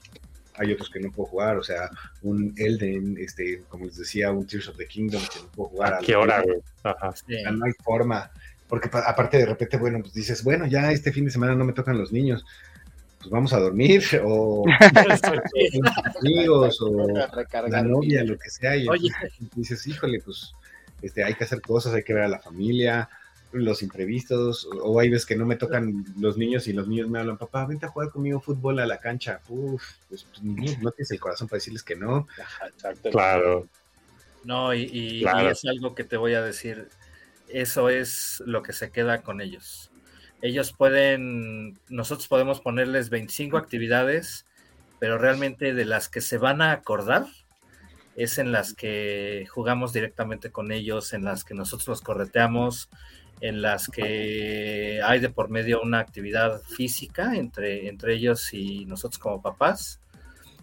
hay 0.58 0.72
otros 0.72 0.88
que 0.90 1.00
no 1.00 1.10
puedo 1.10 1.28
jugar. 1.28 1.56
O 1.58 1.62
sea, 1.64 1.90
un 2.22 2.54
Elden, 2.56 3.16
este, 3.18 3.62
como 3.68 3.86
les 3.86 3.96
decía, 3.96 4.30
un 4.30 4.46
Tears 4.46 4.68
of 4.68 4.76
the 4.76 4.86
Kingdom 4.86 5.22
que 5.32 5.40
no 5.40 5.48
puedo 5.52 5.68
jugar. 5.70 5.94
¿A 5.94 5.98
qué 5.98 6.14
hora, 6.14 6.42
güey? 6.42 6.58
Ajá. 6.84 7.12
No 7.52 7.64
hay 7.66 7.72
forma. 7.84 8.30
Porque 8.68 8.88
pa- 8.88 9.04
aparte 9.08 9.38
de 9.38 9.46
repente, 9.46 9.76
bueno, 9.76 10.00
pues 10.00 10.12
dices, 10.14 10.42
bueno, 10.44 10.66
ya 10.66 10.90
este 10.92 11.12
fin 11.12 11.24
de 11.24 11.30
semana 11.30 11.54
no 11.54 11.64
me 11.64 11.72
tocan 11.72 11.98
los 11.98 12.12
niños. 12.12 12.44
Pues 13.18 13.30
vamos 13.30 13.52
a 13.52 13.58
dormir 13.60 14.02
o 14.24 14.64
amigos 16.20 16.80
o 16.80 17.08
la 17.68 17.82
novia, 17.82 18.24
lo 18.24 18.38
que 18.38 18.50
sea. 18.50 18.76
Y 18.76 18.88
Oye. 18.88 19.10
dices, 19.54 19.86
híjole, 19.86 20.20
pues 20.24 20.52
este, 21.02 21.24
hay 21.24 21.34
que 21.34 21.44
hacer 21.44 21.60
cosas, 21.60 21.94
hay 21.94 22.02
que 22.02 22.14
ver 22.14 22.24
a 22.24 22.28
la 22.28 22.38
familia, 22.38 23.08
los 23.52 23.82
imprevistos. 23.82 24.68
O 24.82 25.00
hay 25.00 25.08
veces 25.10 25.26
que 25.26 25.36
no 25.36 25.46
me 25.46 25.56
tocan 25.56 26.04
los 26.18 26.36
niños 26.36 26.66
y 26.68 26.72
los 26.72 26.88
niños 26.88 27.08
me 27.08 27.18
hablan, 27.18 27.38
papá, 27.38 27.66
vente 27.66 27.86
a 27.86 27.90
jugar 27.90 28.10
conmigo 28.10 28.40
fútbol 28.40 28.78
a 28.80 28.86
la 28.86 28.98
cancha. 28.98 29.40
Uf, 29.48 29.82
pues, 30.08 30.24
pues, 30.24 30.42
no 30.42 30.90
tienes 30.90 31.10
el 31.10 31.20
corazón 31.20 31.48
para 31.48 31.58
decirles 31.58 31.82
que 31.82 31.96
no. 31.96 32.26
Claro. 33.10 33.68
No, 34.44 34.72
y, 34.74 34.82
y- 34.82 35.18
y 35.18 35.22
Claro. 35.22 35.50
es 35.50 35.64
algo 35.64 35.94
que 35.94 36.04
te 36.04 36.16
voy 36.16 36.34
a 36.34 36.42
decir. 36.42 36.88
Eso 37.48 37.88
es 37.88 38.42
lo 38.46 38.62
que 38.62 38.72
se 38.72 38.90
queda 38.90 39.22
con 39.22 39.40
ellos. 39.40 39.90
Ellos 40.42 40.72
pueden, 40.72 41.78
nosotros 41.88 42.28
podemos 42.28 42.60
ponerles 42.60 43.08
25 43.08 43.56
actividades, 43.56 44.44
pero 44.98 45.18
realmente 45.18 45.74
de 45.74 45.84
las 45.84 46.08
que 46.08 46.20
se 46.20 46.38
van 46.38 46.60
a 46.60 46.72
acordar 46.72 47.26
es 48.16 48.38
en 48.38 48.50
las 48.52 48.72
que 48.74 49.46
jugamos 49.50 49.92
directamente 49.92 50.50
con 50.50 50.72
ellos, 50.72 51.12
en 51.12 51.24
las 51.24 51.44
que 51.44 51.54
nosotros 51.54 51.88
los 51.88 52.00
correteamos, 52.02 52.88
en 53.40 53.62
las 53.62 53.88
que 53.88 55.00
hay 55.04 55.20
de 55.20 55.28
por 55.28 55.50
medio 55.50 55.82
una 55.82 55.98
actividad 55.98 56.60
física 56.62 57.36
entre, 57.36 57.88
entre 57.88 58.14
ellos 58.14 58.52
y 58.52 58.86
nosotros 58.86 59.18
como 59.18 59.42
papás. 59.42 60.00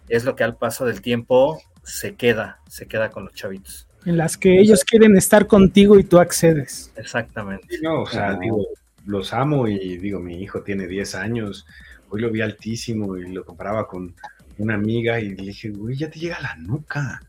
Es 0.10 0.26
lo 0.26 0.36
que 0.36 0.44
al 0.44 0.58
paso 0.58 0.86
del 0.86 1.02
tiempo 1.02 1.62
se 1.84 2.16
queda, 2.16 2.60
se 2.68 2.88
queda 2.88 3.10
con 3.10 3.26
los 3.26 3.34
chavitos. 3.34 3.88
En 4.06 4.18
las 4.18 4.38
que 4.38 4.60
ellos 4.60 4.84
quieren 4.84 5.16
estar 5.16 5.48
contigo 5.48 5.98
y 5.98 6.04
tú 6.04 6.20
accedes. 6.20 6.92
Exactamente. 6.98 7.68
Sí, 7.70 7.82
no, 7.82 8.02
o 8.02 8.06
sea, 8.06 8.36
digo, 8.36 8.66
los 9.06 9.34
amo 9.34 9.68
y 9.68 9.98
digo, 9.98 10.20
mi 10.20 10.42
hijo 10.42 10.62
tiene 10.62 10.88
10 10.88 11.16
años, 11.16 11.66
hoy 12.10 12.22
lo 12.22 12.30
vi 12.30 12.42
altísimo 12.42 13.16
y 13.18 13.32
lo 13.32 13.46
comparaba 13.46 13.88
con 13.88 14.14
una 14.58 14.76
amiga 14.76 15.20
y 15.20 15.30
le 15.30 15.44
dije, 15.44 15.70
güey, 15.70 15.96
ya 15.96 16.10
te 16.10 16.20
llega 16.20 16.36
a 16.36 16.42
la 16.42 16.56
nuca. 16.56 17.22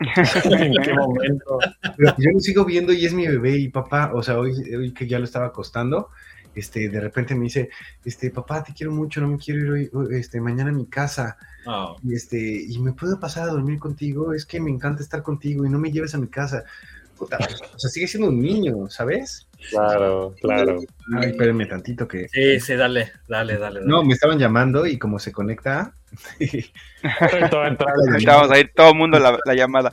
¿En 0.00 0.72
qué 0.82 0.94
momento? 0.94 1.58
Pero 1.96 2.14
yo 2.18 2.30
lo 2.32 2.40
sigo 2.40 2.64
viendo 2.64 2.92
y 2.92 3.06
es 3.06 3.14
mi 3.14 3.26
bebé 3.26 3.56
y 3.56 3.68
papá, 3.68 4.12
o 4.14 4.22
sea, 4.22 4.38
hoy, 4.38 4.52
hoy 4.74 4.92
que 4.92 5.06
ya 5.06 5.18
lo 5.18 5.24
estaba 5.24 5.46
acostando, 5.46 6.10
este, 6.54 6.88
de 6.88 7.00
repente 7.00 7.34
me 7.34 7.44
dice, 7.44 7.68
este, 8.04 8.30
papá, 8.30 8.64
te 8.64 8.72
quiero 8.72 8.92
mucho, 8.92 9.20
no 9.20 9.28
me 9.28 9.36
quiero 9.36 9.60
ir 9.60 9.70
hoy, 9.70 9.90
hoy, 9.92 10.16
este, 10.16 10.40
mañana 10.40 10.70
a 10.70 10.74
mi 10.74 10.86
casa. 10.86 11.36
Oh, 11.66 11.96
Y 12.02 12.14
este, 12.14 12.38
y 12.38 12.78
me 12.78 12.92
puedo 12.92 13.18
pasar 13.20 13.48
a 13.48 13.52
dormir 13.52 13.78
contigo, 13.78 14.32
es 14.32 14.46
que 14.46 14.60
me 14.60 14.70
encanta 14.70 15.02
estar 15.02 15.22
contigo 15.22 15.66
y 15.66 15.68
no 15.68 15.78
me 15.78 15.90
lleves 15.90 16.14
a 16.14 16.18
mi 16.18 16.28
casa. 16.28 16.64
Puta, 17.18 17.38
o 17.74 17.78
sea, 17.78 17.90
sigue 17.90 18.06
siendo 18.06 18.28
un 18.28 18.40
niño, 18.40 18.90
¿sabes? 18.90 19.48
Claro, 19.70 20.34
claro. 20.40 20.80
Ay, 21.18 21.30
espérenme 21.30 21.66
tantito 21.66 22.06
que. 22.06 22.28
sí, 22.28 22.60
sí, 22.60 22.74
dale, 22.74 23.12
dale, 23.26 23.56
dale. 23.56 23.80
dale. 23.80 23.90
No, 23.90 24.04
me 24.04 24.12
estaban 24.12 24.38
llamando 24.38 24.86
y 24.86 24.98
como 24.98 25.18
se 25.18 25.32
conecta. 25.32 25.94
Ahorita 27.20 27.56
va 27.56 27.64
a 27.64 27.68
entrar 27.68 27.94
Ahorita 28.10 28.36
Vamos 28.36 28.50
a 28.52 28.58
ir 28.58 28.72
todo 28.74 28.90
el 28.90 28.94
mundo 28.96 29.18
la, 29.18 29.38
la 29.44 29.54
llamada. 29.54 29.92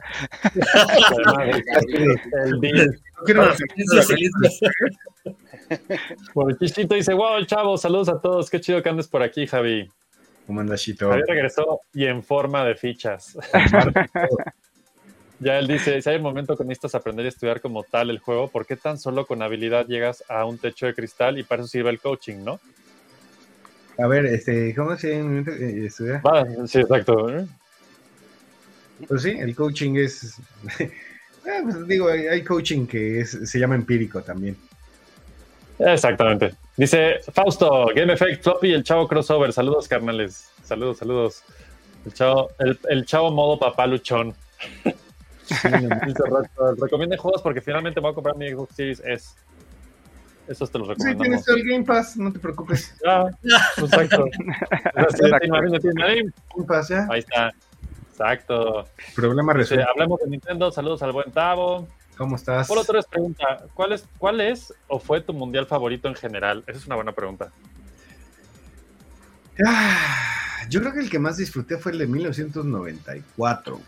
Por 6.33 6.57
Chichito 6.57 6.95
dice, 6.95 7.13
wow, 7.13 7.43
chavos, 7.45 7.81
saludos 7.81 8.09
a 8.09 8.19
todos. 8.19 8.49
Qué 8.49 8.59
chido 8.59 8.83
que 8.83 8.89
andes 8.89 9.07
por 9.07 9.23
aquí, 9.23 9.47
Javi. 9.47 9.89
¿Cómo 10.45 10.59
andas, 10.59 10.81
Chito? 10.81 11.09
Javi 11.09 11.23
regresó 11.27 11.81
y 11.93 12.05
en 12.05 12.21
forma 12.21 12.65
de 12.65 12.75
fichas. 12.75 13.37
Ya 15.43 15.59
él 15.59 15.67
dice, 15.67 16.01
si 16.01 16.09
hay 16.09 16.17
un 16.17 16.23
momento 16.23 16.57
que 16.57 16.63
necesitas 16.63 16.95
aprender 16.95 17.25
y 17.25 17.29
estudiar 17.29 17.61
como 17.61 17.83
tal 17.83 18.09
el 18.09 18.19
juego, 18.19 18.47
¿por 18.47 18.65
qué 18.65 18.75
tan 18.75 18.97
solo 18.97 19.25
con 19.25 19.41
habilidad 19.41 19.85
llegas 19.87 20.23
a 20.29 20.45
un 20.45 20.57
techo 20.57 20.85
de 20.85 20.93
cristal 20.93 21.37
y 21.37 21.43
para 21.43 21.61
eso 21.61 21.69
sirve 21.69 21.89
el 21.89 21.99
coaching, 21.99 22.43
no? 22.43 22.59
A 23.99 24.07
ver, 24.07 24.25
este, 24.25 24.73
¿cómo 24.73 24.97
se 24.97 25.19
eh, 25.19 25.85
estudia? 25.85 26.21
Va, 26.21 26.45
sí, 26.65 26.79
exacto. 26.79 27.29
¿eh? 27.29 27.45
Pues 29.07 29.21
sí, 29.21 29.31
el 29.31 29.55
coaching 29.55 29.95
es. 29.95 30.37
Eh, 31.45 31.59
pues 31.61 31.85
digo, 31.89 32.07
hay, 32.07 32.25
hay 32.27 32.41
coaching 32.41 32.87
que 32.87 33.19
es, 33.19 33.31
se 33.31 33.59
llama 33.59 33.75
empírico 33.75 34.21
también. 34.21 34.55
Exactamente. 35.77 36.55
Dice 36.77 37.19
Fausto, 37.33 37.87
Game 37.93 38.13
Effect, 38.13 38.41
Floppy 38.41 38.69
y 38.69 38.71
el 38.71 38.85
chavo 38.85 39.09
crossover. 39.09 39.51
Saludos, 39.51 39.89
carnales. 39.89 40.47
Saludos, 40.63 40.99
saludos. 40.99 41.43
El 42.05 42.13
chavo, 42.13 42.49
el, 42.59 42.79
el 42.87 43.05
chavo 43.05 43.29
modo 43.31 43.59
papá 43.59 43.85
luchón. 43.87 44.33
Recomienden 46.79 47.17
juegos 47.19 47.41
porque 47.41 47.61
finalmente 47.61 47.99
me 47.99 48.03
voy 48.05 48.11
a 48.11 48.15
comprar 48.15 48.35
mi 48.35 48.49
Xbox 48.51 48.75
Series 48.75 49.01
S. 49.05 49.35
Esos 50.47 50.69
te 50.71 50.77
los 50.77 50.87
Sí, 50.87 50.93
recomendamos. 50.93 51.21
tienes 51.23 51.45
todo 51.45 51.55
el 51.55 51.63
Game 51.63 51.85
Pass, 51.85 52.17
no 52.17 52.31
te 52.33 52.39
preocupes. 52.39 52.95
Ah, 53.07 53.29
exacto. 53.77 54.25
Game 55.95 56.33
Pass, 56.67 56.89
ya. 56.89 57.07
Ahí 57.09 57.19
está. 57.19 57.51
Exacto. 58.11 58.87
Problema 59.15 59.53
resuelto. 59.53 59.89
hablemos 59.89 60.19
de 60.19 60.29
Nintendo. 60.29 60.71
Saludos 60.71 61.01
al 61.03 61.11
buen 61.13 61.31
Tavo. 61.31 61.87
¿Cómo 62.17 62.35
estás? 62.35 62.67
Polo 62.67 62.83
Torres 62.83 63.05
pregunta, 63.07 63.65
¿cuál 63.73 63.93
es, 63.93 64.05
¿cuál 64.19 64.39
es 64.39 64.71
o 64.87 64.99
fue 64.99 65.21
tu 65.21 65.33
mundial 65.33 65.65
favorito 65.65 66.07
en 66.07 66.13
general? 66.13 66.63
Esa 66.67 66.77
es 66.77 66.85
una 66.85 66.95
buena 66.95 67.11
pregunta. 67.13 67.51
Ah, 69.65 70.61
yo 70.69 70.79
creo 70.81 70.93
que 70.93 70.99
el 70.99 71.09
que 71.09 71.19
más 71.19 71.37
disfruté 71.37 71.77
fue 71.77 71.91
el 71.91 71.97
de 71.99 72.07
1994. 72.07 73.79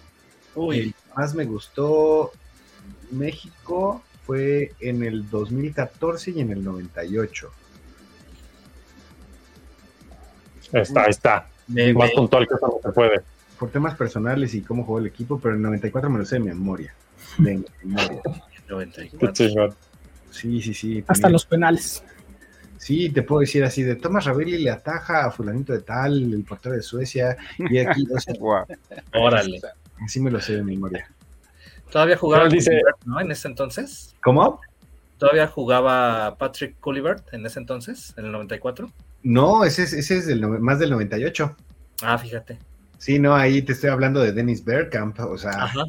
Uy. 0.56 0.80
El 0.80 0.94
que 0.94 0.99
más 1.18 1.34
me 1.36 1.45
gustó 1.45 2.32
México 3.11 4.03
fue 4.26 4.73
en 4.80 5.03
el 5.03 5.30
2014 5.30 6.32
y 6.32 6.41
en 6.41 6.52
el 6.52 6.64
98. 6.64 7.52
Está, 10.73 11.03
ahí 11.03 11.10
está. 11.10 11.48
Me- 11.68 11.94
Más 11.94 12.10
me- 12.10 12.15
puntual 12.15 12.48
que 12.48 12.56
eso 12.56 12.68
no 12.68 12.80
se 12.90 12.94
puede. 12.94 13.22
Por 13.60 13.69
temas 13.72 13.95
personales 13.95 14.53
y 14.53 14.61
cómo 14.61 14.84
jugó 14.84 14.99
el 14.99 15.07
equipo, 15.07 15.40
pero 15.40 15.56
el 15.56 15.61
94 15.61 16.10
me 16.10 16.19
lo 16.19 16.26
sé 16.26 16.36
de 16.36 16.40
memoria. 16.41 16.94
De 17.38 17.64
memoria. 17.84 18.22
94. 18.68 19.19
Qué 19.19 19.34
chingón. 19.34 19.76
Sí, 20.32 20.61
sí, 20.61 20.73
sí. 20.73 21.03
Hasta 21.07 21.30
los 21.30 21.45
penales. 21.45 22.03
Sí, 22.77 23.10
te 23.10 23.22
puedo 23.23 23.40
decir 23.41 23.64
así, 23.64 23.84
de 23.84 23.95
Thomas 23.95 24.26
Ravelli 24.26 24.57
le 24.57 24.69
ataja 24.69 25.26
a 25.26 25.32
fulanito 25.32 25.72
de 25.72 25.80
tal, 25.80 26.34
el 26.34 26.44
portero 26.44 26.76
de 26.76 26.82
Suecia, 26.82 27.38
y 27.57 27.77
aquí, 27.80 28.06
o 28.14 28.19
sea, 28.19 28.34
Guau. 28.38 28.65
Órale. 29.14 29.61
Así 30.04 30.20
me 30.20 30.32
lo 30.32 30.40
sé 30.42 30.56
de 30.56 30.64
memoria. 30.64 31.10
Todavía 31.92 32.18
jugaba 32.18 32.48
dice- 32.50 32.82
¿no? 33.06 33.20
En 33.22 33.32
ese 33.32 33.48
entonces. 33.48 34.16
¿Cómo? 34.24 34.60
Todavía 35.18 35.48
jugaba 35.48 36.36
Patrick 36.38 36.80
Culibert 36.80 37.34
en 37.34 37.46
ese 37.46 37.60
entonces, 37.60 38.14
en 38.18 38.26
el 38.26 38.32
94. 38.32 38.92
No, 39.24 39.64
ese 39.64 39.84
es, 39.84 39.94
ese 39.94 40.18
es 40.18 40.28
del, 40.28 40.46
más 40.48 40.80
del 40.80 40.90
98. 40.90 41.56
Ah, 42.02 42.18
fíjate. 42.18 42.60
Sí, 42.98 43.18
no, 43.20 43.36
ahí 43.36 43.62
te 43.62 43.72
estoy 43.74 43.90
hablando 43.90 44.20
de 44.20 44.32
Dennis 44.34 44.64
Bergkamp, 44.66 45.20
o 45.20 45.38
sea, 45.38 45.52
Ajá. 45.52 45.84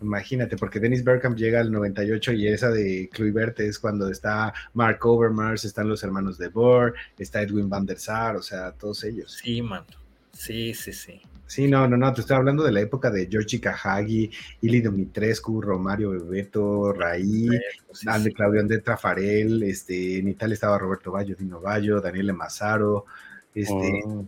imagínate, 0.00 0.56
porque 0.56 0.80
Dennis 0.80 1.04
Bergkamp 1.04 1.36
llega 1.36 1.60
al 1.60 1.70
98 1.72 2.32
y 2.32 2.48
esa 2.48 2.70
de 2.70 3.08
Kluivert 3.12 3.58
es 3.60 3.78
cuando 3.78 4.08
está 4.08 4.54
Mark 4.74 5.04
Overmars, 5.04 5.64
están 5.64 5.88
los 5.88 6.02
hermanos 6.02 6.38
de 6.38 6.48
Boer, 6.48 6.94
está 7.18 7.42
Edwin 7.42 7.68
van 7.68 7.84
der 7.86 7.98
Sar, 7.98 8.36
o 8.36 8.42
sea, 8.42 8.72
todos 8.72 9.04
ellos. 9.04 9.32
Sí, 9.42 9.60
mano. 9.62 9.86
Sí, 10.32 10.72
sí, 10.74 10.92
sí. 10.92 11.20
Sí, 11.46 11.68
no, 11.68 11.86
no, 11.86 11.96
no, 11.96 12.12
te 12.12 12.22
estoy 12.22 12.36
hablando 12.36 12.64
de 12.64 12.72
la 12.72 12.80
época 12.80 13.08
de 13.10 13.28
Georgi 13.30 13.60
Kahagi, 13.60 14.30
Ili 14.62 14.80
Domitrescu, 14.80 15.60
Romario 15.60 16.10
Bebeto, 16.10 16.92
Raí, 16.92 17.48
Sí, 17.92 18.06
sí. 18.22 18.32
Claudio 18.32 18.60
André 18.60 18.78
Trafarel, 18.80 19.62
este, 19.62 20.18
en 20.18 20.28
Italia 20.28 20.54
estaba 20.54 20.76
Roberto 20.76 21.12
Baggio, 21.12 21.36
Dino 21.38 21.60
Baggio, 21.60 22.00
Daniele 22.00 22.32
Mazzaro, 22.32 23.06
este, 23.54 24.02
Oh. 24.06 24.24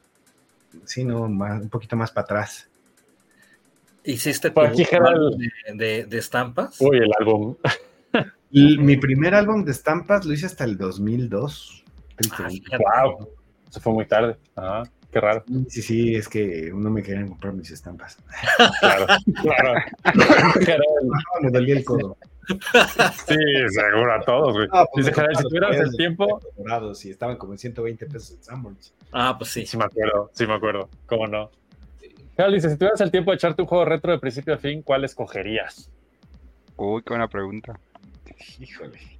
sí, 0.85 1.03
no, 1.05 1.29
más, 1.29 1.61
un 1.61 1.69
poquito 1.69 1.97
más 1.97 2.13
para 2.13 2.25
atrás. 2.25 2.69
¿Hiciste 4.05 4.51
tu 4.51 4.61
aquí, 4.61 4.85
de, 4.85 5.75
de- 5.75 6.05
de 6.07 6.19
estampas? 6.19 6.77
Uy, 6.81 6.99
el 6.99 7.11
álbum. 7.19 7.57
Y 8.51 8.79
mi 8.79 8.97
primer 8.97 9.35
álbum 9.35 9.65
de 9.65 9.73
estampas 9.73 10.25
lo 10.25 10.33
hice 10.33 10.47
hasta 10.47 10.65
el 10.65 10.79
2002. 10.79 11.85
Ah, 11.85 12.15
tristemente. 12.17 12.61
fíjate. 12.65 12.85
Wow. 13.05 13.29
Se 13.69 13.81
fue 13.81 13.93
muy 13.93 14.07
tarde. 14.07 14.37
Ajá. 14.55 14.85
Qué 15.13 15.21
raro. 15.21 15.43
Sí, 15.69 15.83
sí, 15.83 16.15
es 16.15 16.29
que 16.29 16.71
no 16.75 16.91
me 16.91 17.03
querían 17.03 17.29
comprar 17.29 17.55
mis 17.55 17.71
estampas. 17.71 18.19
Claro, 18.81 19.07
claro. 19.43 19.75
me 21.41 21.51
dolía 21.51 21.77
el 21.77 21.85
codo. 21.85 22.17
Sí, 23.27 23.37
seguro 23.69 24.13
a 24.15 24.21
todos, 24.21 24.55
güey. 24.55 24.69
Ah, 24.71 24.87
pues 24.93 25.07
Dice 25.07 25.23
si 25.37 25.43
tuvieras 25.45 25.77
el 25.77 25.97
tiempo. 25.97 26.41
dorados 26.57 27.05
y 27.05 27.11
estaban 27.11 27.37
como 27.37 27.53
en 27.53 27.59
120 27.59 28.07
pesos 28.07 28.33
en 28.33 28.43
Sanborns. 28.43 28.95
Ah, 29.13 29.35
pues 29.39 29.51
sí. 29.51 29.67
Sí 29.67 29.77
me 29.77 29.85
acuerdo, 29.85 30.31
sí 30.35 30.47
me 30.47 30.55
acuerdo. 30.55 30.89
¿Cómo 31.07 31.27
no? 31.27 31.51
Gerald 32.37 32.55
dice, 32.55 32.71
si 32.71 32.77
tuvieras 32.77 33.01
el 33.01 33.11
tiempo 33.11 33.31
de 33.33 33.37
echarte 33.37 33.63
un 33.63 33.69
juego 33.69 33.85
retro 33.85 34.13
de 34.13 34.19
principio 34.19 34.55
a 34.55 34.59
fin, 34.59 34.83
¿cuál 34.83 35.05
escogerías? 35.05 35.91
Uy, 36.77 37.03
qué 37.03 37.11
buena 37.11 37.29
pregunta. 37.29 37.79
Híjole. 38.61 39.18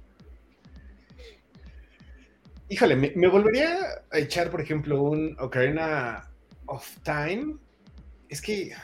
Híjole, 2.69 2.95
me, 2.95 3.11
me 3.15 3.27
volvería 3.27 3.77
a 4.11 4.19
echar, 4.19 4.51
por 4.51 4.61
ejemplo, 4.61 5.01
un 5.01 5.35
Ocarina 5.39 6.29
of 6.67 6.87
Time. 7.03 7.55
Es 8.29 8.41
que. 8.41 8.71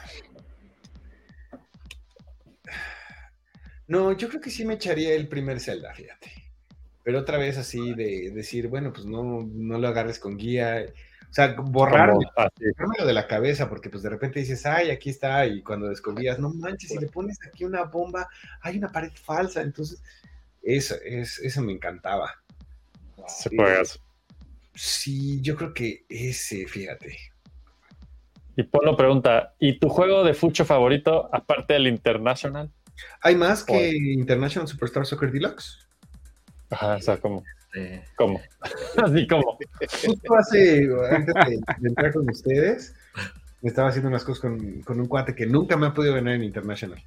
No, 3.88 4.10
yo 4.16 4.28
creo 4.28 4.40
que 4.40 4.50
sí 4.50 4.64
me 4.64 4.74
echaría 4.74 5.14
el 5.14 5.28
primer 5.28 5.60
Zelda, 5.60 5.94
fíjate. 5.94 6.32
Pero 7.04 7.20
otra 7.20 7.38
vez 7.38 7.56
así 7.56 7.94
de 7.94 8.32
decir, 8.32 8.66
bueno, 8.66 8.92
pues 8.92 9.06
no, 9.06 9.48
no 9.48 9.78
lo 9.78 9.86
agarres 9.86 10.18
con 10.18 10.36
guía. 10.36 10.86
O 11.30 11.32
sea, 11.32 11.54
borrar, 11.56 12.10
Como- 12.10 12.28
ah, 12.36 12.50
sí. 12.58 12.64
de 13.06 13.12
la 13.12 13.28
cabeza, 13.28 13.68
porque 13.68 13.88
pues 13.88 14.02
de 14.02 14.10
repente 14.10 14.40
dices, 14.40 14.66
ay, 14.66 14.90
aquí 14.90 15.10
está, 15.10 15.46
y 15.46 15.62
cuando 15.62 15.88
descubrías, 15.88 16.40
no 16.40 16.52
manches, 16.52 16.90
si 16.90 16.98
le 16.98 17.06
pones 17.06 17.38
aquí 17.46 17.64
una 17.64 17.84
bomba, 17.84 18.28
hay 18.60 18.78
una 18.78 18.88
pared 18.88 19.12
falsa. 19.14 19.62
Entonces, 19.62 20.02
eso, 20.62 20.96
es, 21.04 21.38
eso 21.38 21.62
me 21.62 21.72
encantaba. 21.72 22.42
Se 23.28 23.54
juegas. 23.54 24.00
Sí, 24.74 25.40
yo 25.40 25.56
creo 25.56 25.72
que 25.72 26.04
ese, 26.08 26.66
fíjate. 26.66 27.16
Y 28.56 28.62
Polo 28.62 28.96
pregunta, 28.96 29.54
¿y 29.58 29.78
tu 29.78 29.88
juego 29.88 30.24
de 30.24 30.34
fucho 30.34 30.64
favorito, 30.64 31.28
aparte 31.32 31.74
del 31.74 31.86
International? 31.86 32.70
¿Hay 33.20 33.36
más 33.36 33.62
que 33.64 33.90
International 33.90 34.66
Superstar 34.66 35.04
Soccer 35.04 35.30
Deluxe? 35.30 35.86
Ajá, 36.70 36.96
o 36.96 37.00
sea, 37.00 37.18
¿cómo? 37.18 37.44
¿Cómo? 38.16 38.40
Así 39.04 39.26
como. 39.26 39.58
Justo 40.06 40.34
hace, 40.34 40.88
antes 41.10 41.34
de, 41.34 41.60
de 41.78 41.88
entrar 41.88 42.12
con 42.12 42.28
ustedes, 42.30 42.94
me 43.60 43.68
estaba 43.68 43.88
haciendo 43.88 44.08
unas 44.08 44.24
cosas 44.24 44.40
con, 44.40 44.80
con 44.82 45.00
un 45.00 45.06
cuate 45.06 45.34
que 45.34 45.46
nunca 45.46 45.76
me 45.76 45.86
ha 45.86 45.94
podido 45.94 46.14
ganar 46.14 46.34
en 46.34 46.44
International. 46.44 47.02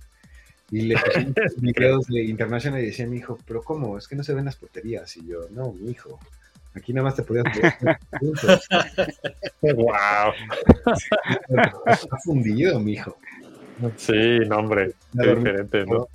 Y 0.72 0.82
le 0.82 0.96
puse 0.96 1.20
unos 1.26 1.56
videos 1.58 2.08
de 2.08 2.24
International 2.24 2.82
y 2.82 2.88
decía 2.88 3.08
mi 3.08 3.18
hijo, 3.18 3.38
pero 3.48 3.64
¿cómo? 3.64 3.98
Es 3.98 4.08
que 4.08 4.16
no 4.16 4.24
se 4.24 4.34
ven 4.34 4.46
las 4.46 4.56
porterías. 4.56 5.16
Y 5.18 5.26
yo, 5.28 5.40
no, 5.52 5.72
mi 5.74 5.92
hijo, 5.92 6.20
aquí 6.76 6.94
nada 6.94 7.06
más 7.06 7.16
te 7.16 7.24
podías. 7.24 7.46
¡Wow! 9.62 10.34
Está 11.88 12.18
fundido, 12.24 12.80
mi 12.80 12.94
hijo. 12.94 13.18
Sí, 13.98 14.40
no, 14.48 14.58
hombre. 14.58 14.94
Qué 15.20 15.36
diferente, 15.36 15.86
¿no? 15.86 16.08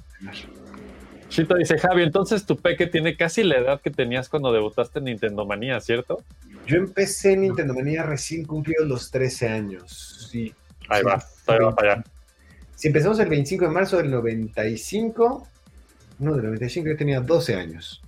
Chito 1.28 1.56
dice, 1.56 1.78
Javi, 1.78 2.02
entonces 2.04 2.46
tu 2.46 2.56
peque 2.56 2.86
tiene 2.86 3.16
casi 3.16 3.42
la 3.42 3.56
edad 3.58 3.80
que 3.80 3.90
tenías 3.90 4.28
cuando 4.28 4.52
debutaste 4.52 5.00
en 5.00 5.06
Nintendo 5.06 5.44
Manía, 5.44 5.80
¿cierto? 5.80 6.22
Yo 6.66 6.76
empecé 6.76 7.32
en 7.32 7.40
Nintendo 7.42 7.74
Manía 7.74 8.04
recién 8.04 8.44
cumplidos 8.44 8.86
los 8.86 9.10
13 9.10 9.48
años. 9.48 10.28
Sí. 10.30 10.54
Ahí 10.88 11.00
Sí. 11.00 11.06
va, 11.06 11.24
ahí 11.48 11.58
va 11.58 11.74
para 11.74 11.92
allá. 11.94 12.04
Si 12.76 12.88
empezamos 12.88 13.18
el 13.20 13.28
25 13.28 13.64
de 13.64 13.70
marzo 13.70 13.96
del 13.98 14.10
95, 14.10 15.48
no, 16.18 16.34
del 16.34 16.44
95 16.44 16.88
yo 16.88 16.96
tenía 16.96 17.20
12 17.20 17.54
años. 17.54 18.02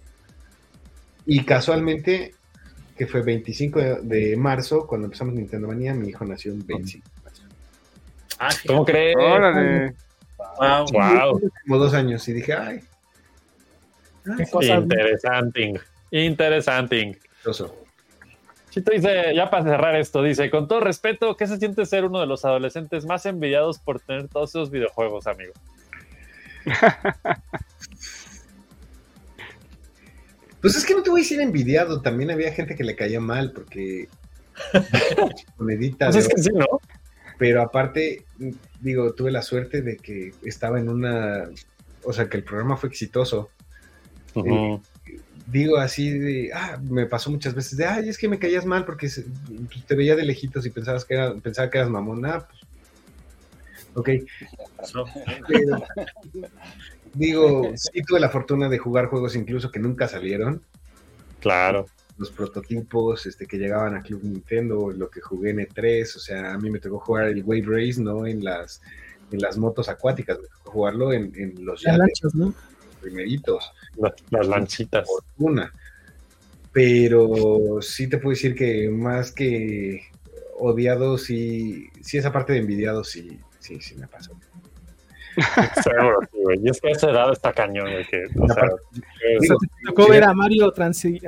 Y 1.24 1.44
casualmente, 1.44 2.34
que 2.96 3.06
fue 3.06 3.22
25 3.22 3.78
de, 3.78 4.00
de 4.02 4.36
marzo, 4.36 4.86
cuando 4.86 5.06
empezamos 5.06 5.34
Nintendo 5.34 5.68
Manía, 5.68 5.94
mi 5.94 6.08
hijo 6.08 6.24
nació 6.24 6.52
en 6.52 6.66
25 6.66 7.08
de 7.08 7.22
marzo. 7.22 7.42
Ah, 8.38 8.48
¿Cómo 8.66 8.84
crees? 8.84 9.16
Órale. 9.16 9.94
Wow. 10.58 10.86
Wow. 10.92 11.50
Como 11.62 11.78
dos 11.78 11.94
años 11.94 12.26
y 12.28 12.32
dije, 12.32 12.52
ay, 12.52 12.80
Qué 14.36 14.46
cosa 14.50 14.76
Interesante. 14.76 15.80
Interesante. 16.10 17.18
Chito 18.76 18.92
dice, 18.92 19.34
ya 19.34 19.48
para 19.48 19.64
cerrar 19.64 19.96
esto, 19.96 20.22
dice, 20.22 20.50
con 20.50 20.68
todo 20.68 20.80
respeto, 20.80 21.34
¿qué 21.34 21.46
se 21.46 21.56
siente 21.56 21.86
ser 21.86 22.04
uno 22.04 22.20
de 22.20 22.26
los 22.26 22.44
adolescentes 22.44 23.06
más 23.06 23.24
envidiados 23.24 23.78
por 23.78 24.00
tener 24.00 24.28
todos 24.28 24.50
esos 24.50 24.70
videojuegos, 24.70 25.26
amigo? 25.26 25.54
Pues 30.60 30.74
es 30.74 30.84
que 30.84 30.94
no 30.94 31.02
te 31.02 31.10
voy 31.10 31.20
a 31.20 31.22
decir 31.22 31.40
envidiado, 31.40 32.02
también 32.02 32.30
había 32.30 32.50
gente 32.52 32.74
que 32.74 32.82
le 32.82 32.96
caía 32.96 33.20
mal 33.20 33.52
porque 33.52 34.08
monedita 35.58 36.06
Pues 36.06 36.14
de 36.16 36.20
es 36.22 36.28
que 36.28 36.34
oro. 36.34 36.42
sí, 36.42 36.50
¿no? 36.52 36.80
Pero 37.38 37.62
aparte, 37.62 38.24
digo, 38.80 39.14
tuve 39.14 39.30
la 39.30 39.42
suerte 39.42 39.82
de 39.82 39.96
que 39.96 40.32
estaba 40.42 40.80
en 40.80 40.88
una, 40.88 41.44
o 42.02 42.12
sea, 42.12 42.28
que 42.28 42.38
el 42.38 42.42
programa 42.42 42.76
fue 42.76 42.88
exitoso. 42.88 43.50
Ujú. 44.34 44.82
Digo 45.46 45.76
así 45.76 46.18
de, 46.18 46.50
ah, 46.52 46.78
me 46.82 47.06
pasó 47.06 47.30
muchas 47.30 47.54
veces 47.54 47.78
de, 47.78 47.86
ay, 47.86 48.08
es 48.08 48.18
que 48.18 48.28
me 48.28 48.38
caías 48.38 48.66
mal 48.66 48.84
porque 48.84 49.08
se- 49.08 49.24
pues, 49.68 49.84
te 49.86 49.94
veía 49.94 50.16
de 50.16 50.24
lejitos 50.24 50.66
y 50.66 50.70
pensabas 50.70 51.04
que 51.04 51.14
era, 51.14 51.34
pensaba 51.34 51.70
que 51.70 51.78
eras 51.78 51.90
mamona, 51.90 52.40
pues, 52.40 52.60
ok. 53.94 54.08
Pero, 55.46 55.82
digo, 57.14 57.72
sí 57.76 58.02
tuve 58.02 58.20
la 58.20 58.28
fortuna 58.28 58.68
de 58.68 58.78
jugar 58.78 59.06
juegos 59.06 59.36
incluso 59.36 59.70
que 59.70 59.78
nunca 59.78 60.08
salieron. 60.08 60.62
Claro. 61.40 61.86
Los 62.18 62.30
prototipos 62.30 63.26
este, 63.26 63.46
que 63.46 63.58
llegaban 63.58 63.94
a 63.94 64.02
Club 64.02 64.24
Nintendo, 64.24 64.90
lo 64.90 65.10
que 65.10 65.20
jugué 65.20 65.50
en 65.50 65.60
E3, 65.60 66.16
o 66.16 66.18
sea, 66.18 66.54
a 66.54 66.58
mí 66.58 66.70
me 66.70 66.80
tocó 66.80 66.98
jugar 66.98 67.26
el 67.26 67.44
Wave 67.44 67.64
Race, 67.66 68.00
no 68.02 68.26
en 68.26 68.42
las, 68.42 68.80
en 69.30 69.40
las 69.40 69.58
motos 69.58 69.88
acuáticas, 69.88 70.38
me 70.40 70.48
tocó 70.48 70.70
jugarlo 70.72 71.12
en, 71.12 71.32
en 71.36 71.64
los 71.64 71.84
lanchas, 71.84 72.34
¿no? 72.34 72.54
Primeritos. 72.96 73.72
Las, 73.96 74.12
las 74.30 74.46
lanchitas. 74.48 75.08
Una. 75.38 75.72
Pero 76.72 77.78
sí 77.80 78.06
te 78.08 78.18
puedo 78.18 78.30
decir 78.34 78.54
que 78.54 78.88
más 78.90 79.32
que 79.32 80.02
odiado, 80.58 81.16
sí, 81.18 81.88
sí 82.02 82.18
esa 82.18 82.32
parte 82.32 82.52
de 82.52 82.58
envidiado, 82.60 83.02
sí, 83.04 83.40
sí, 83.60 83.80
sí 83.80 83.94
me 83.96 84.06
pasó. 84.06 84.32
Seguro, 85.82 86.18
sí, 86.32 86.38
güey. 86.42 86.58
Y 86.64 86.68
es 86.70 86.80
que 86.80 86.88
a 86.88 86.92
esa 86.92 87.10
edad 87.10 87.32
está 87.32 87.52
cañón, 87.52 87.90
güey, 87.90 88.06
que, 88.06 88.24
o 88.38 88.48
sea, 88.48 88.64
Te 88.94 89.48
tocó 89.86 90.08
ver 90.08 90.24
a 90.24 90.32
Mario 90.34 90.72
transi- 90.72 91.20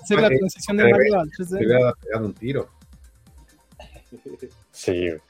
hacer 0.00 0.20
la 0.20 0.28
transición 0.28 0.76
de 0.78 0.90
Mario 0.90 1.20
al 1.20 1.30
3D. 1.30 1.58
te 1.58 1.66
hubiera 1.66 1.92
pegado 1.94 2.26
un 2.26 2.34
tiro. 2.34 2.68
sí, 4.72 4.92
güey. 5.08 5.20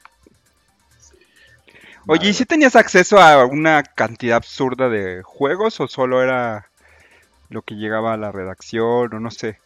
Oye, 2.07 2.29
¿y 2.29 2.33
si 2.33 2.45
tenías 2.45 2.75
acceso 2.75 3.19
a 3.19 3.45
una 3.45 3.83
cantidad 3.83 4.37
absurda 4.37 4.89
de 4.89 5.21
juegos 5.23 5.79
o 5.79 5.87
solo 5.87 6.21
era 6.21 6.69
lo 7.49 7.63
que 7.63 7.75
llegaba 7.75 8.13
a 8.13 8.17
la 8.17 8.31
redacción 8.31 9.13
o 9.13 9.19
no 9.19 9.31
sé? 9.31 9.59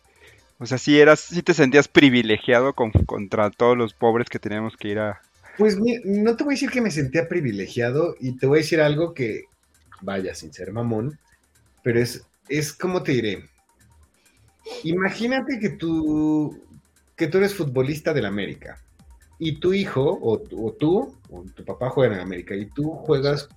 O 0.60 0.66
sea, 0.68 0.78
si 0.80 1.00
eras, 1.00 1.20
si 1.22 1.44
te 1.44 1.54
sentías 1.54 1.88
privilegiado 1.88 2.74
con- 2.74 2.92
contra 2.92 3.52
todos 3.52 3.78
los 3.78 3.94
pobres 3.94 4.30
que 4.30 4.40
teníamos 4.40 4.78
que 4.78 4.90
ir 4.90 5.00
a... 5.00 5.22
Pues 5.58 5.78
no 6.06 6.36
te 6.36 6.44
voy 6.44 6.54
a 6.54 6.56
decir 6.56 6.70
que 6.70 6.82
me 6.82 6.92
sentía 6.92 7.28
privilegiado 7.28 8.16
y 8.20 8.38
te 8.38 8.46
voy 8.46 8.60
a 8.60 8.62
decir 8.62 8.82
algo 8.82 9.14
que, 9.14 9.44
vaya, 10.02 10.36
sin 10.36 10.54
ser 10.54 10.72
mamón, 10.72 11.18
pero 11.84 12.00
es, 12.00 12.26
es 12.50 12.74
como 12.74 13.04
te 13.04 13.14
diré. 13.14 13.46
Imagínate 14.84 15.60
que 15.60 15.70
tú, 15.70 16.58
que 17.16 17.28
tú 17.28 17.38
eres 17.40 17.54
futbolista 17.56 18.14
del 18.14 18.26
América 18.26 18.80
y 19.40 19.60
tu 19.60 19.74
hijo 19.74 20.02
o, 20.04 20.42
o 20.56 20.72
tú 20.74 21.16
o 21.30 21.44
tu 21.56 21.64
papá 21.66 21.90
juegan 21.90 22.16
en 22.16 22.22
América 22.22 22.56
y 22.56 22.68
tú 22.68 22.92
juegas 22.92 23.50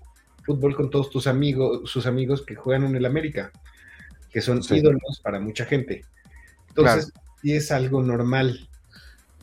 fútbol 0.44 0.74
con 0.74 0.90
todos 0.90 1.10
tus 1.10 1.26
amigos, 1.26 1.88
sus 1.90 2.06
amigos 2.06 2.42
que 2.42 2.54
juegan 2.54 2.84
en 2.84 2.96
el 2.96 3.04
América, 3.06 3.52
que 4.30 4.40
son 4.40 4.62
Sí. 4.62 4.76
ídolos 4.76 5.20
para 5.22 5.38
mucha 5.40 5.64
gente. 5.66 6.04
Entonces, 6.68 7.12
sí 7.42 7.52
es 7.52 7.70
algo 7.70 8.02
normal. 8.02 8.68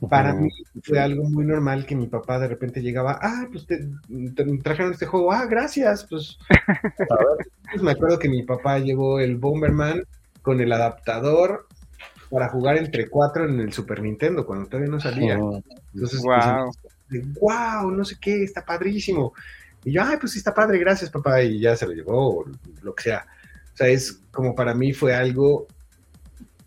Para 0.10 0.34
mí 0.34 0.50
fue 0.84 1.00
algo 1.00 1.24
muy 1.24 1.46
normal 1.46 1.86
que 1.86 1.96
mi 1.96 2.08
papá 2.08 2.38
de 2.38 2.48
repente 2.50 2.82
llegaba, 2.82 3.18
ah, 3.22 3.48
pues 3.52 3.66
te, 3.66 3.88
te 4.36 4.58
trajeron 4.58 4.92
este 4.92 5.06
juego, 5.06 5.32
ah, 5.32 5.46
gracias, 5.46 6.06
pues. 6.10 6.38
Pues 7.72 7.82
me 7.82 7.92
acuerdo 7.92 8.20
que 8.20 8.30
mi 8.30 8.44
papá 8.44 8.80
llevó 8.80 9.20
el 9.20 9.38
Bomberman 9.38 10.04
con 10.42 10.62
el 10.62 10.72
adaptador 10.72 11.68
para 12.36 12.50
jugar 12.50 12.76
entre 12.76 13.08
cuatro 13.08 13.48
en 13.48 13.62
el 13.62 13.72
Super 13.72 14.02
Nintendo 14.02 14.46
cuando 14.46 14.68
todavía 14.68 14.92
no 14.92 15.00
salía. 15.00 15.40
Entonces, 15.94 16.20
Guau. 16.22 16.70
pues, 17.08 17.34
wow, 17.40 17.90
no 17.90 18.04
sé 18.04 18.18
qué, 18.20 18.44
está 18.44 18.66
padrísimo. 18.66 19.34
Y 19.86 19.94
yo, 19.94 20.04
ay, 20.04 20.18
pues 20.20 20.34
sí 20.34 20.40
está 20.40 20.54
padre, 20.54 20.78
gracias, 20.80 21.10
papá, 21.10 21.42
y 21.42 21.62
ya 21.62 21.78
se 21.78 21.88
lo 21.88 21.94
llevó, 21.94 22.40
o 22.40 22.46
lo 22.82 22.94
que 22.94 23.04
sea. 23.04 23.26
O 23.74 23.78
sea, 23.78 23.88
es 23.88 24.20
como 24.32 24.54
para 24.54 24.74
mí 24.74 24.92
fue 24.92 25.16
algo 25.16 25.66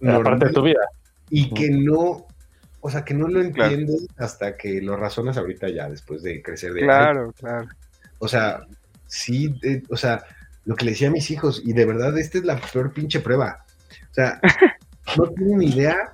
Era 0.00 0.22
parte 0.22 0.46
de 0.46 0.52
tu 0.54 0.62
vida. 0.62 0.80
y 1.28 1.52
que 1.52 1.68
no, 1.68 2.24
o 2.80 2.90
sea, 2.90 3.04
que 3.04 3.12
no 3.12 3.28
lo 3.28 3.42
entiendes 3.42 4.06
hasta 4.16 4.56
que 4.56 4.80
lo 4.80 4.96
razonas 4.96 5.36
ahorita 5.36 5.68
ya, 5.68 5.90
después 5.90 6.22
de 6.22 6.40
crecer 6.40 6.72
de 6.72 6.80
Claro, 6.80 7.34
claro. 7.38 7.68
o 8.20 8.26
sea, 8.26 8.62
sí, 9.06 9.54
eh, 9.62 9.82
o 9.90 9.98
sea, 9.98 10.24
lo 10.64 10.76
que 10.76 10.86
le 10.86 10.92
decía 10.92 11.08
a 11.08 11.10
mis 11.12 11.30
hijos, 11.30 11.60
y 11.62 11.74
de 11.74 11.84
verdad, 11.84 12.16
esta 12.16 12.38
es 12.38 12.44
la 12.46 12.58
peor 12.58 12.94
pinche 12.94 13.20
prueba. 13.20 13.66
O 14.10 14.14
sea, 14.14 14.40
no 15.16 15.26
tienen 15.30 15.62
idea 15.62 16.12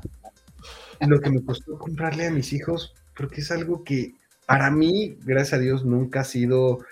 lo 1.01 1.21
que 1.21 1.31
me 1.31 1.45
costó 1.45 1.79
comprarle 1.79 2.27
a 2.27 2.31
mis 2.31 2.53
hijos 2.53 2.95
porque 3.17 3.41
es 3.41 3.51
algo 3.51 3.85
que 3.85 4.15
para 4.47 4.71
mí, 4.71 5.17
gracias 5.23 5.55
a 5.55 5.63
Dios, 5.63 5.85
nunca 5.85 6.21
ha 6.21 6.25
sido 6.25 6.85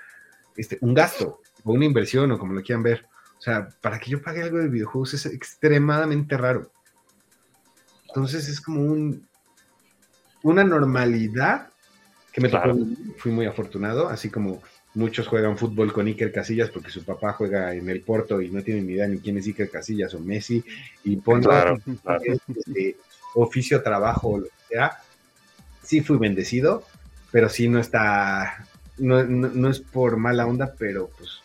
este, 0.57 0.79
un 0.81 0.95
gasto 0.95 1.41
o 1.65 1.73
una 1.73 1.85
inversión 1.85 2.31
o 2.33 2.39
como 2.39 2.55
lo 2.55 2.62
quieran 2.62 2.83
ver. 2.83 3.07
O 3.39 3.41
sea, 3.41 3.69
para 3.81 3.99
que 3.99 4.11
yo 4.11 4.23
pague 4.23 4.43
algo 4.43 4.59
de 4.59 4.69
videojuegos 4.69 5.15
es 5.15 5.27
extremadamente 5.27 6.37
raro. 6.37 6.70
Entonces 8.09 8.49
es 8.49 8.61
como 8.61 8.83
un, 8.83 9.27
una 10.43 10.65
normalidad 10.65 11.70
que 12.33 12.41
me 12.41 12.49
tocó. 12.49 12.77
Fui 13.19 13.33
muy 13.33 13.47
afortunado, 13.47 14.09
así 14.09 14.31
como 14.31 14.62
muchos 14.94 15.27
juegan 15.27 15.56
fútbol 15.56 15.93
con 15.93 16.06
Iker 16.06 16.32
Casillas 16.32 16.70
porque 16.70 16.90
su 16.90 17.05
papá 17.05 17.32
juega 17.32 17.74
en 17.74 17.89
el 17.89 18.02
Porto 18.02 18.40
y 18.43 18.51
no 18.51 18.62
tiene 18.62 18.82
ni 18.82 18.93
idea 18.94 19.09
ni 19.09 19.19
quién 19.19 19.39
es 19.39 19.47
Iker 19.47 19.70
Casillas 19.70 20.12
o 20.14 20.20
Messi 20.20 20.62
y 21.05 21.16
Claro, 21.19 21.78
claro. 22.02 22.23
este, 22.24 22.97
oficio, 23.35 23.82
trabajo 23.82 24.39
lo 24.39 24.44
que 24.44 24.51
sea. 24.69 24.98
Sí 25.82 26.01
fui 26.02 26.19
bendecido, 26.19 26.85
pero 27.31 27.48
sí 27.48 27.69
no 27.69 27.78
está, 27.81 28.66
no, 28.98 29.24
no- 29.24 29.48
no 29.48 29.70
es 29.70 29.81
por 29.81 30.16
mala 30.19 30.47
onda, 30.47 30.74
pero 30.78 31.10
pues 31.16 31.40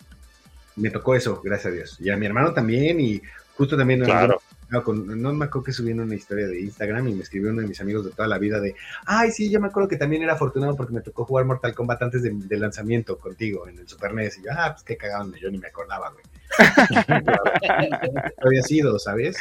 me 0.75 0.89
tocó 0.91 1.15
eso, 1.15 1.41
gracias 1.43 1.71
a 1.71 1.75
Dios. 1.75 1.97
Y 2.01 2.09
a 2.09 2.17
mi 2.17 2.25
hermano 2.25 2.53
también 2.53 2.99
y 2.99 3.21
justo 3.55 3.77
también 3.77 4.03
Claro. 4.03 4.41
No, 4.69 4.83
con- 4.83 5.21
no 5.21 5.33
me 5.33 5.45
acuerdo 5.45 5.65
que 5.65 5.71
subí 5.73 5.91
una 5.93 6.13
historia 6.15 6.47
de 6.47 6.59
Instagram 6.61 7.07
y 7.07 7.13
me 7.15 7.23
escribió 7.23 7.51
uno 7.51 7.61
de 7.61 7.67
mis 7.67 7.79
amigos 7.81 8.03
de 8.05 8.11
toda 8.11 8.27
la 8.27 8.37
vida 8.37 8.59
de, 8.59 8.75
ay, 9.05 9.31
sí, 9.31 9.49
yo 9.49 9.59
me 9.59 9.67
acuerdo 9.67 9.87
que 9.89 9.97
también 9.97 10.23
era 10.23 10.33
afortunado 10.33 10.75
porque 10.75 10.93
me 10.93 11.01
tocó 11.01 11.25
jugar 11.25 11.45
Mortal 11.45 11.73
Kombat 11.73 12.01
antes 12.03 12.21
de- 12.23 12.31
del 12.33 12.59
lanzamiento 12.61 13.17
contigo 13.17 13.67
en 13.67 13.79
el 13.79 13.87
Super 13.87 14.13
NES. 14.13 14.37
Y 14.39 14.43
yo, 14.43 14.51
ah, 14.57 14.71
pues 14.73 14.83
qué 14.83 14.97
cagado, 14.97 15.33
yo 15.37 15.49
ni 15.49 15.57
me 15.57 15.67
acordaba, 15.67 16.11
güey. 16.11 16.23
Había 18.41 18.61
sido, 18.63 18.97
¿sabes? 18.99 19.37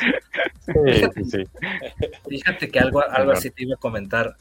Fíjate 2.28 2.68
que 2.68 2.78
algo, 2.80 3.02
algo 3.08 3.32
así 3.32 3.50
te 3.50 3.62
iba 3.64 3.74
a 3.74 3.78
comentar. 3.78 4.36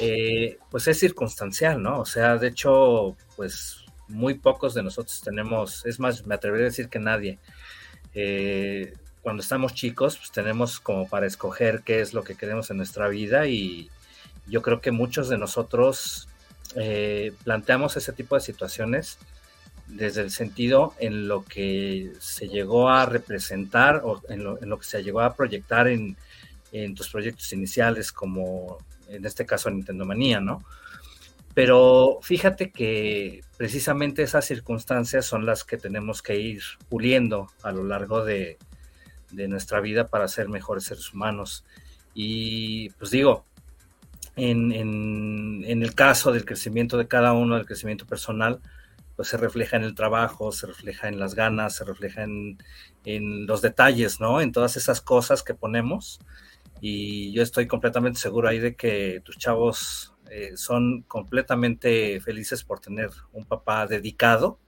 Eh, 0.00 0.58
pues 0.70 0.88
es 0.88 0.98
circunstancial, 0.98 1.82
¿no? 1.82 2.00
O 2.00 2.04
sea, 2.06 2.36
de 2.38 2.48
hecho, 2.48 3.16
pues 3.36 3.84
muy 4.08 4.34
pocos 4.34 4.74
de 4.74 4.82
nosotros 4.82 5.20
tenemos, 5.22 5.84
es 5.86 5.98
más, 6.00 6.26
me 6.26 6.34
atrevería 6.34 6.66
a 6.66 6.70
decir 6.70 6.88
que 6.88 6.98
nadie. 6.98 7.38
eh, 8.14 8.92
cuando 9.22 9.42
estamos 9.42 9.74
chicos, 9.74 10.18
pues 10.18 10.32
tenemos 10.32 10.80
como 10.80 11.08
para 11.08 11.26
escoger 11.26 11.82
qué 11.84 12.00
es 12.00 12.12
lo 12.12 12.24
que 12.24 12.34
queremos 12.34 12.70
en 12.70 12.76
nuestra 12.76 13.08
vida 13.08 13.46
y 13.46 13.88
yo 14.48 14.62
creo 14.62 14.80
que 14.80 14.90
muchos 14.90 15.28
de 15.28 15.38
nosotros 15.38 16.28
eh, 16.74 17.32
planteamos 17.44 17.96
ese 17.96 18.12
tipo 18.12 18.34
de 18.34 18.40
situaciones 18.40 19.18
desde 19.86 20.22
el 20.22 20.30
sentido 20.30 20.94
en 20.98 21.28
lo 21.28 21.44
que 21.44 22.12
se 22.18 22.48
llegó 22.48 22.88
a 22.88 23.06
representar 23.06 24.02
o 24.04 24.20
en 24.28 24.42
lo, 24.42 24.60
en 24.60 24.68
lo 24.68 24.78
que 24.78 24.86
se 24.86 25.02
llegó 25.02 25.20
a 25.20 25.34
proyectar 25.34 25.86
en, 25.86 26.16
en 26.72 26.94
tus 26.94 27.08
proyectos 27.08 27.52
iniciales, 27.52 28.10
como 28.10 28.78
en 29.08 29.24
este 29.24 29.46
caso 29.46 29.70
Nintendo 29.70 30.04
Manía, 30.04 30.40
¿no? 30.40 30.64
Pero 31.54 32.18
fíjate 32.22 32.70
que 32.70 33.42
precisamente 33.58 34.22
esas 34.22 34.46
circunstancias 34.46 35.26
son 35.26 35.44
las 35.44 35.64
que 35.64 35.76
tenemos 35.76 36.22
que 36.22 36.40
ir 36.40 36.62
puliendo 36.88 37.50
a 37.62 37.72
lo 37.72 37.84
largo 37.84 38.24
de, 38.24 38.56
de 39.32 39.48
nuestra 39.48 39.80
vida 39.80 40.08
para 40.08 40.28
ser 40.28 40.48
mejores 40.48 40.84
seres 40.84 41.12
humanos. 41.12 41.64
Y 42.14 42.90
pues 42.90 43.10
digo, 43.10 43.44
en, 44.36 44.72
en, 44.72 45.82
el 45.82 45.94
caso 45.94 46.32
del 46.32 46.44
crecimiento 46.44 46.96
de 46.98 47.08
cada 47.08 47.32
uno, 47.32 47.56
del 47.56 47.66
crecimiento 47.66 48.06
personal, 48.06 48.60
pues 49.16 49.28
se 49.28 49.36
refleja 49.36 49.76
en 49.76 49.84
el 49.84 49.94
trabajo, 49.94 50.52
se 50.52 50.66
refleja 50.66 51.08
en 51.08 51.18
las 51.18 51.34
ganas, 51.34 51.76
se 51.76 51.84
refleja 51.84 52.22
en, 52.22 52.58
en 53.04 53.46
los 53.46 53.60
detalles, 53.62 54.20
¿no? 54.20 54.40
En 54.40 54.52
todas 54.52 54.76
esas 54.76 55.00
cosas 55.00 55.42
que 55.42 55.54
ponemos. 55.54 56.20
Y 56.80 57.32
yo 57.32 57.42
estoy 57.42 57.66
completamente 57.66 58.18
seguro 58.18 58.48
ahí 58.48 58.58
de 58.58 58.74
que 58.74 59.20
tus 59.24 59.38
chavos 59.38 60.14
eh, 60.30 60.56
son 60.56 61.02
completamente 61.02 62.18
felices 62.20 62.64
por 62.64 62.80
tener 62.80 63.10
un 63.32 63.44
papá 63.44 63.86
dedicado. 63.86 64.58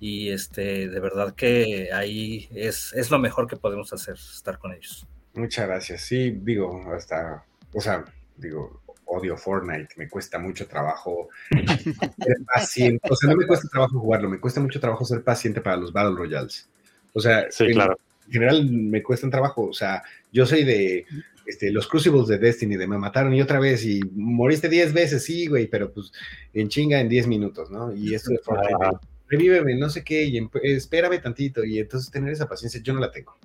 Y 0.00 0.30
este, 0.30 0.88
de 0.88 1.00
verdad 1.00 1.34
que 1.34 1.90
ahí 1.92 2.48
es, 2.54 2.92
es 2.94 3.10
lo 3.10 3.18
mejor 3.18 3.46
que 3.46 3.56
podemos 3.56 3.92
hacer, 3.92 4.14
estar 4.14 4.58
con 4.58 4.72
ellos. 4.72 5.06
Muchas 5.34 5.66
gracias. 5.66 6.02
Sí, 6.02 6.30
digo, 6.42 6.84
hasta, 6.92 7.44
o 7.72 7.80
sea, 7.80 8.04
digo, 8.36 8.82
odio 9.06 9.36
Fortnite, 9.36 9.94
me 9.96 10.08
cuesta 10.08 10.38
mucho 10.38 10.66
trabajo 10.66 11.28
ser 11.50 12.36
paciente. 12.52 13.08
O 13.10 13.16
sea, 13.16 13.30
no 13.30 13.36
me 13.36 13.46
cuesta 13.46 13.68
trabajo 13.68 13.98
jugarlo, 14.00 14.28
me 14.28 14.40
cuesta 14.40 14.60
mucho 14.60 14.80
trabajo 14.80 15.04
ser 15.04 15.22
paciente 15.22 15.60
para 15.60 15.76
los 15.76 15.92
Battle 15.92 16.16
Royales. 16.16 16.68
O 17.12 17.20
sea, 17.20 17.46
Sí, 17.50 17.64
en, 17.64 17.72
claro. 17.74 17.98
general 18.28 18.68
me 18.70 19.02
cuesta 19.02 19.26
un 19.26 19.30
trabajo. 19.30 19.64
O 19.66 19.72
sea, 19.72 20.02
yo 20.32 20.46
soy 20.46 20.64
de 20.64 21.06
este, 21.46 21.70
los 21.70 21.86
Crucibles 21.86 22.26
de 22.26 22.38
Destiny, 22.38 22.76
de 22.76 22.86
me 22.86 22.98
mataron 22.98 23.34
y 23.34 23.42
otra 23.42 23.60
vez 23.60 23.84
y 23.84 24.00
moriste 24.14 24.68
10 24.68 24.92
veces, 24.92 25.24
sí, 25.24 25.46
güey, 25.46 25.66
pero 25.66 25.92
pues 25.92 26.10
en 26.52 26.68
chinga 26.68 27.00
en 27.00 27.08
10 27.08 27.26
minutos, 27.26 27.70
¿no? 27.70 27.94
Y 27.94 28.14
esto 28.14 28.30
de 28.32 28.38
Fortnite, 28.38 28.74
Ajá. 28.80 29.00
Revíveme, 29.36 29.74
no 29.76 29.88
sé 29.90 30.04
qué, 30.04 30.24
y 30.24 30.48
espérame 30.62 31.20
tantito. 31.20 31.64
Y 31.64 31.78
entonces 31.78 32.10
tener 32.10 32.32
esa 32.32 32.48
paciencia, 32.48 32.80
yo 32.82 32.94
no 32.94 33.00
la 33.00 33.10
tengo. 33.10 33.38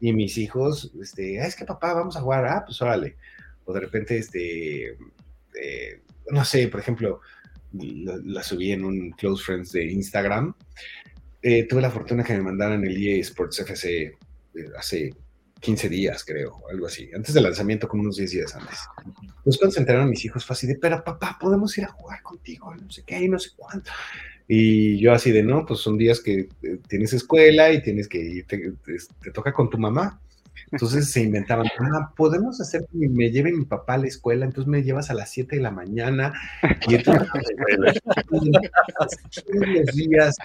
Y 0.00 0.12
mis 0.12 0.36
hijos, 0.38 0.92
este, 1.00 1.40
"Ah, 1.40 1.46
es 1.46 1.56
que 1.56 1.64
papá, 1.64 1.94
vamos 1.94 2.16
a 2.16 2.20
jugar, 2.20 2.46
ah, 2.46 2.62
pues 2.66 2.80
órale. 2.82 3.16
O 3.64 3.72
de 3.72 3.80
repente, 3.80 4.18
este, 4.18 4.96
eh, 5.60 6.02
no 6.30 6.44
sé, 6.44 6.68
por 6.68 6.80
ejemplo, 6.80 7.20
la, 7.72 8.18
la 8.24 8.42
subí 8.42 8.72
en 8.72 8.84
un 8.84 9.10
Close 9.12 9.42
Friends 9.42 9.72
de 9.72 9.84
Instagram. 9.84 10.54
Eh, 11.42 11.66
tuve 11.68 11.82
la 11.82 11.90
fortuna 11.90 12.24
que 12.24 12.34
me 12.34 12.42
mandaran 12.42 12.84
el 12.84 12.96
EA 12.96 13.20
Sports 13.20 13.60
FC 13.60 14.04
eh, 14.06 14.14
hace 14.78 15.10
15 15.60 15.88
días, 15.88 16.24
creo, 16.24 16.62
algo 16.70 16.86
así, 16.86 17.10
antes 17.14 17.34
del 17.34 17.44
lanzamiento, 17.44 17.88
como 17.88 18.02
unos 18.02 18.16
10 18.16 18.30
días 18.30 18.54
antes. 18.54 18.78
Cuando 19.42 19.70
se 19.70 19.80
enteraron 19.80 20.10
mis 20.10 20.24
hijos, 20.24 20.50
así 20.50 20.66
de, 20.66 20.76
pero 20.76 21.02
papá, 21.02 21.38
podemos 21.40 21.76
ir 21.78 21.84
a 21.84 21.88
jugar 21.88 22.22
contigo, 22.22 22.74
no 22.74 22.90
sé 22.90 23.02
qué, 23.04 23.26
no 23.28 23.38
sé 23.38 23.50
cuánto. 23.56 23.90
Y 24.46 24.98
yo 25.00 25.12
así 25.12 25.32
de, 25.32 25.42
no, 25.42 25.64
pues 25.66 25.80
son 25.80 25.96
días 25.98 26.20
que 26.20 26.48
eh, 26.62 26.78
tienes 26.88 27.12
escuela 27.14 27.72
y 27.72 27.82
tienes 27.82 28.08
que 28.08 28.18
ir, 28.18 28.46
te, 28.46 28.58
te- 28.84 28.96
te 29.22 29.30
toca 29.32 29.52
con 29.52 29.70
tu 29.70 29.78
mamá. 29.78 30.20
Entonces 30.74 31.10
se 31.12 31.22
inventaban, 31.22 31.66
ah, 31.78 32.12
podemos 32.16 32.60
hacer 32.60 32.84
que 32.90 33.08
me 33.08 33.30
lleve 33.30 33.52
mi 33.52 33.64
papá 33.64 33.94
a 33.94 33.98
la 33.98 34.08
escuela, 34.08 34.44
entonces 34.44 34.68
me 34.68 34.82
llevas 34.82 35.08
a 35.10 35.14
las 35.14 35.30
7 35.30 35.56
de 35.56 35.62
la 35.62 35.70
mañana 35.70 36.32
y 36.88 36.96
entonces 36.96 37.28
los 39.52 39.86
días, 39.94 40.36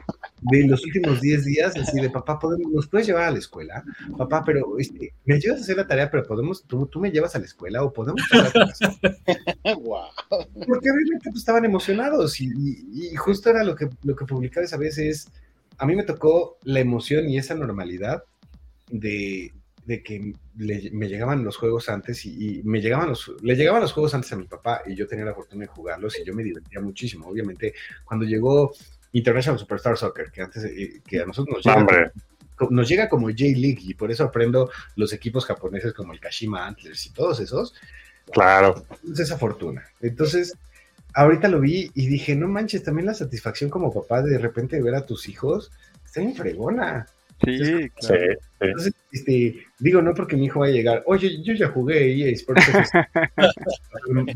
de 0.41 0.67
los 0.67 0.85
últimos 0.85 1.19
10 1.21 1.45
días, 1.45 1.75
así 1.75 1.99
de 1.99 2.09
papá, 2.09 2.37
podemos, 2.39 2.71
¿nos 2.71 2.87
puedes 2.87 3.07
llevar 3.07 3.23
a 3.23 3.31
la 3.31 3.39
escuela? 3.39 3.83
Papá, 4.17 4.43
pero 4.45 4.77
este, 4.77 5.13
me 5.25 5.35
ayudas 5.35 5.59
a 5.59 5.63
hacer 5.63 5.77
la 5.77 5.87
tarea, 5.87 6.09
pero 6.11 6.23
podemos, 6.23 6.63
tú, 6.63 6.85
tú 6.85 6.99
me 6.99 7.11
llevas 7.11 7.35
a 7.35 7.39
la 7.39 7.45
escuela 7.45 7.83
o 7.83 7.91
podemos 7.91 8.21
a 8.31 8.51
casa?" 8.51 8.95
Porque 10.29 10.89
obviamente 10.91 11.23
pues, 11.31 11.37
estaban 11.37 11.65
emocionados 11.65 12.39
y, 12.41 12.45
y- 12.55 13.09
y 13.11 13.15
justo 13.15 13.49
era 13.49 13.63
lo 13.63 13.75
que, 13.75 13.89
lo 14.03 14.15
que 14.15 14.25
publicaba 14.25 14.65
esa 14.65 14.77
vez 14.77 14.97
es, 14.97 15.27
a 15.77 15.85
mí 15.85 15.95
me 15.95 16.03
tocó 16.03 16.57
la 16.63 16.79
emoción 16.79 17.29
y 17.29 17.37
esa 17.37 17.55
normalidad 17.55 18.23
de, 18.89 19.53
de 19.89 20.03
que 20.03 20.33
le- 20.57 20.91
me 20.91 21.07
llegaban 21.09 21.43
los 21.43 21.57
juegos 21.57 21.89
antes 21.89 22.23
y, 22.25 22.59
y 22.59 22.63
me 22.63 22.79
llegaban 22.79 23.09
los, 23.09 23.31
le 23.41 23.55
llegaban 23.55 23.81
los 23.81 23.91
juegos 23.91 24.13
antes 24.13 24.31
a 24.31 24.35
mi 24.35 24.45
papá 24.45 24.83
y 24.85 24.93
yo 24.95 25.07
tenía 25.07 25.25
la 25.25 25.33
fortuna 25.33 25.61
de 25.61 25.67
jugarlos 25.67 26.15
y 26.19 26.23
yo 26.23 26.33
me 26.35 26.43
divertía 26.43 26.79
muchísimo. 26.79 27.27
Obviamente, 27.27 27.73
cuando 28.05 28.23
llegó 28.25 28.71
International 29.13 29.57
Superstar 29.57 29.97
Soccer, 29.97 30.31
que 30.31 30.41
antes, 30.43 30.63
eh, 30.65 31.01
que 31.07 31.21
a 31.21 31.25
nosotros 31.25 31.55
nos 31.57 31.65
llega, 31.65 31.77
Hombre. 31.79 32.11
co- 32.55 32.67
nos 32.69 32.87
llega 32.87 33.09
como 33.09 33.29
J-League 33.29 33.79
y 33.81 33.95
por 33.95 34.11
eso 34.11 34.23
aprendo 34.25 34.69
los 34.95 35.11
equipos 35.11 35.43
japoneses 35.45 35.93
como 35.93 36.13
el 36.13 36.19
Kashima 36.19 36.67
Antlers 36.67 37.07
y 37.07 37.09
todos 37.11 37.39
esos. 37.39 37.73
Claro. 38.31 38.85
Es 39.11 39.19
esa 39.21 39.39
fortuna. 39.39 39.83
Entonces, 40.01 40.55
ahorita 41.15 41.47
lo 41.47 41.59
vi 41.61 41.89
y 41.95 42.05
dije, 42.05 42.35
no 42.35 42.47
manches, 42.47 42.83
también 42.83 43.07
la 43.07 43.15
satisfacción 43.15 43.71
como 43.71 43.91
papá 43.91 44.21
de 44.21 44.29
de 44.29 44.37
repente 44.37 44.79
ver 44.83 44.93
a 44.93 45.05
tus 45.07 45.27
hijos 45.27 45.71
está 46.05 46.19
bien 46.21 46.35
fregona. 46.35 47.07
Sí, 47.43 47.57
Sí, 47.57 47.89
claro. 47.89 47.91
sí. 47.99 48.37
Entonces, 48.59 48.93
este, 49.11 49.63
digo, 49.79 50.01
no 50.01 50.13
porque 50.13 50.35
mi 50.35 50.45
hijo 50.45 50.59
vaya 50.59 50.73
a 50.73 50.75
llegar, 50.75 51.03
oye, 51.05 51.41
yo 51.41 51.53
ya 51.53 51.69
jugué 51.69 52.13
EA 52.13 52.31
Sports 52.33 52.67
FC, 52.67 53.07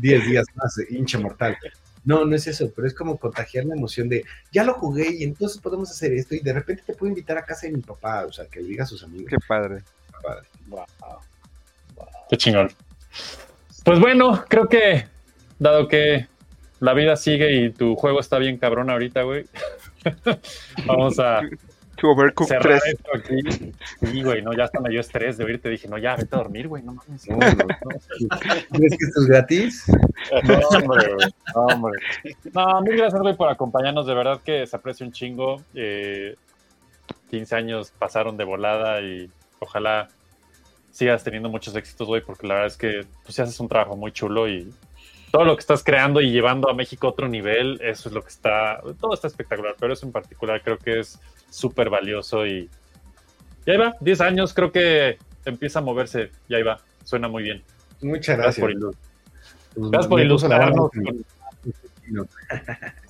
días 0.30 0.46
más, 0.54 0.80
hincha 0.90 1.18
mortal. 1.18 1.56
No, 2.04 2.24
no 2.24 2.36
es 2.36 2.46
eso, 2.46 2.70
pero 2.74 2.86
es 2.86 2.94
como 2.94 3.16
contagiar 3.18 3.64
la 3.64 3.74
emoción 3.74 4.08
de, 4.08 4.24
ya 4.52 4.64
lo 4.64 4.74
jugué 4.74 5.10
y 5.10 5.24
entonces 5.24 5.60
podemos 5.60 5.90
hacer 5.90 6.12
esto 6.12 6.34
y 6.34 6.40
de 6.40 6.52
repente 6.52 6.82
te 6.86 6.94
puedo 6.94 7.08
invitar 7.10 7.38
a 7.38 7.44
casa 7.44 7.66
de 7.66 7.72
mi 7.74 7.80
papá, 7.80 8.26
o 8.26 8.32
sea, 8.32 8.46
que 8.46 8.60
le 8.60 8.68
diga 8.68 8.84
a 8.84 8.86
sus 8.86 9.02
amigos. 9.02 9.28
Qué 9.30 9.36
padre. 9.46 9.82
Padre. 10.22 10.46
Qué 12.30 12.36
chingón. 12.36 12.70
Pues 13.84 14.00
bueno, 14.00 14.44
creo 14.48 14.68
que 14.68 15.06
dado 15.58 15.88
que 15.88 16.26
la 16.80 16.94
vida 16.94 17.16
sigue 17.16 17.52
y 17.52 17.70
tu 17.70 17.96
juego 17.96 18.20
está 18.20 18.38
bien 18.38 18.58
cabrón 18.58 18.90
ahorita, 18.90 19.22
güey. 19.22 19.46
Vamos 20.86 21.18
a 21.18 21.40
Tu 21.96 22.08
Overcooked 22.08 22.48
cerrar 22.48 22.80
3. 22.80 22.94
esto 22.94 23.10
aquí. 23.14 23.72
Sí, 24.06 24.22
güey, 24.22 24.42
no, 24.42 24.52
ya 24.52 24.64
hasta 24.64 24.80
me 24.80 24.90
dio 24.90 25.00
estrés 25.00 25.36
de 25.36 25.44
oírte. 25.44 25.68
Dije, 25.68 25.88
no, 25.88 25.98
ya, 25.98 26.16
vete 26.16 26.34
a 26.34 26.38
dormir, 26.38 26.68
güey, 26.68 26.82
no 26.82 26.94
mames. 26.94 27.28
No, 27.28 27.36
no, 27.36 27.66
¿Crees 28.72 28.98
que 28.98 29.04
esto 29.04 29.20
es 29.20 29.26
gratis? 29.26 29.84
No, 30.44 30.58
hombre, 30.68 31.14
güey, 31.14 31.34
no, 31.54 31.60
hombre. 31.66 31.92
No, 32.52 32.80
mil 32.82 32.96
gracias, 32.96 33.20
güey, 33.20 33.36
por 33.36 33.48
acompañarnos. 33.48 34.06
De 34.06 34.14
verdad 34.14 34.40
que 34.44 34.66
se 34.66 34.76
aprecia 34.76 35.06
un 35.06 35.12
chingo. 35.12 35.62
Eh, 35.74 36.36
15 37.30 37.56
años 37.56 37.92
pasaron 37.98 38.36
de 38.36 38.44
volada 38.44 39.00
y 39.00 39.30
ojalá 39.58 40.08
sigas 40.90 41.24
teniendo 41.24 41.48
muchos 41.48 41.74
éxitos, 41.74 42.06
güey, 42.06 42.22
porque 42.22 42.46
la 42.46 42.54
verdad 42.54 42.68
es 42.68 42.76
que 42.76 43.04
pues, 43.24 43.38
haces 43.40 43.58
un 43.58 43.68
trabajo 43.68 43.96
muy 43.96 44.12
chulo 44.12 44.48
y 44.48 44.72
todo 45.34 45.44
lo 45.44 45.56
que 45.56 45.62
estás 45.62 45.82
creando 45.82 46.20
y 46.20 46.30
llevando 46.30 46.70
a 46.70 46.74
México 46.74 47.08
a 47.08 47.10
otro 47.10 47.26
nivel, 47.26 47.80
eso 47.82 48.08
es 48.08 48.14
lo 48.14 48.22
que 48.22 48.28
está, 48.28 48.80
todo 49.00 49.14
está 49.14 49.26
espectacular, 49.26 49.74
pero 49.80 49.92
eso 49.92 50.06
en 50.06 50.12
particular 50.12 50.62
creo 50.62 50.78
que 50.78 51.00
es 51.00 51.18
súper 51.50 51.90
valioso 51.90 52.46
y, 52.46 52.70
y 53.66 53.70
ahí 53.72 53.76
va, 53.76 53.96
10 53.98 54.20
años 54.20 54.54
creo 54.54 54.70
que 54.70 55.18
empieza 55.44 55.80
a 55.80 55.82
moverse 55.82 56.30
y 56.46 56.54
ahí 56.54 56.62
va, 56.62 56.78
suena 57.02 57.26
muy 57.26 57.42
bien. 57.42 57.64
Muchas 58.00 58.38
gracias. 58.38 58.64
Pues, 58.64 59.90
gracias 59.90 60.06
por 60.06 60.20
ilustrarnos. 60.20 60.90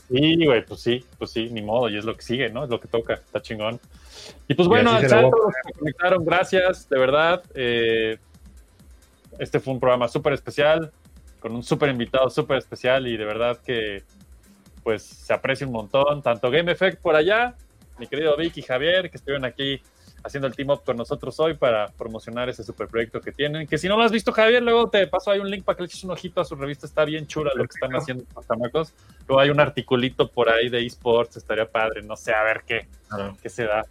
Sí, 0.09 0.47
güey, 0.47 0.65
pues 0.65 0.81
sí, 0.81 1.05
pues 1.19 1.31
sí, 1.31 1.51
ni 1.51 1.61
modo, 1.61 1.91
y 1.91 1.99
es 1.99 2.07
lo 2.07 2.17
que 2.17 2.23
sigue, 2.23 2.49
¿no? 2.49 2.65
Es 2.65 2.71
lo 2.71 2.81
que 2.81 2.89
toca, 2.89 3.13
está 3.13 3.43
chingón. 3.43 3.79
Y 4.49 4.55
pues 4.55 4.67
bueno, 4.67 4.93
al 4.93 5.07
chat, 5.07 5.21
todos 5.21 5.53
que 5.67 5.79
conectaron, 5.79 6.25
gracias, 6.25 6.89
de 6.89 6.99
verdad. 6.99 7.43
eh, 7.55 8.17
este 9.39 9.61
fue 9.61 9.75
un 9.75 9.81
programa 9.81 10.09
súper 10.09 10.33
especial, 10.33 10.91
con 11.45 11.55
un 11.55 11.63
súper 11.63 11.91
invitado 11.91 12.31
súper 12.31 12.57
especial, 12.57 13.07
y 13.07 13.19
de 13.19 13.25
verdad 13.27 13.59
que 13.59 14.03
pues 14.83 15.03
se 15.03 15.31
aprecia 15.35 15.67
un 15.67 15.75
montón, 15.75 16.23
tanto 16.23 16.51
Game 16.51 16.73
Effect 16.73 17.03
por 17.03 17.15
allá, 17.17 17.55
mi 17.99 18.07
querido 18.07 18.35
Vicky 18.35 18.61
y 18.61 18.63
Javier, 18.63 19.11
que 19.11 19.19
estuvieron 19.19 19.45
aquí 19.45 19.83
haciendo 20.23 20.47
el 20.49 20.57
team 20.57 20.71
up 20.71 20.85
con 20.85 20.97
nosotros 20.97 21.39
hoy 21.41 21.53
para 21.53 21.89
promocionar 21.89 22.49
ese 22.49 22.65
super 22.65 22.89
proyecto 22.89 23.21
que 23.21 23.31
tienen. 23.31 23.67
Que 23.67 23.77
si 23.77 23.89
no 23.89 23.99
lo 23.99 24.05
has 24.05 24.11
visto, 24.11 24.33
Javier, 24.33 24.63
luego 24.63 24.89
te 24.89 25.07
paso 25.07 25.33
ahí 25.33 25.39
un 25.39 25.51
link 25.51 25.65
para 25.65 25.77
que 25.77 25.83
le 25.83 25.87
eches 25.89 26.03
un 26.05 26.13
ojito 26.13 26.41
a 26.41 26.47
su 26.47 26.55
revista. 26.55 26.87
Está 26.87 27.05
bien 27.05 27.27
chula 27.27 27.51
lo 27.55 27.65
que 27.65 27.75
están 27.75 27.95
haciendo 27.95 28.25
los 28.35 28.47
chamacos. 28.49 28.95
Luego 29.29 29.39
hay 29.39 29.51
un 29.51 29.61
articulito 29.61 30.29
por 30.29 30.49
ahí 30.49 30.71
de 30.71 30.87
esports, 30.87 31.37
estaría 31.37 31.67
padre. 31.67 32.01
No 32.01 32.17
sé, 32.17 32.33
a 32.33 32.43
ver 32.43 32.63
qué, 32.67 32.89
qué 33.43 33.51
se 33.51 33.65
da. 33.65 33.85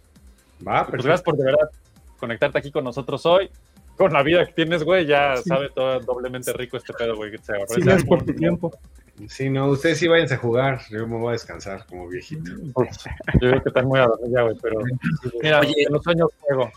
Va, 0.66 0.88
Pues 0.88 1.04
gracias 1.04 1.22
por 1.22 1.36
de 1.36 1.44
verdad 1.44 1.70
conectarte 2.18 2.58
aquí 2.58 2.72
con 2.72 2.82
nosotros 2.82 3.24
hoy. 3.26 3.48
Con 3.96 4.12
la 4.12 4.22
vida 4.22 4.44
que 4.46 4.52
tienes, 4.52 4.82
güey, 4.82 5.06
ya 5.06 5.36
Sí. 5.36 5.44
sabe 5.48 5.70
todo 5.70 6.00
doblemente 6.00 6.52
rico 6.52 6.76
este 6.76 6.92
pedo, 6.92 7.14
güey. 7.16 7.30
que 7.30 7.38
Sí, 7.38 7.44
gracias 7.76 8.04
por 8.04 8.24
tu 8.24 8.34
tiempo. 8.34 8.76
Sí, 9.28 9.48
no, 9.48 9.68
ustedes 9.68 9.98
sí 9.98 10.08
váyanse 10.08 10.34
a 10.34 10.38
jugar. 10.38 10.80
Yo 10.90 11.06
me 11.06 11.16
voy 11.16 11.28
a 11.28 11.32
descansar 11.32 11.86
como 11.86 12.08
viejito. 12.08 12.50
Pues, 12.72 12.98
yo 13.34 13.38
creo 13.50 13.62
que 13.62 13.68
están 13.68 13.86
muy 13.86 14.00
ya, 14.00 14.42
güey, 14.42 14.56
pero 14.60 14.80
mira, 15.40 15.60
Oye. 15.60 15.74
en 15.86 15.92
los 15.92 16.02
sueños 16.02 16.30
juego. 16.40 16.72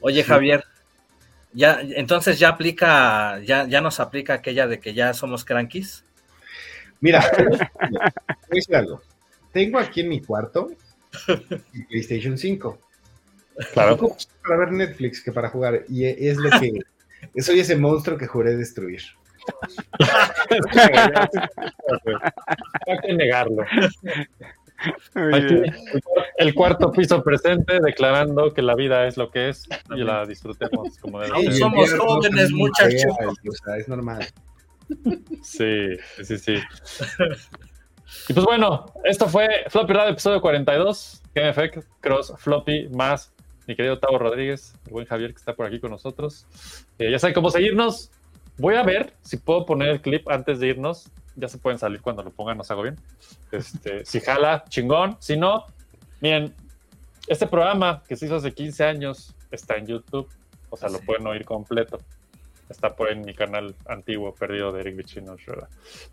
Oye, 0.00 0.24
Javier, 0.24 0.64
ya, 1.52 1.80
entonces 1.82 2.38
ya 2.38 2.48
aplica, 2.48 3.38
ya, 3.40 3.66
ya 3.68 3.82
nos 3.82 4.00
aplica 4.00 4.34
aquella 4.34 4.66
de 4.66 4.80
que 4.80 4.94
ya 4.94 5.12
somos 5.12 5.44
crankies. 5.44 6.04
Mira, 7.00 7.22
voy 7.38 7.58
a 8.08 8.54
decir 8.54 8.74
algo. 8.76 9.02
Tengo 9.52 9.78
aquí 9.78 10.00
en 10.00 10.08
mi 10.08 10.22
cuarto 10.22 10.68
PlayStation 11.90 12.38
5. 12.38 12.78
Claro. 13.72 14.16
Para 14.42 14.58
ver 14.58 14.72
Netflix 14.72 15.22
que 15.22 15.32
para 15.32 15.48
jugar. 15.50 15.84
Y 15.88 16.04
es 16.04 16.36
lo 16.36 16.50
que. 16.58 16.72
Soy 17.42 17.60
ese 17.60 17.76
monstruo 17.76 18.18
que 18.18 18.26
juré 18.26 18.56
destruir. 18.56 19.02
Hay 22.86 22.98
que 23.02 23.14
negarlo. 23.14 23.64
Aquí, 25.32 25.62
el 26.38 26.54
cuarto 26.54 26.90
piso 26.90 27.22
presente 27.22 27.78
declarando 27.80 28.52
que 28.52 28.62
la 28.62 28.74
vida 28.74 29.06
es 29.06 29.16
lo 29.16 29.30
que 29.30 29.50
es 29.50 29.68
y 29.94 30.02
la 30.02 30.26
disfrutemos 30.26 30.98
como 30.98 31.20
debe 31.20 31.36
Aún 31.36 31.44
ser. 31.44 31.54
somos 31.54 31.92
jóvenes, 31.94 32.50
muchachos. 32.50 33.04
O 33.48 33.64
sea, 33.64 33.76
es 33.76 33.86
normal. 33.88 34.26
Sí, 35.42 35.96
sí, 36.22 36.38
sí. 36.38 36.56
Y 38.28 38.32
pues 38.32 38.44
bueno, 38.44 38.86
esto 39.04 39.28
fue 39.28 39.48
Floppy 39.68 39.92
Radio 39.92 40.10
episodio 40.10 40.40
42, 40.40 41.22
Game 41.34 41.48
Effect, 41.48 41.84
Cross, 42.00 42.34
Floppy, 42.38 42.88
más 42.88 43.32
mi 43.66 43.76
querido 43.76 43.98
Tavo 43.98 44.18
Rodríguez, 44.18 44.74
el 44.86 44.92
buen 44.92 45.06
Javier 45.06 45.32
que 45.32 45.38
está 45.38 45.54
por 45.54 45.66
aquí 45.66 45.78
con 45.78 45.90
nosotros. 45.90 46.46
Eh, 46.98 47.10
ya 47.10 47.18
saben 47.18 47.34
cómo 47.34 47.50
seguirnos. 47.50 48.10
Voy 48.58 48.74
a 48.74 48.82
ver 48.82 49.14
si 49.22 49.36
puedo 49.36 49.64
poner 49.64 49.88
el 49.88 50.00
clip 50.00 50.28
antes 50.28 50.60
de 50.60 50.68
irnos. 50.68 51.10
Ya 51.36 51.48
se 51.48 51.58
pueden 51.58 51.78
salir 51.78 52.00
cuando 52.00 52.22
lo 52.22 52.30
pongan, 52.30 52.58
no 52.58 52.64
hago 52.68 52.82
bien. 52.82 52.96
Este, 53.50 54.04
si 54.04 54.20
jala, 54.20 54.64
chingón. 54.68 55.16
Si 55.20 55.36
no, 55.36 55.66
miren, 56.20 56.54
este 57.26 57.46
programa 57.46 58.02
que 58.06 58.16
se 58.16 58.26
hizo 58.26 58.36
hace 58.36 58.52
15 58.52 58.84
años 58.84 59.34
está 59.50 59.76
en 59.76 59.86
YouTube. 59.86 60.28
O 60.70 60.76
sea, 60.76 60.88
lo 60.88 61.00
pueden 61.00 61.26
oír 61.26 61.44
completo. 61.44 61.98
Está 62.68 62.96
por 62.96 63.08
ahí 63.08 63.14
en 63.14 63.24
mi 63.24 63.34
canal 63.34 63.74
antiguo, 63.86 64.34
perdido 64.34 64.72
de 64.72 64.80
Eric 64.80 64.96
Vichino. 64.96 65.36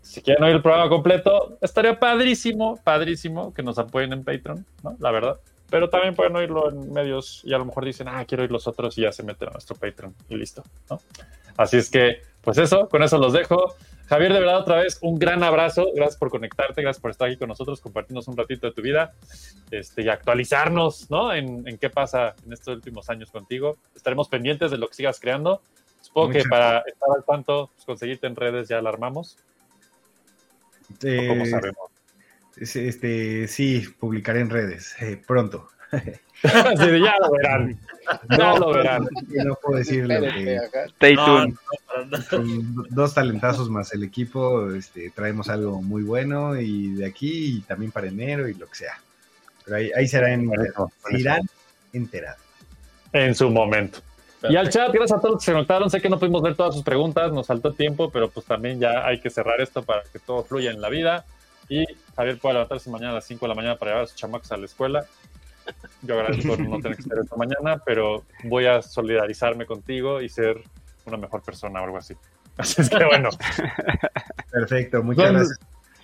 Si 0.02 0.20
quieren 0.20 0.44
oír 0.44 0.56
el 0.56 0.62
programa 0.62 0.90
completo, 0.90 1.56
estaría 1.62 1.98
padrísimo, 1.98 2.76
padrísimo 2.84 3.54
que 3.54 3.62
nos 3.62 3.78
apoyen 3.78 4.12
en 4.12 4.24
Patreon, 4.24 4.66
¿no? 4.82 4.96
La 5.00 5.10
verdad. 5.10 5.40
Pero 5.70 5.88
también 5.88 6.14
pueden 6.14 6.34
oírlo 6.36 6.70
en 6.70 6.92
medios 6.92 7.42
y 7.44 7.54
a 7.54 7.58
lo 7.58 7.64
mejor 7.64 7.84
dicen, 7.84 8.08
ah, 8.08 8.24
quiero 8.24 8.42
oír 8.42 8.50
los 8.50 8.66
otros 8.66 8.96
y 8.98 9.02
ya 9.02 9.12
se 9.12 9.22
meten 9.22 9.48
a 9.48 9.52
nuestro 9.52 9.76
Patreon 9.76 10.14
y 10.28 10.36
listo, 10.36 10.62
¿no? 10.88 11.00
Así 11.56 11.76
es 11.76 11.90
que, 11.90 12.22
pues 12.40 12.58
eso, 12.58 12.88
con 12.88 13.02
eso 13.02 13.18
los 13.18 13.32
dejo. 13.32 13.74
Javier, 14.08 14.32
de 14.32 14.40
verdad, 14.40 14.58
otra 14.58 14.76
vez, 14.76 14.98
un 15.02 15.18
gran 15.18 15.42
abrazo. 15.44 15.86
Gracias 15.94 16.16
por 16.16 16.30
conectarte, 16.30 16.82
gracias 16.82 17.00
por 17.00 17.12
estar 17.12 17.28
aquí 17.28 17.36
con 17.36 17.48
nosotros, 17.48 17.80
compartirnos 17.80 18.26
un 18.26 18.36
ratito 18.36 18.66
de 18.66 18.72
tu 18.72 18.82
vida 18.82 19.14
este, 19.70 20.02
y 20.02 20.08
actualizarnos, 20.08 21.10
¿no? 21.10 21.32
En, 21.32 21.66
en 21.68 21.78
qué 21.78 21.90
pasa 21.90 22.34
en 22.44 22.52
estos 22.52 22.74
últimos 22.74 23.08
años 23.08 23.30
contigo. 23.30 23.76
Estaremos 23.94 24.28
pendientes 24.28 24.70
de 24.70 24.78
lo 24.78 24.88
que 24.88 24.94
sigas 24.94 25.20
creando. 25.20 25.62
Supongo 26.00 26.30
que 26.30 26.42
para 26.44 26.78
estar 26.80 27.08
al 27.14 27.24
tanto, 27.24 27.70
pues, 27.74 27.84
conseguirte 27.84 28.26
en 28.26 28.34
redes 28.34 28.68
ya 28.68 28.82
la 28.82 28.88
armamos. 28.88 29.36
Eh, 31.04 31.28
¿Cómo 31.28 31.46
sabemos? 31.46 31.90
Es- 32.60 32.76
Este, 32.76 33.48
sí, 33.48 33.84
publicaré 33.98 34.40
en 34.40 34.50
redes 34.50 34.94
eh, 35.00 35.20
pronto. 35.26 35.68
Ya 36.42 37.14
lo 37.20 37.30
verán. 37.32 37.78
Ya 38.30 38.54
lo 38.54 38.72
verán. 38.72 39.06
No 39.44 39.54
puedo 39.62 39.76
decir 39.78 40.06
lo 40.06 40.14
Espérenme, 40.14 40.44
que. 40.44 40.58
acá. 40.58 40.84
Stay 40.86 41.14
No. 41.14 41.46
Con 42.30 42.74
do- 42.74 42.86
dos 42.88 43.12
talentazos 43.12 43.68
más 43.68 43.92
el 43.92 44.04
equipo, 44.04 44.70
este, 44.72 45.10
traemos 45.10 45.50
algo 45.50 45.82
muy 45.82 46.02
bueno 46.02 46.58
y 46.58 46.94
de 46.94 47.04
aquí 47.04 47.56
y 47.58 47.60
también 47.60 47.92
para 47.92 48.06
enero 48.08 48.48
y 48.48 48.54
lo 48.54 48.66
que 48.68 48.74
sea. 48.74 48.98
Pero 49.66 49.76
ahí, 49.76 49.90
ahí 49.94 50.08
serán 50.08 50.46
Por 50.46 50.54
eso, 50.54 50.62
enterados. 50.64 50.90
por 51.02 51.10
Se 51.10 51.16
eso. 51.16 51.20
irán 51.20 51.40
enterados. 51.92 52.40
En 53.12 53.34
su 53.34 53.50
momento. 53.50 53.98
Y 54.48 54.56
al 54.56 54.70
chat, 54.70 54.90
gracias 54.94 55.18
a 55.18 55.20
todos 55.20 55.34
los 55.34 55.42
que 55.42 55.46
se 55.46 55.52
conectaron. 55.52 55.90
Sé 55.90 56.00
que 56.00 56.08
no 56.08 56.18
pudimos 56.18 56.40
ver 56.40 56.54
todas 56.54 56.74
sus 56.74 56.82
preguntas, 56.82 57.30
nos 57.32 57.46
faltó 57.46 57.74
tiempo, 57.74 58.10
pero 58.10 58.30
pues 58.30 58.46
también 58.46 58.80
ya 58.80 59.04
hay 59.06 59.20
que 59.20 59.28
cerrar 59.28 59.60
esto 59.60 59.82
para 59.82 60.04
que 60.10 60.18
todo 60.18 60.42
fluya 60.42 60.70
en 60.70 60.80
la 60.80 60.88
vida. 60.88 61.26
Y 61.70 61.84
Javier 62.16 62.38
pueda 62.38 62.54
levantarse 62.54 62.90
mañana 62.90 63.12
a 63.12 63.14
las 63.14 63.24
5 63.26 63.44
de 63.46 63.48
la 63.48 63.54
mañana 63.54 63.78
para 63.78 63.92
llevar 63.92 64.04
a 64.04 64.06
sus 64.08 64.16
chamacos 64.16 64.50
a 64.52 64.56
la 64.58 64.66
escuela. 64.66 65.06
Yo 66.02 66.14
agradezco 66.18 66.56
no 66.56 66.80
tener 66.80 66.96
que 66.96 67.02
estar 67.02 67.18
esta 67.18 67.36
mañana, 67.36 67.80
pero 67.86 68.24
voy 68.44 68.66
a 68.66 68.82
solidarizarme 68.82 69.66
contigo 69.66 70.20
y 70.20 70.28
ser 70.28 70.62
una 71.06 71.16
mejor 71.16 71.42
persona 71.42 71.80
o 71.80 71.84
algo 71.84 71.96
así. 71.96 72.14
Así 72.56 72.82
es 72.82 72.90
que 72.90 73.04
bueno. 73.04 73.30
Perfecto, 74.50 75.02
muchas 75.02 75.24
¿Dónde- 75.26 75.38
gracias 75.38 75.58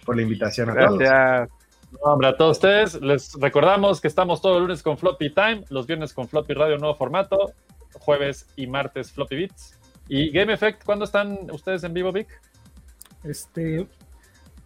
por 0.04 0.16
la 0.16 0.22
invitación 0.22 0.70
a 0.70 0.74
todos. 0.86 0.98
Gracias. 1.00 1.50
No, 1.92 2.12
hombre, 2.12 2.28
a 2.28 2.36
todos 2.36 2.58
ustedes 2.58 2.94
les 3.02 3.32
recordamos 3.34 4.00
que 4.00 4.08
estamos 4.08 4.40
todos 4.40 4.56
los 4.56 4.62
lunes 4.62 4.82
con 4.82 4.96
Floppy 4.96 5.30
Time, 5.34 5.64
los 5.68 5.86
viernes 5.86 6.12
con 6.14 6.28
Floppy 6.28 6.54
Radio 6.54 6.78
nuevo 6.78 6.94
formato, 6.94 7.52
jueves 7.98 8.46
y 8.56 8.66
martes 8.68 9.10
Floppy 9.12 9.36
Beats. 9.36 9.78
Y 10.08 10.30
Game 10.30 10.52
Effect, 10.52 10.84
¿cuándo 10.84 11.04
están 11.04 11.50
ustedes 11.50 11.82
en 11.84 11.92
vivo, 11.92 12.12
Vic? 12.12 12.28
Este, 13.24 13.86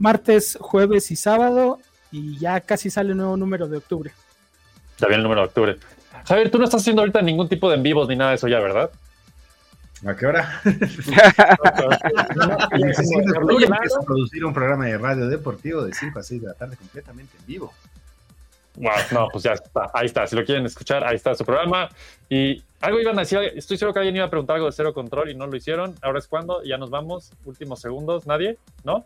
martes, 0.01 0.59
jueves 0.60 1.12
y 1.12 1.16
sábado. 1.16 1.78
Y 2.10 2.39
ya 2.39 2.60
casi 2.60 2.90
sale 2.90 3.10
el 3.10 3.18
nuevo 3.18 3.36
número 3.36 3.68
de 3.68 3.77
octubre. 3.77 4.10
Ya 4.98 5.06
viene 5.06 5.18
el 5.18 5.22
número 5.22 5.43
de 5.43 5.47
octubre. 5.47 5.77
Javier, 6.24 6.51
tú 6.51 6.59
no 6.59 6.64
estás 6.64 6.81
haciendo 6.81 7.02
ahorita 7.02 7.22
ningún 7.22 7.48
tipo 7.48 7.68
de 7.68 7.77
en 7.77 7.85
vivos 7.85 8.09
ni 8.09 8.16
nada 8.16 8.31
de 8.31 8.36
eso 8.36 8.48
ya, 8.48 8.59
¿verdad? 8.59 8.90
¿A 10.06 10.16
qué 10.16 10.27
hora? 10.27 10.60
Necesito 12.78 14.01
a 14.01 14.05
producir 14.05 14.44
un 14.44 14.55
programa 14.55 14.86
de 14.86 14.98
radio 14.98 15.28
deportivo 15.28 15.82
de 15.82 15.93
5 15.93 16.18
a 16.18 16.22
6 16.22 16.40
de 16.40 16.48
la 16.48 16.55
tarde 16.55 16.77
completamente 16.77 17.36
en 17.39 17.47
vivo. 17.47 17.72
Wow, 18.77 18.93
no, 19.12 19.28
pues 19.31 19.44
ya 19.44 19.52
está, 19.52 19.90
ahí 19.93 20.06
está. 20.06 20.27
Si 20.27 20.35
lo 20.35 20.44
quieren 20.44 20.64
escuchar, 20.64 21.05
ahí 21.05 21.16
está 21.16 21.35
su 21.35 21.44
programa. 21.44 21.90
Y 22.31 22.64
algo 22.81 22.98
iban 22.98 23.18
a 23.18 23.22
decir, 23.22 23.40
estoy 23.55 23.77
seguro 23.77 23.93
que 23.93 24.01
alguien 24.01 24.16
iba 24.16 24.24
a 24.24 24.31
preguntar 24.31 24.56
algo 24.56 24.66
de 24.66 24.72
cero 24.72 24.94
control 24.94 25.31
y 25.31 25.35
no 25.35 25.47
lo 25.47 25.55
hicieron. 25.55 25.94
Ahora 26.01 26.18
es 26.18 26.27
cuando, 26.27 26.62
ya 26.62 26.78
nos 26.78 26.89
vamos, 26.89 27.32
últimos 27.44 27.81
segundos, 27.81 28.27
¿nadie? 28.27 28.56
¿No? 28.85 29.05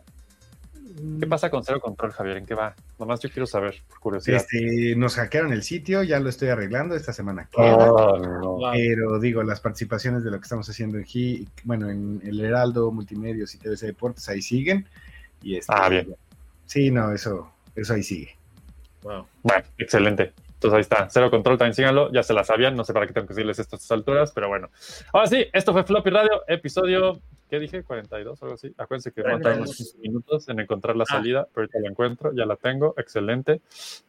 ¿Qué 1.19 1.27
pasa 1.27 1.49
con 1.49 1.63
cero 1.63 1.79
control, 1.81 2.11
Javier? 2.11 2.37
¿En 2.37 2.45
qué 2.45 2.53
va? 2.53 2.73
Nomás 2.99 3.19
yo 3.19 3.29
quiero 3.29 3.45
saber, 3.45 3.81
por 3.89 3.99
curiosidad. 3.99 4.37
Este, 4.37 4.95
nos 4.95 5.15
hackearon 5.15 5.51
el 5.51 5.63
sitio, 5.63 6.03
ya 6.03 6.19
lo 6.19 6.29
estoy 6.29 6.49
arreglando 6.49 6.95
esta 6.95 7.11
semana. 7.11 7.49
queda. 7.51 7.91
Oh, 7.91 8.17
no. 8.17 8.71
Pero 8.71 9.19
digo, 9.19 9.43
las 9.43 9.59
participaciones 9.59 10.23
de 10.23 10.31
lo 10.31 10.37
que 10.37 10.43
estamos 10.43 10.69
haciendo 10.69 10.97
en 10.97 11.03
G, 11.03 11.47
bueno, 11.63 11.89
en 11.89 12.21
el 12.23 12.39
Heraldo, 12.39 12.91
Multimedios 12.91 13.53
y 13.55 13.57
TVC 13.57 13.87
Deportes 13.87 14.29
ahí 14.29 14.41
siguen. 14.41 14.87
Y 15.41 15.57
este, 15.57 15.73
Ah, 15.75 15.89
bien. 15.89 16.15
Sí, 16.65 16.91
no, 16.91 17.11
eso, 17.11 17.51
eso 17.75 17.93
ahí 17.93 18.03
sigue. 18.03 18.35
Wow. 19.03 19.25
Bueno, 19.43 19.63
excelente. 19.77 20.33
Entonces 20.65 20.91
ahí 20.91 20.97
está, 20.97 21.07
cero 21.11 21.29
control, 21.29 21.57
también 21.57 21.75
síganlo, 21.75 22.11
ya 22.11 22.23
se 22.23 22.33
la 22.33 22.43
sabían, 22.43 22.75
no 22.75 22.83
sé 22.83 22.91
para 22.91 23.05
qué 23.05 23.13
tengo 23.13 23.27
que 23.27 23.33
decirles 23.33 23.59
esto 23.59 23.75
a 23.75 23.77
estas 23.77 23.91
alturas, 23.91 24.31
pero 24.33 24.47
bueno. 24.47 24.69
Ahora 25.13 25.27
sí, 25.27 25.45
esto 25.53 25.73
fue 25.73 25.83
Floppy 25.83 26.09
Radio, 26.09 26.43
episodio, 26.47 27.21
¿qué 27.47 27.59
dije? 27.59 27.83
42 27.83 28.41
o 28.41 28.45
algo 28.45 28.55
así. 28.55 28.73
Acuérdense 28.77 29.11
que 29.11 29.23
me 29.23 29.31
faltan 29.33 29.57
unos 29.57 29.75
15 29.75 29.97
minutos 29.99 30.49
en 30.49 30.59
encontrar 30.59 30.95
la 30.95 31.05
salida, 31.05 31.47
pero 31.53 31.65
ahorita 31.65 31.79
la 31.79 31.89
encuentro, 31.89 32.33
ya 32.33 32.45
la 32.45 32.55
tengo, 32.55 32.95
excelente. 32.97 33.61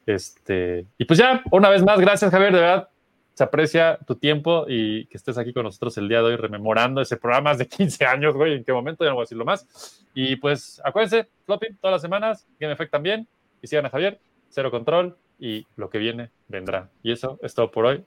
Este, 0.07 0.87
y 0.97 1.05
pues 1.05 1.19
ya, 1.19 1.43
una 1.51 1.69
vez 1.69 1.85
más, 1.85 2.01
gracias 2.01 2.31
Javier, 2.31 2.55
de 2.55 2.61
verdad, 2.61 2.89
se 3.35 3.45
aprecia 3.45 3.99
tu 4.07 4.15
tiempo 4.15 4.65
y 4.67 5.05
que 5.09 5.19
estés 5.19 5.37
aquí 5.37 5.53
con 5.53 5.65
nosotros 5.65 5.99
el 5.99 6.09
día 6.09 6.21
de 6.21 6.25
hoy 6.25 6.37
rememorando 6.37 7.03
ese 7.03 7.19
programa 7.19 7.55
de 7.55 7.69
15 7.69 8.07
años, 8.07 8.35
güey, 8.35 8.55
en 8.55 8.65
qué 8.65 8.73
momento, 8.73 9.05
ya 9.05 9.11
no 9.11 9.17
voy 9.17 9.23
a 9.23 9.25
decirlo 9.25 9.45
más. 9.45 10.07
Y 10.15 10.37
pues 10.37 10.81
acuérdense, 10.83 11.29
Floppy, 11.45 11.75
todas 11.83 11.97
las 11.97 12.03
semanas, 12.03 12.49
Game 12.59 12.73
Effect 12.73 12.91
también, 12.91 13.29
y 13.61 13.67
sigan 13.67 13.85
a 13.85 13.91
Javier, 13.91 14.19
Cero 14.49 14.71
Control, 14.71 15.19
y 15.39 15.67
lo 15.77 15.91
que 15.91 15.99
viene 15.99 16.31
vendrá. 16.49 16.91
Y 17.03 17.13
eso 17.13 17.39
es 17.43 17.55
todo 17.55 17.71
por 17.71 17.87
hoy. 17.87 18.05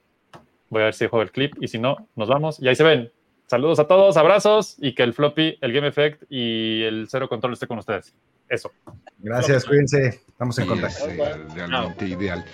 Voy 0.68 0.82
a 0.82 0.86
ver 0.86 0.94
si 0.94 1.06
juego 1.06 1.22
el 1.22 1.32
clip, 1.32 1.54
y 1.60 1.68
si 1.68 1.78
no, 1.78 2.08
nos 2.16 2.28
vamos. 2.28 2.60
Y 2.60 2.68
ahí 2.68 2.76
se 2.76 2.84
ven. 2.84 3.10
Saludos 3.46 3.80
a 3.80 3.88
todos, 3.88 4.16
abrazos, 4.16 4.76
y 4.78 4.94
que 4.94 5.02
el 5.02 5.12
Floppy, 5.12 5.58
el 5.60 5.72
Game 5.72 5.88
Effect 5.88 6.22
y 6.30 6.82
el 6.84 7.08
Cero 7.08 7.28
Control 7.28 7.52
esté 7.52 7.66
con 7.66 7.78
ustedes. 7.78 8.14
Eso. 8.50 8.70
Gracias, 9.18 9.64
cuídense. 9.64 10.20
Estamos 10.28 10.58
en 10.58 10.64
Sí, 10.64 10.68
contacto. 10.68 11.06
es, 11.08 11.18
eh, 11.18 11.36
realmente 11.54 12.06
ideal. 12.08 12.44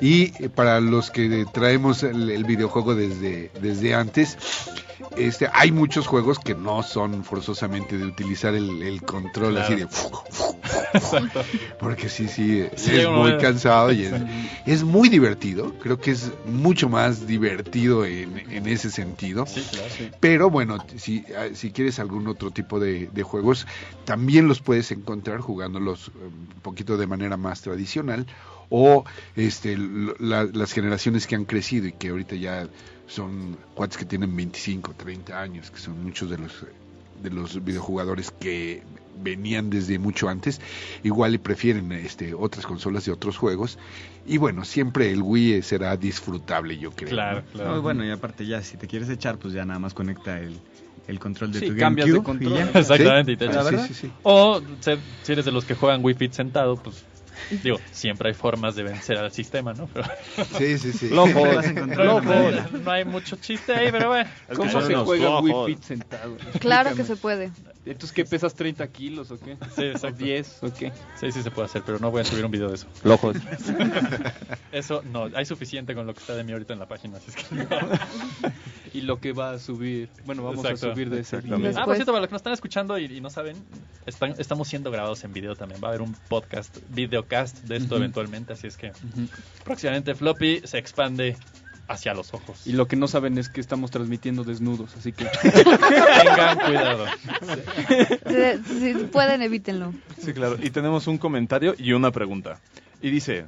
Y 0.00 0.28
para 0.50 0.80
los 0.80 1.10
que 1.10 1.46
traemos 1.52 2.02
el, 2.02 2.30
el 2.30 2.44
videojuego 2.44 2.94
desde, 2.94 3.50
desde 3.60 3.94
antes, 3.94 4.38
este, 5.16 5.48
hay 5.52 5.72
muchos 5.72 6.06
juegos 6.06 6.38
que 6.38 6.54
no 6.54 6.82
son 6.82 7.24
forzosamente 7.24 7.98
de 7.98 8.04
utilizar 8.06 8.54
el, 8.54 8.82
el 8.82 9.02
control 9.02 9.58
así 9.58 9.74
de... 9.76 9.88
Porque 11.80 12.08
sí, 12.08 12.28
sí, 12.28 12.66
Sí, 12.76 12.96
es 13.00 13.08
muy 13.08 13.36
cansado 13.38 13.92
y 13.92 14.04
es, 14.04 14.12
es 14.66 14.82
muy 14.84 15.08
divertido. 15.08 15.72
Creo 15.80 15.98
que 15.98 16.10
es 16.12 16.30
mucho 16.46 16.88
más 16.88 17.26
divertido 17.26 18.04
en, 18.04 18.38
en 18.50 18.66
ese 18.66 18.90
sentido. 18.90 19.44
Pero 20.20 20.50
bueno, 20.50 20.78
si, 20.96 21.24
si 21.54 21.70
quieres 21.72 21.98
algún 21.98 22.26
otro 22.28 22.50
tipo 22.50 22.78
de, 22.78 23.08
de 23.12 23.22
juegos, 23.22 23.66
también 24.04 24.48
los 24.48 24.60
puedes 24.60 24.90
encontrar 24.92 25.31
jugándolos 25.40 26.08
eh, 26.08 26.26
un 26.26 26.48
poquito 26.62 26.96
de 26.96 27.06
manera 27.06 27.36
más 27.36 27.60
tradicional 27.62 28.26
o 28.68 29.04
este, 29.34 29.76
la- 30.18 30.44
las 30.52 30.72
generaciones 30.72 31.26
que 31.26 31.34
han 31.34 31.44
crecido 31.44 31.86
y 31.86 31.92
que 31.92 32.08
ahorita 32.08 32.36
ya 32.36 32.68
son 33.06 33.58
cuates 33.74 33.96
que 33.98 34.06
tienen 34.06 34.34
25, 34.34 34.94
30 34.94 35.40
años, 35.40 35.70
que 35.70 35.78
son 35.78 36.02
muchos 36.02 36.30
de 36.30 36.38
los 36.38 36.66
de 37.14 37.28
los 37.30 37.62
videojugadores 37.62 38.30
que 38.30 38.82
venían 39.14 39.68
desde 39.68 39.98
mucho 39.98 40.30
antes, 40.30 40.60
igual 41.02 41.34
y 41.34 41.38
prefieren 41.38 41.92
este, 41.92 42.32
otras 42.34 42.64
consolas 42.66 43.04
de 43.04 43.12
otros 43.12 43.36
juegos. 43.36 43.78
Y 44.24 44.38
bueno, 44.38 44.64
siempre 44.64 45.10
el 45.10 45.20
Wii 45.22 45.62
será 45.62 45.96
disfrutable, 45.96 46.78
yo 46.78 46.90
creo. 46.90 47.10
Claro, 47.10 47.42
¿no? 47.54 47.64
No, 47.64 47.76
y 47.76 47.80
bueno, 47.80 48.04
y 48.04 48.10
aparte 48.10 48.46
ya, 48.46 48.62
si 48.62 48.76
te 48.78 48.86
quieres 48.86 49.08
echar, 49.10 49.38
pues 49.38 49.52
ya 49.52 49.64
nada 49.64 49.78
más 49.78 49.92
conecta 49.94 50.38
el, 50.38 50.62
el 51.08 51.18
control 51.18 51.52
de 51.52 51.60
Sí, 51.60 51.66
tu 51.70 51.76
cambias 51.76 52.06
de 52.06 52.12
GameCube 52.14 52.36
y 52.42 52.44
control. 52.48 52.72
ya. 52.72 52.78
Exactamente. 52.80 53.32
y 53.32 53.36
te 53.36 53.44
echas. 53.46 53.64
verdad. 53.64 53.88
O 54.22 54.60
se- 54.80 54.98
si 55.22 55.32
eres 55.32 55.44
de 55.44 55.52
los 55.52 55.64
que 55.64 55.74
juegan 55.74 56.04
Wii 56.04 56.14
Fit 56.14 56.32
sentado, 56.32 56.76
pues 56.76 57.04
digo, 57.62 57.78
siempre 57.90 58.28
hay 58.28 58.34
formas 58.34 58.74
de 58.76 58.84
vencer 58.84 59.18
al 59.18 59.32
sistema, 59.32 59.72
¿no? 59.74 59.88
Pero... 59.92 60.06
Sí, 60.58 60.78
sí, 60.78 60.92
sí. 60.92 61.08
Loco, 61.08 61.26
Siempre 61.32 61.54
vas 61.56 61.66
a 61.66 61.70
encontrar 61.70 62.08
una 62.08 62.20
manera. 62.22 62.70
No 62.84 62.90
hay 62.90 63.04
mucho 63.04 63.36
chiste 63.36 63.74
ahí, 63.74 63.90
pero 63.90 64.08
bueno. 64.08 64.30
¿Cómo 64.54 64.80
se 64.80 64.94
juega 64.94 65.40
Wii 65.40 65.54
Fit 65.66 65.82
sentado? 65.82 66.36
Claro 66.60 66.94
que 66.94 67.04
se 67.04 67.16
puede. 67.16 67.50
¿Entonces 67.84 68.12
qué 68.12 68.24
pesas 68.24 68.54
30 68.54 68.86
kilos 68.88 69.32
o 69.32 69.40
qué? 69.40 69.56
Sí, 69.74 69.82
exacto. 69.86 70.22
¿O 70.22 70.24
10 70.24 70.58
o 70.62 70.72
qué? 70.72 70.92
Sí, 71.20 71.32
sí 71.32 71.42
se 71.42 71.50
puede 71.50 71.66
hacer, 71.66 71.82
pero 71.84 71.98
no 71.98 72.12
voy 72.12 72.20
a 72.20 72.24
subir 72.24 72.44
un 72.44 72.52
video 72.52 72.68
de 72.68 72.76
eso. 72.76 72.86
Lojos. 73.02 73.36
Eso 74.72 75.02
no, 75.12 75.28
hay 75.34 75.44
suficiente 75.44 75.94
con 75.94 76.06
lo 76.06 76.14
que 76.14 76.20
está 76.20 76.34
de 76.34 76.44
mí 76.44 76.52
ahorita 76.52 76.72
en 76.72 76.78
la 76.78 76.86
página, 76.86 77.18
así 77.18 77.30
es 77.30 77.36
que 77.36 77.54
no. 77.56 77.64
Y 78.94 79.00
lo 79.02 79.20
que 79.20 79.32
va 79.32 79.52
a 79.52 79.58
subir, 79.58 80.08
bueno, 80.26 80.42
vamos 80.44 80.64
a 80.66 80.76
subir 80.76 81.08
de 81.08 81.20
ese 81.20 81.36
Ah, 81.36 81.40
video. 81.40 81.84
por 81.84 81.94
cierto, 81.94 82.12
para 82.12 82.20
los 82.20 82.28
que 82.28 82.32
nos 82.34 82.40
están 82.40 82.52
escuchando 82.52 82.98
y, 82.98 83.04
y 83.06 83.20
no 83.20 83.30
saben, 83.30 83.56
están, 84.06 84.34
estamos 84.38 84.68
siendo 84.68 84.90
grabados 84.90 85.24
en 85.24 85.32
video 85.32 85.56
también. 85.56 85.80
Va 85.82 85.88
a 85.88 85.90
haber 85.92 86.02
un 86.02 86.14
podcast, 86.28 86.76
videocast 86.90 87.60
de 87.64 87.76
esto 87.76 87.96
eventualmente, 87.96 88.52
así 88.52 88.66
es 88.66 88.76
que 88.76 88.92
próximamente 89.64 90.14
Floppy 90.14 90.60
se 90.64 90.78
expande 90.78 91.36
hacia 91.88 92.14
los 92.14 92.32
ojos. 92.34 92.66
Y 92.66 92.72
lo 92.72 92.86
que 92.86 92.96
no 92.96 93.08
saben 93.08 93.38
es 93.38 93.48
que 93.48 93.60
estamos 93.60 93.90
transmitiendo 93.90 94.44
desnudos, 94.44 94.94
así 94.96 95.12
que 95.12 95.24
Tengan 95.42 96.58
cuidado. 96.60 97.06
Si, 98.66 98.78
si 98.80 98.94
pueden, 99.04 99.42
evítenlo. 99.42 99.92
Sí, 100.18 100.32
claro. 100.32 100.56
Y 100.62 100.70
tenemos 100.70 101.06
un 101.06 101.18
comentario 101.18 101.74
y 101.78 101.92
una 101.92 102.10
pregunta. 102.10 102.60
Y 103.00 103.10
dice, 103.10 103.46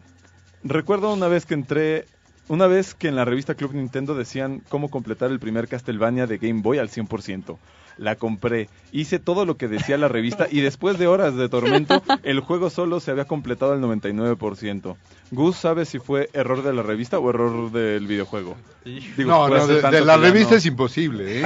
recuerdo 0.63 1.13
una 1.13 1.29
vez 1.29 1.47
que 1.47 1.55
entré, 1.55 2.07
una 2.49 2.67
vez 2.67 2.95
que 2.95 3.09
en 3.09 3.17
la 3.17 3.25
revista 3.25 3.55
Club 3.55 3.75
Nintendo 3.75 4.15
decían 4.15 4.63
cómo 4.69 4.91
completar 4.91 5.31
el 5.31 5.41
primer 5.41 5.69
Castlevania 5.69 6.27
de 6.27 6.39
Game 6.39 6.63
Boy 6.63 6.79
al 6.79 6.91
100%. 6.91 7.57
La 7.97 8.17
compré, 8.17 8.69
hice 8.91 9.21
todo 9.21 9.45
lo 9.45 9.57
que 9.57 9.69
decía 9.69 9.97
la 9.97 10.09
revista 10.09 10.49
y 10.51 10.61
después 10.61 10.99
de 10.99 11.07
horas 11.07 11.37
de 11.37 11.49
tormento, 11.49 12.03
el 12.25 12.41
juego 12.41 12.69
solo 12.69 12.99
se 12.99 13.13
había 13.13 13.25
completado 13.25 13.73
al 13.73 13.81
99%. 13.81 14.97
Gus 15.31 15.57
sabe 15.57 15.85
si 15.85 16.01
fue 16.01 16.29
error 16.33 16.63
de 16.63 16.73
la 16.73 16.83
revista 16.83 17.19
o 17.19 17.31
error 17.31 17.71
del 17.71 18.07
videojuego. 18.07 18.57
Digo, 18.85 19.31
no, 19.31 19.49
no, 19.49 19.67
de, 19.67 20.05
la 20.05 20.17
revista 20.17 20.53
no. 20.53 20.57
es 20.57 20.67
imposible, 20.67 21.41
¿eh? 21.41 21.43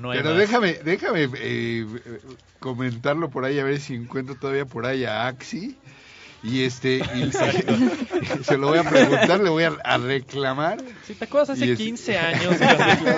No 0.00 0.10
Pero 0.12 0.30
más. 0.30 0.38
déjame, 0.38 0.72
déjame 0.84 1.28
eh, 1.36 1.86
comentarlo 2.58 3.28
por 3.28 3.44
ahí, 3.44 3.58
a 3.58 3.64
ver 3.64 3.80
si 3.80 3.94
encuentro 3.94 4.34
todavía 4.34 4.64
por 4.64 4.86
ahí 4.86 5.04
a 5.04 5.26
Axi. 5.26 5.76
Y 6.44 6.64
este, 6.64 6.96
y 7.14 7.30
se, 7.30 8.42
se 8.44 8.58
lo 8.58 8.68
voy 8.68 8.78
a 8.78 8.82
preguntar, 8.88 9.40
le 9.40 9.48
voy 9.48 9.62
a, 9.62 9.74
a 9.84 9.96
reclamar. 9.98 10.78
Si 11.06 11.14
te 11.14 11.24
acuerdas 11.26 11.50
hace 11.50 11.72
es- 11.72 11.78
15 11.78 12.18
años. 12.18 12.56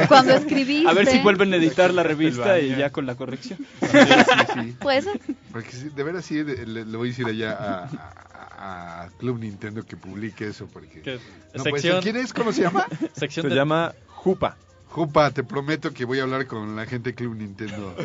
Cuando 0.09 0.35
escribiste. 0.35 0.89
A 0.89 0.93
ver 0.93 1.07
si 1.07 1.19
vuelven 1.21 1.53
a 1.55 1.57
editar 1.57 1.93
la 1.95 2.03
revista 2.05 2.59
y 2.61 2.77
ya 2.77 2.91
con 2.91 3.07
la 3.07 3.15
corrección. 3.15 3.59
Sí, 3.81 3.87
sí, 3.87 4.53
sí. 4.63 4.77
Pues. 4.79 5.07
Porque 5.53 5.71
de 5.75 6.03
veras 6.03 6.25
sí, 6.27 6.43
le, 6.45 6.67
le 6.85 6.97
voy 6.99 7.09
a 7.09 7.11
decir 7.11 7.27
allá 7.27 7.53
a, 7.53 7.85
a- 7.85 9.05
a 9.05 9.09
Club 9.19 9.39
Nintendo 9.41 9.85
que 9.85 9.97
publique 9.97 10.47
eso, 10.49 10.67
porque... 10.73 11.01
¿Qué? 11.01 11.19
No 11.55 11.65
Sección- 11.65 11.95
ser. 11.95 12.03
¿Quién 12.03 12.17
es? 12.17 12.33
¿Cómo 12.33 12.53
se 12.53 12.63
llama? 12.63 12.87
Sección 13.15 13.45
Se 13.45 13.49
de- 13.49 13.55
llama 13.55 13.93
Jupa. 14.09 14.57
Jupa, 14.95 15.33
te 15.33 15.43
prometo 15.43 15.93
que 15.93 16.05
voy 16.05 16.21
a 16.21 16.23
hablar 16.23 16.47
con 16.47 16.77
la 16.77 16.87
gente 16.87 17.11
de 17.11 17.15
Club 17.17 17.35
Nintendo. 17.35 17.97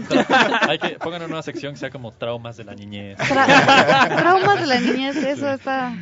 Hay 0.68 0.80
que 0.80 0.98
pongan 0.98 1.22
una 1.22 1.44
sección 1.44 1.74
que 1.74 1.80
sea 1.80 1.92
como 1.92 2.14
traumas 2.14 2.58
de 2.58 2.64
la 2.64 2.74
niñez. 2.74 3.20
Tra- 3.20 4.18
traumas 4.18 4.60
de 4.60 4.66
la 4.66 4.80
niñez, 4.80 5.16
eso 5.18 5.52
está 5.52 5.96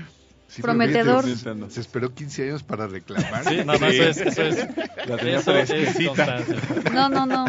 Sí, 0.48 0.62
prometedor. 0.62 1.26
Se 1.70 1.82
esperó 1.82 2.14
15 2.14 2.44
años 2.44 2.64
para 2.64 2.88
reclamar. 2.88 3.44
Sí, 3.44 3.58
no, 3.66 3.74
no, 3.78 3.86
eso 3.88 4.04
es, 4.04 4.18
eso 4.18 4.44
es, 4.44 4.58
eso 4.60 5.52
es. 5.58 6.94
No, 6.94 7.10
no, 7.10 7.26
no. 7.26 7.46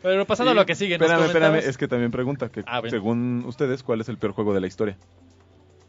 Pero 0.00 0.26
pasando 0.26 0.52
a 0.52 0.54
lo 0.54 0.64
que 0.64 0.74
sigue, 0.74 0.96
¿nos 0.96 1.06
Espérame, 1.10 1.26
espérame, 1.26 1.56
es 1.68 1.76
que 1.76 1.86
también 1.86 2.10
pregunta 2.10 2.48
que 2.48 2.62
Ah, 2.66 2.80
según 2.88 3.44
ustedes, 3.46 3.82
¿cuál 3.82 4.00
es 4.00 4.08
el 4.08 4.16
peor 4.16 4.32
juego 4.32 4.54
de 4.54 4.60
la 4.62 4.66
historia? 4.68 4.96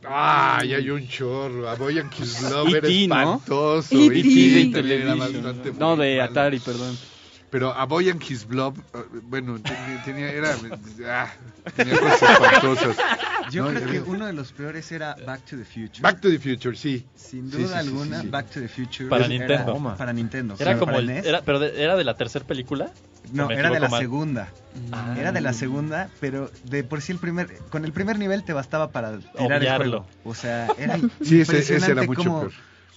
Ah, 0.04 0.64
ya 0.66 0.78
hay 0.78 0.90
un 0.90 1.08
chorro. 1.08 1.68
A 1.70 1.76
Boy 1.76 2.00
and 2.00 2.12
His 2.14 2.42
Love 2.44 2.70
era 2.76 2.88
E.T., 2.88 3.08
¿no? 3.08 3.36
espantoso. 3.36 3.96
Era 3.96 4.16
Intellivision. 4.16 5.44
bastante 5.44 5.74
No, 5.74 5.96
de. 5.98 6.22
Atari, 6.22 6.60
perdón. 6.60 6.98
Pero 7.52 7.74
a 7.74 7.86
Boy 7.86 8.10
and 8.10 8.22
His 8.22 8.46
Blob, 8.48 8.78
eh, 8.94 8.98
bueno, 9.24 9.60
tenía, 9.60 10.04
tenía- 10.06 10.32
era, 10.32 10.56
ah, 11.08 11.32
tenía 11.76 11.98
cosas 12.00 12.22
espantosas. 12.22 12.98
Yo 13.52 13.64
No, 13.72 13.80
creo 13.80 13.92
que 13.92 14.00
uno 14.02 14.28
de 14.28 14.34
los 14.34 14.52
peores 14.52 14.92
era 14.92 15.16
Back 15.26 15.42
to 15.46 15.58
the 15.58 15.66
Future. 15.66 16.02
Back 16.02 16.22
to 16.22 16.30
the 16.30 16.38
Future, 16.38 16.76
sí. 16.76 17.04
Sin 17.16 17.50
duda 17.50 17.62
sí, 17.64 17.68
sí, 17.70 17.74
alguna, 17.74 18.18
sí, 18.18 18.24
sí. 18.26 18.30
Back 18.30 18.50
to 18.52 18.60
the 18.60 18.68
Future. 18.68 19.10
Para 19.10 19.26
era- 19.26 19.30
Nintendo. 19.30 19.96
para 19.98 20.14
Nintendo. 20.14 20.56
Era 20.60 20.74
como 20.78 20.86
para 20.92 21.00
el, 21.00 21.08
NES. 21.08 21.26
era, 21.26 21.42
pero 21.42 21.58
de- 21.60 21.82
era 21.84 21.96
de 21.96 22.04
la 22.04 22.16
tercera 22.16 22.46
película. 22.46 22.92
No, 23.34 23.46
¿O 23.46 23.48
me 23.50 23.56
era 23.56 23.72
de 23.72 23.80
la 23.80 23.90
mal? 23.90 24.00
segunda. 24.00 24.50
Ah. 24.92 25.16
Era 25.18 25.32
de 25.32 25.42
la 25.42 25.54
segunda, 25.54 26.10
pero 26.20 26.52
de 26.66 26.84
por 26.84 27.02
sí 27.02 27.12
el 27.12 27.18
primer, 27.18 27.48
con 27.72 27.84
el 27.86 27.92
primer 27.92 28.20
nivel 28.20 28.44
te 28.44 28.54
bastaba 28.54 28.92
para 28.92 29.18
tirar 29.18 29.34
el 29.40 29.58
Obviarlo. 29.58 29.90
juego. 30.04 30.08
O 30.24 30.36
sea, 30.36 30.68
era 30.78 30.98
Sí, 31.24 31.42
ese- 31.42 31.76
era 31.92 32.04
mucho 32.04 32.24
cómo, 32.24 32.40
peor. 32.42 32.52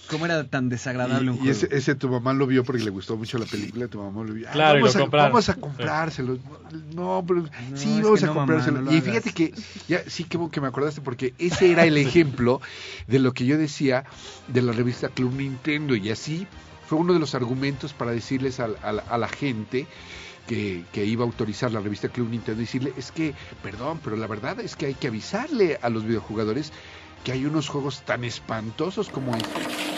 Cómo 0.09 0.25
era 0.25 0.43
tan 0.47 0.69
desagradable 0.69 1.31
un 1.31 1.35
Y, 1.37 1.39
y 1.39 1.41
juego. 1.43 1.51
ese, 1.51 1.67
ese 1.75 1.95
tu 1.95 2.09
mamá 2.09 2.33
lo 2.33 2.45
vio 2.47 2.63
porque 2.63 2.83
le 2.83 2.89
gustó 2.91 3.15
mucho 3.17 3.37
la 3.37 3.45
película, 3.45 3.87
tu 3.87 3.99
mamá 4.01 4.23
lo 4.23 4.33
vio. 4.33 4.47
"Ah, 4.49 4.51
Claro, 4.51 4.79
y 4.79 4.81
vamos, 4.81 4.95
lo 4.95 5.03
a, 5.05 5.07
vamos 5.07 5.49
a 5.49 5.53
comprárselo. 5.55 6.37
No, 6.93 7.23
pero 7.27 7.45
sí, 7.75 7.99
vamos 8.01 8.21
a 8.23 8.25
no, 8.27 8.33
mamá, 8.33 8.45
comprárselo. 8.53 8.81
no 8.81 8.91
y 8.91 8.95
hagas. 8.97 9.05
fíjate 9.05 9.31
que, 9.33 9.53
ya 9.87 10.03
sí 10.07 10.23
que, 10.25 10.39
que 10.51 10.61
me 10.61 10.67
acordaste 10.67 11.01
porque 11.01 11.33
ese 11.39 11.71
era 11.71 11.85
el 11.85 11.97
ejemplo 11.97 12.61
de 13.07 13.19
lo 13.19 13.33
que 13.33 13.45
yo 13.45 13.57
decía 13.57 14.03
de 14.47 14.61
la 14.61 14.71
revista 14.73 15.09
Club 15.09 15.33
Nintendo 15.35 15.95
y 15.95 16.09
así 16.11 16.47
fue 16.87 16.97
uno 16.99 17.13
de 17.13 17.19
los 17.19 17.33
argumentos 17.33 17.93
para 17.93 18.11
decirles 18.11 18.59
al- 18.59 18.77
a, 18.83 18.91
la- 18.91 19.03
a 19.03 19.17
la 19.17 19.27
gente 19.29 19.87
que, 20.47 20.83
que 20.91 21.05
iba 21.05 21.23
a 21.23 21.25
autorizar 21.27 21.71
la 21.71 21.79
revista 21.79 22.09
Club 22.09 22.29
Nintendo 22.29 22.61
y 22.61 22.65
decirle, 22.65 22.93
es 22.97 23.11
que, 23.13 23.33
perdón, 23.63 24.01
pero 24.03 24.17
la 24.17 24.27
verdad 24.27 24.59
es 24.59 24.75
que 24.75 24.87
hay 24.87 24.93
que 24.93 25.07
avisarle 25.07 25.79
a 25.81 25.89
los 25.89 26.03
videojugadores 26.03 26.73
que 27.23 27.31
hay 27.31 27.45
unos 27.45 27.69
juegos 27.69 28.01
tan 28.03 28.25
espantosos 28.25 29.07
como 29.07 29.33
este. 29.37 29.92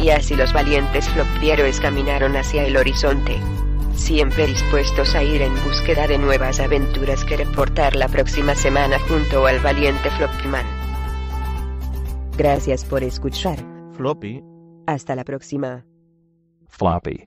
Y 0.00 0.10
así 0.10 0.36
los 0.36 0.52
valientes 0.52 1.08
flopieros 1.08 1.80
caminaron 1.80 2.36
hacia 2.36 2.66
el 2.66 2.76
horizonte. 2.76 3.38
Siempre 3.94 4.46
dispuestos 4.46 5.14
a 5.14 5.22
ir 5.22 5.40
en 5.42 5.54
búsqueda 5.64 6.06
de 6.06 6.18
nuevas 6.18 6.60
aventuras 6.60 7.24
que 7.24 7.38
reportar 7.38 7.96
la 7.96 8.08
próxima 8.08 8.54
semana 8.54 8.98
junto 9.08 9.46
al 9.46 9.58
valiente 9.60 10.10
Flopman. 10.10 10.66
Gracias 12.36 12.84
por 12.84 13.02
escuchar. 13.02 13.58
Floppy, 13.94 14.42
Hasta 14.86 15.16
la 15.16 15.24
próxima. 15.24 15.84
floppy. 16.68 17.26